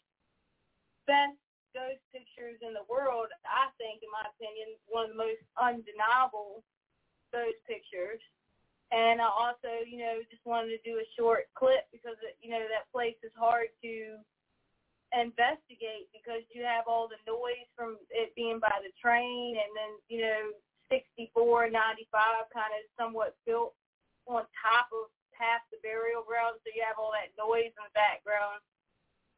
best 1.07 1.39
ghost 1.75 2.03
pictures 2.11 2.59
in 2.63 2.75
the 2.75 2.87
world. 2.91 3.31
I 3.47 3.71
think, 3.79 4.03
in 4.03 4.11
my 4.11 4.27
opinion, 4.27 4.75
one 4.91 5.07
of 5.07 5.15
the 5.15 5.23
most 5.23 5.43
undeniable 5.55 6.67
ghost 7.31 7.63
pictures. 7.67 8.21
And 8.91 9.23
I 9.23 9.31
also, 9.31 9.87
you 9.87 10.03
know, 10.03 10.19
just 10.27 10.43
wanted 10.43 10.75
to 10.75 10.83
do 10.83 10.99
a 10.99 11.07
short 11.15 11.47
clip 11.55 11.87
because, 11.95 12.19
you 12.43 12.51
know, 12.51 12.67
that 12.67 12.91
place 12.91 13.15
is 13.23 13.31
hard 13.39 13.71
to 13.87 14.19
investigate 15.15 16.11
because 16.11 16.43
you 16.51 16.67
have 16.67 16.91
all 16.91 17.07
the 17.07 17.19
noise 17.23 17.71
from 17.79 17.99
it 18.11 18.35
being 18.35 18.59
by 18.59 18.75
the 18.83 18.91
train 18.99 19.59
and 19.59 19.71
then, 19.79 19.93
you 20.11 20.27
know, 20.27 20.51
64, 20.91 21.71
95 21.71 22.51
kind 22.51 22.75
of 22.75 22.83
somewhat 22.99 23.39
built 23.47 23.79
on 24.27 24.43
top 24.59 24.91
of 24.91 25.07
half 25.41 25.65
the 25.73 25.81
burial 25.81 26.23
ground, 26.23 26.61
so 26.61 26.69
you 26.71 26.85
have 26.85 27.01
all 27.01 27.11
that 27.17 27.33
noise 27.41 27.73
in 27.73 27.83
the 27.83 27.97
background. 27.97 28.61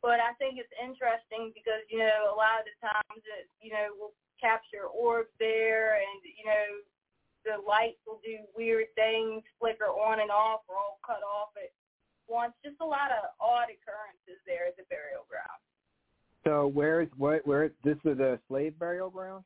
But 0.03 0.19
I 0.19 0.35
think 0.43 0.59
it's 0.59 0.75
interesting 0.83 1.55
because, 1.55 1.87
you 1.87 2.03
know, 2.03 2.35
a 2.35 2.37
lot 2.37 2.59
of 2.59 2.67
the 2.67 2.75
times 2.83 3.23
it, 3.23 3.47
you 3.63 3.71
know, 3.71 3.95
will 3.95 4.15
capture 4.43 4.91
orbs 4.91 5.31
there 5.39 6.03
and, 6.03 6.19
you 6.27 6.43
know, 6.43 6.83
the 7.47 7.63
lights 7.63 8.03
will 8.03 8.19
do 8.27 8.43
weird 8.59 8.91
things, 8.99 9.47
flicker 9.63 9.91
on 9.91 10.19
and 10.19 10.31
off, 10.31 10.67
or 10.67 10.75
all 10.75 10.99
cut 11.07 11.23
off 11.23 11.55
at 11.55 11.71
once. 12.27 12.55
Just 12.67 12.83
a 12.83 12.87
lot 12.87 13.15
of 13.15 13.31
odd 13.39 13.71
occurrences 13.71 14.43
there 14.47 14.67
at 14.67 14.77
the 14.77 14.87
burial 14.91 15.27
ground. 15.31 15.59
So 16.43 16.67
where's 16.67 17.09
what 17.17 17.47
where 17.47 17.71
this 17.87 17.99
is 18.05 18.19
a 18.19 18.39
slave 18.49 18.79
burial 18.79 19.11
ground? 19.11 19.45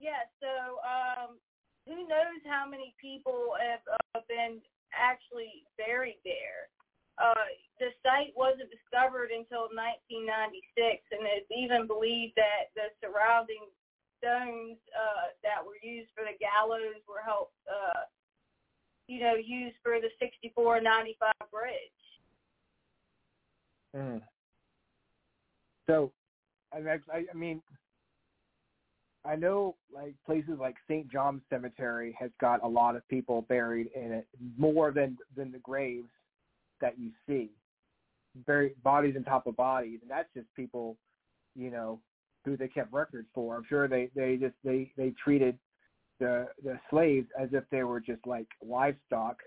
Yeah. 0.00 0.28
So 0.40 0.80
um, 0.84 1.40
who 1.88 2.04
knows 2.04 2.40
how 2.44 2.68
many 2.68 2.94
people 3.00 3.56
have 3.56 3.80
uh, 4.14 4.20
been 4.28 4.60
actually 4.96 5.68
buried 5.76 6.18
there? 6.24 6.72
Uh, 7.16 7.48
the 7.80 7.92
site 8.04 8.32
wasn't 8.36 8.68
discovered 8.68 9.32
until 9.32 9.72
1996, 9.72 11.00
and 11.12 11.24
it's 11.24 11.48
even 11.52 11.86
believed 11.86 12.36
that 12.36 12.72
the 12.76 12.92
surrounding 13.00 13.64
stones 14.20 14.76
uh, 14.92 15.32
that 15.40 15.64
were 15.64 15.80
used 15.80 16.08
for 16.12 16.24
the 16.24 16.36
gallows 16.36 17.00
were 17.08 17.24
helped, 17.24 17.56
uh, 17.68 18.04
you 19.08 19.20
know, 19.20 19.36
used 19.36 19.76
for 19.82 20.00
the 20.00 20.12
6495 20.20 21.32
bridge. 21.48 22.00
Mm. 23.96 24.20
So, 25.86 26.12
I, 26.72 26.78
I, 27.12 27.24
I 27.32 27.34
mean, 27.34 27.62
I 29.26 29.36
know 29.36 29.76
like 29.92 30.14
places 30.24 30.58
like 30.60 30.76
St. 30.88 31.10
John's 31.10 31.42
Cemetery 31.50 32.16
has 32.18 32.30
got 32.40 32.62
a 32.62 32.68
lot 32.68 32.96
of 32.96 33.06
people 33.08 33.42
buried 33.42 33.88
in 33.94 34.12
it, 34.12 34.26
more 34.56 34.92
than 34.92 35.16
than 35.36 35.50
the 35.50 35.58
graves 35.58 36.08
that 36.80 36.98
you 36.98 37.10
see. 37.28 37.50
Buried 38.46 38.80
bodies 38.82 39.14
on 39.16 39.24
top 39.24 39.46
of 39.46 39.56
bodies, 39.56 39.98
and 40.02 40.10
that's 40.10 40.28
just 40.34 40.46
people, 40.54 40.96
you 41.54 41.70
know, 41.70 42.00
who 42.44 42.56
they 42.56 42.68
kept 42.68 42.92
records 42.92 43.28
for. 43.34 43.56
I'm 43.56 43.64
sure 43.68 43.88
they 43.88 44.10
they 44.14 44.36
just 44.36 44.54
they 44.64 44.92
they 44.96 45.12
treated 45.22 45.58
the 46.20 46.48
the 46.62 46.78
slaves 46.90 47.26
as 47.38 47.48
if 47.52 47.64
they 47.70 47.82
were 47.82 48.00
just 48.00 48.26
like 48.26 48.46
livestock, 48.64 49.38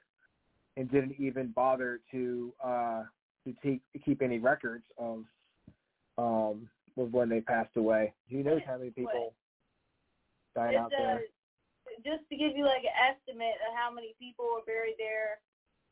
and 0.75 0.91
didn't 0.91 1.15
even 1.19 1.53
bother 1.55 2.01
to 2.11 2.53
uh 2.63 3.03
to 3.45 3.53
take 3.63 3.81
keep 4.03 4.21
any 4.21 4.39
records 4.39 4.83
of 4.97 5.23
um 6.17 6.67
of 6.97 7.13
when 7.13 7.29
they 7.29 7.41
passed 7.41 7.77
away. 7.77 8.13
Who 8.29 8.43
knows 8.43 8.61
how 8.67 8.77
many 8.77 8.89
people 8.89 9.33
died 10.59 10.75
It's 10.75 10.83
out 10.83 10.91
there? 10.91 11.23
uh, 11.23 11.95
just 12.03 12.27
to 12.27 12.35
give 12.35 12.55
you 12.59 12.67
like 12.67 12.83
an 12.83 12.95
estimate 12.99 13.55
of 13.63 13.71
how 13.75 13.87
many 13.87 14.15
people 14.19 14.45
were 14.51 14.67
buried 14.67 14.99
there. 14.99 15.39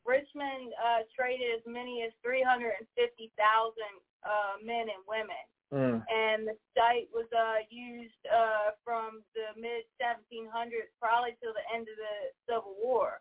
Richmond 0.04 0.72
uh, 0.76 1.04
traded 1.12 1.52
as 1.56 1.64
many 1.68 2.04
as 2.04 2.12
350,000 2.24 2.80
uh, 4.24 4.60
men 4.64 4.92
and 4.92 5.02
women. 5.08 5.44
Mm. 5.68 6.00
and 6.08 6.48
the 6.48 6.56
site 6.72 7.12
was 7.12 7.28
uh, 7.28 7.60
used 7.68 8.16
uh, 8.24 8.72
from 8.80 9.20
the 9.36 9.52
mid 9.52 9.84
1700s 10.00 10.88
probably 10.96 11.36
till 11.44 11.52
the 11.52 11.66
end 11.68 11.84
of 11.84 11.96
the 12.00 12.16
Civil 12.48 12.72
War, 12.80 13.20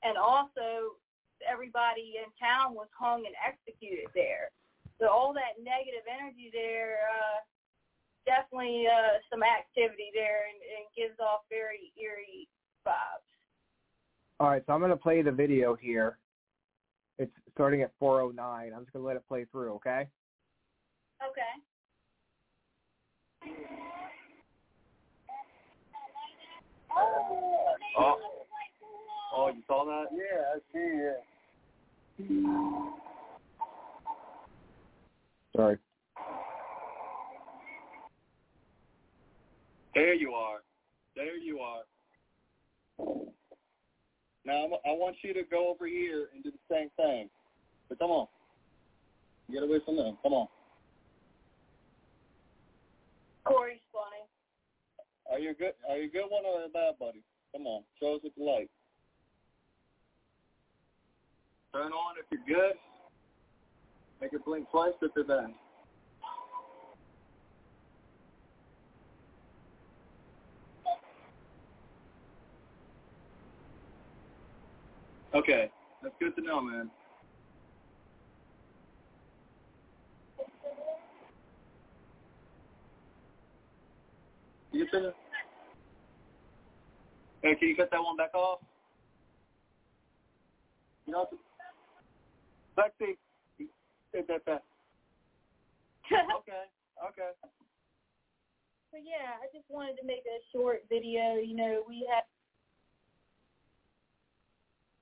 and 0.00 0.16
also 0.16 0.96
everybody 1.44 2.16
in 2.16 2.32
town 2.40 2.72
was 2.72 2.88
hung 2.96 3.28
and 3.28 3.36
executed 3.44 4.08
there. 4.16 4.48
So 4.96 5.12
all 5.12 5.36
that 5.36 5.60
negative 5.60 6.08
energy 6.08 6.48
there, 6.48 7.04
uh, 7.12 7.44
definitely 8.26 8.84
uh, 8.86 9.18
some 9.30 9.42
activity 9.42 10.10
there, 10.14 10.46
and, 10.48 10.58
and 10.62 10.86
gives 10.96 11.18
off 11.20 11.40
very 11.48 11.92
eerie 12.00 12.48
vibes. 12.86 13.26
All 14.40 14.48
right, 14.48 14.62
so 14.66 14.72
I'm 14.72 14.80
going 14.80 14.90
to 14.90 14.96
play 14.96 15.22
the 15.22 15.30
video 15.30 15.74
here. 15.74 16.18
It's 17.18 17.32
starting 17.54 17.82
at 17.82 17.92
4:09. 18.00 18.34
I'm 18.38 18.82
just 18.82 18.92
going 18.92 19.02
to 19.02 19.06
let 19.06 19.16
it 19.16 19.26
play 19.28 19.46
through, 19.52 19.74
okay? 19.74 20.08
Okay. 21.22 21.54
Oh, 27.98 28.18
oh, 29.36 29.48
you 29.48 29.62
saw 29.66 29.84
that? 29.84 30.06
Yeah, 30.12 30.54
I 30.54 30.58
see 30.72 30.78
it. 30.78 31.22
Sorry. 35.54 35.78
There 39.94 40.14
you 40.14 40.32
are. 40.32 40.58
There 41.14 41.36
you 41.36 41.58
are. 41.58 41.82
Now 44.44 44.64
I'm, 44.64 44.72
I 44.72 44.92
want 44.96 45.16
you 45.22 45.34
to 45.34 45.42
go 45.50 45.70
over 45.70 45.86
here 45.86 46.28
and 46.34 46.42
do 46.42 46.50
the 46.50 46.74
same 46.74 46.88
thing. 46.96 47.28
But 47.88 47.98
come 47.98 48.10
on, 48.10 48.26
get 49.52 49.62
away 49.62 49.78
from 49.84 49.96
them. 49.96 50.16
Come 50.22 50.32
on. 50.32 50.48
Corey's 53.44 53.80
funny. 53.92 54.24
Are 55.30 55.38
you 55.38 55.50
a 55.50 55.54
good? 55.54 55.72
Are 55.88 55.96
you 55.96 56.08
a 56.08 56.12
good 56.12 56.26
one 56.28 56.44
or 56.44 56.64
a 56.64 56.68
bad 56.68 56.98
buddy? 56.98 57.22
Come 57.52 57.66
on, 57.66 57.82
show 58.00 58.14
us 58.14 58.20
what 58.22 58.32
you 58.36 58.46
like. 58.46 58.70
Turn 61.72 61.92
on 61.92 62.16
if 62.18 62.26
you're 62.30 62.58
good. 62.58 62.76
Make 64.20 64.32
it 64.32 64.44
blink 64.44 64.70
twice 64.70 64.92
if 65.02 65.12
you're 65.14 65.24
bad. 65.24 65.52
Okay, 75.34 75.70
that's 76.02 76.14
good 76.20 76.36
to 76.36 76.42
know, 76.42 76.60
man. 76.60 76.90
You 84.72 84.84
get 84.84 84.92
to 84.92 85.14
Hey, 87.42 87.56
can 87.56 87.68
you 87.68 87.76
cut 87.76 87.90
that 87.90 88.00
one 88.00 88.16
back 88.16 88.34
off? 88.34 88.60
You 91.06 91.14
know, 91.14 91.26
Lexi, 92.78 93.16
hit 93.58 94.28
that 94.28 94.44
back. 94.44 94.62
Okay, 96.12 96.68
okay. 97.08 97.30
So 98.92 98.98
yeah, 99.00 99.40
I 99.40 99.48
just 99.56 99.64
wanted 99.70 99.96
to 99.96 100.06
make 100.06 100.24
a 100.28 100.38
short 100.52 100.84
video. 100.90 101.40
You 101.40 101.56
know, 101.56 101.82
we 101.88 102.06
have 102.12 102.24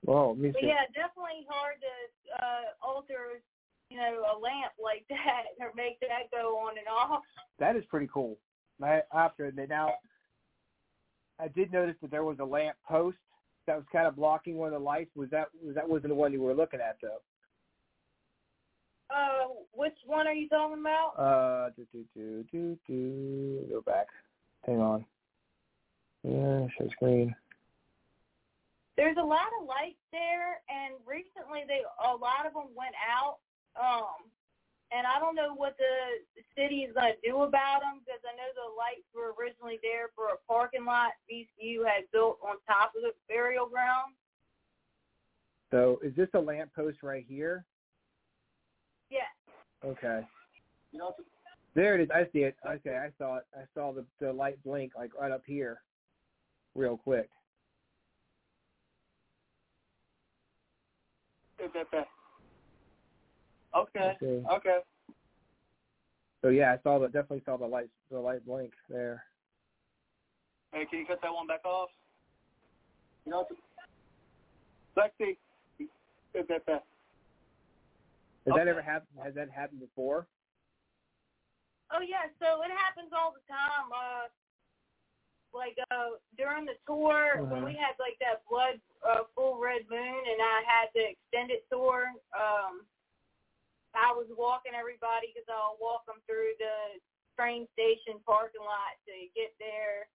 Well, 0.05 0.35
me 0.35 0.51
But 0.51 0.65
yeah, 0.65 0.89
definitely 0.95 1.47
hard 1.49 1.77
to 1.81 2.45
uh, 2.45 2.87
alter, 2.87 3.43
you 3.91 3.99
know, 3.99 4.25
a 4.33 4.37
lamp 4.39 4.73
like 4.83 5.05
that 5.11 5.53
or 5.61 5.73
make 5.75 6.01
that 6.01 6.31
go 6.31 6.57
on 6.59 6.79
and 6.79 6.87
off. 6.89 7.23
That 7.59 7.77
is 7.77 7.85
pretty 7.91 8.09
cool. 8.13 8.39
I 8.83 9.03
after 9.13 9.51
that 9.51 9.69
now 9.69 9.93
I 11.39 11.49
did 11.49 11.73
notice 11.73 11.97
that 12.01 12.11
there 12.11 12.25
was 12.25 12.39
a 12.41 12.45
lamp 12.45 12.77
post 12.89 13.19
that 13.67 13.77
was 13.77 13.85
kind 13.93 14.07
of 14.07 14.17
blocking 14.17 14.57
one 14.57 14.69
of 14.69 14.73
the 14.73 14.85
lights. 14.85 15.11
Was 15.15 15.29
that 15.31 15.49
was 15.63 15.75
that 15.75 15.89
wasn't 15.89 16.09
the 16.09 16.15
one 16.15 16.33
you 16.33 16.41
were 16.41 16.55
looking 16.55 16.81
at 16.81 16.97
though? 17.03 17.21
Uh, 19.11 19.49
which 19.73 19.97
one 20.07 20.27
are 20.27 20.33
you 20.35 20.49
talking 20.49 20.81
about? 20.81 21.13
Uh 21.19 21.71
do 21.77 21.87
do 21.93 22.05
do 22.15 22.45
do 22.51 22.79
do 22.87 23.67
go 23.71 23.81
back. 23.83 24.07
Hang 24.67 24.81
on. 24.81 25.05
Yeah, 26.23 26.67
show 26.79 26.89
screen. 26.91 27.35
There's 29.01 29.17
a 29.17 29.25
lot 29.25 29.49
of 29.57 29.65
lights 29.65 30.05
there, 30.13 30.61
and 30.69 30.93
recently 31.09 31.65
they 31.65 31.81
a 32.05 32.13
lot 32.13 32.45
of 32.45 32.53
them 32.53 32.69
went 32.77 32.93
out. 33.01 33.41
Um, 33.73 34.29
and 34.93 35.07
I 35.09 35.19
don't 35.19 35.35
know 35.35 35.55
what 35.57 35.81
the 35.81 36.21
city 36.53 36.85
is 36.85 36.93
going 36.93 37.17
to 37.17 37.21
do 37.25 37.49
about 37.49 37.81
them 37.81 38.05
because 38.05 38.21
I 38.29 38.37
know 38.37 38.53
the 38.53 38.77
lights 38.77 39.09
were 39.17 39.33
originally 39.41 39.81
there 39.81 40.13
for 40.13 40.37
a 40.37 40.39
parking 40.45 40.85
lot 40.85 41.17
VCU 41.33 41.81
had 41.89 42.13
built 42.13 42.45
on 42.45 42.61
top 42.69 42.93
of 42.93 43.01
the 43.01 43.17
burial 43.27 43.65
ground. 43.65 44.13
So 45.71 45.99
is 46.05 46.15
this 46.15 46.29
a 46.35 46.39
lamp 46.39 46.69
post 46.77 46.99
right 47.03 47.25
here? 47.27 47.65
Yeah. 49.09 49.33
Okay. 49.83 50.29
There 51.75 51.95
it 51.95 52.03
is. 52.03 52.11
I 52.13 52.29
see 52.35 52.41
it. 52.41 52.55
Okay, 52.69 53.01
I 53.01 53.09
saw 53.17 53.39
it. 53.39 53.45
I 53.57 53.65
saw 53.73 53.95
the 53.95 54.05
the 54.21 54.31
light 54.31 54.63
blink 54.63 54.93
like 54.95 55.13
right 55.19 55.33
up 55.33 55.45
here, 55.47 55.81
real 56.75 56.99
quick. 56.99 57.31
Hit. 61.61 62.07
Okay, 63.77 64.17
Okay. 64.23 64.43
okay. 64.51 64.79
So 66.43 66.49
yeah, 66.49 66.73
I 66.73 66.83
saw 66.83 66.99
the 66.99 67.07
definitely 67.07 67.43
saw 67.45 67.57
the 67.57 67.67
light 67.67 67.91
the 68.11 68.19
light 68.19 68.45
blink 68.47 68.73
there. 68.89 69.25
Hey, 70.73 70.87
can 70.89 71.01
you 71.01 71.07
cut 71.07 71.21
that 71.23 71.33
one 71.33 71.47
back 71.47 71.65
off? 71.65 71.91
You 73.27 73.33
know, 73.33 73.47
Lexi, 74.97 75.37
get 76.33 76.49
that 76.49 76.67
back. 76.67 76.83
Has 78.47 78.53
Okay. 78.53 78.59
that 78.59 78.69
ever 78.69 78.83
happened? 78.83 79.21
Has 79.23 79.35
that 79.35 79.51
happened 79.51 79.81
before? 79.81 80.27
Oh 81.93 82.01
yeah, 82.01 82.31
so 82.41 82.63
it 82.63 82.71
happens 82.71 83.11
all 83.13 83.33
the 83.33 83.45
time. 83.47 83.91
Uh, 83.93 84.31
like 85.53 85.77
uh, 85.91 86.17
during 86.37 86.65
the 86.67 86.77
tour 86.87 87.43
when 87.43 87.63
Mhm. 87.63 87.67
we 87.67 87.75
had 87.75 87.99
like 87.99 88.19
that 88.21 88.47
blood 88.49 88.81
uh, 89.03 89.25
full 89.35 89.59
red 89.59 89.89
moon, 89.89 90.23
and 90.29 90.41
I 90.43 90.63
had 90.63 90.89
the 90.95 91.11
extended 91.11 91.63
tour. 91.71 92.13
Um, 92.37 92.87
I 93.95 94.13
was 94.13 94.29
walking 94.37 94.75
everybody 94.75 95.33
because 95.35 95.49
I'll 95.49 95.77
walk 95.81 96.07
them 96.07 96.21
through 96.27 96.55
the 96.59 97.01
train 97.37 97.67
station 97.73 98.21
parking 98.23 98.63
lot 98.63 98.95
to 99.07 99.15
get 99.35 99.57
there. 99.59 100.07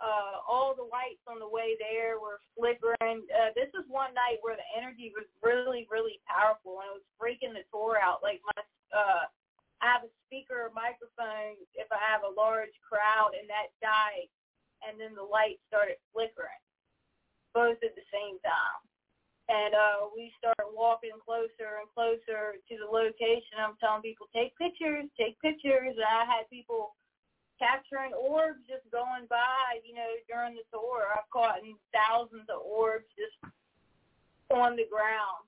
Uh, 0.00 0.40
all 0.48 0.72
the 0.74 0.84
lights 0.84 1.20
on 1.26 1.38
the 1.38 1.48
way 1.48 1.76
there 1.76 2.18
were 2.20 2.40
flickering. 2.56 3.20
Uh, 3.28 3.52
this 3.52 3.68
is 3.76 3.84
one 3.88 4.14
night 4.14 4.40
where 4.40 4.56
the 4.56 4.64
energy 4.72 5.12
was 5.12 5.26
really, 5.42 5.86
really 5.90 6.20
powerful, 6.24 6.80
and 6.80 6.88
it 6.88 6.96
was 7.04 7.08
freaking 7.20 7.52
the 7.52 7.64
tour 7.68 8.00
out. 8.00 8.22
Like 8.22 8.40
my, 8.46 8.62
uh, 8.96 9.28
I 9.82 9.86
have 9.92 10.04
a 10.04 10.12
speaker 10.24 10.68
or 10.68 10.72
microphone 10.72 11.56
if 11.76 11.88
I 11.92 12.00
have 12.00 12.24
a 12.24 12.32
large 12.32 12.72
crowd, 12.80 13.36
and 13.36 13.44
that 13.52 13.72
died, 13.84 14.28
and 14.86 15.00
then 15.00 15.14
the 15.14 15.24
lights 15.24 15.62
started 15.68 16.00
flickering, 16.12 16.62
both 17.52 17.78
at 17.82 17.94
the 17.94 18.06
same 18.10 18.40
time. 18.40 18.80
And 19.50 19.74
uh, 19.74 20.06
we 20.14 20.30
started 20.38 20.70
walking 20.70 21.16
closer 21.18 21.82
and 21.82 21.90
closer 21.90 22.54
to 22.54 22.74
the 22.78 22.86
location. 22.86 23.58
I'm 23.58 23.74
telling 23.82 24.06
people, 24.06 24.30
take 24.30 24.54
pictures, 24.54 25.10
take 25.18 25.34
pictures. 25.42 25.98
And 25.98 26.06
I 26.06 26.22
had 26.22 26.46
people 26.46 26.94
capturing 27.58 28.14
orbs 28.14 28.62
just 28.70 28.86
going 28.94 29.26
by, 29.26 29.82
you 29.82 29.98
know, 29.98 30.06
during 30.30 30.54
the 30.54 30.62
tour. 30.70 31.02
I've 31.10 31.26
caught 31.34 31.58
thousands 31.90 32.46
of 32.46 32.62
orbs 32.62 33.10
just 33.18 33.36
on 34.54 34.78
the 34.78 34.86
ground 34.86 35.44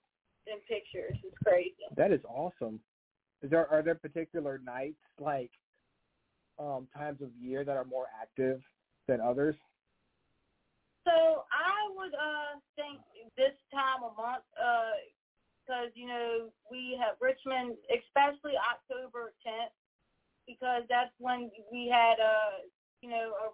in 0.47 0.59
pictures. 0.67 1.17
It's 1.23 1.39
crazy. 1.47 1.87
That 1.97 2.13
is 2.13 2.21
awesome. 2.29 2.81
Is 3.43 3.51
there 3.51 3.71
are 3.71 3.83
there 3.83 3.95
particular 3.95 4.61
nights 4.65 5.03
like 5.19 5.51
um 6.59 6.87
times 6.97 7.21
of 7.23 7.31
year 7.41 7.65
that 7.65 7.77
are 7.77 7.85
more 7.85 8.07
active 8.21 8.61
than 9.09 9.21
others? 9.21 9.57
So 11.05 11.45
I 11.51 11.91
would 11.97 12.15
uh 12.15 12.59
think 12.77 13.01
this 13.37 13.57
time 13.73 14.07
of 14.07 14.17
month, 14.17 14.47
because 15.65 15.91
you 15.95 16.07
know 16.07 16.51
we 16.71 16.99
have 17.01 17.17
Richmond, 17.21 17.75
especially 17.91 18.55
October 18.55 19.35
10th, 19.43 19.75
because 20.47 20.83
that's 20.89 21.15
when 21.19 21.51
we 21.73 21.91
had 21.91 22.23
a 22.23 22.67
you 23.03 23.11
know 23.11 23.35
a 23.35 23.49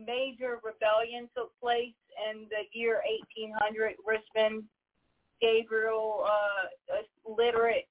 major 0.00 0.60
rebellion 0.64 1.28
took 1.36 1.52
place 1.60 1.96
in 2.32 2.48
the 2.48 2.64
year 2.72 3.02
1800. 3.36 3.96
Richmond, 4.04 4.64
Gabriel, 5.40 6.24
uh, 6.24 6.96
a 6.96 7.02
literate 7.28 7.88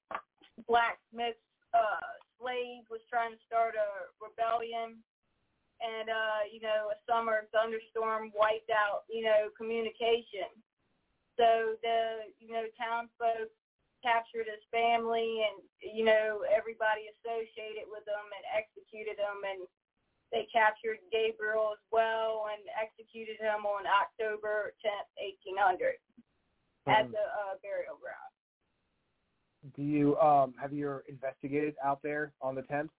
blacksmith 0.66 1.38
uh, 1.74 2.10
slave 2.40 2.82
was 2.90 3.00
trying 3.10 3.32
to 3.32 3.40
start 3.46 3.74
a 3.74 4.10
rebellion 4.18 4.98
and 5.80 6.08
uh, 6.08 6.42
you 6.48 6.60
know, 6.60 6.90
a 6.90 6.98
summer 7.04 7.44
thunderstorm 7.52 8.32
wiped 8.32 8.72
out, 8.72 9.04
you 9.12 9.24
know, 9.24 9.52
communication. 9.56 10.48
So 11.36 11.76
the 11.84 12.32
you 12.40 12.52
know, 12.52 12.64
townsfolk 12.80 13.52
captured 14.04 14.48
his 14.48 14.62
family 14.72 15.44
and 15.44 15.60
you 15.80 16.04
know, 16.04 16.46
everybody 16.48 17.08
associated 17.20 17.88
with 17.92 18.08
him 18.08 18.26
and 18.32 18.44
executed 18.56 19.20
him 19.20 19.44
and 19.44 19.68
they 20.32 20.48
captured 20.50 20.98
Gabriel 21.12 21.70
as 21.72 21.84
well 21.92 22.50
and 22.50 22.62
executed 22.74 23.38
him 23.38 23.62
on 23.62 23.86
October 23.86 24.74
tenth, 24.82 25.10
eighteen 25.20 25.56
hundred 25.56 26.00
at 26.88 27.06
Um, 27.06 27.12
the 27.12 27.20
uh, 27.20 27.54
burial 27.62 27.98
ground. 28.00 28.32
Do 29.76 29.82
you 29.82 30.16
um 30.18 30.54
have 30.60 30.72
you 30.72 31.00
investigated 31.08 31.74
out 31.82 32.00
there 32.02 32.32
on 32.40 32.54
the 32.54 32.62
tenth? 32.62 32.90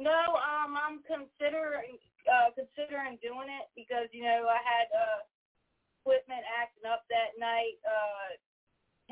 No, 0.00 0.40
um, 0.40 0.80
I'm 0.80 1.04
considering 1.04 2.00
uh, 2.24 2.56
considering 2.56 3.20
doing 3.20 3.52
it 3.52 3.68
because 3.76 4.08
you 4.16 4.24
know 4.24 4.48
I 4.48 4.56
had 4.64 4.88
uh, 4.96 5.20
equipment 6.00 6.40
acting 6.56 6.88
up 6.88 7.04
that 7.12 7.36
night. 7.36 7.76
Uh, 7.84 8.40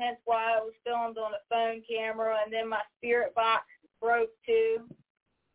hence 0.01 0.17
why 0.25 0.57
I 0.57 0.65
was 0.65 0.73
filmed 0.81 1.21
on 1.21 1.37
a 1.37 1.43
phone 1.45 1.83
camera, 1.85 2.41
and 2.41 2.51
then 2.51 2.69
my 2.69 2.81
spirit 2.97 3.35
box 3.35 3.69
broke 4.01 4.33
too. 4.49 4.89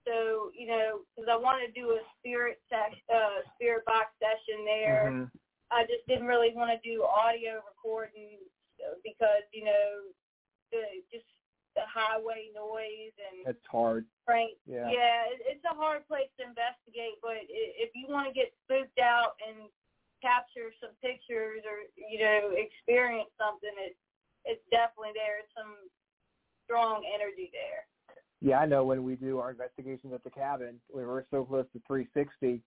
So 0.06 0.55
you 0.55 0.69
know, 0.69 1.02
because 1.11 1.27
I 1.27 1.36
wanted 1.36 1.74
to 1.74 1.81
do 1.81 1.98
a 1.98 2.01
spirit 2.20 2.62
sesh, 2.70 2.94
uh, 3.11 3.43
spirit 3.59 3.85
box 3.86 4.15
session 4.23 4.65
there. 4.65 5.11
Mhm. 5.11 5.31
I 5.73 5.82
just 5.82 6.06
didn't 6.06 6.31
really 6.31 6.55
want 6.55 6.70
to 6.70 6.78
do 6.89 7.02
audio 7.02 7.59
recording 7.66 8.39
because 9.02 9.43
you 9.51 9.65
know 9.65 10.15
the 10.70 11.02
just 11.11 11.27
the 11.74 11.86
highway 11.86 12.51
noise 12.55 13.14
and 13.18 13.46
It's 13.46 13.66
hard. 13.66 14.06
Frank. 14.24 14.55
Yeah. 14.66 14.88
Yeah, 14.90 15.34
it, 15.34 15.59
it's 15.59 15.66
a 15.66 15.74
hard 15.74 16.06
place 16.06 16.30
to 16.38 16.46
investigate, 16.46 17.18
but 17.20 17.42
if 17.51 17.90
you 17.94 18.06
want 18.09 18.30
to 18.30 18.34
get 18.34 18.55
spooked 18.64 18.98
out 18.98 19.34
and 19.42 19.68
capture 20.22 20.72
some 20.80 20.96
pictures 21.02 21.60
or 21.68 21.84
you 21.98 22.18
know 22.18 22.55
experience 22.56 23.28
something, 23.36 23.74
it's 23.78 23.98
it's 24.44 24.64
definitely 24.70 25.12
there. 25.14 25.42
It's 25.42 25.52
some 25.56 25.76
strong 26.64 27.05
energy 27.05 27.51
there. 27.52 27.84
Yeah, 28.40 28.59
I 28.59 28.66
know 28.66 28.84
when 28.84 29.05
we 29.05 29.16
do 29.16 29.38
our 29.38 29.51
investigations 29.51 30.12
at 30.12 30.22
the 30.24 30.30
cabin, 30.30 30.80
we 30.94 31.05
we're 31.05 31.24
so 31.30 31.44
close 31.44 31.66
to 31.72 31.80
360 31.86 32.60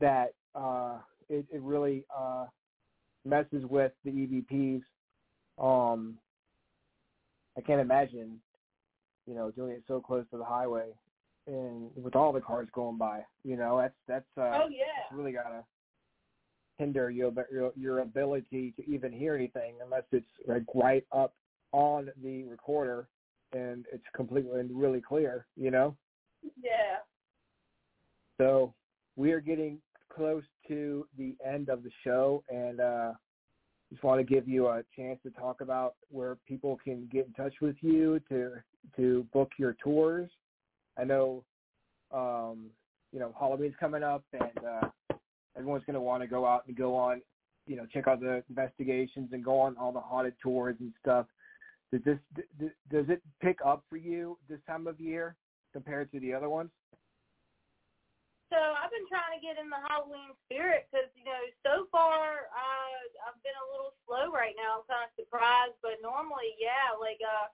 that 0.00 0.34
uh, 0.54 0.98
it, 1.28 1.46
it 1.52 1.62
really 1.62 2.04
uh, 2.16 2.46
messes 3.24 3.64
with 3.64 3.92
the 4.04 4.10
EVPs. 4.10 4.82
Um, 5.58 6.14
I 7.56 7.60
can't 7.60 7.80
imagine, 7.80 8.40
you 9.26 9.34
know, 9.34 9.50
doing 9.50 9.72
it 9.72 9.84
so 9.86 10.00
close 10.00 10.24
to 10.30 10.38
the 10.38 10.44
highway 10.44 10.90
and 11.46 11.90
with 11.96 12.16
all 12.16 12.32
the 12.32 12.40
cars 12.40 12.68
going 12.72 12.98
by. 12.98 13.22
You 13.44 13.56
know, 13.56 13.78
that's 13.78 13.94
that's 14.08 14.38
uh, 14.38 14.62
oh 14.62 14.68
yeah. 14.70 14.84
it's 15.04 15.16
really 15.16 15.32
gotta 15.32 15.64
hinder 16.78 17.10
your 17.10 17.32
your 17.52 17.72
your 17.76 17.98
ability 18.00 18.74
to 18.76 18.90
even 18.90 19.12
hear 19.12 19.34
anything 19.34 19.74
unless 19.82 20.04
it's 20.12 20.26
like 20.46 20.64
right 20.74 21.04
up 21.12 21.34
on 21.72 22.10
the 22.22 22.44
recorder 22.44 23.08
and 23.52 23.86
it's 23.92 24.04
completely 24.14 24.58
and 24.58 24.70
really 24.72 25.00
clear, 25.00 25.46
you 25.56 25.70
know. 25.70 25.96
Yeah. 26.62 26.98
So 28.38 28.74
we 29.16 29.32
are 29.32 29.40
getting 29.40 29.78
close 30.14 30.42
to 30.68 31.06
the 31.16 31.36
end 31.44 31.68
of 31.68 31.82
the 31.82 31.90
show, 32.02 32.42
and 32.48 32.80
uh, 32.80 33.12
just 33.94 34.02
want 34.02 34.18
to 34.18 34.24
give 34.24 34.48
you 34.48 34.66
a 34.66 34.82
chance 34.96 35.20
to 35.22 35.30
talk 35.30 35.60
about 35.60 35.94
where 36.10 36.36
people 36.48 36.76
can 36.82 37.08
get 37.12 37.26
in 37.26 37.32
touch 37.32 37.54
with 37.60 37.76
you 37.80 38.20
to 38.28 38.54
to 38.96 39.24
book 39.32 39.52
your 39.56 39.76
tours. 39.82 40.28
I 40.98 41.04
know, 41.04 41.44
um, 42.12 42.66
you 43.12 43.20
know, 43.20 43.32
Halloween's 43.38 43.76
coming 43.78 44.02
up, 44.02 44.24
and 44.32 44.66
uh, 44.66 44.88
everyone's 45.56 45.84
going 45.84 45.94
to 45.94 46.00
want 46.00 46.24
to 46.24 46.26
go 46.26 46.44
out 46.44 46.64
and 46.66 46.76
go 46.76 46.96
on, 46.96 47.22
you 47.68 47.76
know, 47.76 47.86
check 47.92 48.08
out 48.08 48.20
the 48.20 48.42
investigations 48.48 49.28
and 49.32 49.44
go 49.44 49.60
on 49.60 49.76
all 49.76 49.92
the 49.92 50.00
haunted 50.00 50.34
tours 50.42 50.74
and 50.80 50.92
stuff. 51.00 51.26
Does 51.92 52.00
this 52.04 52.18
does 52.90 53.06
it 53.08 53.22
pick 53.40 53.58
up 53.64 53.84
for 53.88 53.96
you 53.96 54.36
this 54.48 54.58
time 54.66 54.88
of 54.88 54.98
year 54.98 55.36
compared 55.72 56.10
to 56.10 56.18
the 56.18 56.34
other 56.34 56.48
ones? 56.48 56.70
So 58.52 58.56
I've 58.56 58.92
been 58.92 59.08
trying 59.08 59.34
to 59.34 59.42
get 59.42 59.56
in 59.56 59.72
the 59.72 59.80
Halloween 59.88 60.36
spirit 60.46 60.86
because 60.86 61.08
you 61.16 61.24
know 61.24 61.42
so 61.64 61.88
far 61.88 62.52
uh, 62.52 63.00
I've 63.24 63.40
been 63.40 63.56
a 63.56 63.70
little 63.72 63.96
slow 64.04 64.30
right 64.30 64.54
now. 64.54 64.84
I'm 64.84 64.86
kind 64.86 65.06
of 65.08 65.16
surprised, 65.16 65.78
but 65.80 65.98
normally, 66.04 66.54
yeah, 66.60 66.92
like 66.96 67.18
uh, 67.24 67.48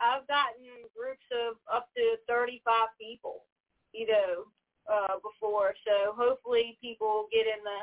I've 0.00 0.26
gotten 0.26 0.88
groups 0.96 1.26
of 1.30 1.60
up 1.68 1.92
to 1.94 2.16
35 2.24 2.64
people, 2.96 3.44
you 3.92 4.08
know, 4.08 4.48
uh, 4.88 5.20
before. 5.20 5.76
So 5.84 6.16
hopefully 6.16 6.80
people 6.80 7.28
get 7.28 7.44
in 7.44 7.60
the 7.62 7.80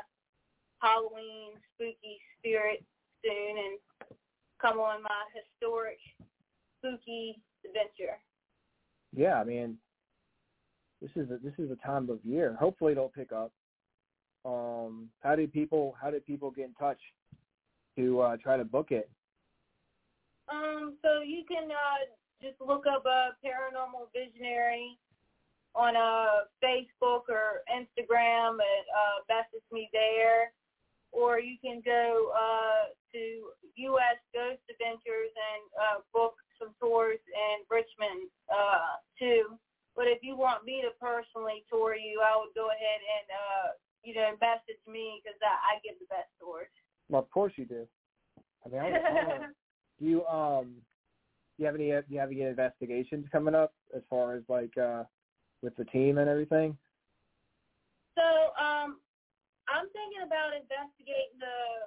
Halloween 0.82 1.54
spooky 1.74 2.18
spirit 2.38 2.84
soon 3.24 3.54
and 3.58 3.74
come 4.60 4.78
on 4.78 5.02
my 5.02 5.22
historic 5.34 5.98
spooky 6.78 7.40
adventure. 7.64 8.18
Yeah, 9.14 9.40
I 9.40 9.44
mean, 9.44 9.78
this 11.00 11.10
is 11.16 11.30
a, 11.30 11.38
this 11.38 11.54
is 11.58 11.70
a 11.70 11.86
time 11.86 12.10
of 12.10 12.18
year. 12.24 12.56
Hopefully, 12.58 12.92
it'll 12.92 13.08
pick 13.08 13.32
up. 13.32 13.52
Um, 14.44 15.08
how 15.20 15.36
do 15.36 15.46
people 15.46 15.94
how 16.00 16.10
do 16.10 16.20
people 16.20 16.50
get 16.50 16.66
in 16.66 16.74
touch 16.74 16.98
to 17.96 18.20
uh, 18.20 18.36
try 18.42 18.56
to 18.56 18.64
book 18.64 18.90
it? 18.90 19.10
Um, 20.48 20.96
so 21.02 21.20
you 21.20 21.44
can 21.46 21.70
uh, 21.70 22.08
just 22.40 22.60
look 22.60 22.84
up 22.86 23.04
a 23.04 23.36
paranormal 23.44 24.08
visionary 24.14 24.98
on 25.74 25.96
uh, 25.96 26.48
Facebook 26.64 27.28
or 27.28 27.62
Instagram 27.70 28.58
and 28.58 28.84
uh, 28.90 29.18
message 29.28 29.66
me 29.70 29.90
there, 29.92 30.52
or 31.12 31.38
you 31.38 31.56
can 31.62 31.82
go 31.84 32.32
uh, 32.34 32.90
to 33.12 33.52
U.S. 33.76 34.18
Ghost 34.34 34.62
Adventures 34.70 35.30
and 35.30 35.62
uh, 35.76 36.00
book 36.12 36.34
some 36.58 36.74
tours 36.80 37.18
in 37.28 37.62
Richmond 37.70 38.30
uh, 38.50 38.98
too. 39.18 39.58
Me 40.64 40.82
to 40.82 40.92
personally 41.00 41.64
tour 41.70 41.96
you, 41.96 42.20
I 42.22 42.36
would 42.38 42.54
go 42.54 42.68
ahead 42.68 43.00
and 43.02 43.26
uh, 43.32 43.66
you 44.04 44.14
know 44.14 44.36
message 44.40 44.80
me 44.86 45.20
because 45.22 45.38
I, 45.42 45.76
I 45.76 45.80
give 45.84 45.98
the 45.98 46.06
best 46.06 46.30
tours. 46.40 46.70
Well, 47.08 47.22
of 47.22 47.30
course 47.30 47.52
you 47.56 47.64
do. 47.64 47.86
I 48.64 48.68
mean, 48.68 48.80
I 48.80 48.86
I 48.86 49.38
do 49.98 50.04
you 50.04 50.26
um, 50.26 50.76
do 51.56 51.62
you 51.62 51.66
have 51.66 51.74
any 51.74 51.90
do 51.90 52.10
you 52.10 52.20
have 52.20 52.30
any 52.30 52.42
investigations 52.42 53.26
coming 53.32 53.54
up 53.54 53.72
as 53.94 54.02
far 54.08 54.34
as 54.36 54.42
like 54.48 54.76
uh, 54.78 55.04
with 55.62 55.74
the 55.76 55.84
team 55.86 56.18
and 56.18 56.28
everything? 56.28 56.76
So 58.14 58.24
um, 58.58 58.98
I'm 59.66 59.86
thinking 59.94 60.22
about 60.26 60.54
investigating 60.54 61.38
the 61.38 61.86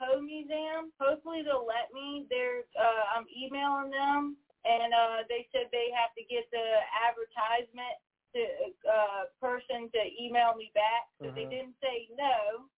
Poe 0.00 0.20
Museum. 0.20 0.92
Hopefully 1.00 1.40
they'll 1.44 1.66
let 1.66 1.92
me. 1.92 2.26
They're 2.28 2.68
uh, 2.76 3.16
I'm 3.16 3.24
emailing 3.32 3.90
them, 3.90 4.36
and 4.66 4.92
uh, 4.94 5.18
they 5.28 5.46
said 5.52 5.70
they 5.72 5.90
have 5.94 6.12
to 6.18 6.24
get 6.26 6.50
the 6.50 6.66
advertisement 7.06 7.96
to 8.34 8.42
uh, 8.90 9.22
person 9.40 9.90
to 9.94 10.02
email 10.20 10.54
me 10.56 10.72
back. 10.74 11.08
So 11.22 11.30
they 11.32 11.46
Mhm. 11.46 11.50
didn't 11.50 11.78
say 11.80 12.08
no. 12.16 12.68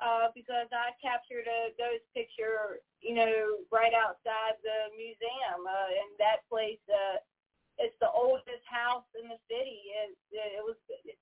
Uh, 0.00 0.28
because 0.34 0.68
I 0.72 0.92
captured 1.00 1.48
a 1.48 1.72
ghost 1.78 2.04
picture, 2.12 2.82
you 3.00 3.14
know, 3.14 3.64
right 3.72 3.94
outside 3.94 4.60
the 4.62 4.90
museum, 4.96 5.66
uh, 5.66 5.88
and 5.88 6.10
that 6.18 6.44
place, 6.50 6.82
uh, 6.90 7.18
it's 7.78 7.96
the 8.00 8.10
oldest 8.10 8.64
house 8.66 9.06
in 9.14 9.28
the 9.28 9.38
city. 9.48 9.92
It, 10.04 10.18
it 10.32 10.64
was 10.64 10.76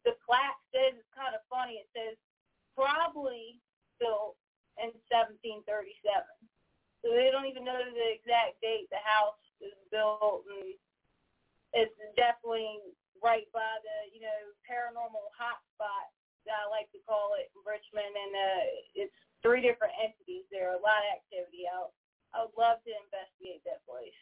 the 0.05 0.16
plaque 0.27 0.59
says 0.73 0.97
it's 0.97 1.11
kind 1.15 1.35
of 1.35 1.43
funny. 1.51 1.82
It 1.85 1.90
says 1.94 2.16
probably 2.74 3.61
built 4.01 4.36
in 4.81 4.90
1737. 5.12 6.24
So 7.05 7.12
they 7.12 7.31
don't 7.31 7.47
even 7.47 7.65
know 7.65 7.78
the 7.78 8.09
exact 8.16 8.61
date 8.65 8.89
the 8.90 9.02
house 9.05 9.39
is 9.65 9.78
built, 9.89 10.45
and 10.47 10.77
it's 11.73 11.97
definitely 12.15 12.81
right 13.23 13.49
by 13.57 13.81
the 13.81 13.97
you 14.12 14.20
know 14.20 14.41
paranormal 14.69 15.24
hotspot 15.32 16.12
that 16.45 16.61
I 16.61 16.69
like 16.69 16.93
to 16.93 17.01
call 17.09 17.35
it 17.41 17.49
in 17.57 17.61
Richmond, 17.65 18.12
and 18.12 18.32
uh, 18.36 18.62
it's 18.95 19.19
three 19.41 19.65
different 19.65 19.97
entities 19.97 20.45
there. 20.53 20.77
A 20.77 20.81
lot 20.85 21.01
of 21.05 21.16
activity 21.16 21.65
out. 21.65 21.97
I 22.36 22.45
would 22.45 22.57
love 22.59 22.85
to 22.85 22.93
investigate 22.93 23.65
that 23.65 23.81
place. 23.89 24.20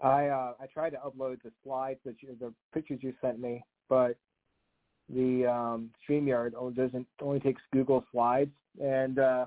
I 0.00 0.28
uh, 0.28 0.52
I 0.60 0.66
tried 0.66 0.90
to 0.90 1.00
upload 1.00 1.42
the 1.42 1.52
slides 1.64 2.00
that 2.04 2.20
you, 2.20 2.36
the 2.38 2.52
pictures 2.72 3.00
you 3.02 3.14
sent 3.20 3.40
me, 3.40 3.64
but 3.88 4.16
the 5.08 5.46
um, 5.46 5.90
Streamyard 6.02 6.52
only 6.56 6.74
doesn't 6.74 7.06
only 7.20 7.40
takes 7.40 7.62
Google 7.72 8.04
Slides, 8.12 8.52
and 8.82 9.18
uh, 9.18 9.46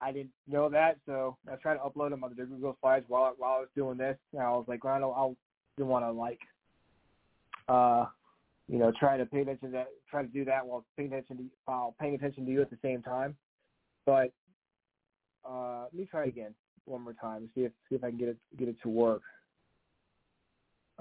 I 0.00 0.12
didn't 0.12 0.30
know 0.46 0.68
that, 0.68 0.98
so 1.06 1.36
I 1.50 1.56
tried 1.56 1.74
to 1.74 1.80
upload 1.80 2.10
them 2.10 2.22
onto 2.22 2.36
the 2.36 2.44
Google 2.44 2.76
Slides 2.80 3.06
while 3.08 3.24
I, 3.24 3.32
while 3.38 3.54
I 3.54 3.60
was 3.60 3.68
doing 3.74 3.96
this. 3.96 4.16
And 4.32 4.42
I 4.42 4.50
was 4.50 4.66
like, 4.68 4.84
well, 4.84 4.94
I 4.94 4.98
don't, 4.98 5.14
I'll 5.16 5.36
didn't 5.76 5.88
want 5.88 6.04
to 6.04 6.12
like, 6.12 6.40
uh, 7.68 8.06
you 8.68 8.78
know, 8.78 8.92
try 8.98 9.16
to 9.16 9.26
pay 9.26 9.40
attention 9.40 9.68
to 9.68 9.72
that, 9.72 9.88
try 10.10 10.22
to 10.22 10.28
do 10.28 10.44
that 10.44 10.66
while 10.66 10.84
paying 10.96 11.12
attention 11.12 11.36
to 11.36 11.44
while 11.64 11.94
paying 12.00 12.14
attention 12.14 12.44
to 12.46 12.52
you 12.52 12.62
at 12.62 12.70
the 12.70 12.78
same 12.82 13.02
time. 13.02 13.36
But 14.04 14.32
uh, 15.48 15.82
let 15.84 15.94
me 15.94 16.06
try 16.10 16.24
again 16.26 16.54
one 16.84 17.02
more 17.02 17.14
time. 17.14 17.48
See 17.54 17.62
if 17.62 17.72
see 17.88 17.96
if 17.96 18.04
I 18.04 18.10
can 18.10 18.18
get 18.18 18.28
it 18.28 18.36
get 18.58 18.68
it 18.68 18.76
to 18.82 18.88
work. 18.88 19.22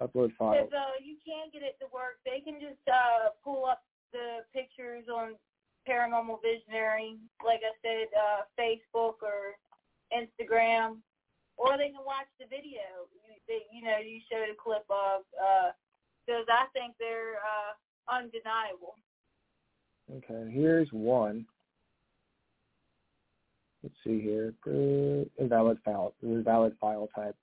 Upload 0.02 0.36
file. 0.38 0.54
If 0.54 0.74
uh, 0.74 1.00
you 1.04 1.16
can't 1.26 1.52
get 1.54 1.64
it 1.64 1.78
to 1.80 1.86
work, 1.94 2.20
they 2.26 2.42
can 2.42 2.60
just 2.60 2.82
uh, 2.88 3.30
pull 3.44 3.66
up 3.66 3.84
the 4.12 4.44
pictures 4.54 5.06
on 5.14 5.36
Paranormal 5.88 6.42
Visionary, 6.42 7.18
like 7.46 7.62
I 7.62 7.74
said, 7.82 8.08
uh, 8.14 8.42
Facebook 8.60 9.22
or 9.22 9.56
Instagram, 10.14 10.98
or 11.58 11.78
they 11.78 11.90
can 11.90 12.04
watch 12.06 12.28
the 12.40 12.46
video. 12.46 13.10
You, 13.48 13.62
you 13.72 13.82
know, 13.86 13.98
you 14.04 14.20
showed 14.30 14.50
a 14.52 14.58
clip 14.58 14.86
of 14.90 15.24
because 16.26 16.46
I 16.50 16.66
think 16.74 16.96
they're 17.00 17.38
uh, 17.38 18.14
undeniable. 18.14 18.96
Okay, 20.12 20.52
here's 20.52 20.90
one. 20.92 21.46
Let's 23.84 23.96
see 24.04 24.20
here. 24.20 24.54
Uh, 24.66 25.26
Invalid 25.42 25.78
file. 25.86 26.14
Invalid 26.24 26.76
file 26.82 27.08
type. 27.16 27.36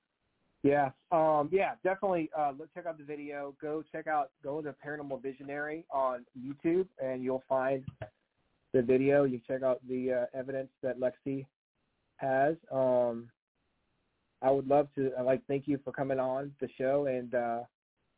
Yeah. 0.62 0.90
Um. 1.10 1.48
Yeah. 1.52 1.72
Definitely. 1.84 2.30
Uh. 2.36 2.52
Let's 2.58 2.72
check 2.74 2.86
out 2.86 2.98
the 2.98 3.04
video. 3.04 3.54
Go 3.60 3.82
check 3.92 4.06
out. 4.06 4.30
Go 4.42 4.60
to 4.60 4.74
Paranormal 4.84 5.22
Visionary 5.22 5.84
on 5.90 6.24
YouTube, 6.38 6.86
and 7.02 7.22
you'll 7.22 7.44
find 7.48 7.84
the 8.72 8.82
video. 8.82 9.24
You 9.24 9.40
check 9.46 9.62
out 9.62 9.80
the 9.88 10.12
uh, 10.12 10.38
evidence 10.38 10.70
that 10.82 10.98
Lexi 10.98 11.46
has. 12.16 12.56
Um. 12.70 13.30
I 14.44 14.50
would 14.50 14.66
love 14.66 14.88
to. 14.96 15.12
I'd 15.16 15.24
like 15.24 15.40
thank 15.46 15.68
you 15.68 15.78
for 15.84 15.92
coming 15.92 16.18
on 16.18 16.50
the 16.60 16.68
show 16.76 17.06
and 17.06 17.32
uh, 17.32 17.60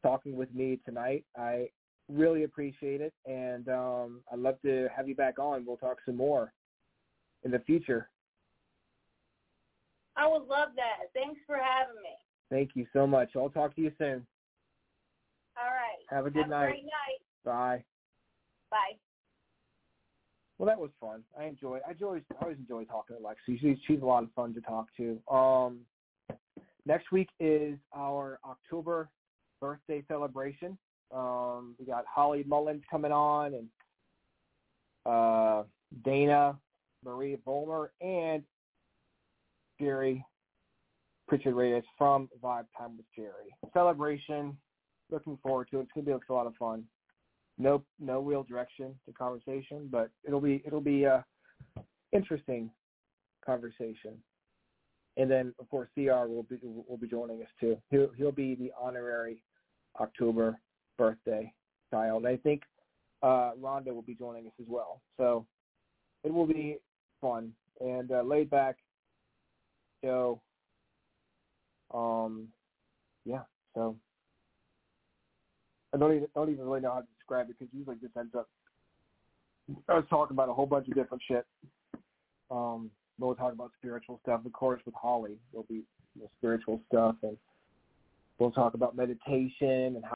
talking 0.02 0.36
with 0.36 0.52
me 0.54 0.80
tonight. 0.82 1.22
I 1.36 1.68
really 2.10 2.44
appreciate 2.44 3.02
it, 3.02 3.12
and 3.26 3.68
um, 3.68 4.20
I'd 4.32 4.38
love 4.38 4.56
to 4.62 4.88
have 4.96 5.06
you 5.06 5.14
back 5.14 5.38
on. 5.38 5.66
We'll 5.66 5.76
talk 5.76 5.98
some 6.06 6.16
more 6.16 6.52
in 7.42 7.50
the 7.50 7.58
future. 7.58 8.08
I 10.16 10.26
would 10.26 10.46
love 10.46 10.70
that. 10.76 11.12
Thanks 11.12 11.40
for 11.46 11.56
having 11.56 12.00
me. 12.02 12.16
Thank 12.50 12.70
you 12.74 12.86
so 12.94 13.06
much. 13.06 13.30
I'll 13.36 13.50
talk 13.50 13.74
to 13.76 13.82
you 13.82 13.92
soon. 13.98 14.26
All 15.58 15.70
right. 15.70 16.00
Have 16.08 16.24
a 16.24 16.30
good 16.30 16.42
Have 16.42 16.50
night. 16.50 16.64
A 16.64 16.70
great 16.70 16.84
night. 16.84 17.20
Bye. 17.44 17.84
Bye. 18.70 18.96
Well, 20.58 20.68
that 20.68 20.78
was 20.78 20.90
fun. 21.00 21.22
I 21.38 21.44
enjoy. 21.44 21.80
I 21.86 21.94
always, 22.04 22.22
I 22.38 22.44
always 22.44 22.58
enjoy 22.58 22.84
talking 22.84 23.16
to 23.16 23.22
Lexi. 23.22 23.60
She's, 23.60 23.76
she's 23.86 24.02
a 24.02 24.04
lot 24.04 24.22
of 24.22 24.30
fun 24.36 24.54
to 24.54 24.60
talk 24.60 24.86
to. 24.96 25.18
Um, 25.28 25.80
next 26.86 27.10
week 27.10 27.28
is 27.40 27.76
our 27.94 28.38
October 28.44 29.08
birthday 29.60 30.04
celebration. 30.06 30.78
Um, 31.12 31.74
we 31.78 31.86
got 31.86 32.04
Holly 32.06 32.44
Mullins 32.46 32.82
coming 32.90 33.12
on 33.12 33.54
and 33.54 33.68
uh, 35.06 35.64
Dana 36.04 36.56
Marie 37.04 37.36
Volmer 37.44 37.92
and 38.00 38.42
Geri 39.78 40.24
Pritchard 41.28 41.54
Reyes 41.54 41.82
from 41.98 42.28
Vibe 42.42 42.66
Time 42.76 42.96
with 42.96 43.06
Geri. 43.14 43.54
Celebration. 43.72 44.56
Looking 45.10 45.38
forward 45.42 45.68
to 45.70 45.80
it. 45.80 45.82
It's 45.82 45.92
gonna 45.94 46.06
be 46.06 46.12
a 46.12 46.32
lot 46.32 46.46
of 46.46 46.54
fun. 46.56 46.84
No 47.58 47.84
no 48.00 48.20
real 48.20 48.42
direction 48.42 48.94
to 49.06 49.12
conversation, 49.12 49.88
but 49.90 50.10
it'll 50.24 50.40
be 50.40 50.62
it'll 50.66 50.80
be 50.80 51.04
a 51.04 51.24
interesting 52.12 52.70
conversation. 53.44 54.14
And 55.16 55.30
then 55.30 55.54
of 55.60 55.68
course 55.70 55.88
CR 55.94 56.26
will 56.26 56.46
be 56.48 56.58
will 56.62 56.98
be 57.00 57.06
joining 57.06 57.42
us 57.42 57.48
too. 57.60 57.78
He'll 57.90 58.10
he'll 58.16 58.32
be 58.32 58.54
the 58.56 58.72
honorary 58.80 59.42
October 60.00 60.58
birthday 60.98 61.52
child. 61.90 62.26
I 62.26 62.36
think 62.36 62.62
uh 63.22 63.52
Rhonda 63.60 63.94
will 63.94 64.02
be 64.02 64.14
joining 64.14 64.46
us 64.46 64.52
as 64.60 64.66
well. 64.68 65.00
So 65.16 65.46
it 66.24 66.32
will 66.32 66.46
be 66.46 66.78
fun 67.20 67.52
and 67.80 68.10
uh, 68.10 68.22
laid 68.22 68.50
back 68.50 68.76
show. 70.02 70.40
Um, 71.92 72.48
yeah. 73.24 73.42
So 73.74 73.96
I 75.94 75.96
don't 75.96 76.14
even 76.14 76.28
don't 76.34 76.50
even 76.50 76.64
really 76.64 76.80
know 76.80 76.92
how 76.92 77.00
to 77.00 77.06
describe 77.16 77.48
it 77.48 77.56
because 77.58 77.72
usually 77.72 77.96
this 78.02 78.10
ends 78.18 78.34
up. 78.34 78.48
I 79.88 79.94
was 79.94 80.04
talking 80.10 80.34
about 80.34 80.48
a 80.48 80.52
whole 80.52 80.66
bunch 80.66 80.88
of 80.88 80.94
different 80.94 81.22
shit. 81.26 81.46
Um, 82.50 82.90
we'll 83.18 83.36
talk 83.36 83.52
about 83.52 83.70
spiritual 83.78 84.18
stuff, 84.22 84.44
of 84.44 84.52
course, 84.52 84.80
with 84.84 84.94
Holly. 84.94 85.36
There'll 85.52 85.66
be 85.68 85.84
you 86.16 86.22
know, 86.22 86.30
spiritual 86.38 86.80
stuff, 86.88 87.14
and 87.22 87.36
we'll 88.38 88.50
talk 88.50 88.74
about 88.74 88.96
meditation 88.96 89.96
and 89.96 90.04
how 90.04 90.13